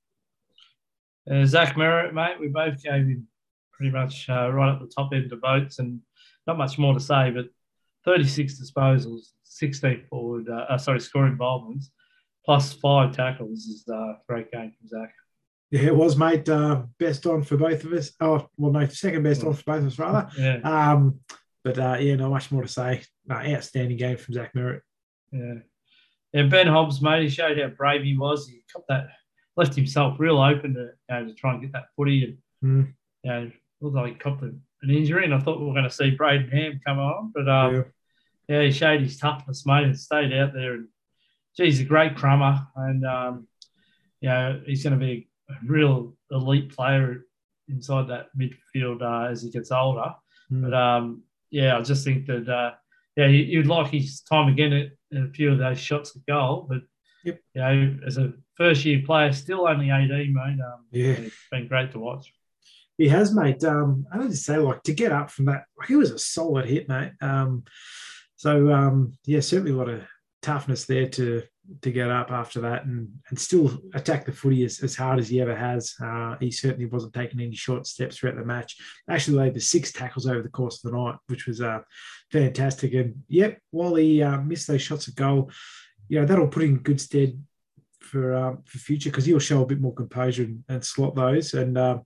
Uh, 1.30 1.46
Zach 1.46 1.78
Merritt, 1.78 2.12
mate, 2.12 2.38
we 2.38 2.48
both 2.48 2.82
gave 2.82 3.06
him 3.06 3.26
pretty 3.80 3.92
much 3.96 4.28
uh, 4.28 4.50
right 4.52 4.74
at 4.74 4.78
the 4.78 4.86
top 4.94 5.10
end 5.14 5.32
of 5.32 5.40
votes, 5.40 5.78
and 5.78 6.00
not 6.46 6.58
much 6.58 6.78
more 6.78 6.92
to 6.92 7.00
say, 7.00 7.30
but 7.30 7.46
36 8.04 8.60
disposals, 8.60 9.28
16 9.44 10.04
forward, 10.10 10.50
uh, 10.50 10.66
uh, 10.68 10.76
sorry, 10.76 11.00
score 11.00 11.26
involvements, 11.26 11.90
plus 12.44 12.74
five 12.74 13.16
tackles 13.16 13.60
is 13.64 13.88
a 13.88 14.18
great 14.28 14.52
game 14.52 14.70
from 14.78 14.88
Zach. 14.88 15.14
Yeah, 15.70 15.80
it 15.82 15.96
was, 15.96 16.14
mate. 16.18 16.46
Uh, 16.46 16.82
best 16.98 17.24
on 17.24 17.42
for 17.42 17.56
both 17.56 17.82
of 17.84 17.92
us. 17.94 18.12
Oh, 18.20 18.46
well, 18.58 18.70
no, 18.70 18.86
second 18.88 19.22
best 19.22 19.44
on 19.44 19.54
for 19.54 19.62
both 19.64 19.78
of 19.80 19.86
us, 19.86 19.98
rather. 19.98 20.28
Yeah. 20.36 20.58
Um, 20.62 21.20
but 21.64 21.78
uh, 21.78 21.96
yeah, 21.98 22.16
not 22.16 22.30
much 22.30 22.50
more 22.52 22.62
to 22.62 22.68
say. 22.68 23.00
Uh, 23.30 23.34
outstanding 23.34 23.96
game 23.96 24.18
from 24.18 24.34
Zach 24.34 24.52
Merrett. 24.54 24.80
Yeah. 25.32 25.54
Yeah, 26.34 26.42
Ben 26.48 26.66
Hobbs, 26.66 27.00
mate, 27.00 27.22
he 27.22 27.28
showed 27.30 27.58
how 27.58 27.68
brave 27.68 28.02
he 28.02 28.18
was. 28.18 28.46
He 28.46 28.62
got 28.74 28.82
that, 28.90 29.06
left 29.56 29.74
himself 29.74 30.16
real 30.20 30.38
open 30.38 30.74
to, 30.74 30.80
you 30.80 30.90
know, 31.08 31.24
to 31.26 31.34
try 31.34 31.52
and 31.54 31.62
get 31.62 31.72
that 31.72 31.86
footy. 31.96 32.24
And, 32.24 32.36
Mm. 32.62 32.92
you 33.24 33.30
know, 33.30 33.50
looked 33.80 33.96
like 33.96 34.12
he 34.12 34.18
copped 34.18 34.42
an 34.42 34.60
injury, 34.88 35.24
and 35.24 35.34
I 35.34 35.38
thought 35.38 35.60
we 35.60 35.66
were 35.66 35.72
going 35.72 35.84
to 35.84 35.90
see 35.90 36.16
Brayden 36.16 36.52
Ham 36.52 36.80
come 36.86 36.98
on. 36.98 37.32
But 37.34 37.48
um, 37.48 37.74
yeah. 37.74 37.82
yeah, 38.48 38.62
he 38.64 38.72
showed 38.72 39.00
his 39.00 39.18
toughness, 39.18 39.66
mate, 39.66 39.84
and 39.84 39.98
stayed 39.98 40.32
out 40.32 40.52
there. 40.52 40.74
And 40.74 40.88
geez, 41.56 41.80
a 41.80 41.84
great 41.84 42.16
crummer, 42.16 42.66
and 42.76 43.04
um, 43.06 43.46
you 44.20 44.28
know 44.28 44.60
he's 44.66 44.82
going 44.82 44.98
to 44.98 45.04
be 45.04 45.28
a 45.48 45.54
real 45.66 46.16
elite 46.30 46.74
player 46.74 47.24
inside 47.68 48.08
that 48.08 48.26
midfield 48.38 49.02
uh, 49.02 49.30
as 49.30 49.42
he 49.42 49.50
gets 49.50 49.70
older. 49.70 50.14
Mm. 50.52 50.62
But 50.62 50.74
um, 50.74 51.22
yeah, 51.50 51.76
I 51.76 51.82
just 51.82 52.04
think 52.04 52.26
that 52.26 52.48
uh, 52.48 52.72
yeah, 53.16 53.26
you- 53.26 53.44
you'd 53.44 53.66
like 53.66 53.90
his 53.90 54.20
time 54.22 54.48
again 54.48 54.72
at, 54.72 54.86
at 55.16 55.24
a 55.24 55.32
few 55.32 55.52
of 55.52 55.58
those 55.58 55.78
shots 55.78 56.14
at 56.16 56.24
goal. 56.26 56.66
But 56.68 56.82
Yep. 57.22 57.38
you 57.54 57.60
know, 57.60 57.98
as 58.06 58.16
a 58.16 58.32
first 58.54 58.82
year 58.86 59.02
player, 59.04 59.30
still 59.34 59.68
only 59.68 59.90
18, 59.90 60.32
mate. 60.32 60.58
Um, 60.64 60.86
Yeah. 60.90 61.08
it's 61.12 61.34
been 61.50 61.68
great 61.68 61.92
to 61.92 61.98
watch. 61.98 62.32
He 63.01 63.09
has, 63.09 63.34
mate. 63.34 63.64
Um, 63.64 64.07
I 64.12 64.18
don't 64.18 64.30
just 64.30 64.44
say 64.44 64.59
like 64.59 64.82
to 64.82 64.92
get 64.92 65.11
up 65.11 65.30
from 65.30 65.46
that. 65.46 65.64
He 65.88 65.96
was 65.96 66.11
a 66.11 66.18
solid 66.18 66.66
hit, 66.66 66.86
mate. 66.86 67.12
Um, 67.22 67.64
so 68.36 68.70
um, 68.70 69.16
yeah, 69.24 69.40
certainly 69.40 69.72
a 69.72 69.74
lot 69.74 69.88
of 69.88 70.03
toughness 70.42 70.84
there 70.84 71.09
to 71.09 71.42
to 71.80 71.90
get 71.90 72.11
up 72.11 72.30
after 72.30 72.61
that 72.61 72.84
and 72.84 73.09
and 73.30 73.38
still 73.38 73.70
attack 73.94 74.26
the 74.26 74.32
footy 74.32 74.64
as, 74.66 74.82
as 74.82 74.96
hard 74.96 75.18
as 75.18 75.30
he 75.30 75.40
ever 75.40 75.57
has. 75.57 75.94
Uh, 75.98 76.36
he 76.40 76.51
certainly 76.51 76.84
wasn't 76.84 77.14
taking 77.14 77.40
any 77.40 77.55
short 77.55 77.86
steps 77.86 78.18
throughout 78.18 78.36
the 78.36 78.44
match. 78.44 78.76
Actually 79.09 79.38
laid 79.38 79.55
the 79.55 79.61
six 79.61 79.92
tackles 79.92 80.26
over 80.26 80.42
the 80.42 80.51
course 80.51 80.84
of 80.84 80.90
the 80.90 80.98
night, 80.98 81.16
which 81.28 81.46
was 81.46 81.62
uh, 81.62 81.78
fantastic. 82.30 82.92
And 82.92 83.22
yep, 83.28 83.61
while 83.70 83.94
he 83.94 84.22
uh, 84.22 84.42
missed 84.42 84.68
those 84.68 84.82
shots 84.82 85.09
of 85.09 85.16
goal, 85.16 85.51
you 86.11 86.20
know 86.20 86.26
that'll 86.26 86.48
put 86.48 86.64
in 86.64 86.76
good 86.76 87.01
stead 87.01 87.42
for 87.98 88.34
um, 88.34 88.62
for 88.66 88.76
future 88.76 89.09
because 89.09 89.24
he'll 89.24 89.38
show 89.38 89.62
a 89.62 89.66
bit 89.66 89.80
more 89.80 89.94
composure 89.94 90.42
and, 90.42 90.64
and 90.68 90.84
slot 90.84 91.14
those. 91.14 91.55
And 91.55 91.78
uh, 91.78 92.01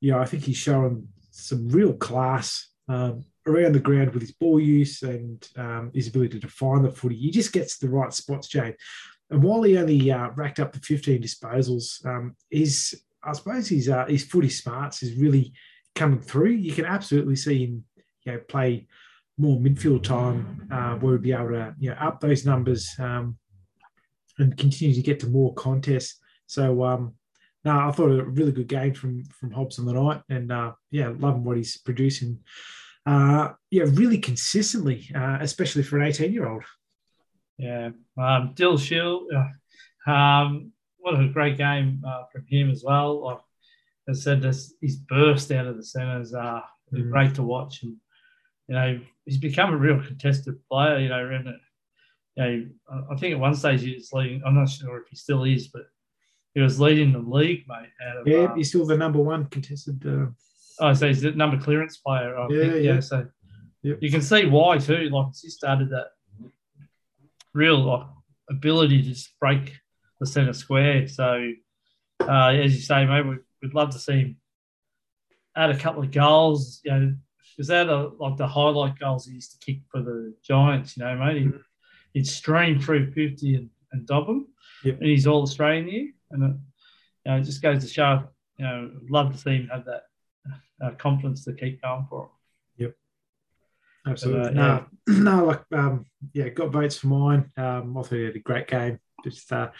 you 0.00 0.12
know, 0.12 0.18
I 0.18 0.24
think 0.24 0.44
he's 0.44 0.56
showing 0.56 1.06
some 1.30 1.68
real 1.68 1.92
class 1.92 2.68
um, 2.88 3.24
around 3.46 3.72
the 3.72 3.80
ground 3.80 4.12
with 4.12 4.22
his 4.22 4.32
ball 4.32 4.60
use 4.60 5.02
and 5.02 5.46
um, 5.56 5.90
his 5.94 6.08
ability 6.08 6.40
to 6.40 6.48
find 6.48 6.84
the 6.84 6.90
footy. 6.90 7.16
He 7.16 7.30
just 7.30 7.52
gets 7.52 7.78
the 7.78 7.88
right 7.88 8.12
spots, 8.12 8.48
Jane. 8.48 8.74
And 9.30 9.42
while 9.42 9.62
he 9.62 9.78
only 9.78 10.10
uh, 10.10 10.30
racked 10.34 10.58
up 10.58 10.72
the 10.72 10.80
15 10.80 11.22
disposals, 11.22 12.04
um, 12.04 12.34
his 12.50 13.00
I 13.22 13.32
suppose 13.32 13.68
his 13.68 13.88
uh, 13.88 14.06
his 14.06 14.24
footy 14.24 14.48
smarts 14.48 15.02
is 15.02 15.14
really 15.14 15.52
coming 15.94 16.20
through. 16.20 16.52
You 16.52 16.72
can 16.72 16.86
absolutely 16.86 17.36
see 17.36 17.66
him, 17.66 17.84
you 18.24 18.32
know, 18.32 18.38
play 18.48 18.86
more 19.38 19.58
midfield 19.58 20.02
time 20.02 20.68
uh, 20.70 20.94
where 20.96 21.12
we'd 21.12 21.22
be 21.22 21.32
able 21.32 21.48
to 21.48 21.74
you 21.78 21.90
know 21.90 21.96
up 21.96 22.20
those 22.20 22.44
numbers 22.44 22.88
um, 22.98 23.36
and 24.38 24.56
continue 24.56 24.94
to 24.94 25.02
get 25.02 25.20
to 25.20 25.26
more 25.26 25.54
contests. 25.54 26.18
So 26.46 26.82
um, 26.84 27.14
no, 27.64 27.78
I 27.88 27.92
thought 27.92 28.10
a 28.10 28.24
really 28.24 28.52
good 28.52 28.68
game 28.68 28.94
from 28.94 29.24
from 29.24 29.50
Hobbs 29.50 29.78
on 29.78 29.84
the 29.86 29.92
night, 29.92 30.22
and 30.28 30.50
uh, 30.50 30.72
yeah, 30.90 31.12
loving 31.18 31.44
what 31.44 31.56
he's 31.56 31.76
producing. 31.78 32.38
Uh, 33.06 33.52
yeah, 33.70 33.84
really 33.88 34.18
consistently, 34.18 35.08
uh, 35.14 35.38
especially 35.40 35.82
for 35.82 35.98
an 35.98 36.06
18 36.06 36.32
year 36.32 36.48
old. 36.48 36.64
Yeah, 37.58 37.90
um, 38.18 38.52
Dyl 38.54 38.78
Shiel, 38.78 39.26
uh, 40.06 40.10
um, 40.10 40.72
what 40.98 41.20
a 41.20 41.28
great 41.28 41.56
game 41.58 42.02
uh, 42.06 42.24
from 42.32 42.44
him 42.48 42.70
as 42.70 42.82
well. 42.84 43.22
Like 43.24 43.38
I 44.08 44.12
said, 44.12 44.40
this, 44.42 44.74
his 44.80 44.96
burst 44.96 45.50
out 45.52 45.66
of 45.66 45.76
the 45.76 45.84
centres 45.84 46.34
uh, 46.34 46.60
Mhm. 46.92 47.10
great 47.10 47.34
to 47.36 47.42
watch, 47.42 47.82
and 47.84 47.96
you 48.68 48.74
know 48.74 49.00
he's 49.24 49.38
become 49.38 49.72
a 49.72 49.76
real 49.76 50.02
contested 50.02 50.54
player. 50.68 50.98
You 50.98 51.08
know, 51.08 51.18
around 51.22 51.46
it. 51.46 51.60
You 52.36 52.42
know, 52.42 52.68
I- 52.90 53.14
I 53.14 53.16
think 53.16 53.34
at 53.34 53.40
one 53.40 53.54
stage 53.54 53.82
he 53.82 53.94
was 53.94 54.12
leading. 54.12 54.42
I'm 54.44 54.54
not 54.54 54.68
sure 54.70 55.00
if 55.02 55.08
he 55.08 55.16
still 55.16 55.44
is, 55.44 55.68
but 55.68 55.82
he 56.54 56.60
was 56.60 56.80
leading 56.80 57.12
the 57.12 57.18
league, 57.18 57.64
mate. 57.68 57.88
Of, 58.18 58.26
Yeah, 58.26 58.44
um, 58.50 58.56
he's 58.56 58.68
still 58.68 58.86
the 58.86 58.96
number 58.96 59.20
one 59.20 59.46
contested. 59.46 60.04
Uh, 60.06 60.26
Oh, 60.82 60.94
so 60.94 61.08
he's 61.08 61.20
the 61.20 61.32
number 61.32 61.58
clearance 61.58 61.98
player. 61.98 62.34
I 62.38 62.48
Yeah, 62.48 62.60
think. 62.62 62.74
yeah. 62.84 62.94
yeah. 62.94 63.00
So 63.00 63.28
Yep. 63.82 63.98
you 64.00 64.10
can 64.10 64.22
see 64.22 64.46
why 64.46 64.78
too. 64.78 65.10
Like 65.10 65.26
he 65.40 65.50
started 65.50 65.90
that 65.90 66.06
real 67.52 67.78
like, 67.84 68.06
ability 68.48 69.02
to 69.02 69.08
just 69.08 69.38
break 69.38 69.76
the 70.20 70.26
centre 70.26 70.52
square. 70.54 71.06
So 71.06 71.52
uh, 72.20 72.48
as 72.48 72.74
you 72.74 72.80
say, 72.80 73.04
mate, 73.06 73.26
we'd, 73.26 73.38
we'd 73.62 73.74
love 73.74 73.90
to 73.90 73.98
see 73.98 74.20
him 74.20 74.36
add 75.56 75.70
a 75.70 75.76
couple 75.76 76.02
of 76.02 76.10
goals. 76.10 76.80
You 76.84 76.90
know, 76.92 77.14
because 77.56 77.68
that 77.68 77.88
are 77.90 78.10
like 78.18 78.36
the 78.38 78.46
highlight 78.48 78.98
goals 78.98 79.26
he 79.26 79.34
used 79.34 79.52
to 79.52 79.58
kick 79.64 79.82
for 79.90 80.00
the 80.02 80.34
Giants. 80.42 80.96
You 80.96 81.04
know, 81.04 81.16
mate, 81.16 81.36
he'd, 81.42 81.48
Mhm. 81.52 81.60
he'd 82.14 82.26
stream 82.26 82.80
through 82.80 83.12
fifty 83.12 83.54
and, 83.54 83.68
and 83.92 84.06
dob 84.06 84.26
them. 84.26 84.46
Yep. 84.84 84.96
And 85.00 85.06
he's 85.10 85.26
all 85.26 85.42
Australian 85.42 85.88
here, 85.88 86.08
and 86.30 86.42
it, 86.42 86.56
you 87.24 87.32
know, 87.32 87.38
it 87.38 87.44
just 87.44 87.62
goes 87.62 87.82
to 87.82 87.88
show. 87.88 88.24
You 88.58 88.64
know, 88.66 88.90
love 89.08 89.32
to 89.32 89.38
see 89.38 89.56
him 89.56 89.68
have 89.72 89.86
that 89.86 90.02
uh, 90.82 90.90
confidence 90.92 91.44
to 91.44 91.52
keep 91.54 91.82
going 91.82 92.06
for 92.08 92.24
it. 92.24 92.82
Yep. 92.82 92.94
Absolutely. 94.06 94.58
uh, 94.58 94.80
no, 95.06 95.36
no, 95.36 95.44
like 95.44 95.62
um, 95.72 96.06
yeah, 96.32 96.48
got 96.48 96.70
votes 96.70 96.98
for 96.98 97.08
mine. 97.08 97.50
Um, 97.56 97.96
I 97.96 98.02
thought 98.02 98.12
he 98.12 98.24
had 98.24 98.36
a 98.36 98.40
great 98.40 98.68
game. 98.68 98.98
Just 99.24 99.52
uh, 99.52 99.70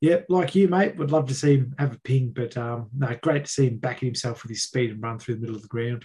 yeah, 0.00 0.20
like 0.28 0.54
you, 0.54 0.68
mate. 0.68 0.96
Would 0.96 1.12
love 1.12 1.28
to 1.28 1.34
see 1.34 1.58
him 1.58 1.74
have 1.78 1.94
a 1.94 2.00
ping, 2.00 2.32
but 2.34 2.56
um, 2.56 2.90
no, 2.96 3.16
great 3.22 3.44
to 3.44 3.50
see 3.50 3.68
him 3.68 3.78
backing 3.78 4.06
himself 4.06 4.42
with 4.42 4.50
his 4.50 4.64
speed 4.64 4.90
and 4.90 5.02
run 5.02 5.18
through 5.18 5.36
the 5.36 5.40
middle 5.40 5.56
of 5.56 5.62
the 5.62 5.68
ground. 5.68 6.04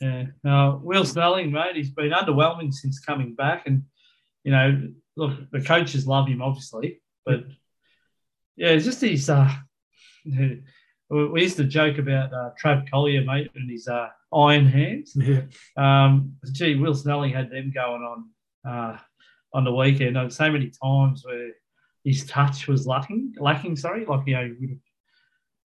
Yeah. 0.00 0.24
Uh, 0.46 0.78
Will 0.80 1.04
Snelling, 1.04 1.52
mate, 1.52 1.76
he's 1.76 1.90
been 1.90 2.12
underwhelming 2.12 2.72
since 2.72 2.98
coming 2.98 3.34
back, 3.34 3.66
and 3.66 3.84
you 4.44 4.52
know, 4.52 4.88
look, 5.16 5.50
the 5.50 5.60
coaches 5.60 6.06
love 6.06 6.28
him, 6.28 6.40
obviously, 6.40 7.02
but 7.26 7.44
yeah, 8.60 8.68
it's 8.76 8.84
just 8.84 9.00
these. 9.00 9.28
Uh, 9.30 9.50
we 11.10 11.42
used 11.42 11.56
to 11.56 11.64
joke 11.64 11.98
about 11.98 12.32
uh, 12.32 12.50
Trav 12.62 12.88
Colyer, 12.90 13.24
mate, 13.24 13.50
and 13.54 13.70
his 13.70 13.88
uh, 13.88 14.08
iron 14.34 14.66
hands. 14.66 15.16
Yeah, 15.16 15.42
Um, 15.76 16.36
gee, 16.52 16.74
Will 16.76 16.94
Snelling 16.94 17.32
had 17.32 17.50
them 17.50 17.72
going 17.74 18.02
on 18.02 18.28
uh, 18.70 18.98
on 19.54 19.64
the 19.64 19.74
weekend. 19.74 20.16
Were 20.16 20.30
so 20.30 20.50
many 20.52 20.70
times 20.82 21.24
where 21.24 21.50
his 22.04 22.26
touch 22.26 22.68
was 22.68 22.86
lacking, 22.86 23.34
lacking. 23.38 23.76
Sorry, 23.76 24.04
like 24.04 24.26
you 24.26 24.34
know, 24.34 24.54
would 24.60 24.70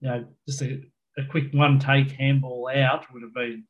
you 0.01 0.09
know, 0.09 0.25
just 0.47 0.61
a, 0.61 0.81
a 1.17 1.25
quick 1.25 1.53
one 1.53 1.79
take 1.79 2.11
handball 2.11 2.69
out 2.73 3.05
would 3.13 3.23
have 3.23 3.33
been, 3.33 3.65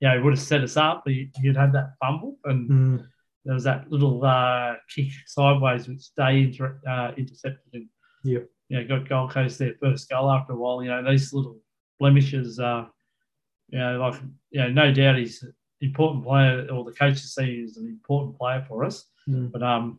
you 0.00 0.08
know, 0.08 0.22
would 0.22 0.34
have 0.34 0.42
set 0.42 0.62
us 0.62 0.76
up. 0.76 1.02
He, 1.06 1.30
he'd 1.42 1.56
had 1.56 1.72
that 1.72 1.92
fumble, 2.00 2.36
and 2.44 2.70
Mm, 2.70 3.06
there 3.44 3.54
was 3.54 3.64
that 3.64 3.90
little 3.90 4.22
uh, 4.24 4.74
kick 4.94 5.08
sideways 5.26 5.88
which 5.88 6.14
Day 6.16 6.42
inter- 6.42 6.80
uh, 6.86 7.12
intercepted 7.16 7.72
and 7.72 7.86
Yep. 8.24 8.46
You 8.68 8.78
know, 8.78 8.86
got 8.86 9.08
Gold 9.08 9.32
Coast 9.32 9.58
their 9.58 9.74
first 9.80 10.08
goal 10.10 10.30
after 10.30 10.52
a 10.52 10.56
while. 10.56 10.82
You 10.82 10.90
know, 10.90 11.10
these 11.10 11.32
little 11.32 11.58
blemishes, 11.98 12.58
uh, 12.58 12.86
you 13.68 13.78
know, 13.78 13.98
like, 13.98 14.20
you 14.50 14.60
know, 14.60 14.68
no 14.68 14.92
doubt 14.92 15.18
he's 15.18 15.42
an 15.42 15.54
important 15.80 16.24
player, 16.24 16.66
or 16.70 16.84
the 16.84 16.92
coach 16.92 17.14
coaches 17.14 17.34
see 17.34 17.60
he's 17.60 17.76
an 17.76 17.86
important 17.86 18.38
player 18.38 18.64
for 18.68 18.84
us. 18.84 19.06
mm. 19.28 19.50
But 19.50 19.62
um, 19.62 19.98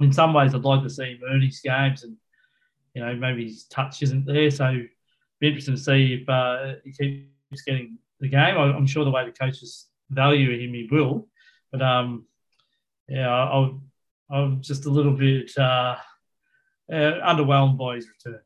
in 0.00 0.12
some 0.12 0.32
ways, 0.32 0.54
I'd 0.54 0.62
like 0.62 0.82
to 0.82 0.90
see 0.90 1.12
him 1.12 1.20
earn 1.28 1.42
his 1.42 1.60
games 1.60 2.04
and, 2.04 2.16
you 2.94 3.02
know, 3.02 3.14
maybe 3.14 3.44
his 3.44 3.64
touch 3.64 4.02
isn't 4.02 4.26
there. 4.26 4.50
So 4.50 4.82
be 5.40 5.48
interesting 5.48 5.74
to 5.74 5.80
see 5.80 6.20
if 6.22 6.28
uh, 6.28 6.74
he 6.84 6.92
keeps 6.92 7.62
getting 7.62 7.98
the 8.20 8.28
game. 8.28 8.56
I, 8.56 8.74
I'm 8.74 8.86
sure 8.86 9.04
the 9.04 9.10
way 9.10 9.24
the 9.24 9.32
coaches 9.32 9.86
value 10.10 10.50
him, 10.52 10.74
he 10.74 10.88
will. 10.90 11.28
But 11.72 11.82
um, 11.82 12.26
yeah, 13.08 13.28
I, 13.28 13.70
I'm 14.30 14.62
just 14.62 14.86
a 14.86 14.90
little 14.90 15.12
bit 15.12 15.56
uh, 15.58 15.96
uh, 16.92 17.20
underwhelmed 17.24 17.78
by 17.78 17.96
his 17.96 18.08
return. 18.08 18.40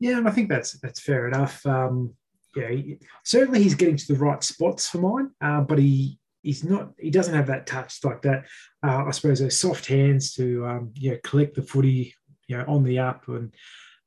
Yeah, 0.00 0.18
and 0.18 0.28
I 0.28 0.32
think 0.32 0.48
that's 0.48 0.72
that's 0.80 1.00
fair 1.00 1.28
enough. 1.28 1.64
Um, 1.66 2.14
yeah, 2.56 2.68
he, 2.70 2.98
certainly 3.24 3.62
he's 3.62 3.74
getting 3.74 3.96
to 3.96 4.12
the 4.12 4.18
right 4.18 4.42
spots 4.42 4.88
for 4.88 4.98
mine, 4.98 5.30
uh, 5.40 5.60
but 5.62 5.78
he 5.78 6.18
he's 6.42 6.64
not. 6.64 6.90
He 6.98 7.10
doesn't 7.10 7.34
have 7.34 7.46
that 7.46 7.66
touch 7.66 8.04
like 8.04 8.22
that. 8.22 8.44
Uh, 8.86 9.04
I 9.06 9.10
suppose 9.10 9.40
those 9.40 9.58
soft 9.58 9.86
hands 9.86 10.34
to 10.34 10.66
um, 10.66 10.92
yeah 10.94 11.14
collect 11.22 11.54
the 11.54 11.62
footy, 11.62 12.14
you 12.48 12.58
know, 12.58 12.64
on 12.68 12.84
the 12.84 12.98
up 12.98 13.28
and 13.28 13.54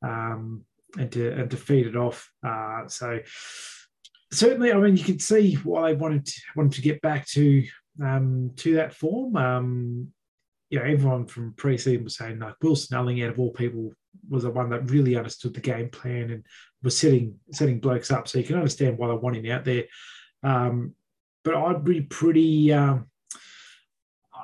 um, 0.02 0.66
and 0.98 1.12
to 1.12 1.32
and 1.32 1.52
to 1.52 1.58
feed 1.58 1.88
it 1.88 1.96
off. 1.96 2.32
Uh, 2.46 2.88
so 2.88 3.20
certainly, 4.32 4.72
I 4.72 4.78
mean, 4.78 4.98
you 4.98 5.04
can 5.04 5.20
see 5.20 5.56
why 5.56 5.92
they 5.92 5.98
wanted 5.98 6.26
to, 6.26 6.42
wanted 6.56 6.74
to 6.74 6.82
get 6.82 7.02
back 7.02 7.28
to 7.30 7.66
um, 8.04 8.52
to 8.58 8.76
that 8.76 8.94
form. 8.94 9.36
Um, 9.36 10.14
you 10.70 10.80
know, 10.80 10.86
everyone 10.86 11.26
from 11.26 11.54
pre-season 11.54 12.04
was 12.04 12.18
saying 12.18 12.40
like 12.40 12.56
Will 12.62 12.76
Snelling, 12.76 13.22
out 13.24 13.30
of 13.30 13.40
all 13.40 13.52
people, 13.52 13.92
was 14.30 14.44
the 14.44 14.50
one 14.50 14.70
that 14.70 14.90
really 14.90 15.16
understood 15.16 15.54
the 15.54 15.62
game 15.62 15.90
plan 15.90 16.32
and 16.32 16.46
was 16.84 16.98
setting 16.98 17.36
setting 17.52 17.80
blokes 17.80 18.12
up. 18.12 18.28
So 18.28 18.38
you 18.38 18.44
can 18.44 18.58
understand 18.58 18.98
why 18.98 19.08
they 19.08 19.14
want 19.14 19.38
him 19.38 19.52
out 19.52 19.64
there. 19.64 19.86
Um, 20.44 20.94
but 21.44 21.56
I'd 21.56 21.84
be 21.84 22.02
pretty. 22.02 22.74
Um, 22.74 23.08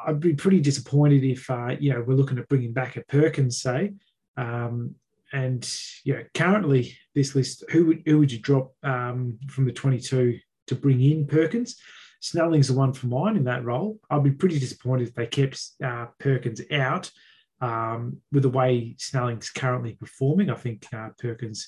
I'd 0.05 0.19
be 0.19 0.33
pretty 0.33 0.59
disappointed 0.59 1.23
if 1.23 1.49
uh, 1.49 1.75
you 1.79 1.93
know 1.93 2.03
we're 2.05 2.15
looking 2.15 2.37
at 2.37 2.47
bringing 2.47 2.73
back 2.73 2.95
a 2.95 3.01
Perkins, 3.01 3.61
say, 3.61 3.93
um, 4.37 4.95
and 5.33 5.69
you 6.03 6.13
know 6.13 6.23
currently 6.33 6.97
this 7.13 7.35
list, 7.35 7.63
who 7.69 7.87
would 7.87 8.03
who 8.05 8.19
would 8.19 8.31
you 8.31 8.39
drop 8.39 8.73
um, 8.83 9.39
from 9.49 9.65
the 9.65 9.71
twenty 9.73 9.99
two 9.99 10.39
to 10.67 10.75
bring 10.75 11.01
in 11.01 11.27
Perkins? 11.27 11.77
Snelling's 12.23 12.69
the 12.69 12.73
one 12.73 12.93
for 12.93 13.07
mine 13.07 13.35
in 13.35 13.43
that 13.43 13.65
role. 13.65 13.99
I'd 14.09 14.23
be 14.23 14.31
pretty 14.31 14.57
disappointed 14.57 15.09
if 15.09 15.13
they 15.13 15.27
kept 15.27 15.61
uh, 15.83 16.05
Perkins 16.19 16.61
out 16.71 17.11
um, 17.59 18.21
with 18.31 18.43
the 18.43 18.49
way 18.49 18.95
Snelling's 18.97 19.49
currently 19.49 19.95
performing. 19.95 20.49
I 20.49 20.55
think 20.55 20.87
uh, 20.93 21.09
Perkins 21.19 21.67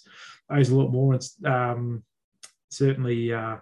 owes 0.50 0.70
a 0.70 0.76
lot 0.78 0.94
more. 0.94 1.14
It's 1.14 1.36
um, 1.44 2.06
certainly, 2.70 3.34
uh, 3.34 3.58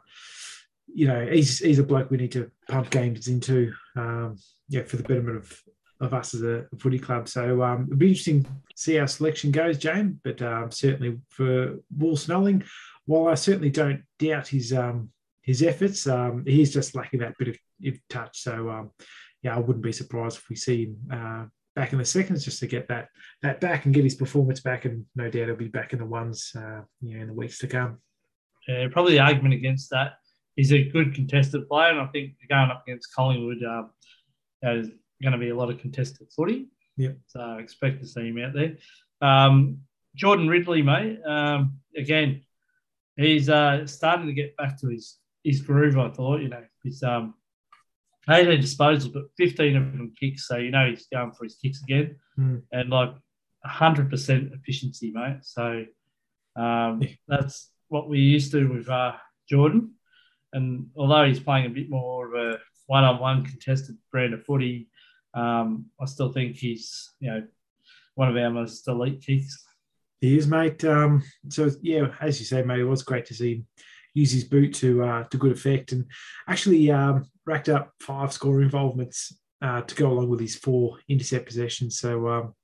you 0.93 1.07
know, 1.07 1.25
he's 1.25 1.57
he's 1.57 1.79
a 1.79 1.83
bloke 1.83 2.11
we 2.11 2.17
need 2.17 2.33
to 2.33 2.51
pump 2.69 2.91
games 2.91 3.27
into, 3.27 3.73
um, 3.95 4.37
yeah, 4.69 4.83
for 4.83 4.97
the 4.97 5.03
betterment 5.03 5.37
of 5.37 5.59
of 5.99 6.13
us 6.13 6.35
as 6.35 6.43
a 6.43 6.67
footy 6.77 6.99
club. 6.99 7.27
So 7.27 7.63
um, 7.63 7.85
it'll 7.85 7.97
be 7.97 8.09
interesting 8.09 8.43
to 8.43 8.51
see 8.75 8.95
how 8.97 9.07
selection 9.07 9.49
goes, 9.49 9.79
James. 9.79 10.17
But 10.23 10.43
um, 10.43 10.69
certainly 10.69 11.17
for 11.29 11.79
Will 11.97 12.17
Snelling, 12.17 12.63
while 13.05 13.29
I 13.29 13.33
certainly 13.33 13.71
don't 13.71 14.03
doubt 14.19 14.49
his 14.49 14.73
um, 14.73 15.09
his 15.43 15.61
efforts. 15.61 16.07
Um, 16.07 16.43
he's 16.47 16.73
just 16.73 16.95
lacking 16.95 17.19
that 17.19 17.37
bit 17.37 17.49
of, 17.49 17.57
of 17.85 17.99
touch. 18.09 18.41
So 18.41 18.69
um, 18.69 18.91
yeah, 19.41 19.55
I 19.55 19.59
wouldn't 19.59 19.83
be 19.83 19.91
surprised 19.91 20.37
if 20.37 20.49
we 20.49 20.55
see 20.55 20.85
him 20.85 20.97
uh, 21.11 21.45
back 21.75 21.91
in 21.91 21.99
the 21.99 22.05
seconds 22.05 22.45
just 22.45 22.59
to 22.59 22.67
get 22.67 22.87
that 22.87 23.09
that 23.41 23.59
back 23.59 23.85
and 23.85 23.93
get 23.93 24.03
his 24.03 24.15
performance 24.15 24.61
back. 24.61 24.85
And 24.85 25.05
no 25.15 25.29
doubt 25.29 25.47
he'll 25.47 25.55
be 25.55 25.67
back 25.67 25.93
in 25.93 25.99
the 25.99 26.05
ones 26.05 26.51
uh, 26.55 26.81
you 27.01 27.15
know, 27.15 27.21
in 27.21 27.27
the 27.27 27.33
weeks 27.33 27.59
to 27.59 27.67
come. 27.67 27.99
Yeah, 28.67 28.87
probably 28.91 29.13
the 29.13 29.19
argument 29.19 29.53
against 29.53 29.89
that. 29.91 30.13
He's 30.55 30.71
a 30.71 30.83
good 30.83 31.13
contested 31.13 31.67
player, 31.67 31.91
and 31.91 31.99
I 31.99 32.05
think 32.07 32.35
going 32.47 32.69
up 32.69 32.83
against 32.87 33.13
Collingwood, 33.13 33.63
um, 33.63 33.89
there's 34.61 34.87
going 35.21 35.33
to 35.33 35.37
be 35.37 35.49
a 35.49 35.55
lot 35.55 35.69
of 35.69 35.79
contested 35.79 36.27
footy. 36.33 36.67
Yeah. 36.95 37.13
So 37.27 37.39
I 37.39 37.59
expect 37.59 38.01
to 38.01 38.07
see 38.07 38.27
him 38.27 38.37
out 38.37 38.53
there. 38.53 38.77
Um, 39.19 39.79
Jordan 40.15 40.47
Ridley, 40.47 40.83
mate. 40.83 41.19
Um, 41.25 41.79
again, 41.97 42.43
he's 43.17 43.49
uh, 43.49 43.87
starting 43.87 44.27
to 44.27 44.33
get 44.33 44.55
back 44.57 44.79
to 44.81 44.89
his 44.89 45.17
his 45.43 45.61
groove. 45.61 45.97
I 45.97 46.09
thought, 46.09 46.41
you 46.41 46.49
know, 46.49 46.63
he's 46.83 47.03
um, 47.03 47.35
18 48.29 48.61
disposals, 48.61 49.11
but 49.11 49.23
15 49.37 49.75
of 49.75 49.83
them 49.91 50.13
kicks. 50.19 50.47
So, 50.47 50.57
you 50.57 50.71
know, 50.71 50.89
he's 50.89 51.07
going 51.07 51.31
for 51.31 51.43
his 51.43 51.55
kicks 51.55 51.81
again 51.83 52.15
mm. 52.39 52.61
and 52.71 52.89
like 52.89 53.13
100% 53.65 54.53
efficiency, 54.53 55.11
mate. 55.11 55.39
So, 55.41 55.85
um, 56.55 57.01
yeah. 57.01 57.09
that's 57.27 57.69
what 57.89 58.09
we 58.09 58.19
used 58.19 58.51
to 58.51 58.67
with 58.67 58.89
uh, 58.89 59.13
Jordan. 59.49 59.93
And 60.53 60.87
although 60.95 61.25
he's 61.25 61.39
playing 61.39 61.65
a 61.65 61.69
bit 61.69 61.89
more 61.89 62.27
of 62.27 62.33
a 62.33 62.59
one 62.87 63.03
on 63.03 63.19
one 63.19 63.43
contested 63.43 63.97
brand 64.11 64.33
of 64.33 64.45
footy, 64.45 64.89
um, 65.33 65.87
I 65.99 66.05
still 66.05 66.31
think 66.31 66.57
he's, 66.57 67.11
you 67.19 67.31
know, 67.31 67.43
one 68.15 68.29
of 68.29 68.37
our 68.37 68.51
most 68.51 68.87
elite 68.87 69.23
kicks. 69.25 69.65
He 70.21 70.37
is, 70.37 70.47
mate. 70.47 70.85
Um, 70.85 71.23
so, 71.49 71.69
yeah, 71.81 72.07
as 72.21 72.39
you 72.39 72.45
say, 72.45 72.61
mate, 72.61 72.79
it 72.79 72.85
was 72.85 73.03
great 73.03 73.25
to 73.25 73.33
see 73.33 73.55
him 73.55 73.67
use 74.13 74.31
his 74.31 74.43
boot 74.43 74.73
to 74.75 75.03
uh, 75.03 75.23
to 75.25 75.37
good 75.37 75.51
effect, 75.51 75.91
and 75.91 76.05
actually 76.47 76.91
um, 76.91 77.25
racked 77.45 77.69
up 77.69 77.91
five 77.99 78.31
score 78.31 78.61
involvements 78.61 79.35
uh, 79.61 79.81
to 79.81 79.95
go 79.95 80.11
along 80.11 80.29
with 80.29 80.39
his 80.39 80.55
four 80.55 80.97
intercept 81.07 81.45
possessions. 81.45 81.99
So 81.99 82.27
um, 82.27 82.55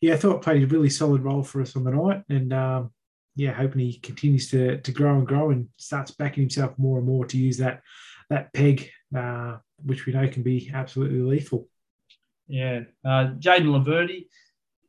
yeah, 0.00 0.14
I 0.14 0.16
thought 0.16 0.42
played 0.42 0.62
a 0.62 0.66
really 0.66 0.90
solid 0.90 1.22
role 1.22 1.42
for 1.42 1.60
us 1.60 1.76
on 1.76 1.84
the 1.84 1.92
night, 1.92 2.22
and 2.28 2.52
um, 2.52 2.90
yeah, 3.36 3.52
hoping 3.52 3.80
he 3.80 3.98
continues 3.98 4.50
to 4.50 4.78
to 4.78 4.92
grow 4.92 5.16
and 5.16 5.26
grow 5.26 5.50
and 5.50 5.68
starts 5.76 6.10
backing 6.12 6.42
himself 6.42 6.78
more 6.78 6.98
and 6.98 7.06
more 7.06 7.24
to 7.26 7.38
use 7.38 7.58
that 7.58 7.80
that 8.30 8.52
peg, 8.52 8.90
uh, 9.16 9.56
which 9.84 10.06
we 10.06 10.12
know 10.12 10.28
can 10.28 10.42
be 10.42 10.70
absolutely 10.72 11.20
lethal. 11.20 11.68
Yeah, 12.48 12.80
uh, 13.04 13.32
Jayden 13.38 13.66
Laverde 13.66 14.26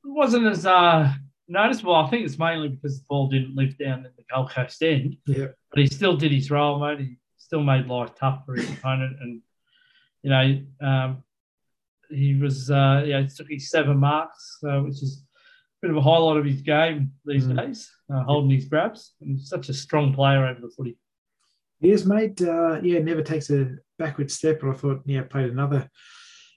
wasn't 0.03 0.47
as 0.47 0.65
uh, 0.65 1.11
noticeable. 1.47 1.95
I 1.95 2.09
think 2.09 2.25
it's 2.25 2.39
mainly 2.39 2.69
because 2.69 2.99
the 2.99 3.05
ball 3.09 3.27
didn't 3.27 3.55
live 3.55 3.77
down 3.77 3.99
in 3.99 4.11
the 4.17 4.23
Gold 4.33 4.51
Coast 4.51 4.81
end. 4.81 5.17
Yeah. 5.25 5.47
But 5.69 5.79
he 5.79 5.87
still 5.87 6.17
did 6.17 6.31
his 6.31 6.49
role, 6.51 6.79
mate. 6.79 6.99
He 6.99 7.17
still 7.37 7.63
made 7.63 7.87
life 7.87 8.11
tough 8.17 8.45
for 8.45 8.55
his 8.55 8.69
opponent. 8.69 9.17
And, 9.21 9.41
you 10.21 10.29
know, 10.29 10.87
um, 10.87 11.23
he 12.09 12.35
was, 12.35 12.69
uh, 12.69 13.03
yeah, 13.05 13.21
he 13.21 13.27
took 13.27 13.49
his 13.49 13.69
seven 13.69 13.97
marks, 13.97 14.59
uh, 14.67 14.79
which 14.79 15.01
is 15.01 15.23
a 15.23 15.87
bit 15.87 15.91
of 15.91 15.97
a 15.97 16.01
highlight 16.01 16.37
of 16.37 16.45
his 16.45 16.61
game 16.61 17.11
these 17.25 17.45
mm. 17.45 17.57
days, 17.57 17.91
uh, 18.13 18.23
holding 18.23 18.51
his 18.51 18.65
grabs. 18.65 19.13
And 19.21 19.37
he's 19.37 19.49
such 19.49 19.69
a 19.69 19.73
strong 19.73 20.13
player 20.13 20.45
over 20.45 20.61
the 20.61 20.69
footy. 20.69 20.97
He 21.79 21.91
is, 21.91 22.05
mate. 22.05 22.41
Uh, 22.41 22.79
yeah, 22.81 22.99
never 22.99 23.21
takes 23.21 23.49
a 23.49 23.75
backward 23.99 24.31
step. 24.31 24.61
But 24.61 24.69
I 24.69 24.73
thought, 24.73 25.01
yeah, 25.05 25.23
played 25.23 25.51
another 25.51 25.89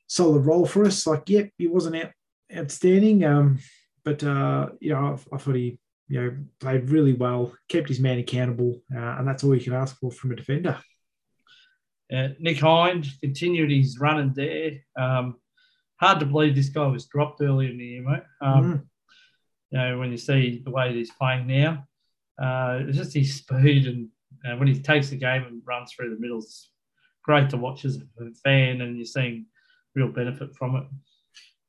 solid 0.06 0.40
role 0.40 0.66
for 0.66 0.84
us. 0.84 1.06
Like, 1.06 1.28
yep, 1.28 1.50
he 1.58 1.66
wasn't 1.66 1.96
out, 1.96 2.12
outstanding. 2.54 3.24
Um, 3.24 3.58
but 4.06 4.22
uh, 4.22 4.68
you 4.80 4.90
know, 4.90 5.18
I, 5.32 5.34
I, 5.34 5.38
thought 5.38 5.56
he 5.56 5.78
you 6.08 6.20
know 6.20 6.36
played 6.60 6.88
really 6.88 7.12
well, 7.12 7.52
kept 7.68 7.88
his 7.88 7.98
man 7.98 8.18
accountable, 8.18 8.80
uh, 8.94 9.16
and 9.18 9.26
that's 9.26 9.42
all 9.42 9.54
you 9.54 9.60
can 9.60 9.74
ask 9.74 9.98
for 9.98 10.12
from 10.12 10.30
a 10.30 10.36
defender. 10.36 10.78
Uh, 12.10 12.28
Nick 12.38 12.60
Hind 12.60 13.08
continued 13.20 13.72
his 13.72 13.98
run 13.98 14.20
and 14.20 14.34
dare. 14.34 14.74
Um, 14.96 15.34
hard 16.00 16.20
to 16.20 16.26
believe 16.26 16.54
this 16.54 16.68
guy 16.68 16.86
was 16.86 17.06
dropped 17.06 17.42
earlier 17.42 17.68
in 17.68 17.78
the 17.78 17.84
year, 17.84 18.02
mate. 18.02 18.22
Um, 18.40 18.64
mm. 18.64 18.82
You 19.72 19.78
know, 19.78 19.98
when 19.98 20.12
you 20.12 20.16
see 20.16 20.62
the 20.64 20.70
way 20.70 20.94
he's 20.94 21.10
playing 21.10 21.48
now, 21.48 21.84
uh, 22.40 22.78
it's 22.82 22.96
just 22.96 23.12
his 23.12 23.34
speed 23.34 23.86
and 23.88 24.08
uh, 24.46 24.56
when 24.56 24.68
he 24.68 24.80
takes 24.80 25.10
the 25.10 25.16
game 25.16 25.42
and 25.42 25.62
runs 25.66 25.92
through 25.92 26.14
the 26.14 26.20
middle, 26.20 26.38
it's 26.38 26.70
great 27.24 27.50
to 27.50 27.56
watch 27.56 27.84
as 27.84 27.96
a 27.96 28.34
fan, 28.44 28.80
and 28.82 28.96
you're 28.96 29.04
seeing 29.04 29.46
real 29.96 30.08
benefit 30.08 30.54
from 30.54 30.76
it. 30.76 30.84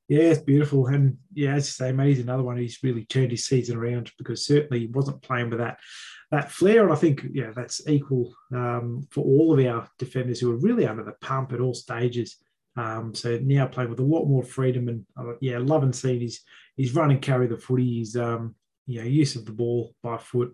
Yeah, 0.08 0.24
it's 0.24 0.42
beautiful. 0.42 0.88
And 0.88 1.18
yeah, 1.34 1.54
as 1.56 1.68
you 1.68 1.72
say, 1.72 1.92
mate, 1.92 2.10
he's 2.10 2.20
another 2.24 2.44
one 2.44 2.58
who's 2.58 2.80
really 2.82 3.06
turned 3.06 3.32
his 3.32 3.46
season 3.46 3.78
around 3.78 4.12
because 4.18 4.46
certainly 4.46 4.82
he 4.82 4.88
wasn't 4.88 5.22
playing 5.22 5.50
with 5.50 5.60
that 5.60 5.80
that 6.32 6.52
flair. 6.52 6.84
And 6.84 6.92
I 6.92 6.96
think, 6.96 7.26
yeah, 7.34 7.52
that's 7.56 7.88
equal 7.88 8.34
um, 8.54 9.08
for 9.12 9.24
all 9.24 9.58
of 9.58 9.66
our 9.66 9.88
defenders 9.98 10.40
who 10.40 10.52
are 10.52 10.58
really 10.60 10.86
under 10.86 11.04
the 11.04 11.16
pump 11.22 11.54
at 11.54 11.60
all 11.60 11.74
stages. 11.74 12.38
Um, 12.76 13.16
so 13.16 13.40
now 13.42 13.66
playing 13.66 13.90
with 13.90 14.00
a 14.00 14.04
lot 14.04 14.26
more 14.26 14.44
freedom 14.44 14.88
and 14.88 15.06
uh, 15.18 15.34
yeah, 15.42 15.58
loving 15.58 15.94
seeing 15.94 16.22
his 16.22 16.42
his 16.78 16.94
run 16.94 17.12
and 17.12 17.22
carry 17.22 17.48
the 17.48 17.58
footy, 17.58 18.00
his 18.00 18.16
um, 18.16 18.56
yeah, 18.86 19.04
use 19.04 19.36
of 19.36 19.46
the 19.46 19.52
ball 19.52 19.96
by 20.04 20.18
foot. 20.18 20.54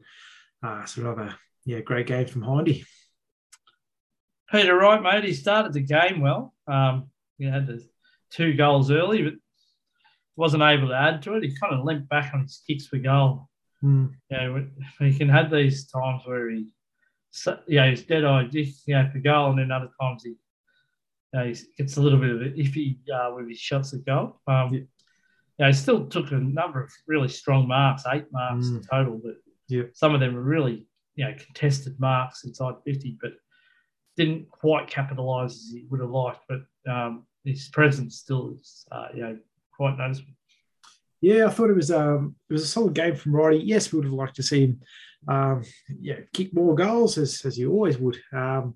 Uh, 0.64 0.86
so 0.86 1.02
another 1.02 1.36
yeah, 1.66 1.82
great 1.82 2.08
game 2.08 2.26
from 2.26 2.44
Hindy. 2.44 2.86
Peter 4.52 4.76
Wright, 4.76 5.02
mate, 5.02 5.24
he 5.24 5.34
started 5.34 5.74
the 5.74 5.82
game 5.82 6.22
well. 6.22 6.54
Um, 6.68 7.10
he 7.38 7.46
had 7.46 7.68
the 7.68 7.84
two 8.32 8.54
goals 8.54 8.92
early, 8.92 9.24
but 9.24 9.34
wasn't 10.35 10.64
able 10.64 10.88
to 10.88 10.95
add 10.95 11.22
to 11.23 11.35
it. 11.35 11.43
He 11.43 11.55
kind 11.55 11.73
of 11.73 11.85
limped 11.85 12.10
back 12.10 12.34
on 12.34 12.41
his 12.41 12.61
kicks 12.68 12.88
for 12.88 12.97
goal. 12.97 13.49
Mm. 13.84 14.14
You 14.30 14.38
know, 14.38 14.68
he 14.99 15.14
can 15.18 15.30
have 15.30 15.51
these 15.51 15.88
times 15.88 16.23
where 16.26 16.49
he, 16.49 16.68
you 17.68 17.76
know, 17.77 17.89
he's 17.89 18.03
dead 18.03 18.26
eye, 18.26 18.47
you 18.51 18.73
know, 18.88 19.10
for 19.11 19.19
goal, 19.19 19.51
and 19.51 19.60
then 19.60 19.72
other 19.72 19.89
times 19.99 20.23
he, 20.23 20.30
you 20.30 20.38
know, 21.34 21.45
he 21.45 21.55
gets 21.77 21.97
a 21.97 22.01
little 22.01 22.19
bit 22.19 22.31
of 22.31 22.41
an 22.41 22.53
iffy 22.53 22.97
uh, 23.10 23.34
with 23.35 23.49
his 23.49 23.60
shots 23.60 23.93
at 23.93 24.05
goal. 24.05 24.39
Um, 24.47 24.73
yeah. 24.73 24.80
You 24.80 25.65
know, 25.65 25.68
he 25.68 25.73
still 25.73 26.07
took 26.07 26.31
a 26.31 26.35
number 26.35 26.81
of 26.84 26.91
really 27.07 27.27
strong 27.27 27.68
marks, 27.68 28.03
eight 28.11 28.26
marks 28.31 28.68
mm. 28.68 28.77
in 28.77 28.84
total, 28.84 29.22
but 29.23 29.35
yeah. 29.68 29.84
some 29.93 30.15
of 30.15 30.19
them 30.19 30.34
were 30.34 30.41
really, 30.41 30.88
you 31.15 31.26
know, 31.26 31.35
contested 31.38 31.99
marks 31.99 32.43
inside 32.43 32.76
50, 32.85 33.18
but 33.22 33.34
didn't 34.18 34.49
quite 34.49 34.88
capitalise 34.88 35.51
as 35.51 35.72
he 35.73 35.85
would 35.89 35.99
have 35.99 36.10
liked. 36.10 36.41
But 36.47 36.61
um, 36.91 37.26
his 37.43 37.68
presence 37.69 38.18
still 38.18 38.55
is, 38.60 38.85
uh, 38.91 39.07
you 39.14 39.22
know, 39.22 39.38
quite 39.84 39.97
noticeable. 39.97 40.31
Yeah, 41.19 41.47
I 41.47 41.49
thought 41.49 41.69
it 41.69 41.76
was 41.76 41.91
um, 41.91 42.35
it 42.49 42.53
was 42.53 42.64
a 42.64 42.68
solid 42.68 42.93
game 42.93 43.15
from 43.15 43.35
Roddy. 43.35 43.57
Yes, 43.57 43.91
we 43.91 43.97
would 43.97 44.05
have 44.05 44.14
liked 44.14 44.35
to 44.38 44.43
see 44.43 44.65
him, 44.65 44.81
um, 45.27 45.64
yeah, 45.99 46.19
kick 46.34 46.53
more 46.53 46.76
goals 46.76 47.18
as 47.18 47.41
as 47.45 47.57
you 47.57 47.72
always 47.72 47.97
would. 47.97 48.18
Um, 48.31 48.76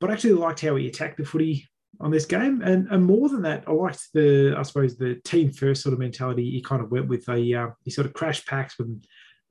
but 0.00 0.10
I 0.10 0.12
actually 0.12 0.34
liked 0.34 0.60
how 0.60 0.76
he 0.76 0.86
attacked 0.86 1.16
the 1.16 1.24
footy 1.24 1.66
on 2.00 2.10
this 2.10 2.26
game, 2.26 2.60
and 2.62 2.88
and 2.90 3.04
more 3.04 3.28
than 3.28 3.42
that, 3.42 3.64
I 3.66 3.72
liked 3.72 4.12
the 4.12 4.54
I 4.56 4.62
suppose 4.62 4.96
the 4.96 5.14
team 5.24 5.50
first 5.50 5.82
sort 5.82 5.94
of 5.94 5.98
mentality 5.98 6.50
he 6.50 6.60
kind 6.60 6.82
of 6.82 6.90
went 6.90 7.08
with. 7.08 7.26
A 7.28 7.54
uh, 7.54 7.68
he 7.84 7.90
sort 7.90 8.06
of 8.06 8.12
crash 8.12 8.44
packs 8.44 8.78
with 8.78 9.02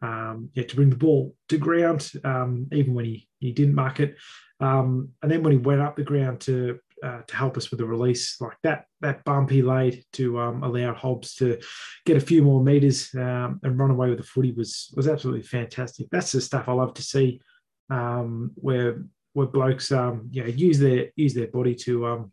um, 0.03 0.49
yeah, 0.53 0.63
to 0.63 0.75
bring 0.75 0.89
the 0.89 0.95
ball 0.95 1.35
to 1.49 1.57
ground, 1.57 2.11
um, 2.23 2.67
even 2.71 2.93
when 2.93 3.05
he, 3.05 3.27
he 3.39 3.51
didn't 3.51 3.73
mark 3.73 3.99
it. 3.99 4.17
Um, 4.59 5.09
and 5.21 5.31
then 5.31 5.43
when 5.43 5.53
he 5.53 5.59
went 5.59 5.81
up 5.81 5.95
the 5.95 6.03
ground 6.03 6.41
to 6.41 6.79
uh, 7.03 7.21
to 7.27 7.35
help 7.35 7.57
us 7.57 7.69
with 7.69 7.79
the 7.79 7.85
release, 7.85 8.39
like 8.39 8.55
that 8.63 8.85
that 9.01 9.23
bump 9.25 9.49
he 9.49 9.61
laid 9.61 10.05
to 10.13 10.39
um, 10.39 10.63
allow 10.63 10.93
Hobbs 10.93 11.35
to 11.35 11.59
get 12.05 12.15
a 12.15 12.21
few 12.21 12.41
more 12.41 12.63
meters 12.63 13.13
um, 13.15 13.59
and 13.63 13.77
run 13.77 13.91
away 13.91 14.09
with 14.09 14.19
the 14.19 14.23
footy 14.23 14.53
was 14.53 14.93
was 14.95 15.07
absolutely 15.07 15.43
fantastic. 15.43 16.07
That's 16.11 16.31
the 16.31 16.39
stuff 16.39 16.69
I 16.69 16.73
love 16.73 16.93
to 16.93 17.03
see, 17.03 17.41
um, 17.89 18.51
where 18.55 19.03
where 19.33 19.47
blokes 19.47 19.91
um, 19.91 20.29
you 20.31 20.43
know 20.43 20.49
use 20.49 20.79
their 20.79 21.07
use 21.17 21.33
their 21.33 21.47
body 21.47 21.75
to 21.75 22.07
um, 22.07 22.31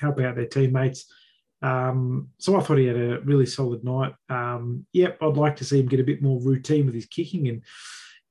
help 0.00 0.18
out 0.20 0.36
their 0.36 0.46
teammates. 0.46 1.12
Um, 1.60 2.30
so 2.38 2.56
I 2.56 2.62
thought 2.62 2.78
he 2.78 2.86
had 2.86 2.96
a 2.96 3.20
really 3.20 3.46
solid 3.46 3.84
night. 3.84 4.14
Um, 4.30 4.86
yep, 4.92 5.18
I'd 5.20 5.36
like 5.36 5.56
to 5.56 5.64
see 5.64 5.78
him 5.78 5.86
get 5.86 6.00
a 6.00 6.04
bit 6.04 6.22
more 6.22 6.40
routine 6.40 6.86
with 6.86 6.94
his 6.94 7.06
kicking. 7.06 7.48
And 7.48 7.62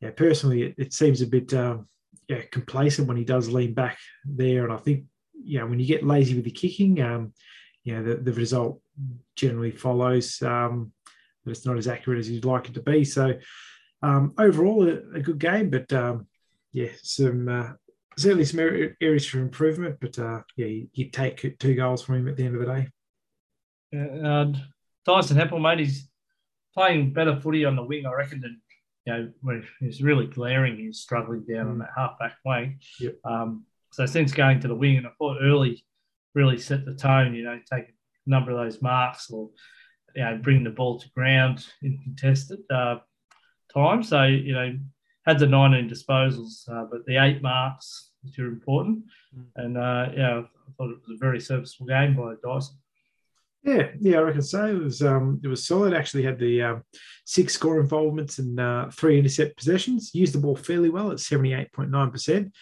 yeah, 0.01 0.09
personally, 0.09 0.63
it, 0.63 0.75
it 0.77 0.93
seems 0.93 1.21
a 1.21 1.27
bit 1.27 1.53
yeah 1.53 2.41
complacent 2.51 3.07
when 3.07 3.17
he 3.17 3.23
does 3.23 3.47
lean 3.47 3.75
back 3.75 3.99
there. 4.25 4.63
And 4.63 4.73
I 4.73 4.77
think 4.77 5.05
yeah, 5.43 5.63
when 5.63 5.79
you 5.79 5.85
get 5.85 6.05
lazy 6.05 6.35
with 6.35 6.45
the 6.45 6.51
kicking, 6.51 7.01
um, 7.01 7.33
you 7.83 7.95
know, 7.95 8.03
the, 8.03 8.15
the 8.15 8.33
result 8.33 8.81
generally 9.35 9.71
follows. 9.71 10.41
Um, 10.41 10.91
but 11.43 11.51
it's 11.51 11.65
not 11.65 11.77
as 11.77 11.87
accurate 11.87 12.19
as 12.19 12.29
you'd 12.29 12.45
like 12.45 12.67
it 12.67 12.75
to 12.75 12.81
be. 12.81 13.03
So 13.03 13.33
um, 14.03 14.33
overall, 14.37 14.87
a, 14.87 14.97
a, 15.15 15.21
good 15.21 15.39
game, 15.39 15.69
but 15.69 15.91
um, 15.93 16.27
yeah, 16.71 16.89
some 17.01 17.47
uh, 17.47 17.69
certainly 18.17 18.45
some 18.45 18.59
areas 18.59 19.25
for 19.25 19.39
improvement. 19.39 19.97
But 19.99 20.17
uh, 20.19 20.41
yeah, 20.55 20.67
you, 20.67 20.87
you 20.93 21.09
take 21.09 21.59
two 21.59 21.75
goals 21.75 22.03
from 22.03 22.15
him 22.15 22.27
at 22.27 22.37
the 22.37 22.45
end 22.45 22.55
of 22.55 22.61
the 22.61 22.73
day. 22.73 22.87
Uh, 24.23 24.53
Dyson 25.05 25.37
Heppell, 25.37 25.61
mate, 25.61 25.79
he's 25.79 26.07
playing 26.73 27.13
better 27.13 27.39
footy 27.39 27.65
on 27.65 27.75
the 27.75 27.83
wing, 27.83 28.05
I 28.05 28.13
reckon, 28.13 28.39
than 28.39 28.61
you 29.05 29.13
know, 29.13 29.31
when 29.41 29.63
he's 29.79 30.01
really 30.01 30.27
glaring, 30.27 30.77
he's 30.77 30.99
struggling 30.99 31.43
down 31.43 31.65
mm. 31.65 31.71
on 31.71 31.79
that 31.79 31.89
half 31.95 32.19
back 32.19 32.37
wing. 32.45 32.79
Yep. 32.99 33.15
Um, 33.25 33.65
so 33.91 34.05
since 34.05 34.31
going 34.31 34.59
to 34.61 34.67
the 34.67 34.75
wing, 34.75 34.97
and 34.97 35.07
I 35.07 35.11
thought 35.17 35.37
early 35.41 35.83
really 36.33 36.57
set 36.57 36.85
the 36.85 36.95
tone, 36.95 37.35
you 37.35 37.43
know, 37.43 37.59
take 37.71 37.89
a 37.89 38.29
number 38.29 38.51
of 38.51 38.57
those 38.57 38.81
marks 38.81 39.29
or 39.29 39.49
you 40.15 40.23
know, 40.23 40.39
bring 40.41 40.63
the 40.63 40.69
ball 40.69 40.99
to 40.99 41.09
ground 41.11 41.65
in 41.81 41.97
contested 42.03 42.59
uh, 42.69 42.97
time. 43.73 44.03
So, 44.03 44.23
you 44.23 44.53
know, 44.53 44.77
had 45.25 45.39
the 45.39 45.47
19 45.47 45.89
disposals, 45.89 46.69
uh, 46.69 46.85
but 46.91 47.05
the 47.05 47.17
eight 47.17 47.41
marks, 47.41 48.11
which 48.23 48.39
are 48.39 48.47
important. 48.47 49.03
Mm. 49.37 49.45
And, 49.55 49.77
uh, 49.77 50.09
yeah, 50.15 50.39
I 50.39 50.71
thought 50.77 50.91
it 50.91 51.01
was 51.07 51.15
a 51.15 51.19
very 51.19 51.39
serviceable 51.39 51.87
game 51.87 52.15
by 52.15 52.33
Dyson. 52.43 52.75
Yeah, 53.63 53.89
yeah, 53.99 54.17
I 54.17 54.21
reckon 54.21 54.41
so. 54.41 54.65
It 54.65 54.83
was 54.83 55.03
um, 55.03 55.39
it 55.43 55.47
was 55.47 55.67
solid. 55.67 55.93
Actually, 55.93 56.23
had 56.23 56.39
the 56.39 56.63
um, 56.63 56.83
six 57.25 57.53
score 57.53 57.79
involvements 57.79 58.39
and 58.39 58.59
uh, 58.59 58.89
three 58.89 59.19
intercept 59.19 59.55
possessions. 59.55 60.15
Used 60.15 60.33
the 60.33 60.39
ball 60.39 60.55
fairly 60.55 60.89
well 60.89 61.11
at 61.11 61.19
seventy 61.19 61.53
eight 61.53 61.71
point 61.71 61.91
nine 61.91 62.09
percent. 62.09 62.55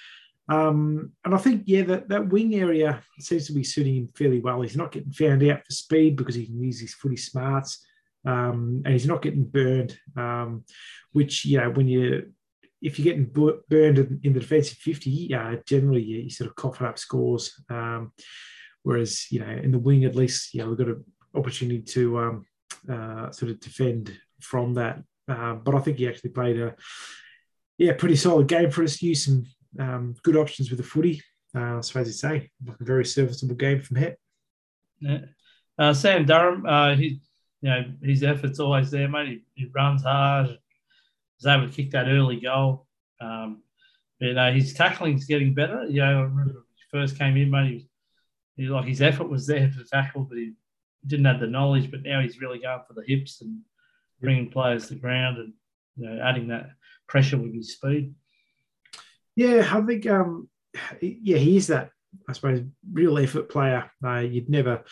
Um, 0.49 1.11
and 1.23 1.35
I 1.35 1.38
think, 1.38 1.63
yeah, 1.65 1.84
that, 1.84 2.09
that 2.09 2.30
wing 2.30 2.55
area 2.55 3.01
seems 3.19 3.45
to 3.47 3.53
be 3.53 3.63
suiting 3.63 3.95
him 3.95 4.09
fairly 4.15 4.39
well. 4.39 4.61
He's 4.61 4.76
not 4.76 4.91
getting 4.91 5.11
found 5.11 5.43
out 5.43 5.63
for 5.63 5.71
speed 5.71 6.15
because 6.15 6.35
he 6.35 6.47
can 6.47 6.61
use 6.61 6.80
his 6.81 6.95
footy 6.95 7.17
smarts, 7.17 7.85
um, 8.26 8.81
and 8.84 8.93
he's 8.93 9.05
not 9.05 9.21
getting 9.21 9.45
burned. 9.45 9.97
Um, 10.17 10.65
which, 11.13 11.45
you 11.45 11.59
know, 11.59 11.69
when 11.69 11.88
you 11.88 12.31
if 12.81 12.97
you're 12.97 13.13
getting 13.13 13.26
burned 13.69 13.97
in, 14.23 14.34
the 14.34 14.39
defensive 14.39 14.77
50, 14.77 15.34
uh, 15.34 15.55
generally 15.65 16.01
you, 16.01 16.19
you, 16.19 16.30
sort 16.30 16.49
of 16.49 16.55
coughing 16.55 16.88
up 16.88 16.97
scores. 16.97 17.61
Um, 17.69 18.13
whereas, 18.84 19.30
you 19.31 19.41
know, 19.41 19.49
in 19.49 19.71
the 19.71 19.80
wing, 19.80 20.05
at 20.05 20.15
least, 20.15 20.53
you 20.53 20.61
know, 20.61 20.69
we've 20.69 20.77
got 20.77 20.88
an 20.88 21.03
opportunity 21.35 21.81
to 21.81 22.19
um, 22.19 22.45
uh, 22.89 23.31
sort 23.31 23.51
of 23.51 23.59
defend 23.59 24.17
from 24.39 24.76
that. 24.76 25.03
Uh, 25.27 25.55
but 25.55 25.76
I 25.76 25.80
think 25.80 25.97
he 25.97 26.07
actually 26.07 26.30
played 26.30 26.59
a, 26.59 26.76
yeah, 27.77 27.93
pretty 27.93 28.15
solid 28.15 28.47
game 28.47 28.71
for 28.71 28.84
us. 28.84 29.01
Use 29.01 29.26
some 29.26 29.45
um, 29.77 30.15
good 30.23 30.37
options 30.37 30.69
with 30.69 30.77
the 30.77 30.85
footy. 30.85 31.21
Uh, 31.55 31.81
so 31.81 31.99
as 31.99 32.07
you 32.07 32.13
say, 32.13 32.49
a 32.67 32.83
very 32.83 33.05
serviceable 33.05 33.55
game 33.55 33.81
from 33.81 33.97
Hep. 33.97 34.17
Yeah. 34.99 35.19
Uh, 35.77 35.93
Sam 35.93 36.25
Durham, 36.25 36.65
uh, 36.65 36.95
he, 36.95 37.21
you 37.61 37.69
know, 37.69 37.83
his 38.03 38.23
effort's 38.23 38.59
always 38.59 38.91
there, 38.91 39.07
mate. 39.07 39.43
He, 39.55 39.63
he 39.63 39.71
runs 39.73 40.03
hard. 40.03 40.57
He's 41.37 41.47
able 41.47 41.67
to 41.67 41.73
kick 41.73 41.91
that 41.91 42.07
early 42.07 42.39
goal. 42.39 42.85
Um, 43.21 43.63
you 44.19 44.33
know, 44.33 44.51
his 44.51 44.73
tackling's 44.73 45.25
getting 45.25 45.53
better. 45.53 45.85
You 45.85 46.01
know, 46.01 46.19
I 46.19 46.21
remember 46.21 46.53
when 46.53 46.63
he 46.75 46.83
first 46.91 47.17
came 47.17 47.37
in, 47.37 47.49
mate. 47.49 47.67
He 47.67 47.73
was, 47.75 47.83
he, 48.55 48.67
like 48.67 48.85
his 48.85 49.01
effort 49.01 49.29
was 49.29 49.47
there 49.47 49.69
to 49.69 49.83
tackle, 49.85 50.23
but 50.23 50.37
he 50.37 50.53
didn't 51.07 51.25
have 51.25 51.39
the 51.39 51.47
knowledge. 51.47 51.89
But 51.89 52.03
now 52.03 52.21
he's 52.21 52.41
really 52.41 52.59
going 52.59 52.81
for 52.87 52.93
the 52.93 53.05
hips 53.07 53.41
and 53.41 53.61
bringing 54.21 54.49
players 54.49 54.87
to 54.87 54.95
ground 54.95 55.37
and 55.37 55.53
you 55.95 56.09
know 56.09 56.21
adding 56.21 56.49
that 56.49 56.71
pressure 57.07 57.37
with 57.37 57.53
his 57.53 57.73
speed. 57.73 58.13
Yeah, 59.39 59.69
I 59.73 59.79
think 59.83 60.05
um, 60.05 60.49
yeah, 61.01 61.37
he's 61.37 61.67
that. 61.67 61.91
I 62.27 62.33
suppose 62.33 62.61
real 62.91 63.17
effort 63.19 63.47
player. 63.47 63.89
Uh, 64.03 64.17
you'd 64.17 64.49
never, 64.49 64.83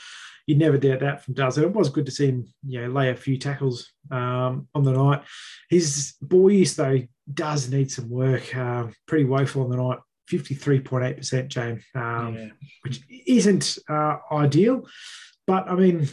you'd 0.45 0.57
never 0.57 0.77
doubt 0.77 1.01
that 1.01 1.21
from 1.21 1.33
Daz. 1.33 1.57
it 1.57 1.69
was 1.69 1.89
good 1.89 2.05
to 2.05 2.13
see 2.13 2.27
him, 2.27 2.47
you 2.65 2.81
know, 2.81 2.87
lay 2.87 3.09
a 3.09 3.15
few 3.15 3.37
tackles 3.37 3.91
um, 4.09 4.69
on 4.73 4.85
the 4.85 4.93
night. 4.93 5.23
His 5.69 6.13
boys 6.21 6.77
though 6.77 7.01
does 7.33 7.69
need 7.69 7.91
some 7.91 8.09
work. 8.09 8.55
Uh, 8.55 8.87
pretty 9.05 9.25
woeful 9.25 9.63
on 9.63 9.69
the 9.69 9.75
night. 9.75 9.99
53.8% 10.31 11.47
James, 11.49 11.83
um, 11.93 12.35
yeah. 12.35 12.47
which 12.83 13.01
isn't 13.27 13.77
uh, 13.89 14.15
ideal. 14.31 14.87
But 15.45 15.69
I 15.69 15.75
mean, 15.75 16.07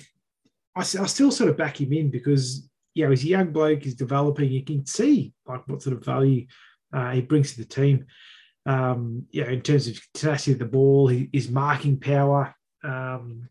I, 0.74 0.80
I, 0.80 0.82
still 0.82 1.30
sort 1.30 1.50
of 1.50 1.56
back 1.56 1.80
him 1.80 1.92
in 1.92 2.10
because, 2.10 2.68
you 2.94 3.04
know, 3.04 3.10
he's 3.10 3.24
a 3.24 3.28
young 3.28 3.52
bloke, 3.52 3.84
he's 3.84 3.94
developing. 3.94 4.50
You 4.50 4.64
can 4.64 4.86
see 4.86 5.32
like 5.46 5.68
what 5.68 5.82
sort 5.82 5.96
of 5.96 6.04
value 6.04 6.46
uh, 6.94 7.10
he 7.10 7.20
brings 7.20 7.52
to 7.52 7.58
the 7.58 7.64
team. 7.64 8.06
Um, 8.66 9.26
yeah, 9.30 9.50
in 9.50 9.60
terms 9.60 9.88
of 9.88 10.00
tenacity 10.14 10.52
of 10.52 10.58
the 10.58 10.64
ball, 10.64 11.08
his 11.08 11.50
marking 11.50 12.00
power, 12.00 12.54
um, 12.82 13.48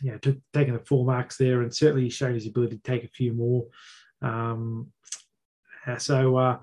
yeah, 0.00 0.18
took, 0.18 0.36
taking 0.52 0.74
the 0.74 0.80
four 0.80 1.04
marks 1.04 1.36
there, 1.36 1.62
and 1.62 1.74
certainly 1.74 2.04
he's 2.04 2.14
shown 2.14 2.34
his 2.34 2.46
ability 2.46 2.76
to 2.76 2.82
take 2.82 3.04
a 3.04 3.08
few 3.08 3.32
more. 3.32 3.66
Um, 4.22 4.92
so, 5.98 6.36
uh, 6.36 6.58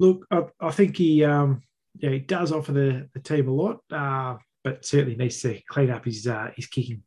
look, 0.00 0.26
I, 0.30 0.42
I, 0.60 0.70
think 0.70 0.96
he, 0.96 1.24
um, 1.24 1.62
yeah, 1.96 2.10
he 2.10 2.18
does 2.18 2.52
offer 2.52 2.72
the, 2.72 3.08
the 3.14 3.20
team 3.20 3.48
a 3.48 3.52
lot, 3.52 3.80
uh, 3.90 4.36
but 4.62 4.84
certainly 4.84 5.16
needs 5.16 5.40
to 5.42 5.60
clean 5.68 5.90
up 5.90 6.04
his 6.04 6.26
uh, 6.26 6.50
his 6.56 6.66
kicking. 6.66 7.02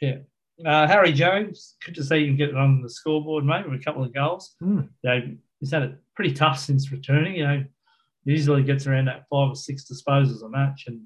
Yeah. 0.00 0.18
Uh, 0.64 0.86
Harry 0.86 1.12
Jones, 1.12 1.76
good 1.84 1.94
to 1.96 2.04
see 2.04 2.26
him 2.26 2.36
get 2.36 2.50
it 2.50 2.56
on 2.56 2.80
the 2.80 2.90
scoreboard, 2.90 3.44
mate, 3.44 3.68
with 3.68 3.80
a 3.80 3.84
couple 3.84 4.04
of 4.04 4.14
goals. 4.14 4.54
Mm. 4.62 4.88
You 5.02 5.10
know, 5.10 5.36
he's 5.64 5.72
had 5.72 5.82
it 5.82 5.96
pretty 6.14 6.34
tough 6.34 6.58
since 6.58 6.92
returning. 6.92 7.36
You 7.36 7.46
know, 7.46 7.64
usually 8.24 8.62
gets 8.62 8.86
around 8.86 9.06
that 9.06 9.24
five 9.30 9.50
or 9.50 9.56
six 9.56 9.90
disposals 9.90 10.44
a 10.44 10.48
match, 10.48 10.84
and 10.86 11.00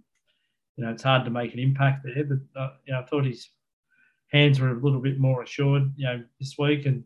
you 0.76 0.84
know 0.84 0.90
it's 0.90 1.04
hard 1.04 1.24
to 1.24 1.30
make 1.30 1.54
an 1.54 1.60
impact 1.60 2.04
there. 2.04 2.24
But 2.24 2.60
uh, 2.60 2.70
you 2.84 2.92
know, 2.92 3.00
I 3.00 3.04
thought 3.04 3.24
his 3.24 3.48
hands 4.32 4.60
were 4.60 4.70
a 4.70 4.80
little 4.80 5.00
bit 5.00 5.18
more 5.18 5.42
assured, 5.42 5.92
you 5.96 6.06
know, 6.06 6.22
this 6.40 6.56
week, 6.58 6.86
and 6.86 7.04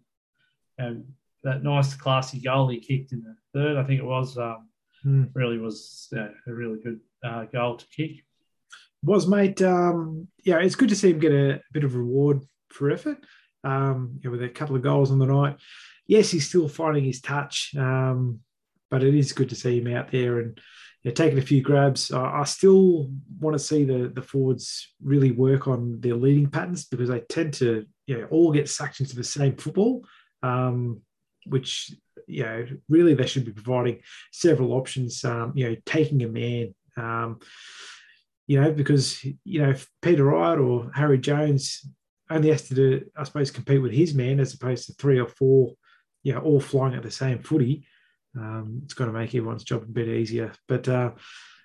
know, 0.78 1.02
that 1.44 1.62
nice 1.62 1.94
classy 1.94 2.40
goal 2.40 2.68
he 2.68 2.80
kicked 2.80 3.12
in 3.12 3.22
the 3.22 3.36
third, 3.52 3.76
I 3.76 3.84
think 3.84 4.00
it 4.00 4.04
was, 4.04 4.38
um, 4.38 4.68
mm. 5.04 5.28
really 5.34 5.58
was 5.58 6.08
you 6.12 6.18
know, 6.18 6.32
a 6.46 6.52
really 6.52 6.80
good 6.80 7.00
uh, 7.24 7.44
goal 7.44 7.76
to 7.76 7.86
kick. 7.94 8.24
Was 9.04 9.26
mate, 9.26 9.60
um, 9.62 10.28
yeah, 10.44 10.58
it's 10.58 10.76
good 10.76 10.88
to 10.88 10.96
see 10.96 11.10
him 11.10 11.18
get 11.18 11.32
a, 11.32 11.54
a 11.54 11.60
bit 11.72 11.84
of 11.84 11.96
reward 11.96 12.42
for 12.70 12.90
effort. 12.90 13.18
Um, 13.64 14.18
know, 14.24 14.30
with 14.30 14.42
a 14.42 14.48
couple 14.48 14.76
of 14.76 14.82
goals 14.82 15.10
on 15.10 15.18
the 15.18 15.26
night. 15.26 15.56
Yes, 16.06 16.30
he's 16.30 16.48
still 16.48 16.68
finding 16.68 17.04
his 17.04 17.20
touch. 17.20 17.74
Um, 17.76 18.40
but 18.92 19.02
it 19.02 19.14
is 19.14 19.32
good 19.32 19.48
to 19.48 19.56
see 19.56 19.80
him 19.80 19.92
out 19.94 20.12
there 20.12 20.38
and 20.38 20.60
you 21.02 21.10
know, 21.10 21.14
taking 21.14 21.38
a 21.38 21.42
few 21.42 21.62
grabs. 21.62 22.12
I, 22.12 22.40
I 22.40 22.44
still 22.44 23.10
want 23.40 23.54
to 23.54 23.58
see 23.58 23.84
the 23.84 24.12
the 24.14 24.22
forwards 24.22 24.94
really 25.02 25.32
work 25.32 25.66
on 25.66 26.00
their 26.00 26.14
leading 26.14 26.48
patterns 26.48 26.84
because 26.84 27.08
they 27.08 27.20
tend 27.20 27.54
to 27.54 27.86
you 28.06 28.18
know 28.18 28.26
all 28.30 28.52
get 28.52 28.68
sucked 28.68 29.00
into 29.00 29.16
the 29.16 29.24
same 29.24 29.56
football, 29.56 30.04
um, 30.42 31.00
which 31.46 31.92
you 32.26 32.44
know 32.44 32.66
really 32.88 33.14
they 33.14 33.26
should 33.26 33.46
be 33.46 33.52
providing 33.52 34.00
several 34.30 34.74
options. 34.74 35.24
Um, 35.24 35.52
you 35.56 35.68
know, 35.68 35.76
taking 35.86 36.22
a 36.22 36.28
man. 36.28 36.74
Um, 36.96 37.40
you 38.46 38.60
know, 38.60 38.72
because 38.72 39.24
you 39.24 39.62
know 39.62 39.70
if 39.70 39.88
Peter 40.02 40.24
Wright 40.24 40.58
or 40.58 40.90
Harry 40.94 41.18
Jones 41.18 41.86
only 42.28 42.50
has 42.50 42.68
to 42.68 42.74
do, 42.74 43.04
I 43.16 43.24
suppose, 43.24 43.50
compete 43.50 43.80
with 43.80 43.92
his 43.92 44.14
man 44.14 44.38
as 44.38 44.52
opposed 44.54 44.86
to 44.86 44.92
three 44.94 45.18
or 45.18 45.28
four, 45.28 45.72
you 46.22 46.32
know, 46.32 46.40
all 46.40 46.60
flying 46.60 46.94
at 46.94 47.02
the 47.02 47.10
same 47.10 47.40
footy 47.40 47.84
um, 48.36 48.80
it's 48.84 48.94
going 48.94 49.12
to 49.12 49.18
make 49.18 49.34
everyone's 49.34 49.64
job 49.64 49.82
a 49.82 49.86
bit 49.86 50.08
easier. 50.08 50.52
But 50.68 50.88
uh, 50.88 51.12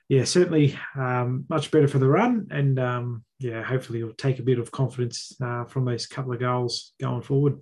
yeah, 0.09 0.23
certainly 0.23 0.77
um, 0.95 1.45
much 1.49 1.71
better 1.71 1.87
for 1.87 1.99
the 1.99 2.07
run, 2.07 2.47
and 2.51 2.79
um, 2.79 3.23
yeah, 3.39 3.63
hopefully 3.63 3.99
he'll 3.99 4.13
take 4.13 4.39
a 4.39 4.43
bit 4.43 4.59
of 4.59 4.71
confidence 4.71 5.33
uh, 5.41 5.65
from 5.65 5.85
those 5.85 6.07
couple 6.07 6.33
of 6.33 6.39
goals 6.39 6.93
going 6.99 7.21
forward. 7.21 7.61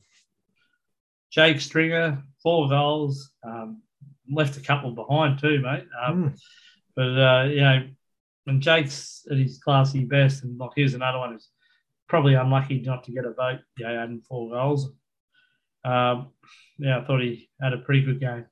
Jake 1.31 1.59
Stringer, 1.59 2.23
four 2.41 2.69
goals, 2.69 3.31
um, 3.43 3.81
left 4.31 4.57
a 4.57 4.61
couple 4.61 4.91
behind 4.91 5.39
too, 5.39 5.59
mate. 5.59 5.85
Mm. 6.07 6.37
But 6.95 7.01
uh, 7.03 7.43
you 7.49 7.61
know, 7.61 7.87
when 8.45 8.61
Jake's 8.61 9.25
at 9.29 9.37
his 9.37 9.59
classy 9.59 10.05
best, 10.05 10.43
and 10.43 10.57
like 10.57 10.71
here's 10.75 10.93
another 10.93 11.19
one 11.19 11.33
who's 11.33 11.49
probably 12.07 12.35
unlucky 12.35 12.79
not 12.81 13.03
to 13.03 13.11
get 13.11 13.25
a 13.25 13.33
vote. 13.33 13.59
Yeah, 13.77 14.03
adding 14.03 14.21
four 14.21 14.49
goals. 14.49 14.91
Um, 15.85 16.29
yeah, 16.77 16.99
I 16.99 17.05
thought 17.05 17.21
he 17.21 17.49
had 17.61 17.73
a 17.73 17.77
pretty 17.77 18.01
good 18.01 18.19
game. 18.19 18.45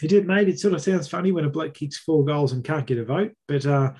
He 0.00 0.06
did, 0.06 0.26
mate. 0.26 0.48
It 0.48 0.60
sort 0.60 0.74
of 0.74 0.82
sounds 0.82 1.08
funny 1.08 1.32
when 1.32 1.44
a 1.44 1.50
bloke 1.50 1.74
kicks 1.74 1.98
four 1.98 2.24
goals 2.24 2.52
and 2.52 2.62
can't 2.62 2.86
get 2.86 2.98
a 2.98 3.04
vote, 3.04 3.32
but 3.48 3.66
uh, 3.66 3.94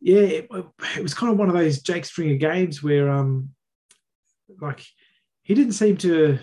yeah, 0.00 0.20
it, 0.20 0.48
it, 0.96 1.02
was 1.02 1.14
kind 1.14 1.32
of 1.32 1.38
one 1.38 1.48
of 1.48 1.54
those 1.54 1.82
Jake 1.82 2.04
Stringer 2.04 2.36
games 2.36 2.82
where, 2.82 3.10
um, 3.10 3.50
like, 4.60 4.84
he 5.42 5.54
didn't 5.54 5.72
seem 5.72 5.96
to 5.98 6.38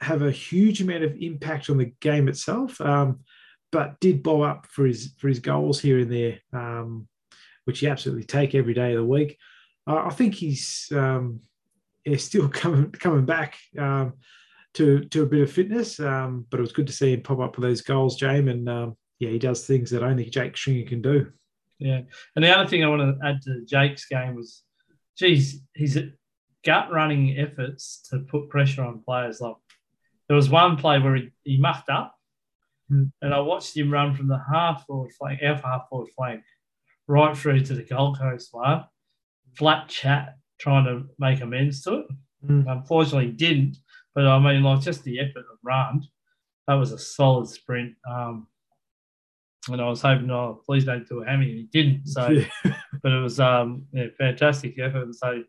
have 0.00 0.22
a 0.22 0.30
huge 0.30 0.82
amount 0.82 1.04
of 1.04 1.16
impact 1.18 1.70
on 1.70 1.78
the 1.78 1.92
game 2.00 2.28
itself, 2.28 2.80
um, 2.80 3.20
but 3.72 3.98
did 4.00 4.22
blow 4.22 4.42
up 4.42 4.66
for 4.66 4.86
his 4.86 5.14
for 5.18 5.28
his 5.28 5.38
goals 5.38 5.80
here 5.80 5.98
and 6.00 6.12
there, 6.12 6.38
um, 6.52 7.08
which 7.64 7.80
he 7.80 7.88
absolutely 7.88 8.24
take 8.24 8.54
every 8.54 8.74
day 8.74 8.92
of 8.92 8.98
the 8.98 9.04
week. 9.04 9.38
Uh, 9.86 10.02
I 10.04 10.10
think 10.10 10.34
he's 10.34 10.88
um, 10.94 11.40
yeah, 12.04 12.16
still 12.16 12.48
coming 12.52 12.92
coming 12.92 13.24
back 13.24 13.56
um, 13.78 14.14
to 14.76 15.04
to 15.04 15.22
a 15.22 15.26
bit 15.26 15.42
of 15.42 15.50
fitness. 15.52 16.00
Um, 16.00 16.46
but 16.50 16.58
it 16.58 16.62
was 16.62 16.72
good 16.72 16.86
to 16.86 16.92
see 16.92 17.12
him 17.12 17.22
pop 17.22 17.40
up 17.40 17.56
with 17.56 17.68
those 17.68 17.82
goals, 17.82 18.16
James. 18.16 18.48
And 18.48 18.68
um, 18.68 18.96
yeah, 19.18 19.30
he 19.30 19.38
does 19.38 19.66
things 19.66 19.90
that 19.90 20.02
only 20.02 20.30
Jake 20.30 20.56
Stringer 20.56 20.88
can 20.88 21.02
do. 21.02 21.32
Yeah, 21.78 22.00
and 22.34 22.44
the 22.44 22.56
other 22.56 22.68
thing 22.68 22.84
I 22.84 22.88
want 22.88 23.02
to 23.02 23.26
add 23.26 23.42
to 23.42 23.64
Jake's 23.66 24.06
game 24.06 24.34
was, 24.34 24.62
geez, 25.18 25.60
his 25.74 26.00
gut 26.64 26.90
running 26.90 27.38
efforts 27.38 28.02
to 28.10 28.20
put 28.20 28.48
pressure 28.48 28.82
on 28.82 29.02
players. 29.02 29.40
Like 29.40 29.56
there 30.28 30.36
was 30.36 30.48
one 30.48 30.76
play 30.76 30.98
where 30.98 31.16
he, 31.16 31.30
he 31.44 31.58
mucked 31.58 31.90
up, 31.90 32.12
Mm. 32.90 33.10
and 33.20 33.34
I 33.34 33.40
watched 33.40 33.76
him 33.76 33.90
run 33.92 34.14
from 34.14 34.28
the 34.28 34.40
half 34.48 34.86
forward 34.86 35.10
flank, 35.12 35.40
our 35.42 35.56
half 35.56 35.88
forward 35.88 36.08
flank, 36.16 36.44
right 37.08 37.36
through 37.36 37.62
to 37.62 37.74
the 37.74 37.82
Gold 37.82 38.16
Coast 38.16 38.50
one, 38.52 38.84
flat 39.56 39.88
chat, 39.88 40.36
trying 40.60 40.84
to 40.84 41.06
make 41.18 41.40
amends 41.40 41.82
to 41.82 41.94
it. 41.94 42.06
Mm. 42.46 42.70
Unfortunately, 42.70 43.26
he 43.26 43.32
didn't. 43.32 43.78
But 44.16 44.26
I 44.26 44.38
mean, 44.40 44.62
like 44.62 44.80
just 44.80 45.04
the 45.04 45.20
effort 45.20 45.44
of 45.52 45.58
Rand, 45.62 46.06
that 46.66 46.74
was 46.74 46.90
a 46.90 46.98
solid 46.98 47.48
sprint. 47.48 47.94
Um, 48.10 48.48
and 49.68 49.80
I 49.80 49.88
was 49.88 50.00
hoping, 50.00 50.30
oh, 50.30 50.62
please 50.64 50.84
don't 50.84 51.06
do 51.08 51.22
a 51.22 51.26
hammy, 51.26 51.50
and 51.50 51.58
he 51.58 51.68
didn't. 51.70 52.06
So, 52.08 52.28
Yeah. 52.64 52.76
but 53.02 53.12
it 53.12 53.20
was 53.22 53.38
um, 53.38 53.84
yeah, 53.92 54.06
fantastic 54.18 54.78
effort. 54.78 55.02
And 55.02 55.14
so 55.14 55.44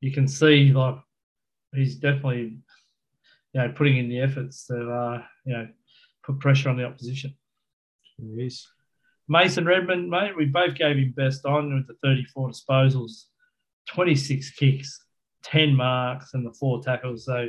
you 0.00 0.10
can 0.10 0.26
see 0.26 0.72
like 0.72 0.96
he's 1.74 1.94
definitely, 1.94 2.58
you 3.52 3.60
know, 3.60 3.72
putting 3.76 3.96
in 3.96 4.08
the 4.08 4.20
efforts 4.20 4.66
to, 4.66 4.90
uh, 4.90 5.22
you 5.44 5.52
know, 5.52 5.68
put 6.24 6.40
pressure 6.40 6.68
on 6.68 6.76
the 6.76 6.84
opposition. 6.84 7.34
Yes. 8.18 8.66
Mason 9.28 9.64
Redman, 9.64 10.10
mate, 10.10 10.36
we 10.36 10.46
both 10.46 10.74
gave 10.74 10.96
him 10.96 11.14
best 11.16 11.46
on 11.46 11.72
with 11.72 11.86
the 11.86 11.94
34 12.02 12.50
disposals, 12.50 13.26
26 13.88 14.50
kicks, 14.50 15.04
10 15.44 15.76
marks, 15.76 16.34
and 16.34 16.44
the 16.44 16.52
four 16.52 16.82
tackles. 16.82 17.26
So, 17.26 17.48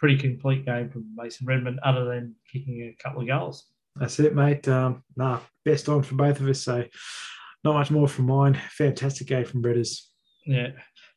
pretty 0.00 0.16
complete 0.16 0.64
game 0.64 0.88
from 0.88 1.04
Mason 1.14 1.46
Redman, 1.46 1.78
other 1.84 2.06
than 2.06 2.34
kicking 2.50 2.82
a 2.82 3.02
couple 3.02 3.20
of 3.20 3.28
goals. 3.28 3.66
That's 3.96 4.18
it, 4.18 4.34
mate. 4.34 4.66
Um, 4.66 5.04
nah, 5.14 5.40
best 5.64 5.88
on 5.88 6.02
for 6.02 6.14
both 6.14 6.40
of 6.40 6.48
us. 6.48 6.62
So 6.62 6.84
not 7.62 7.74
much 7.74 7.90
more 7.90 8.08
from 8.08 8.26
mine. 8.26 8.58
Fantastic 8.70 9.26
game 9.26 9.44
from 9.44 9.62
Bredders. 9.62 10.06
Yeah. 10.46 10.68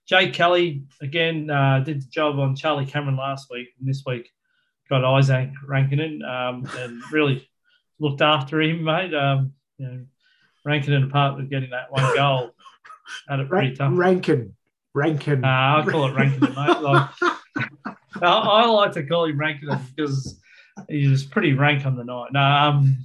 Jake 0.05 0.33
Kelly, 0.33 0.83
again, 1.01 1.49
uh, 1.49 1.79
did 1.79 2.01
the 2.01 2.07
job 2.07 2.37
on 2.37 2.57
Charlie 2.57 2.85
Cameron 2.85 3.15
last 3.15 3.47
week, 3.49 3.69
and 3.79 3.87
this 3.87 4.03
week 4.05 4.29
got 4.89 5.01
Izak 5.01 5.53
Rankinen 5.65 6.21
um, 6.23 6.67
and 6.77 7.01
really 7.09 7.49
looked 7.99 8.21
after 8.21 8.61
him, 8.61 8.83
mate. 8.83 9.13
Um, 9.13 9.53
you 9.77 9.87
know, 9.87 10.05
Rankinen, 10.67 11.05
apart 11.05 11.37
with 11.37 11.49
getting 11.49 11.69
that 11.69 11.89
one 11.89 12.15
goal, 12.15 12.51
had 13.29 13.39
it 13.39 13.47
pretty 13.47 13.75
tough. 13.77 13.93
Rankin. 13.95 14.55
Rankin. 14.93 15.45
Uh, 15.45 15.47
I 15.47 15.85
call 15.89 16.09
it 16.09 16.15
Rankinen, 16.15 16.53
mate. 16.53 16.81
Like, 16.81 17.09
I, 18.27 18.63
I 18.63 18.65
like 18.65 18.91
to 18.93 19.03
call 19.05 19.25
him 19.25 19.37
Rankin 19.39 19.69
because 19.95 20.39
he 20.89 21.07
was 21.07 21.23
pretty 21.25 21.53
rank 21.53 21.85
on 21.85 21.95
the 21.95 22.03
night. 22.03 22.29
No, 22.31 22.41
um, 22.41 22.97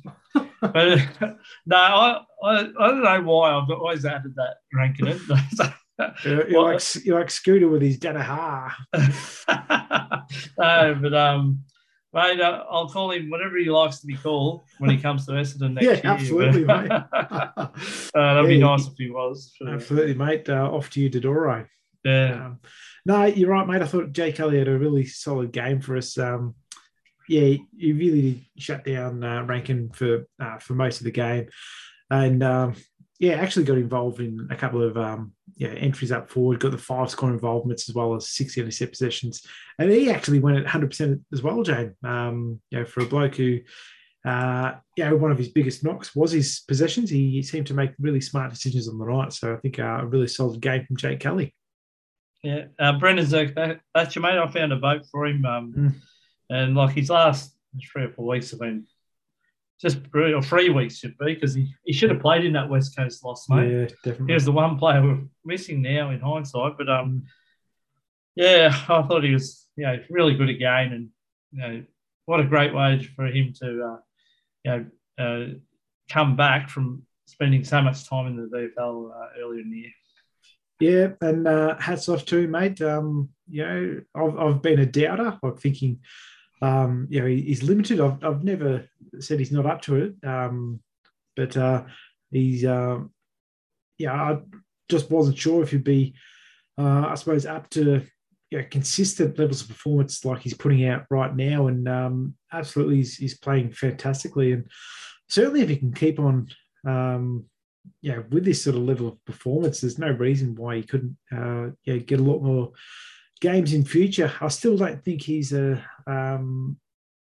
but 0.60 0.98
no, 1.66 1.76
I, 1.76 2.20
I, 2.44 2.60
I 2.60 2.88
don't 2.88 3.02
know 3.02 3.22
why 3.22 3.52
I've 3.52 3.70
always 3.70 4.04
added 4.04 4.34
that 4.36 4.56
Rankinen. 4.74 5.20
You're, 6.24 6.48
you're 6.48 6.62
like, 6.62 7.04
you're 7.04 7.18
like 7.18 7.28
Scooter 7.28 7.66
with 7.68 7.82
his 7.82 7.98
Danaher. 7.98 8.70
no, 10.58 10.98
but 11.02 11.12
um, 11.14 11.64
mate, 12.12 12.40
uh, 12.40 12.64
I'll 12.70 12.88
call 12.88 13.10
him 13.10 13.30
whatever 13.30 13.56
he 13.58 13.64
likes 13.68 13.98
to 14.00 14.06
be 14.06 14.14
called 14.16 14.62
when 14.78 14.90
he 14.90 14.96
comes 14.98 15.26
to 15.26 15.32
Essendon 15.32 15.74
next 15.74 15.84
Yeah, 15.84 15.94
year. 15.94 16.02
absolutely, 16.04 16.64
mate. 16.64 16.90
uh, 16.92 17.68
that'd 18.14 18.48
be 18.48 18.58
nice 18.58 18.86
if 18.86 18.94
he 18.96 19.10
was. 19.10 19.52
Absolutely, 19.66 20.14
mate. 20.14 20.48
Uh, 20.48 20.70
off 20.70 20.88
to 20.90 21.00
you, 21.00 21.10
Dodoro. 21.10 21.66
Yeah, 22.04 22.46
Um, 22.46 22.60
no, 23.06 23.24
you're 23.24 23.50
right, 23.50 23.66
mate. 23.66 23.82
I 23.82 23.86
thought 23.86 24.12
Jake 24.12 24.36
Kelly 24.36 24.58
had 24.58 24.68
a 24.68 24.78
really 24.78 25.04
solid 25.04 25.52
game 25.52 25.80
for 25.80 25.96
us. 25.96 26.16
Um, 26.18 26.54
yeah, 27.28 27.56
he 27.76 27.92
really 27.92 28.50
shut 28.58 28.84
down 28.84 29.22
uh, 29.22 29.44
Rankin 29.44 29.90
for 29.90 30.26
uh, 30.40 30.58
for 30.58 30.74
most 30.74 31.00
of 31.00 31.04
the 31.04 31.10
game, 31.10 31.48
and 32.10 32.42
um, 32.42 32.74
yeah, 33.18 33.34
actually 33.34 33.64
got 33.64 33.78
involved 33.78 34.20
in 34.20 34.48
a 34.50 34.56
couple 34.56 34.82
of 34.82 34.96
um, 34.96 35.32
yeah 35.56 35.68
entries 35.68 36.12
up 36.12 36.30
forward. 36.30 36.60
Got 36.60 36.72
the 36.72 36.78
five 36.78 37.10
score 37.10 37.30
involvements 37.30 37.88
as 37.88 37.94
well 37.94 38.14
as 38.14 38.30
six 38.30 38.56
intercept 38.56 38.92
possessions, 38.92 39.46
and 39.78 39.90
he 39.90 40.10
actually 40.10 40.40
went 40.40 40.56
at 40.56 40.64
100 40.64 40.90
percent 40.90 41.20
as 41.32 41.42
well, 41.42 41.62
Jane. 41.62 41.94
Um, 42.02 42.60
you 42.70 42.78
know, 42.80 42.84
for 42.84 43.02
a 43.02 43.06
bloke 43.06 43.36
who. 43.36 43.60
Uh, 44.26 44.74
yeah, 44.96 45.10
one 45.12 45.30
of 45.30 45.38
his 45.38 45.48
biggest 45.48 45.84
knocks 45.84 46.14
was 46.14 46.32
his 46.32 46.62
possessions. 46.66 47.08
He 47.08 47.40
seemed 47.42 47.68
to 47.68 47.72
make 47.72 47.92
really 47.98 48.20
smart 48.20 48.50
decisions 48.50 48.88
on 48.88 48.98
the 48.98 49.06
night. 49.06 49.32
So 49.32 49.54
I 49.54 49.56
think 49.56 49.78
uh, 49.78 50.00
a 50.02 50.06
really 50.06 50.26
solid 50.26 50.60
game 50.60 50.84
from 50.84 50.96
Jake 50.96 51.20
Kelly. 51.20 51.54
Yeah. 52.42 52.66
Uh, 52.78 52.98
Brandon 52.98 53.26
Zerk, 53.26 53.54
that, 53.56 53.80
that's 53.94 54.14
your 54.14 54.22
mate. 54.22 54.38
I 54.38 54.46
found 54.50 54.72
a 54.72 54.78
vote 54.78 55.06
for 55.10 55.26
him, 55.26 55.44
um, 55.44 55.72
Mm. 55.72 55.94
and 56.50 56.74
like 56.76 56.94
his 56.94 57.10
last 57.10 57.54
three 57.92 58.04
or 58.04 58.10
four 58.10 58.26
weeks 58.26 58.50
have 58.52 58.60
been 58.60 58.86
just 59.80 59.98
or 60.14 60.42
three 60.42 60.70
weeks 60.70 60.98
should 60.98 61.16
be 61.18 61.34
because 61.34 61.54
he, 61.54 61.72
he 61.84 61.92
should 61.92 62.10
have 62.10 62.20
played 62.20 62.44
in 62.44 62.52
that 62.54 62.68
West 62.68 62.96
Coast 62.96 63.24
loss, 63.24 63.48
mate. 63.48 63.70
Yeah, 63.70 63.86
definitely. 64.04 64.26
He 64.28 64.34
was 64.34 64.44
the 64.44 64.52
one 64.52 64.76
player 64.78 65.02
we're 65.02 65.20
missing 65.44 65.82
now 65.82 66.10
in 66.10 66.20
hindsight. 66.20 66.76
But 66.78 66.88
um, 66.88 67.22
Mm. 67.22 67.24
yeah, 68.36 68.68
I 68.88 69.02
thought 69.02 69.24
he 69.24 69.32
was 69.32 69.66
you 69.76 69.84
know 69.86 69.98
really 70.10 70.34
good 70.34 70.48
again, 70.48 70.92
and 70.92 71.08
you 71.52 71.58
know 71.60 71.84
what 72.26 72.40
a 72.40 72.44
great 72.44 72.74
way 72.74 73.02
for 73.16 73.26
him 73.26 73.52
to 73.60 73.66
uh, 73.84 73.98
you 74.64 74.70
know 74.70 74.86
uh, 75.18 75.54
come 76.08 76.36
back 76.36 76.68
from 76.68 77.02
spending 77.26 77.62
so 77.64 77.80
much 77.82 78.08
time 78.08 78.26
in 78.26 78.36
the 78.36 78.48
VFL 78.48 79.10
uh, 79.10 79.28
earlier 79.40 79.60
in 79.60 79.70
the 79.70 79.76
year. 79.78 79.90
Yeah, 80.80 81.08
and 81.20 81.48
uh, 81.48 81.76
hats 81.78 82.08
off 82.08 82.24
to 82.26 82.38
him, 82.38 82.52
mate. 82.52 82.80
Um, 82.80 83.30
you 83.50 83.64
know, 83.64 84.00
I've, 84.14 84.38
I've 84.38 84.62
been 84.62 84.78
a 84.78 84.86
doubter, 84.86 85.38
like 85.42 85.58
thinking, 85.58 86.00
um, 86.62 87.08
you 87.10 87.20
know, 87.20 87.26
he's 87.26 87.62
limited. 87.62 88.00
I've, 88.00 88.22
I've 88.22 88.44
never 88.44 88.84
said 89.18 89.38
he's 89.40 89.52
not 89.52 89.66
up 89.66 89.82
to 89.82 89.96
it, 89.96 90.14
um, 90.28 90.80
but 91.36 91.56
uh, 91.56 91.84
he's, 92.30 92.64
um, 92.64 93.10
yeah, 93.98 94.12
I 94.12 94.38
just 94.88 95.10
wasn't 95.10 95.38
sure 95.38 95.62
if 95.62 95.72
he'd 95.72 95.82
be, 95.82 96.14
uh, 96.78 97.06
I 97.08 97.14
suppose, 97.16 97.44
up 97.44 97.68
to 97.70 98.02
you 98.50 98.58
know, 98.58 98.64
consistent 98.70 99.38
levels 99.38 99.62
of 99.62 99.68
performance 99.68 100.24
like 100.24 100.40
he's 100.40 100.54
putting 100.54 100.86
out 100.86 101.04
right 101.10 101.34
now. 101.34 101.66
And 101.66 101.88
um, 101.88 102.34
absolutely, 102.52 102.96
he's, 102.96 103.16
he's 103.16 103.38
playing 103.38 103.72
fantastically. 103.72 104.52
And 104.52 104.70
certainly, 105.28 105.62
if 105.62 105.68
he 105.68 105.76
can 105.76 105.92
keep 105.92 106.18
on, 106.20 106.48
um, 106.86 107.46
yeah, 108.00 108.18
with 108.30 108.44
this 108.44 108.62
sort 108.62 108.76
of 108.76 108.82
level 108.82 109.08
of 109.08 109.24
performance, 109.24 109.80
there's 109.80 109.98
no 109.98 110.10
reason 110.10 110.54
why 110.54 110.76
he 110.76 110.82
couldn't, 110.82 111.16
uh, 111.32 111.70
yeah, 111.84 111.96
get 111.96 112.20
a 112.20 112.22
lot 112.22 112.42
more 112.42 112.72
games 113.40 113.72
in 113.72 113.84
future. 113.84 114.32
I 114.40 114.48
still 114.48 114.76
don't 114.76 115.02
think 115.04 115.22
he's 115.22 115.52
a, 115.52 115.82
um, 116.06 116.78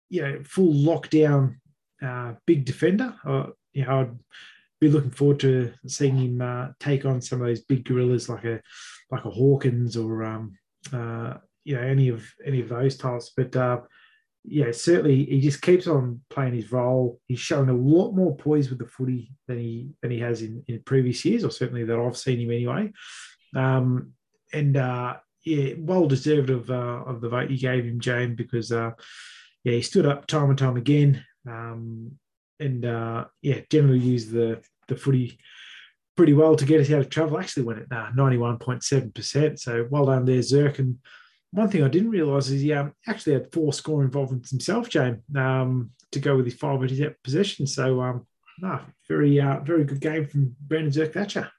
you 0.09 0.21
know, 0.21 0.41
full 0.43 0.73
lockdown 0.73 1.55
uh, 2.01 2.33
big 2.45 2.65
defender. 2.65 3.13
Uh, 3.25 3.47
you 3.73 3.85
know, 3.85 4.01
I'd 4.01 4.19
be 4.79 4.89
looking 4.89 5.11
forward 5.11 5.39
to 5.41 5.73
seeing 5.87 6.17
him 6.17 6.41
uh, 6.41 6.69
take 6.79 7.05
on 7.05 7.21
some 7.21 7.41
of 7.41 7.47
those 7.47 7.61
big 7.61 7.85
gorillas 7.85 8.29
like 8.29 8.45
a 8.45 8.61
like 9.11 9.25
a 9.25 9.29
Hawkins 9.29 9.97
or 9.97 10.23
um, 10.23 10.57
uh, 10.93 11.35
you 11.63 11.75
know 11.75 11.81
any 11.81 12.09
of 12.09 12.25
any 12.45 12.61
of 12.61 12.69
those 12.69 12.97
types. 12.97 13.31
But 13.35 13.55
uh, 13.55 13.81
yeah, 14.43 14.71
certainly 14.71 15.25
he 15.25 15.41
just 15.41 15.61
keeps 15.61 15.85
on 15.87 16.21
playing 16.29 16.53
his 16.53 16.71
role. 16.71 17.19
He's 17.27 17.39
shown 17.39 17.69
a 17.69 17.73
lot 17.73 18.13
more 18.13 18.35
poise 18.35 18.69
with 18.69 18.79
the 18.79 18.87
footy 18.87 19.33
than 19.47 19.57
he 19.57 19.89
than 20.01 20.11
he 20.11 20.19
has 20.19 20.41
in, 20.41 20.63
in 20.67 20.81
previous 20.83 21.23
years, 21.25 21.43
or 21.43 21.51
certainly 21.51 21.83
that 21.83 21.99
I've 21.99 22.17
seen 22.17 22.39
him 22.39 22.51
anyway. 22.51 22.91
Um, 23.55 24.13
and 24.53 24.77
uh, 24.77 25.17
yeah, 25.45 25.73
well 25.77 26.07
deserved 26.07 26.49
of 26.49 26.69
uh, 26.69 27.03
of 27.05 27.21
the 27.21 27.29
vote 27.29 27.49
you 27.49 27.57
gave 27.57 27.85
him, 27.85 27.99
James, 27.99 28.35
because 28.35 28.71
uh, 28.71 28.91
yeah, 29.63 29.73
he 29.73 29.81
stood 29.81 30.05
up 30.05 30.25
time 30.25 30.49
and 30.49 30.57
time 30.57 30.77
again, 30.77 31.23
um, 31.47 32.11
and 32.59 32.85
uh, 32.85 33.25
yeah, 33.41 33.61
generally 33.69 33.99
used 33.99 34.31
the 34.31 34.61
the 34.87 34.95
footy 34.95 35.39
pretty 36.15 36.33
well 36.33 36.55
to 36.55 36.65
get 36.65 36.81
us 36.81 36.91
out 36.91 36.99
of 36.99 37.09
trouble. 37.09 37.39
Actually, 37.39 37.63
went 37.63 37.79
at 37.91 38.15
ninety 38.15 38.37
one 38.37 38.57
point 38.57 38.83
seven 38.83 39.11
percent. 39.11 39.59
So 39.59 39.87
well 39.89 40.05
done 40.05 40.25
there, 40.25 40.39
Zerk. 40.39 40.79
And 40.79 40.97
one 41.51 41.69
thing 41.69 41.84
I 41.84 41.88
didn't 41.88 42.11
realise 42.11 42.49
is 42.49 42.61
he 42.61 42.73
um, 42.73 42.93
actually 43.07 43.34
had 43.34 43.51
four 43.51 43.73
score 43.73 44.03
involvements 44.03 44.51
himself, 44.51 44.89
James, 44.89 45.19
um, 45.35 45.91
to 46.11 46.19
go 46.19 46.35
with 46.35 46.45
his 46.45 46.55
five 46.55 46.81
intercept 46.81 47.23
possession. 47.23 47.65
So 47.67 48.01
um, 48.01 48.27
no, 48.59 48.80
very 49.07 49.39
uh, 49.39 49.59
very 49.61 49.84
good 49.84 50.01
game 50.01 50.27
from 50.27 50.55
Brandon 50.67 50.91
Zerk 50.91 51.13
Thatcher. 51.13 51.49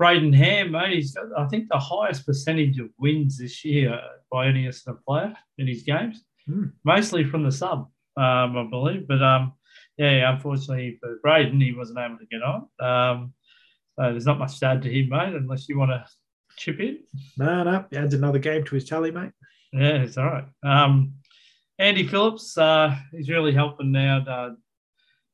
Brayden 0.00 0.34
Ham, 0.34 0.70
mate, 0.70 0.94
he's 0.94 1.12
got, 1.12 1.26
I 1.36 1.46
think, 1.48 1.68
the 1.70 1.78
highest 1.78 2.24
percentage 2.24 2.78
of 2.78 2.88
wins 2.98 3.36
this 3.36 3.64
year 3.64 4.00
by 4.32 4.46
any 4.46 4.64
Essendon 4.66 4.98
player 5.06 5.34
in 5.58 5.66
his 5.66 5.82
games, 5.82 6.24
Hmm. 6.46 6.68
mostly 6.84 7.22
from 7.24 7.42
the 7.44 7.52
sub, 7.52 7.90
um, 8.16 8.56
I 8.56 8.66
believe. 8.70 9.06
But 9.06 9.22
um, 9.22 9.52
yeah, 9.98 10.32
unfortunately 10.32 10.98
for 11.00 11.18
Brayden, 11.24 11.62
he 11.62 11.74
wasn't 11.74 11.98
able 11.98 12.16
to 12.16 12.26
get 12.26 12.40
on. 12.42 12.68
Um, 12.80 13.34
so 13.98 14.10
there's 14.10 14.24
not 14.24 14.38
much 14.38 14.58
to 14.60 14.66
add 14.66 14.82
to 14.82 14.90
him, 14.90 15.10
mate, 15.10 15.34
unless 15.34 15.68
you 15.68 15.78
want 15.78 15.90
to 15.90 16.04
chip 16.60 16.78
in. 16.78 16.98
No, 17.38 17.64
no, 17.64 17.84
He 17.90 17.96
adds 17.96 18.14
another 18.14 18.38
game 18.38 18.64
to 18.64 18.74
his 18.74 18.84
tally, 18.84 19.10
mate. 19.10 19.32
Yeah, 19.72 20.02
it's 20.02 20.18
all 20.18 20.26
right. 20.26 20.44
Um, 20.62 21.14
Andy 21.78 22.06
Phillips, 22.06 22.56
uh, 22.58 22.94
he's 23.12 23.30
really 23.30 23.52
helping 23.52 23.90
now. 23.90 24.18
Uh, 24.18 24.50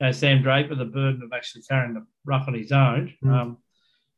you 0.00 0.06
know, 0.06 0.12
Sam 0.12 0.42
Draper, 0.42 0.74
the 0.74 0.84
burden 0.84 1.22
of 1.22 1.32
actually 1.32 1.62
carrying 1.62 1.94
the 1.94 2.06
ruck 2.24 2.46
on 2.46 2.54
his 2.54 2.70
own. 2.70 3.12
Mm. 3.24 3.30
Um, 3.30 3.58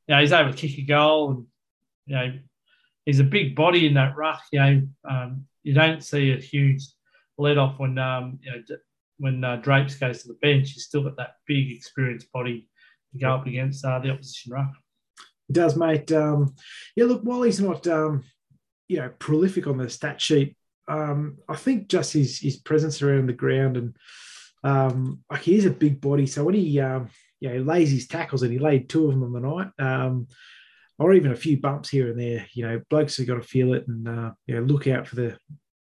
you 0.07 0.15
know, 0.15 0.21
he's 0.21 0.33
able 0.33 0.53
to 0.53 0.57
kick 0.57 0.79
a 0.79 0.83
goal, 0.83 1.31
and 1.31 1.47
you 2.07 2.15
know, 2.17 2.39
he's 3.07 3.21
a 3.21 3.25
big 3.25 3.57
body 3.57 3.87
in 3.87 3.95
that 3.95 4.17
ruck. 4.17 4.43
You 4.53 4.61
know, 4.61 4.83
um, 5.09 5.47
you 5.63 5.73
don't 5.73 6.05
see 6.05 6.33
a 6.33 6.37
huge 6.37 6.83
let 7.39 7.57
off 7.57 7.79
when 7.79 7.97
um, 7.99 8.39
you 8.43 8.51
know 8.51 8.63
when 9.19 9.43
uh, 9.43 9.57
Drapes 9.57 9.95
goes 9.95 10.23
to 10.23 10.29
the 10.29 10.39
bench. 10.43 10.73
He's 10.73 10.85
still 10.85 11.05
got 11.05 11.17
that 11.17 11.37
big 11.47 11.71
experienced 11.71 12.31
body 12.33 12.69
to 13.13 13.19
go 13.19 13.35
up 13.35 13.47
against 13.47 13.85
uh, 13.85 13.99
the 14.01 14.11
opposition 14.11 14.53
ruck. 14.53 14.73
Does, 15.51 15.77
mate. 15.77 16.13
Um, 16.13 16.55
yeah, 16.95 17.05
look, 17.05 17.23
while 17.23 17.43
he's 17.43 17.61
not 17.61 17.87
um, 17.87 18.25
you 18.89 18.99
know 18.99 19.11
prolific 19.19 19.67
on 19.67 19.79
the 19.79 19.89
stat 19.89 20.21
sheet, 20.21 20.57
um, 20.89 21.39
I 21.49 21.57
think 21.57 21.89
just 21.89 22.13
his 22.13 22.39
his 22.39 22.57
presence 22.57 23.03
around 23.03 23.27
the 23.27 23.33
ground 23.33 23.77
and 23.77 23.97
um, 24.65 25.21
like 25.31 25.43
he 25.43 25.57
is 25.57 25.65
a 25.65 25.71
big 25.71 26.01
body. 26.01 26.27
So 26.27 26.45
when 26.45 26.55
he 26.55 26.81
um, 26.81 27.09
you 27.41 27.65
lays 27.65 27.91
his 27.91 28.07
tackles 28.07 28.43
and 28.43 28.53
he 28.53 28.59
laid 28.59 28.89
two 28.89 29.07
of 29.07 29.13
them 29.13 29.23
on 29.23 29.33
the 29.33 29.41
night. 29.41 29.71
Um, 29.79 30.29
or 31.01 31.13
even 31.13 31.31
a 31.31 31.37
few 31.37 31.57
bumps 31.57 31.89
here 31.89 32.11
and 32.11 32.19
there. 32.19 32.45
You 32.53 32.67
know, 32.67 32.81
blokes 32.91 33.19
have 33.19 33.29
got 33.29 33.37
to 33.37 33.43
feel 33.43 33.73
it 33.75 33.87
and 33.87 34.09
uh, 34.09 34.33
you 34.47 34.57
know 34.57 34.63
look 34.63 34.87
out 34.87 35.07
for 35.07 35.17
the 35.17 35.39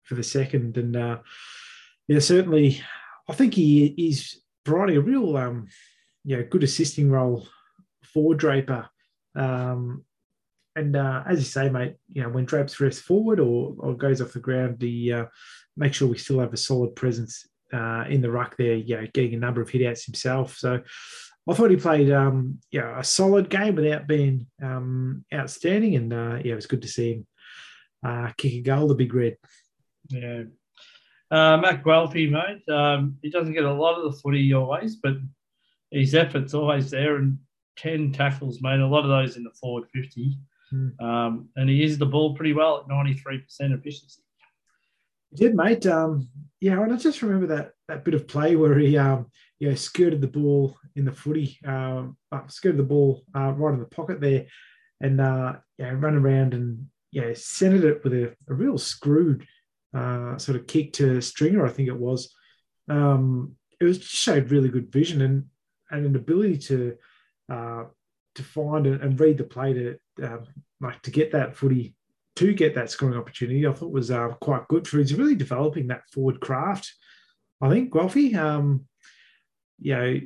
for 0.05 0.15
the 0.15 0.23
second. 0.23 0.77
And 0.79 0.97
uh, 0.97 1.19
yeah, 2.09 2.21
certainly, 2.21 2.81
I 3.29 3.33
think 3.35 3.55
he 3.55 3.87
is 3.87 4.41
providing 4.65 4.97
a 4.97 5.01
real 5.01 5.37
um, 5.37 5.67
know, 6.25 6.45
good 6.49 6.63
assisting 6.63 7.11
role 7.11 7.47
for 8.03 8.35
Draper. 8.35 8.89
Um, 9.35 10.05
and 10.77 10.97
uh, 10.97 11.23
as 11.27 11.39
you 11.39 11.45
say, 11.45 11.69
mate, 11.69 11.97
you 12.13 12.23
know 12.23 12.29
when 12.29 12.45
Drapes 12.45 12.81
rests 12.81 13.03
forward 13.03 13.41
or, 13.41 13.75
or 13.79 13.95
goes 13.95 14.21
off 14.21 14.33
the 14.33 14.41
ground, 14.41 14.79
the 14.79 15.13
uh, 15.13 15.25
make 15.77 15.95
sure 15.95 16.09
we 16.09 16.19
still 16.19 16.41
have 16.41 16.53
a 16.53 16.57
solid 16.59 16.95
presence 16.95 17.47
uh, 17.73 18.05
in 18.09 18.21
the 18.21 18.31
ruck 18.31 18.57
there. 18.57 18.75
You 18.75 19.01
know, 19.01 19.07
getting 19.13 19.35
a 19.35 19.39
number 19.39 19.61
of 19.61 19.69
hitouts 19.69 20.05
himself. 20.05 20.57
So 20.57 20.81
I 21.49 21.55
thought 21.55 21.71
he 21.71 21.77
played 21.77 22.11
um, 22.13 22.61
yeah 22.71 22.99
a 22.99 23.05
solid 23.05 23.51
game 23.51 23.75
without 23.75 24.07
being 24.07 24.47
um, 24.63 25.25
outstanding, 25.35 25.97
and 25.97 26.13
uh, 26.13 26.39
yeah, 26.45 26.53
it 26.53 26.57
was 26.57 26.67
good 26.67 26.83
to 26.83 26.89
see 26.89 27.15
him 27.15 27.27
uh, 28.05 28.31
kick 28.37 28.53
a 28.53 28.61
goal. 28.61 28.89
The 28.89 28.95
big 28.95 29.13
red. 29.13 29.37
Yeah, 30.09 30.45
uh, 31.31 31.57
Matt 31.57 31.83
Guelfi, 31.83 32.31
mate. 32.31 32.69
Um, 32.73 33.17
he 33.23 33.31
doesn't 33.31 33.55
get 33.55 33.65
a 33.65 33.73
lot 33.73 33.99
of 33.99 34.13
the 34.13 34.19
footy 34.21 34.53
always, 34.53 34.97
but 34.97 35.15
his 35.91 36.15
effort's 36.15 36.55
always 36.55 36.91
there, 36.91 37.17
and 37.17 37.39
ten 37.77 38.13
tackles, 38.13 38.61
mate. 38.63 38.81
A 38.81 38.87
lot 38.87 39.05
of 39.05 39.11
those 39.11 39.37
in 39.37 39.45
the 39.45 39.51
forward 39.61 39.89
fifty, 39.93 40.39
hmm. 40.71 40.89
um, 41.01 41.49
and 41.57 41.69
he 41.69 41.77
used 41.77 41.99
the 41.99 42.07
ball 42.07 42.35
pretty 42.35 42.53
well 42.53 42.79
at 42.79 42.89
ninety 42.89 43.15
three 43.15 43.39
percent 43.39 43.73
efficiency. 43.73 44.23
He 45.31 45.37
did, 45.37 45.55
mate. 45.55 45.87
Um, 45.87 46.29
yeah, 46.61 46.83
and 46.83 46.93
I 46.93 46.97
just 46.97 47.23
remember 47.23 47.47
that 47.55 47.73
that 47.89 48.05
bit 48.05 48.15
of 48.15 48.29
play 48.29 48.57
where 48.57 48.79
he 48.79 48.99
um, 48.99 49.27
you 49.59 49.69
know, 49.69 49.75
skirted 49.75 50.21
the 50.21 50.27
ball 50.27 50.77
in 50.97 51.05
the 51.05 51.13
footy, 51.13 51.59
uh, 51.67 52.05
skirted 52.49 52.79
the 52.79 52.85
ball 52.85 53.23
uh, 53.35 53.53
right 53.53 53.75
in 53.75 53.81
the 53.81 53.87
pocket 53.87 54.21
there, 54.21 54.47
and 55.01 55.21
uh, 55.21 55.55
yeah, 55.79 55.91
run 55.91 56.17
around 56.17 56.55
and 56.55 56.87
yeah, 57.13 57.33
centered 57.35 57.85
it 57.85 58.05
with 58.05 58.13
a, 58.13 58.35
a 58.49 58.55
real 58.55 58.79
screwed 58.79 59.47
uh, 59.95 60.39
sort 60.39 60.57
of 60.57 60.67
kick 60.67 60.93
to 60.95 61.21
Stringer, 61.21 61.67
I 61.67 61.71
think 61.71 61.89
it 61.89 61.97
was. 61.97 62.35
Um, 62.89 63.57
it 63.81 63.85
was 63.85 63.99
just 63.99 64.13
showed 64.13 64.51
really 64.51 64.69
good 64.69 64.93
vision 64.93 65.23
and 65.23 65.45
and 65.91 66.07
an 66.07 66.17
ability 66.17 66.57
to 66.57 66.97
uh, 67.51 67.85
to 68.37 68.43
find 68.43 68.87
and 68.87 69.19
read 69.19 69.39
the 69.39 69.45
play 69.45 69.73
to 69.73 69.99
um, 70.23 70.45
like 70.81 71.03
to 71.03 71.11
get 71.11 71.33
that 71.33 71.57
footy 71.57 71.95
to 72.37 72.55
get 72.55 72.75
that 72.75 72.91
scoring 72.91 73.19
opportunity. 73.19 73.67
I 73.67 73.73
thought 73.73 73.93
was 73.93 74.11
uh, 74.11 74.29
quite 74.41 74.69
good 74.69 74.87
for. 74.87 74.99
He's 74.99 75.15
really 75.15 75.35
developing 75.35 75.89
that 75.89 76.09
forward 76.13 76.41
craft. 76.41 76.93
I 77.61 77.69
think 77.69 77.91
Guelfi. 77.91 78.35
Um, 78.35 78.87
you 79.81 79.97
know, 79.97 80.21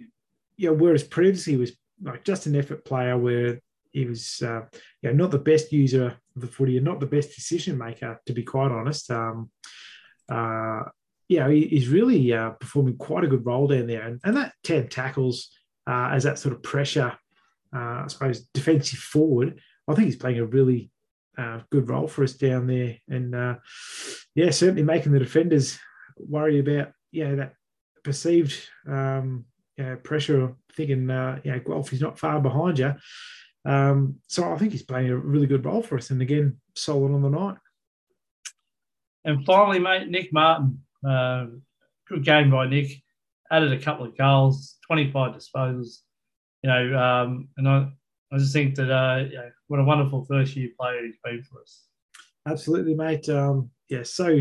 you 0.56 0.68
know, 0.68 0.72
whereas 0.72 1.04
previously 1.04 1.54
he 1.54 1.58
was 1.58 1.72
like 2.02 2.24
just 2.24 2.46
an 2.46 2.56
effort 2.56 2.84
player 2.84 3.16
where 3.16 3.60
he 3.92 4.04
was, 4.04 4.42
uh, 4.42 4.62
you 5.02 5.10
know, 5.10 5.12
not 5.12 5.30
the 5.30 5.38
best 5.38 5.72
user 5.72 6.06
of 6.06 6.42
the 6.42 6.48
footy 6.48 6.76
and 6.76 6.84
not 6.84 7.00
the 7.00 7.06
best 7.06 7.34
decision 7.34 7.78
maker, 7.78 8.20
to 8.26 8.32
be 8.32 8.42
quite 8.42 8.72
honest. 8.72 9.10
Um, 9.10 9.50
uh, 10.28 10.82
yeah, 11.28 11.48
he, 11.48 11.66
he's 11.68 11.88
really 11.88 12.32
uh, 12.32 12.50
performing 12.50 12.96
quite 12.96 13.24
a 13.24 13.28
good 13.28 13.46
role 13.46 13.68
down 13.68 13.86
there, 13.86 14.02
and, 14.02 14.20
and 14.24 14.36
that 14.36 14.52
ten 14.62 14.88
tackles 14.88 15.50
uh, 15.86 16.10
as 16.12 16.24
that 16.24 16.38
sort 16.38 16.54
of 16.54 16.62
pressure, 16.62 17.16
uh, 17.74 17.78
I 17.78 18.04
suppose, 18.08 18.40
defensive 18.54 18.98
forward. 18.98 19.60
I 19.88 19.94
think 19.94 20.06
he's 20.06 20.16
playing 20.16 20.38
a 20.38 20.46
really 20.46 20.90
uh, 21.36 21.60
good 21.70 21.88
role 21.88 22.08
for 22.08 22.24
us 22.24 22.34
down 22.34 22.66
there, 22.66 22.96
and 23.08 23.34
uh, 23.34 23.56
yeah, 24.34 24.50
certainly 24.50 24.82
making 24.82 25.12
the 25.12 25.18
defenders 25.18 25.78
worry 26.16 26.60
about 26.60 26.92
yeah 27.10 27.34
that 27.34 27.54
perceived 28.04 28.68
um, 28.86 29.44
you 29.76 29.84
know, 29.84 29.96
pressure, 29.96 30.54
thinking, 30.76 31.10
uh, 31.10 31.40
you 31.42 31.52
know, 31.52 31.58
Guelph 31.58 31.92
is 31.92 32.00
not 32.00 32.18
far 32.18 32.40
behind 32.40 32.78
you. 32.78 32.94
Um, 33.64 34.16
so 34.28 34.52
I 34.52 34.58
think 34.58 34.72
he's 34.72 34.82
playing 34.82 35.10
a 35.10 35.16
really 35.16 35.46
good 35.46 35.64
role 35.64 35.82
for 35.82 35.96
us. 35.96 36.10
And 36.10 36.22
again, 36.22 36.60
solid 36.76 37.12
on 37.12 37.22
the 37.22 37.30
night. 37.30 37.56
And 39.24 39.44
finally, 39.44 39.78
mate, 39.78 40.08
Nick 40.08 40.32
Martin. 40.32 40.82
Uh, 41.06 41.46
good 42.08 42.24
game 42.24 42.50
by 42.50 42.66
Nick. 42.66 43.02
Added 43.54 43.72
a 43.72 43.78
couple 43.78 44.04
of 44.04 44.16
goals, 44.18 44.76
25 44.88 45.34
disposals. 45.34 45.98
You 46.62 46.70
know, 46.70 46.98
um, 46.98 47.48
and 47.56 47.68
I, 47.68 47.88
I 48.32 48.38
just 48.38 48.52
think 48.52 48.74
that, 48.74 48.90
uh, 48.90 49.28
know, 49.32 49.50
what 49.68 49.80
a 49.80 49.84
wonderful 49.84 50.24
first 50.24 50.56
year 50.56 50.70
player 50.78 51.04
he's 51.04 51.18
been 51.22 51.42
for 51.42 51.60
us. 51.60 51.84
Absolutely, 52.48 52.94
mate. 52.94 53.28
Um, 53.28 53.70
yeah, 53.88 54.02
so 54.02 54.40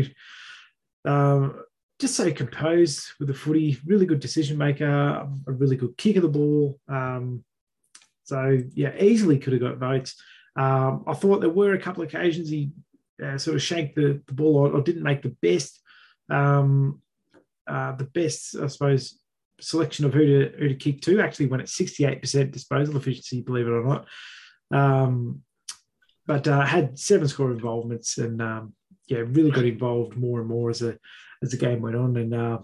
um, 1.04 1.62
just 2.00 2.16
so 2.16 2.32
composed 2.32 3.04
with 3.20 3.28
the 3.28 3.34
footy, 3.34 3.78
really 3.86 4.06
good 4.06 4.18
decision 4.18 4.58
maker, 4.58 4.88
a 4.88 5.52
really 5.52 5.76
good 5.76 5.96
kick 5.96 6.16
of 6.16 6.22
the 6.22 6.28
ball. 6.28 6.80
Um, 6.88 7.44
so 8.24 8.58
yeah, 8.74 8.96
easily 8.98 9.38
could 9.38 9.52
have 9.52 9.62
got 9.62 9.78
votes. 9.78 10.20
Um, 10.56 11.04
I 11.06 11.14
thought 11.14 11.40
there 11.40 11.50
were 11.50 11.74
a 11.74 11.80
couple 11.80 12.02
of 12.02 12.08
occasions 12.08 12.48
he 12.48 12.72
uh, 13.24 13.38
sort 13.38 13.56
of 13.56 13.62
shanked 13.62 13.94
the, 13.94 14.20
the 14.26 14.32
ball 14.32 14.56
or, 14.56 14.72
or, 14.72 14.82
didn't 14.82 15.02
make 15.02 15.22
the 15.22 15.36
best, 15.40 15.80
um, 16.30 17.00
uh, 17.66 17.92
the 17.92 18.04
best, 18.04 18.56
I 18.56 18.66
suppose, 18.66 19.18
selection 19.60 20.04
of 20.04 20.12
who 20.12 20.26
to 20.26 20.56
who 20.58 20.68
to 20.68 20.74
kick 20.74 21.00
to. 21.02 21.20
Actually, 21.20 21.46
went 21.46 21.62
at 21.62 21.68
sixty 21.68 22.04
eight 22.04 22.20
percent 22.20 22.50
disposal 22.52 22.96
efficiency, 22.96 23.42
believe 23.42 23.66
it 23.66 23.70
or 23.70 23.84
not. 23.84 24.06
Um, 24.70 25.42
but 26.26 26.48
uh, 26.48 26.62
had 26.62 26.98
seven 26.98 27.28
score 27.28 27.52
involvements 27.52 28.18
and 28.18 28.40
um, 28.40 28.72
yeah, 29.08 29.18
really 29.26 29.50
got 29.50 29.64
involved 29.64 30.16
more 30.16 30.40
and 30.40 30.48
more 30.48 30.70
as 30.70 30.82
a 30.82 30.98
as 31.42 31.50
the 31.50 31.56
game 31.56 31.82
went 31.82 31.96
on. 31.96 32.16
And 32.16 32.34
uh, 32.34 32.58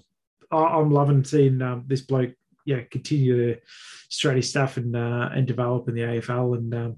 I'm 0.50 0.90
loving 0.90 1.24
seeing 1.24 1.60
um, 1.62 1.84
this 1.86 2.00
bloke, 2.00 2.32
yeah, 2.64 2.80
continue 2.90 3.54
to 3.54 3.60
straight 4.08 4.36
his 4.36 4.50
stuff 4.50 4.76
and 4.76 4.96
uh, 4.96 5.30
and 5.32 5.46
develop 5.46 5.88
in 5.88 5.94
the 5.94 6.02
AFL. 6.02 6.56
And 6.56 6.74
um, 6.74 6.96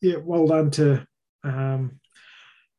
yeah, 0.00 0.16
well 0.22 0.46
done 0.46 0.70
to 0.72 1.06
um, 1.44 2.00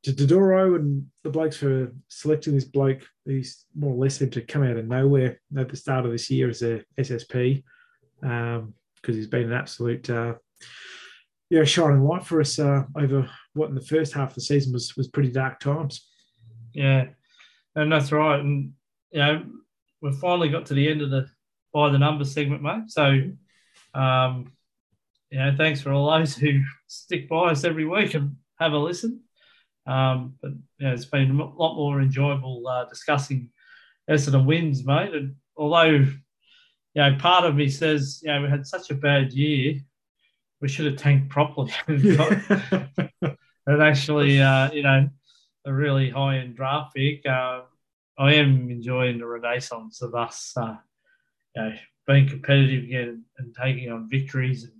to 0.03 0.13
Dodoro 0.13 0.75
and 0.75 1.05
the 1.23 1.29
blokes 1.29 1.57
for 1.57 1.91
selecting 2.07 2.53
this 2.55 2.65
bloke. 2.65 3.01
He's 3.25 3.65
more 3.75 3.93
or 3.93 3.97
less 3.97 4.17
seemed 4.17 4.33
to 4.33 4.41
come 4.41 4.63
out 4.63 4.77
of 4.77 4.87
nowhere 4.87 5.39
at 5.57 5.69
the 5.69 5.75
start 5.75 6.05
of 6.05 6.11
this 6.11 6.29
year 6.29 6.49
as 6.49 6.61
a 6.61 6.83
SSP 6.97 7.63
because 8.21 8.59
um, 8.59 8.73
he's 9.05 9.27
been 9.27 9.51
an 9.51 9.53
absolute. 9.53 10.09
Uh, 10.09 10.35
yeah, 11.49 11.63
shining 11.63 12.03
light 12.03 12.25
for 12.25 12.39
us 12.39 12.59
uh, 12.59 12.83
over 12.95 13.29
what 13.53 13.69
in 13.69 13.75
the 13.75 13.81
first 13.81 14.13
half 14.13 14.29
of 14.29 14.35
the 14.35 14.41
season 14.41 14.71
was 14.71 14.95
was 14.95 15.07
pretty 15.07 15.31
dark 15.31 15.59
times. 15.59 16.07
Yeah, 16.73 17.07
and 17.75 17.91
that's 17.91 18.11
right. 18.11 18.39
And 18.39 18.73
you 19.11 19.19
know, 19.19 19.45
we've 20.01 20.17
finally 20.17 20.49
got 20.49 20.67
to 20.67 20.75
the 20.75 20.87
end 20.87 21.01
of 21.01 21.09
the 21.09 21.27
by 21.73 21.89
the 21.89 21.97
numbers 21.97 22.31
segment, 22.31 22.61
mate. 22.61 22.83
So, 22.87 23.31
um, 23.93 24.53
you 25.31 25.39
know, 25.39 25.53
thanks 25.57 25.81
for 25.81 25.91
all 25.91 26.11
those 26.11 26.35
who 26.35 26.61
stick 26.87 27.27
by 27.27 27.51
us 27.51 27.63
every 27.63 27.85
week 27.85 28.13
and 28.13 28.35
have 28.59 28.73
a 28.73 28.77
listen. 28.77 29.21
Um, 29.89 30.35
but 30.41 30.51
know, 30.79 30.93
it's 30.93 31.05
been 31.05 31.31
a 31.39 31.45
lot 31.45 31.75
more 31.75 31.99
enjoyable 31.99 32.67
uh, 32.67 32.85
discussing 32.85 33.49
Essendon 34.09 34.45
wins, 34.45 34.85
mate. 34.85 35.13
And 35.15 35.35
although, 35.57 35.85
you 35.85 36.15
know, 36.95 37.15
part 37.19 37.45
of 37.45 37.55
me 37.55 37.69
says, 37.69 38.21
you 38.23 38.31
know, 38.31 38.43
we 38.43 38.49
had 38.49 38.67
such 38.67 38.91
a 38.91 38.95
bad 38.95 39.33
year, 39.33 39.79
we 40.61 40.67
should 40.67 40.85
have 40.85 40.97
tanked 40.97 41.29
properly 41.29 41.73
and 41.87 43.81
actually, 43.81 44.39
uh, 44.41 44.71
you 44.71 44.83
know, 44.83 45.09
a 45.65 45.73
really 45.73 46.11
high 46.11 46.37
end 46.37 46.55
draft 46.55 46.95
pick. 46.95 47.25
Uh, 47.25 47.61
I 48.17 48.33
am 48.35 48.69
enjoying 48.69 49.17
the 49.17 49.25
renaissance 49.25 50.01
of 50.01 50.13
us, 50.13 50.53
uh, 50.55 50.75
you 51.55 51.61
know, 51.63 51.73
being 52.05 52.27
competitive 52.27 52.83
again 52.83 53.23
and 53.37 53.55
taking 53.59 53.91
on 53.91 54.09
victories. 54.09 54.65
And 54.65 54.73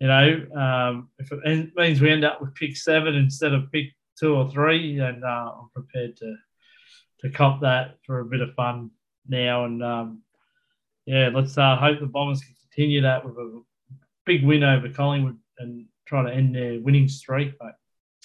you 0.00 0.08
know, 0.08 0.60
um, 0.60 1.08
if 1.18 1.30
it 1.30 1.76
means 1.76 2.00
we 2.00 2.10
end 2.10 2.24
up 2.24 2.40
with 2.40 2.54
pick 2.54 2.76
seven 2.76 3.14
instead 3.14 3.52
of 3.52 3.70
pick 3.70 3.86
two 4.18 4.34
or 4.34 4.50
three, 4.50 4.98
and 4.98 5.24
uh, 5.24 5.52
I'm 5.60 5.68
prepared 5.74 6.16
to 6.18 6.36
to 7.20 7.30
cop 7.30 7.60
that 7.62 7.96
for 8.04 8.20
a 8.20 8.24
bit 8.24 8.40
of 8.40 8.54
fun 8.54 8.90
now. 9.28 9.64
And 9.64 9.82
um, 9.82 10.22
yeah, 11.06 11.30
let's 11.32 11.56
uh, 11.56 11.76
hope 11.76 12.00
the 12.00 12.06
Bombers 12.06 12.40
can 12.40 12.54
continue 12.68 13.02
that 13.02 13.24
with 13.24 13.36
a 13.36 13.62
big 14.26 14.44
win 14.44 14.62
over 14.62 14.88
Collingwood 14.88 15.38
and 15.58 15.86
try 16.06 16.22
to 16.22 16.34
end 16.34 16.54
their 16.54 16.80
winning 16.80 17.08
streak, 17.08 17.54
mate. 17.62 17.72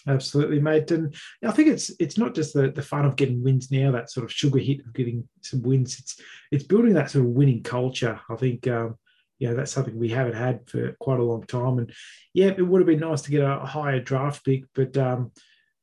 Absolutely, 0.07 0.59
mate. 0.59 0.91
And 0.91 1.13
I 1.45 1.51
think 1.51 1.69
it's 1.69 1.91
it's 1.99 2.17
not 2.17 2.33
just 2.33 2.53
the, 2.53 2.71
the 2.71 2.81
fun 2.81 3.05
of 3.05 3.15
getting 3.15 3.43
wins 3.43 3.71
now, 3.71 3.91
that 3.91 4.09
sort 4.09 4.23
of 4.23 4.31
sugar 4.31 4.59
hit 4.59 4.79
of 4.79 4.93
getting 4.93 5.27
some 5.41 5.61
wins. 5.61 5.99
It's 5.99 6.19
it's 6.51 6.63
building 6.63 6.93
that 6.93 7.11
sort 7.11 7.25
of 7.25 7.31
winning 7.31 7.63
culture. 7.63 8.19
I 8.29 8.35
think 8.35 8.67
um, 8.67 8.95
you 9.39 9.49
know, 9.49 9.55
that's 9.55 9.71
something 9.71 9.97
we 9.97 10.09
haven't 10.09 10.33
had 10.35 10.69
for 10.69 10.95
quite 10.99 11.19
a 11.19 11.23
long 11.23 11.45
time. 11.45 11.79
And 11.79 11.93
yeah, 12.33 12.47
it 12.47 12.61
would 12.61 12.81
have 12.81 12.87
been 12.87 12.99
nice 12.99 13.21
to 13.23 13.31
get 13.31 13.41
a 13.41 13.59
higher 13.59 13.99
draft 13.99 14.45
pick, 14.45 14.63
but 14.75 14.95
um, 14.97 15.31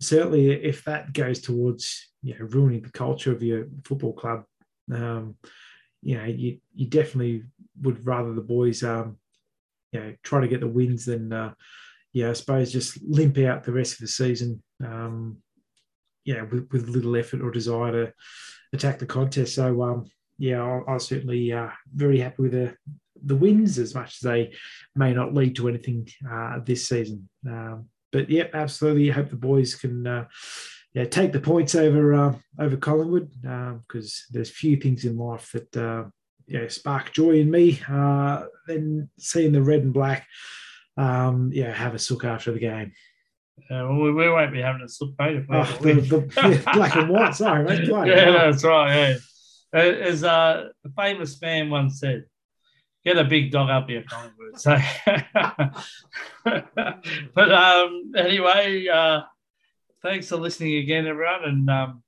certainly 0.01 0.51
if 0.51 0.85
that 0.85 1.13
goes 1.13 1.41
towards 1.41 2.11
you 2.23 2.35
know 2.39 2.47
ruining 2.47 2.83
the 2.83 2.91
culture 2.91 3.33
of 3.33 3.43
your 3.43 3.67
football 3.85 4.13
club, 4.13 4.45
um, 4.93 5.37
you 6.03 6.17
know, 6.17 6.25
you 6.25 6.59
you 6.75 6.87
definitely 6.87 7.45
would 7.83 8.05
rather 8.07 8.33
the 8.33 8.41
boys 8.41 8.83
um, 8.83 9.19
you 9.93 10.01
know 10.01 10.15
try 10.23 10.41
to 10.41 10.49
get 10.49 10.61
the 10.61 10.67
wins 10.67 11.07
than 11.07 11.33
uh, 11.33 11.53
yeah, 12.13 12.31
I 12.31 12.33
suppose 12.35 12.73
just 12.73 13.03
limp 13.03 13.39
out 13.39 13.65
the 13.65 13.73
rest 13.73 13.95
of 13.95 13.99
the 14.01 14.09
season. 14.09 14.63
Um, 14.85 15.39
yeah, 16.25 16.43
with, 16.43 16.69
with 16.73 16.89
little 16.89 17.17
effort 17.17 17.41
or 17.41 17.51
desire 17.51 17.93
to 17.93 18.13
attack 18.73 18.99
the 18.99 19.07
contest. 19.07 19.55
So 19.55 19.83
um, 19.83 20.07
yeah, 20.39 20.63
I, 20.63 20.95
I 20.95 20.99
certainly 20.99 21.53
uh, 21.53 21.69
very 21.95 22.19
happy 22.19 22.43
with 22.43 22.53
the 22.53 22.75
the 23.25 23.37
wins 23.37 23.79
as 23.79 23.95
much 23.95 24.17
as 24.17 24.21
they 24.21 24.53
may 24.95 25.13
not 25.13 25.35
lead 25.35 25.57
to 25.57 25.69
anything 25.69 26.09
uh, 26.31 26.61
this 26.65 26.89
season. 26.89 27.29
Um, 27.49 27.89
but 28.17 28.31
yeah, 28.31 28.47
absolutely. 28.55 29.11
I 29.11 29.15
hope 29.15 29.29
the 29.29 29.37
boys 29.37 29.75
can 29.75 30.07
uh, 30.07 30.25
yeah 30.95 31.05
take 31.05 31.33
the 31.33 31.41
points 31.41 31.75
over 31.75 32.15
uh, 32.15 32.35
over 32.59 32.79
Collingwood 32.79 33.31
because 33.43 34.25
um, 34.27 34.33
there's 34.33 34.49
few 34.49 34.79
things 34.79 35.05
in 35.05 35.19
life 35.19 35.53
that 35.53 35.77
uh, 35.77 36.05
yeah 36.47 36.67
spark 36.69 37.13
joy 37.13 37.33
in 37.33 37.51
me 37.51 37.79
uh, 37.87 38.45
than 38.67 39.11
seeing 39.19 39.53
the 39.53 39.63
red 39.63 39.83
and 39.83 39.93
black. 39.93 40.27
Um, 40.97 41.51
yeah, 41.53 41.71
have 41.71 41.95
a 41.95 41.99
sook 41.99 42.25
after 42.25 42.53
the 42.53 42.59
game. 42.59 42.93
Uh, 43.71 43.85
well, 43.85 44.01
we, 44.01 44.13
we 44.13 44.31
won't 44.31 44.53
be 44.53 44.63
having 44.63 44.81
a 44.81 44.89
sook, 44.89 45.11
mate. 45.19 45.45
Oh, 45.51 45.79
the, 45.83 45.95
the 45.95 46.63
yeah, 46.65 46.73
black 46.73 46.97
and 46.97 47.11
white. 47.11 47.35
Sorry, 47.35 47.65
mate. 47.65 47.89
Black 47.89 48.07
yeah, 48.07 48.31
that's 48.31 48.65
right. 48.65 49.19
Yeah, 49.75 49.81
as 49.81 50.25
uh, 50.25 50.69
the 50.83 50.91
famous 50.97 51.39
man 51.43 51.69
once 51.69 52.01
said, 52.01 52.25
get 53.07 53.19
a 53.19 53.25
big 53.25 53.53
dog 53.53 53.71
up 53.71 53.89
here, 53.89 54.03
Collingwood. 54.03 54.61
So, 54.61 54.77
but 57.35 57.53
um, 57.53 58.13
anyway, 58.17 58.89
uh, 58.89 59.21
thanks 60.03 60.29
for 60.29 60.37
listening 60.37 60.79
again, 60.79 61.07
everyone, 61.07 61.45
and 61.45 61.71
um, 61.71 62.03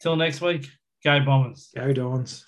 till 0.00 0.16
next 0.16 0.40
week, 0.40 0.66
go 1.04 1.20
Bombers. 1.20 1.68
Go 1.76 1.92
Dons. 1.92 2.47